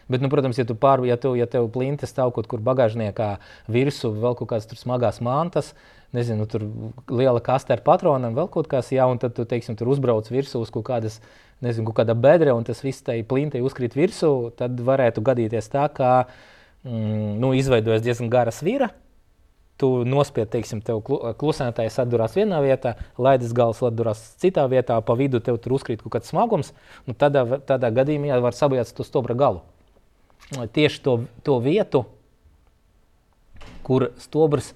Bet, 0.09 0.23
nu, 0.23 0.29
protams, 0.31 0.57
ja 0.57 0.65
tu 0.65 0.73
pār, 0.73 1.03
ja, 1.05 1.19
tu, 1.21 1.35
ja 1.37 1.45
tev 1.45 1.67
plinti 1.69 2.07
stāv 2.09 2.31
kaut 2.33 2.47
kur 2.49 2.61
bagāžniekā 2.65 3.35
virsū, 3.69 4.09
vēl 4.17 4.33
kaut 4.39 4.49
kādas 4.49 4.81
smagās 4.81 5.19
mantas, 5.21 5.75
nezinu, 6.17 6.47
tur 6.49 6.65
liela 7.13 7.43
kaste 7.45 7.75
ar 7.75 7.83
patroniem, 7.85 8.33
vēl 8.33 8.49
kaut 8.49 8.65
kas, 8.71 8.89
jā, 8.89 9.05
un 9.05 9.21
tad 9.21 9.35
tu, 9.37 9.45
teiksim, 9.45 9.77
tur 9.77 9.91
uzbrauc 9.93 10.31
virsū 10.33 10.63
uz 10.63 10.73
kaut 10.73 10.87
kādas 10.87 11.19
nezinu, 11.61 11.85
kaut 11.91 11.99
kāda 12.01 12.15
bedra 12.17 12.55
un 12.57 12.65
tas 12.65 12.81
viss 12.81 13.05
tai 13.05 13.19
plintai 13.27 13.61
uzkrīt 13.61 13.93
virsū, 13.99 14.31
tad 14.57 14.81
varētu 14.81 15.21
gadīties 15.29 15.69
tā, 15.69 15.85
ka 15.93 16.09
mm, 16.25 17.37
nu, 17.43 17.53
izveidojas 17.57 18.01
diezgan 18.05 18.33
gara 18.33 18.55
svira. 18.55 18.89
Tu 19.79 19.87
nospied, 20.03 20.49
teiksim, 20.51 20.81
tev 20.83 20.99
klusētājs 21.39 22.01
atdurās 22.03 22.33
vienā 22.35 22.57
vietā, 22.59 22.97
laidas 23.15 23.53
gals 23.55 23.79
atdurās 23.87 24.19
citā 24.41 24.65
vietā, 24.67 24.97
pa 24.99 25.15
vidu 25.15 25.39
tev 25.39 25.55
tur 25.63 25.77
uzkrīt 25.77 26.03
kaut 26.03 26.17
kāds 26.17 26.33
smagums. 26.33 26.73
Nu, 27.07 27.15
tādā, 27.15 27.45
tādā 27.63 27.87
gadījumā 27.95 28.41
var 28.43 28.57
sabojāt 28.57 28.91
to 28.97 29.07
stobra 29.07 29.37
galu. 29.39 29.63
Tieši 30.75 30.99
to, 31.05 31.13
to 31.47 31.59
vietu, 31.63 32.03
kur, 33.87 34.09
stobrs, 34.17 34.73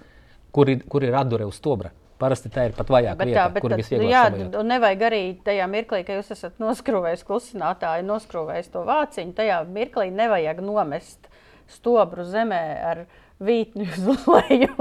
kur, 0.55 0.71
ir, 0.71 0.85
kur 0.89 1.03
ir 1.05 1.15
atdure 1.17 1.47
uz 1.49 1.59
stobra. 1.59 1.91
Parasti 2.21 2.49
tā 2.53 2.67
ir 2.69 2.75
pat 2.77 2.91
vajāka 2.93 3.25
vieta, 3.27 3.47
tā, 3.51 3.61
kur 3.63 3.73
visvieglāk 3.75 4.11
jā, 4.13 4.21
un 4.59 4.69
nevajag 4.69 5.01
arī 5.09 5.21
tajā 5.43 5.65
mirklī, 5.67 6.03
kad 6.07 6.21
jūs 6.21 6.29
esat 6.35 6.61
noskrūvējis 6.61 7.25
klusinātāju, 7.27 8.05
noskrūvējis 8.07 8.69
to 8.71 8.83
vāciņu, 8.87 9.33
tajā 9.35 9.57
mirklī 9.67 10.07
nevajag 10.13 10.61
nomest 10.63 11.27
stobru 11.73 12.23
zemē 12.27 12.61
ar 12.91 13.03
vītni 13.41 13.87
uz 13.89 14.27
leju. 14.27 14.71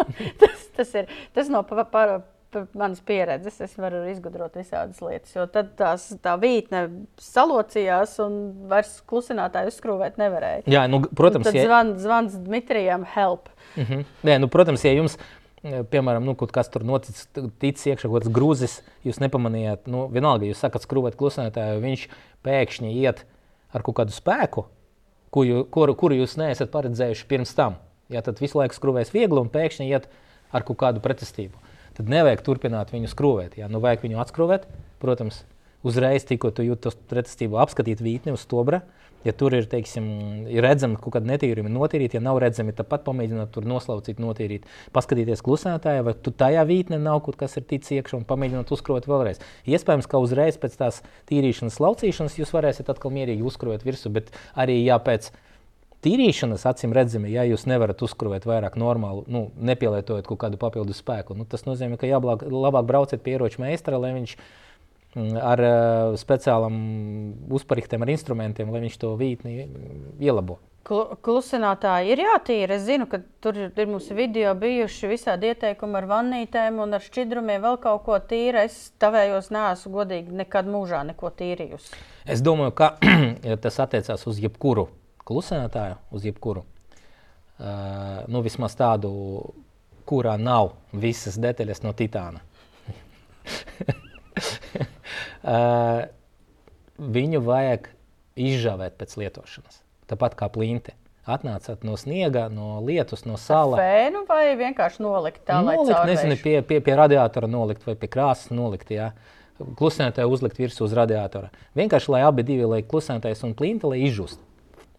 tas, 0.42 0.68
tas 0.76 0.94
ir 0.98 1.10
tas 1.36 1.50
no 1.52 1.62
pa, 1.66 1.84
pa, 1.84 2.04
pa 2.50 2.64
manas 2.74 3.00
pieredzes. 3.06 3.60
Es 3.62 3.76
varu 3.78 4.02
izgudrot 4.10 4.56
visādas 4.58 5.00
lietas, 5.04 5.34
jo 5.36 5.46
tad 5.50 5.74
tās, 5.78 6.08
tā 6.22 6.36
vītne 6.40 6.86
salocījās 7.22 8.16
un 8.24 8.40
vairs 8.70 8.96
klusinātāju 9.10 9.72
uzskrūvēt 9.72 10.20
nevarēja. 10.20 10.64
Jā, 10.70 10.86
nu, 10.90 11.02
protams, 11.06 11.46
un 11.46 11.50
tad 11.50 11.60
ja... 11.60 11.66
zvan, 11.68 11.94
zvans 12.02 12.38
Dmitrijam 12.46 13.06
help. 13.14 13.52
Mm 13.76 13.84
-hmm. 13.84 14.08
Nē, 14.26 14.38
nu, 14.42 14.48
protams, 14.48 14.84
ja 14.84 14.92
jums 14.92 15.18
piemēram, 15.62 16.24
nu, 16.24 16.34
kaut 16.38 16.52
kas 16.52 16.70
tur 16.72 16.84
noticis, 16.88 17.28
ticis 17.60 17.86
iekšā 17.92 18.08
kaut 18.08 18.22
kāds 18.22 18.32
grūzis, 18.32 18.78
jūs 19.04 19.20
nepamanījāt, 19.20 19.90
nu, 19.92 20.06
vienalga, 20.12 20.48
jūs 20.48 20.62
sakat, 20.62 20.86
skrūvēt 20.86 21.18
klusinātāju, 21.20 21.82
viņš 21.84 22.06
pēkšņi 22.46 22.92
iet 23.02 23.24
ar 23.76 23.84
kaut 23.84 23.98
kādu 24.00 24.14
spēku, 24.14 24.64
kuru, 25.30 25.64
kuru, 25.70 25.94
kuru 25.94 26.22
jūs 26.22 26.38
neesat 26.40 26.72
paredzējuši 26.72 27.28
pirms 27.28 27.52
tam. 27.58 27.76
Ja 28.10 28.22
tad 28.26 28.42
visu 28.42 28.58
laiku 28.58 28.76
skrūvēs 28.76 29.14
viegli 29.14 29.40
un 29.40 29.50
pēkšņi 29.52 29.88
iet 29.90 30.08
ar 30.50 30.66
kaut 30.66 30.80
kādu 30.82 31.02
pretestību. 31.04 31.58
Tad 31.98 32.10
nevajag 32.10 32.42
turpināt 32.46 32.94
viņu 32.94 33.10
skrūvēt. 33.12 33.58
Ja? 33.60 33.68
Nu, 33.70 33.82
vajag 33.82 34.06
viņu 34.06 34.22
atskrūvēt, 34.22 34.66
protams, 35.02 35.42
uzreiz 35.86 36.26
tikko 36.28 36.52
tu 36.54 36.64
jūti 36.66 36.88
to 36.88 36.94
pretestību, 37.10 37.60
apskatīt 37.62 38.02
vītni 38.04 38.34
uz 38.36 38.46
stobra. 38.46 38.82
Ja 39.20 39.34
tur 39.36 39.52
ir, 39.52 39.66
teiksim, 39.68 40.04
ir 40.48 40.64
redzami 40.64 40.96
kaut 40.96 41.12
kāda 41.12 41.28
netīrība, 41.28 41.68
notīrīt, 41.68 42.14
ja 42.16 42.22
nav 42.24 42.38
redzami, 42.40 42.72
tad 42.72 42.88
pat 42.88 43.02
pamēģināt 43.04 43.50
tur 43.52 43.66
noslaucīt, 43.68 44.16
notīrīt, 44.22 44.64
paskatīties 44.96 45.44
klusētājā, 45.44 46.06
vai 46.06 46.14
tu 46.16 46.32
tajā 46.32 46.62
vītnē 46.64 46.96
nav 47.02 47.20
kaut 47.26 47.36
kas 47.42 47.58
ticis 47.58 47.98
iekšā 47.98 48.16
un 48.16 48.24
pamēģināt 48.24 48.72
uzkrot 48.72 49.10
vēlreiz. 49.10 49.42
Iespējams, 49.68 50.08
ka 50.08 50.22
uzreiz 50.24 50.56
pēc 50.62 50.78
tās 50.80 51.02
tīrīšanas, 51.28 51.76
laucīšanas 51.84 52.40
jūs 52.40 52.54
varēsiet 52.56 52.88
atkal 52.88 53.12
mierīgi 53.12 53.44
uzkrot 53.44 53.84
virsū, 53.84 54.08
bet 54.16 54.32
arī 54.56 54.80
jā, 54.86 54.96
pēc 55.04 55.28
tīrīšanas, 56.04 56.64
acīm 56.70 56.94
redzami, 56.96 57.32
ja 57.34 57.44
jūs 57.48 57.66
nevarat 57.70 58.02
uzkrāt 58.06 58.48
vairāk 58.48 58.78
normālu, 58.80 59.26
nu, 59.28 59.48
nepielietojot 59.56 60.26
kaut 60.28 60.40
kādu 60.46 60.60
papildu 60.60 60.96
spēku, 60.96 61.36
nu, 61.36 61.44
tas 61.48 61.66
nozīmē, 61.68 62.00
ka 62.00 62.08
jāblāk, 62.08 62.46
labāk 62.48 62.88
brauciet 62.88 63.24
pie 63.24 63.36
ieroča 63.36 63.62
meistara, 63.64 64.00
lai 64.00 64.14
viņš 64.16 64.36
Mm, 65.18 65.34
ar 65.42 65.58
uh, 65.58 66.12
speciālām 66.14 66.74
uzpariktiem, 67.50 68.02
ar 68.04 68.12
instrumentiem, 68.12 68.68
lai 68.70 68.84
viņš 68.84 68.98
to 69.02 69.16
vītni 69.18 69.64
ielabo. 70.22 70.60
Klusinātāji 70.86 72.14
ir 72.14 72.22
jātīra. 72.22 72.76
Es 72.78 72.86
zinu, 72.86 73.08
ka 73.10 73.18
tur 73.42 73.58
ir 73.58 73.90
mums 73.90 74.06
video 74.16 74.54
bijuši 74.58 75.10
visādi 75.10 75.50
ieteikumi 75.50 75.98
ar 75.98 76.06
vannītēm 76.08 76.78
un 76.82 76.94
ar 76.96 77.02
šķidrumiem, 77.04 77.58
vēl 77.66 77.80
kaut 77.82 78.06
ko 78.06 78.20
tīra. 78.22 78.62
Es 78.70 78.92
tavējos 79.02 79.50
neesmu 79.54 79.92
godīgi 79.98 80.38
nekad 80.44 80.70
mūžā 80.70 81.02
neko 81.10 81.34
tīrījusi. 81.42 82.00
Es 82.30 82.42
domāju, 82.46 82.76
ka 82.78 82.94
tas 83.66 83.82
attiecās 83.82 84.24
uz 84.30 84.38
jebkuru 84.40 84.86
klusinātāju, 85.30 85.98
uz 86.10 86.26
jebkuru. 86.26 86.66
Uh, 87.60 88.24
nu, 88.32 88.40
vismaz 88.42 88.74
tādu, 88.78 89.10
kurā 90.08 90.34
nav 90.40 90.74
visas 90.96 91.36
detaļas 91.40 91.84
no 91.84 91.92
titāna. 91.96 92.40
uh, 95.54 96.08
viņu 97.00 97.42
vajag 97.44 97.90
izžāvēt 98.40 98.96
pēc 99.00 99.16
lietošanas. 99.20 99.82
Tāpat 100.10 100.36
kā 100.38 100.48
plīnti. 100.52 100.96
Atnācāt 101.30 101.84
no 101.86 101.94
sniega, 102.00 102.46
no 102.50 102.80
lietus, 102.82 103.26
no 103.28 103.36
salas. 103.38 103.78
Fēnu 103.78 104.24
vai 104.26 104.56
vienkārši 104.58 105.04
nolikt 105.04 105.44
tā, 105.46 105.60
nolikt, 105.62 105.92
lai 105.92 106.14
nezinu, 106.14 106.38
pie, 106.40 106.56
pie, 106.66 106.80
pie 106.82 106.96
radiatora 106.96 107.50
nolikt 107.50 107.84
vai 107.86 107.94
pie 108.00 108.08
krāsas 108.10 108.50
nolikt. 108.50 108.90
Jā. 108.96 109.12
Klusinātāju 109.60 110.32
uzlikt 110.32 110.58
virsū 110.58 110.86
uz 110.88 110.96
radiatora. 110.96 111.52
Vienkārši, 111.76 112.14
lai 112.16 112.22
abi 112.24 112.46
divi, 112.48 112.64
lai 112.66 112.80
klusinātājs 112.88 113.44
un 113.46 113.52
plīnta, 113.58 113.92
lai 113.92 114.00
izžust. 114.08 114.40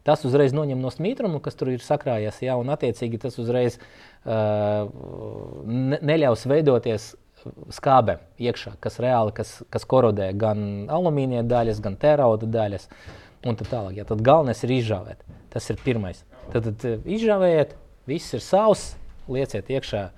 Tas 0.08 0.24
uzreiz 0.26 0.54
noņem 0.58 0.80
no 0.82 0.90
smītrumu, 0.90 1.42
kas 1.46 1.58
tur 1.58 1.70
ir 1.74 1.84
sakrājies, 1.86 2.40
jā, 2.42 2.56
un 2.58 2.74
attiecīgi 2.74 3.20
tas 3.22 3.38
uzreiz 3.42 3.78
uh, 3.78 4.88
ne, 5.66 6.00
neļaus 6.02 6.48
veidoties 6.50 7.12
skābe 7.74 8.20
iekšā, 8.42 8.76
kas 8.82 8.98
reāli 9.02 9.34
kas, 9.38 9.60
kas 9.74 9.86
korodē 9.90 10.32
gan 10.38 10.88
alumīnija 10.94 11.44
daļas, 11.46 11.82
gan 11.84 11.98
tērauda 12.02 12.50
daļas. 12.50 12.88
Un 13.50 13.58
tā 13.58 13.66
tālāk. 13.66 13.96
Ja, 13.98 14.06
tad 14.06 14.22
galvenais 14.26 14.60
ir 14.66 14.74
izžāvēt. 14.76 15.22
Tas 15.54 15.66
ir 15.74 15.80
pirmais. 15.82 16.20
Tad, 16.54 16.68
tad 16.68 16.84
eh, 16.86 17.00
izžāvējiet, 17.18 17.74
viss 18.10 18.36
ir 18.38 18.44
savs, 18.46 18.92
lieciet 19.30 19.70
iekšā 19.74 20.10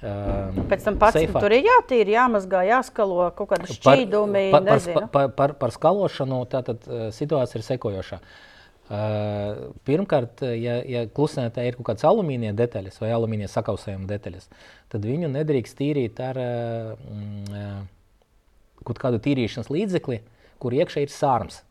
Um, 0.00 0.62
Pēc 0.70 0.86
tam 0.86 0.94
pats 0.96 1.12
seifā. 1.12 1.42
tur 1.44 1.52
ir 1.52 1.66
jātīra, 1.66 2.08
jāmazgā, 2.14 2.62
jāskalo 2.64 3.26
kaut 3.36 3.50
kāda 3.50 3.66
šķīdumi. 3.68 4.46
par, 4.48 4.62
par, 4.62 4.78
nezinu. 4.78 5.02
par, 5.12 5.26
par, 5.36 5.52
par 5.60 5.74
skalošanu 5.74 6.38
tātad, 6.48 6.86
uh, 6.88 7.02
situācija 7.12 7.60
ir 7.60 7.66
sekojoša. 7.66 8.16
Uh, 8.16 8.49
pirmkārt, 8.90 10.42
ja, 10.58 10.80
ja 10.82 11.04
klusētā 11.14 11.62
ir 11.66 11.76
kaut 11.78 11.92
kādas 11.92 12.06
alumīnija 12.08 12.56
detaļas 12.58 12.98
vai 12.98 13.12
alumīnija 13.14 13.50
sakausējuma 13.52 14.08
detaļas, 14.10 14.48
tad 14.90 15.06
viņu 15.06 15.30
nedrīkst 15.30 15.78
tīrīt 15.78 16.18
ar 16.24 16.40
uh, 16.42 16.92
mm, 16.98 17.54
uh, 17.54 18.80
kaut 18.88 18.98
kādu 18.98 19.20
tīrīšanas 19.22 19.70
līdzekli, 19.70 20.20
kur 20.60 20.74
iekšā 20.74 21.04
ir 21.04 21.12
sārms. 21.14 21.62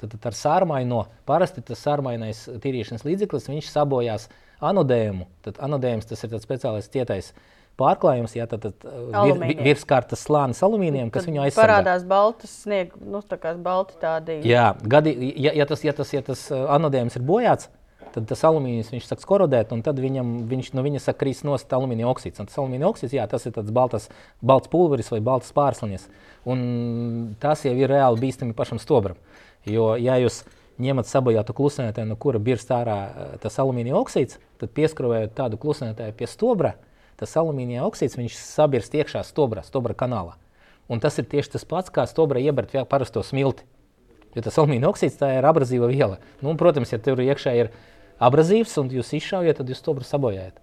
Tad, 0.00 0.16
tad 0.16 0.26
ar 0.32 0.34
sārmaino, 0.34 1.04
parasti 1.28 1.62
tas 1.62 1.82
sārmainais 1.86 2.44
tīrīšanas 2.64 3.06
līdzeklis, 3.06 3.46
viņš 3.52 3.70
sabojās 3.70 4.26
anodējumu. 4.64 5.28
Tad 5.46 5.60
anodējums 5.62 6.10
tas 6.10 6.26
ir 6.26 6.32
tāds 6.32 6.46
speciālais 6.48 6.90
cietais 6.90 7.30
pārklājums, 7.80 8.34
ja 8.36 8.46
tad, 8.50 8.66
tad 8.66 8.86
uh, 8.88 9.30
vir, 9.40 9.54
virskārtas 9.66 10.24
slānis 10.26 10.62
alumīnijam, 10.64 11.10
kas 11.14 11.24
Tad 11.24 11.32
viņu 11.32 11.44
aizsargā. 11.44 11.78
Parādās 11.80 12.04
baltas 12.08 12.52
sniega, 12.64 12.98
nu, 13.02 13.22
tā 13.26 13.38
kā 13.40 13.54
balti 13.60 13.96
tādi. 14.02 14.40
Jā, 14.48 14.72
gadi, 14.80 15.14
ja, 15.34 15.54
ja 15.58 15.66
tas, 15.70 15.82
ja 15.86 15.94
tas, 15.96 16.12
ja 16.14 16.22
tas 16.26 16.46
uh, 16.52 16.66
anodējums 16.76 17.18
ir 17.18 17.26
bojāts, 17.26 17.70
tad 18.14 18.28
tas 18.30 18.44
alumīnijas 18.46 18.92
viņš 18.94 19.08
sāks 19.10 19.26
korodēt, 19.26 19.72
un 19.74 19.82
tad 19.86 19.98
viņam, 20.02 20.34
viņš, 20.50 20.70
no 20.78 20.84
viņa 20.86 21.02
sāk 21.02 21.18
krist 21.22 21.46
nost 21.46 21.72
alumīnija 21.74 22.10
oksīds. 22.12 22.40
Un 22.40 22.50
tas 22.50 22.58
alumīnija 22.62 22.90
oksīds, 22.92 23.16
jā, 23.16 23.26
tas 23.30 23.46
ir 23.48 23.56
tāds 23.56 23.74
baltas, 23.74 24.06
balts 24.38 24.70
pulveris 24.70 25.10
vai 25.10 25.20
balts 25.24 25.50
pārsliņas. 25.56 26.06
Un 26.50 26.60
tas 27.42 27.64
jau 27.66 27.74
ir 27.74 27.90
reāli 27.90 28.22
bīstami 28.22 28.54
pašam 28.56 28.78
stobram. 28.82 29.18
Jo, 29.66 29.94
ja 29.98 30.20
jūs 30.22 30.44
ņemat 30.82 31.08
sabojātu 31.08 31.54
klusētāju, 31.56 32.10
no 32.10 32.18
kura 32.20 32.38
birst 32.42 32.70
ārā 32.74 32.98
uh, 33.06 33.36
tas 33.42 33.58
alumīnija 33.62 33.98
oksīds, 33.98 34.38
tad 34.62 34.74
pieskrāvējot 34.76 35.34
tādu 35.38 35.58
klusētāju 35.62 36.14
pie 36.18 36.30
stobra, 36.30 36.74
tas 37.20 37.36
alumīnija 37.40 37.84
oksīds 37.86 38.18
sabirst 38.38 38.94
iekšā 38.94 39.22
stobra, 39.26 39.62
stobra 39.66 39.94
kanālā. 39.94 40.36
Un 40.88 41.00
tas 41.00 41.16
ir 41.18 41.28
tieši 41.30 41.54
tas 41.56 41.64
pats, 41.64 41.92
kā 41.92 42.04
stobra 42.08 42.42
iebert 42.42 42.74
vēl 42.74 42.84
parasto 42.88 43.22
smilti. 43.24 43.64
Jo 44.34 44.42
tas 44.44 44.58
alumīnija 44.58 44.90
oksīds 44.90 45.20
tā 45.20 45.30
ir 45.38 45.46
abrazīva 45.46 45.88
viela. 45.88 46.18
Nu, 46.42 46.50
un, 46.52 46.58
protams, 46.60 46.92
ja 46.92 46.98
tur 46.98 47.22
iekšā 47.22 47.54
ir 47.56 47.72
abrazīvs 48.22 48.76
un 48.82 48.92
jūs 48.92 49.14
izšaujat, 49.20 49.60
tad 49.60 49.70
jūs 49.70 49.82
to 49.84 49.96
sabojājat. 50.04 50.60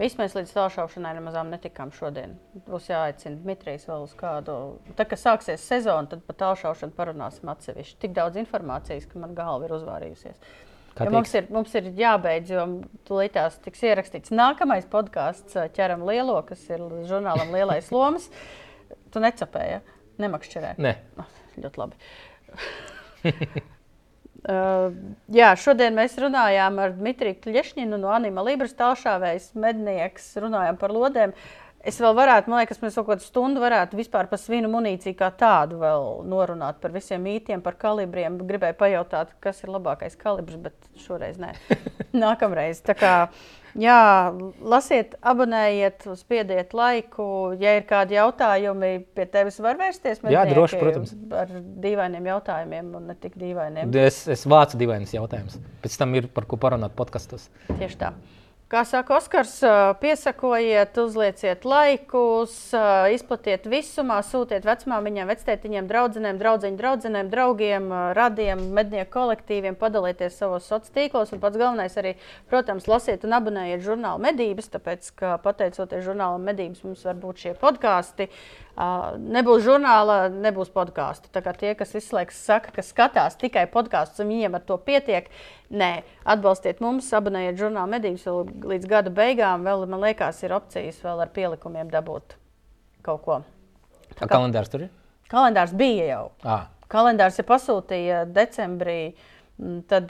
Mēs 0.00 0.14
līdz 0.16 0.54
tālšaušanai 0.54 1.10
nemaz 1.18 1.34
netikām 1.44 1.90
šodien. 1.92 2.38
Būs 2.64 2.86
jāaicina 2.88 3.36
Dmitrijs 3.36 3.84
vēl 3.84 4.06
uz 4.06 4.14
kādu. 4.16 4.54
Tad, 4.94 5.10
kad 5.10 5.20
sāksies 5.20 5.66
sezona, 5.66 6.08
tad 6.08 6.22
par 6.24 6.38
tālšaušanu 6.40 6.96
parunāsim 6.96 7.50
atsevišķi. 7.52 7.98
Tik 8.06 8.14
daudz 8.16 8.40
informācijas, 8.40 9.04
ka 9.10 9.20
man 9.20 9.34
galva 9.36 9.68
ir 9.68 9.74
uzvārījusies. 9.76 10.40
Kā 10.98 11.06
Ja 11.06 11.12
mums, 11.14 11.30
ir, 11.38 11.46
mums 11.54 11.74
ir 11.78 11.92
jābeidz, 11.96 12.50
jo 12.50 12.64
tūlīt 13.08 13.36
tās 13.36 13.56
tiks 13.62 13.82
ierakstīts 13.86 14.32
nākamais 14.34 14.88
podkāsts 14.90 15.54
ķeram 15.76 16.02
lielo, 16.08 16.40
kas 16.48 16.64
ir 16.72 16.82
žurnālam 17.08 17.54
Lielais 17.54 17.92
Lomas. 17.94 18.26
Tu 19.14 19.22
necepēji, 19.22 19.78
ja? 19.78 19.98
nemakšķerē. 20.20 20.74
Nē, 20.80 20.94
Ah, 21.20 21.28
Ļoti 21.60 21.80
labi. 21.80 21.94
Uh, 24.48 24.92
jā, 25.40 25.50
šodien 25.60 25.96
mēs 25.96 26.16
runājām 26.20 26.78
ar 26.82 26.94
Dmitriju 26.96 27.40
Kļešņinu 27.44 27.98
no 28.00 28.12
Anima 28.14 28.44
Libras 28.46 28.76
tālšāvējas 28.78 29.50
mednieks, 29.60 30.32
runājām 30.40 30.78
par 30.80 30.94
lodēm. 30.94 31.34
Es 31.80 31.96
vēl 31.96 32.12
varētu, 32.12 32.50
man 32.52 32.60
liekas, 32.60 32.80
mēs 32.82 32.96
kaut 32.98 33.06
kādu 33.08 33.24
stundu 33.24 33.60
varētu 33.62 33.96
vispār 33.96 34.26
par 34.28 34.40
svinu 34.40 34.68
munīciju 34.68 35.16
kā 35.16 35.30
tādu 35.32 35.78
vēl 35.80 36.08
norunāt 36.28 36.76
par 36.82 36.92
visiem 36.92 37.22
mītiem, 37.24 37.62
par 37.64 37.78
kalibriem. 37.80 38.36
Gribēju 38.44 38.76
pajautāt, 38.82 39.32
kas 39.40 39.62
ir 39.64 39.72
labākais 39.72 40.18
kalibrs, 40.20 40.58
bet 40.60 40.90
šoreiz 41.00 41.38
nē. 41.40 41.54
Nākamreiz. 42.24 42.82
Tā 42.84 42.92
kā, 43.00 43.12
jā, 43.80 44.00
lasiet, 44.60 45.16
abonējiet, 45.24 46.04
spiediet 46.20 46.76
laiku. 46.76 47.30
Ja 47.62 47.72
ir 47.78 47.86
kādi 47.88 48.18
jautājumi, 48.18 48.90
pie 49.16 49.26
tevis 49.32 49.56
var 49.64 49.80
vērsties. 49.80 50.20
Jā, 50.28 50.44
droši, 50.50 50.82
protams. 50.82 51.14
Ar 51.32 51.54
dīvainiem 51.86 52.28
jautājumiem, 52.28 52.92
un 53.00 53.08
ne 53.08 53.16
tik 53.16 53.40
dīvainiem. 53.40 53.96
es, 54.04 54.26
es 54.28 54.44
vācu 54.44 54.76
dīvainus 54.84 55.16
jautājumus. 55.16 55.56
Pēc 55.80 55.96
tam 56.04 56.12
ir 56.20 56.28
par 56.28 56.44
ko 56.50 56.60
parunāt 56.60 56.92
podkastos. 56.98 57.48
Tieši 57.72 58.00
tā. 58.04 58.12
Kā 58.70 58.84
saka 58.86 59.16
Oskars, 59.16 59.56
piesakojiet, 59.98 60.94
uzlieciet 61.02 61.64
laikus, 61.66 62.52
izplatiet 63.10 63.64
visumā, 63.66 64.20
sūtiet 64.22 64.62
vecmāmiņām, 64.68 65.26
vectētiņiem, 65.32 65.88
draudzeņu 65.90 66.78
draudzenēm, 66.78 67.32
draugiem, 67.32 67.88
ā, 67.90 68.04
radiem, 68.14 68.62
mednieku 68.76 69.10
kolektīviem, 69.16 69.74
padalieties 69.80 70.38
savos 70.38 70.70
sociālos 70.70 70.94
tīklos. 70.94 71.34
Un 71.34 71.42
pats 71.42 71.58
galvenais 71.58 71.98
arī, 71.98 72.14
protams, 72.46 72.86
lasiet 72.86 73.26
un 73.26 73.34
abonējiet 73.40 73.82
žurnālu 73.82 74.22
medības, 74.22 74.70
tāpēc, 74.70 75.10
ka 75.18 75.34
pateicoties 75.42 76.06
žurnālam 76.06 76.46
medības, 76.46 76.86
mums 76.86 77.02
var 77.10 77.18
būt 77.18 77.42
šie 77.42 77.58
podkāsti. 77.58 78.30
Uh, 78.30 78.69
nebūs 79.20 79.64
žurnāla, 79.66 80.16
nebūs 80.32 80.70
podkāstu. 80.74 81.30
Tā 81.34 81.42
kā 81.44 81.54
tie, 81.56 81.74
kas 81.78 81.94
visu 81.96 82.16
laiku 82.16 82.34
saka, 82.36 82.72
ka 82.74 82.84
skatās 82.86 83.38
tikai 83.40 83.66
podkāstus 83.72 84.24
un 84.24 84.32
viņiem 84.32 84.56
ar 84.56 84.64
to 84.66 84.78
pietiek, 84.86 85.30
nē, 85.70 85.90
atbalstiet 86.24 86.82
mums, 86.84 87.10
abonējiet 87.16 87.60
žurnālu 87.60 87.94
medības 87.94 88.26
līdz 88.72 88.90
gada 88.90 89.12
beigām. 89.14 89.66
Vēl, 89.68 89.86
man 89.90 90.04
liekas, 90.06 90.42
ir 90.46 90.56
opcijas 90.56 91.00
vēl 91.04 91.24
ar 91.26 91.32
pielikumiem 91.34 91.92
dabūt 91.92 92.36
kaut 93.06 93.24
ko. 93.24 93.40
Kā 94.18 94.28
kalendārs 94.28 94.72
tur 94.72 94.88
ir? 94.88 94.92
Kalendārs 95.30 95.72
bija 95.76 96.08
jau. 96.10 96.24
À, 96.42 96.64
Kalendārs 96.90 97.38
ir 97.38 97.46
pasūtīja 97.46 98.24
decembrī. 98.34 99.12
mm, 99.12 99.39
Tad, 99.90 100.08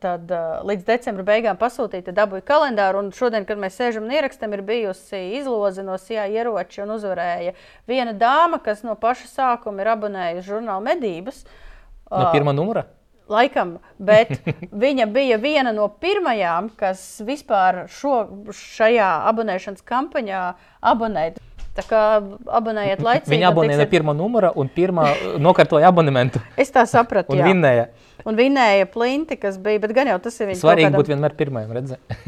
tad 0.00 0.30
līdz 0.64 0.84
decembra 0.86 1.24
beigām 1.28 1.58
pasūtīja, 1.60 2.06
tad 2.06 2.16
dabūja 2.16 2.44
kalendāru. 2.48 3.02
Un 3.02 3.10
šodien, 3.12 3.44
kad 3.44 3.60
mēs 3.60 3.74
sēžam 3.76 4.06
un 4.06 4.14
ierakstām, 4.16 4.54
ir 4.56 4.62
bijusi 4.64 5.18
izloze 5.36 5.84
no 5.84 5.98
SIA 6.00 6.24
ieroči 6.32 6.80
un 6.86 6.94
uzvarēja 6.94 7.52
viena 7.90 8.14
dāma, 8.16 8.62
kas 8.64 8.80
no 8.86 8.94
paša 8.96 9.28
sākuma 9.28 9.84
ir 9.84 9.90
abonējusi 9.92 10.46
žurnālu 10.48 10.86
medības. 10.88 11.42
no 12.08 12.30
pirmā 12.32 12.56
numura? 12.56 12.86
Laikam, 13.28 13.76
bet 14.00 14.38
viņa 14.84 15.04
bija 15.12 15.36
viena 15.36 15.74
no 15.76 15.90
pirmajām, 15.92 16.70
kas 16.80 17.20
vispār 17.28 17.84
šo, 17.92 18.22
šajā 18.56 19.10
abonēšanas 19.28 19.84
kampaņā 19.84 20.42
abonēja. 20.80 21.36
Tā 21.76 21.84
kā 21.86 22.02
abonējiet 22.58 23.04
laicīgi. 23.04 23.36
Viņa 23.36 23.50
un 23.50 23.52
abonēja 23.52 23.84
no 23.84 23.90
pirmā 23.92 24.16
numura 24.16 24.48
un 24.56 24.70
pirmā 24.72 25.12
nokārtoja 25.38 25.92
abonementu 25.92 26.40
Es 26.58 26.72
tā 26.74 26.82
sapratu. 26.88 27.36
un 27.36 27.42
jā. 27.42 27.52
vinnēja. 27.52 27.90
Un 28.26 28.38
vinēja 28.38 28.88
plinti, 28.90 29.38
kas 29.38 29.58
bija, 29.62 29.82
bet 29.84 29.94
gan 29.96 30.10
jau 30.10 30.18
tas 30.22 30.40
ir 30.40 30.50
viņa 30.50 30.60
Svarīgi 30.62 30.90
būt 30.96 31.10
vienmēr 31.12 31.34
pirmajam, 31.38 31.74
redzēt. 31.76 32.18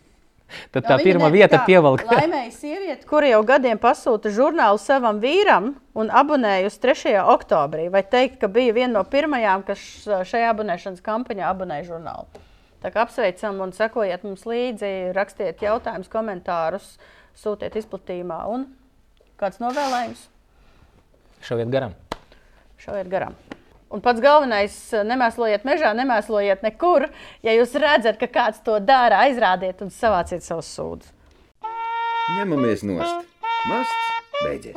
Tad 0.74 0.84
tā 0.84 0.96
viņa 0.98 1.06
pirmā 1.06 1.30
vieta 1.32 1.56
tā, 1.56 1.62
pievelk. 1.66 2.02
Laimēja 2.10 2.50
sieviete, 2.54 3.06
kura 3.08 3.30
jau 3.30 3.40
gadiem 3.46 3.78
pasūta 3.80 4.32
žurnālu 4.34 4.80
savam 4.82 5.20
vīram 5.22 5.72
un 5.98 6.10
abonējusi 6.10 6.82
3. 6.82 7.14
oktobrī. 7.34 7.86
Vai 7.92 8.02
teikt, 8.06 8.40
ka 8.42 8.50
bija 8.52 8.74
viena 8.76 8.98
no 8.98 9.04
pirmajām, 9.08 9.64
kas 9.68 9.84
šajā 10.06 10.50
abonēšanas 10.52 11.04
kampaņā 11.06 11.46
abonēja 11.50 11.88
žurnālu. 11.92 12.42
Tā 12.80 12.92
kā 12.92 13.04
apsveicam 13.04 13.60
un 13.60 13.74
sekojiet 13.76 14.24
mums 14.24 14.46
līdzi, 14.48 15.12
rakstiet 15.16 15.62
jautājumus, 15.64 16.10
komentārus, 16.12 16.94
sūtiet 17.38 17.76
izplatījumā. 17.80 18.42
Un 18.54 18.68
kāds 19.40 19.60
novēlējums 19.62 20.28
Šoviet 21.44 21.72
garām. 21.72 21.96
šaujiet 22.80 23.08
garām? 23.08 23.36
Un 23.90 24.02
pats 24.04 24.22
galvenais, 24.22 24.74
nemēslojiet 25.06 25.64
mežā, 25.66 25.90
nemēslojiet 25.98 26.62
nekur. 26.62 27.08
Ja 27.42 27.56
jūs 27.56 27.74
redzat, 27.74 28.20
ka 28.20 28.28
kāds 28.30 28.62
to 28.62 28.78
dara, 28.78 29.24
aizrādiet 29.26 29.82
un 29.82 29.90
savāciet 29.90 30.46
savus 30.46 30.70
sūdzības. 30.76 31.16
Ņemamies 32.38 32.86
nost. 32.86 33.26
Masts 33.66 34.10
beidzies. 34.44 34.76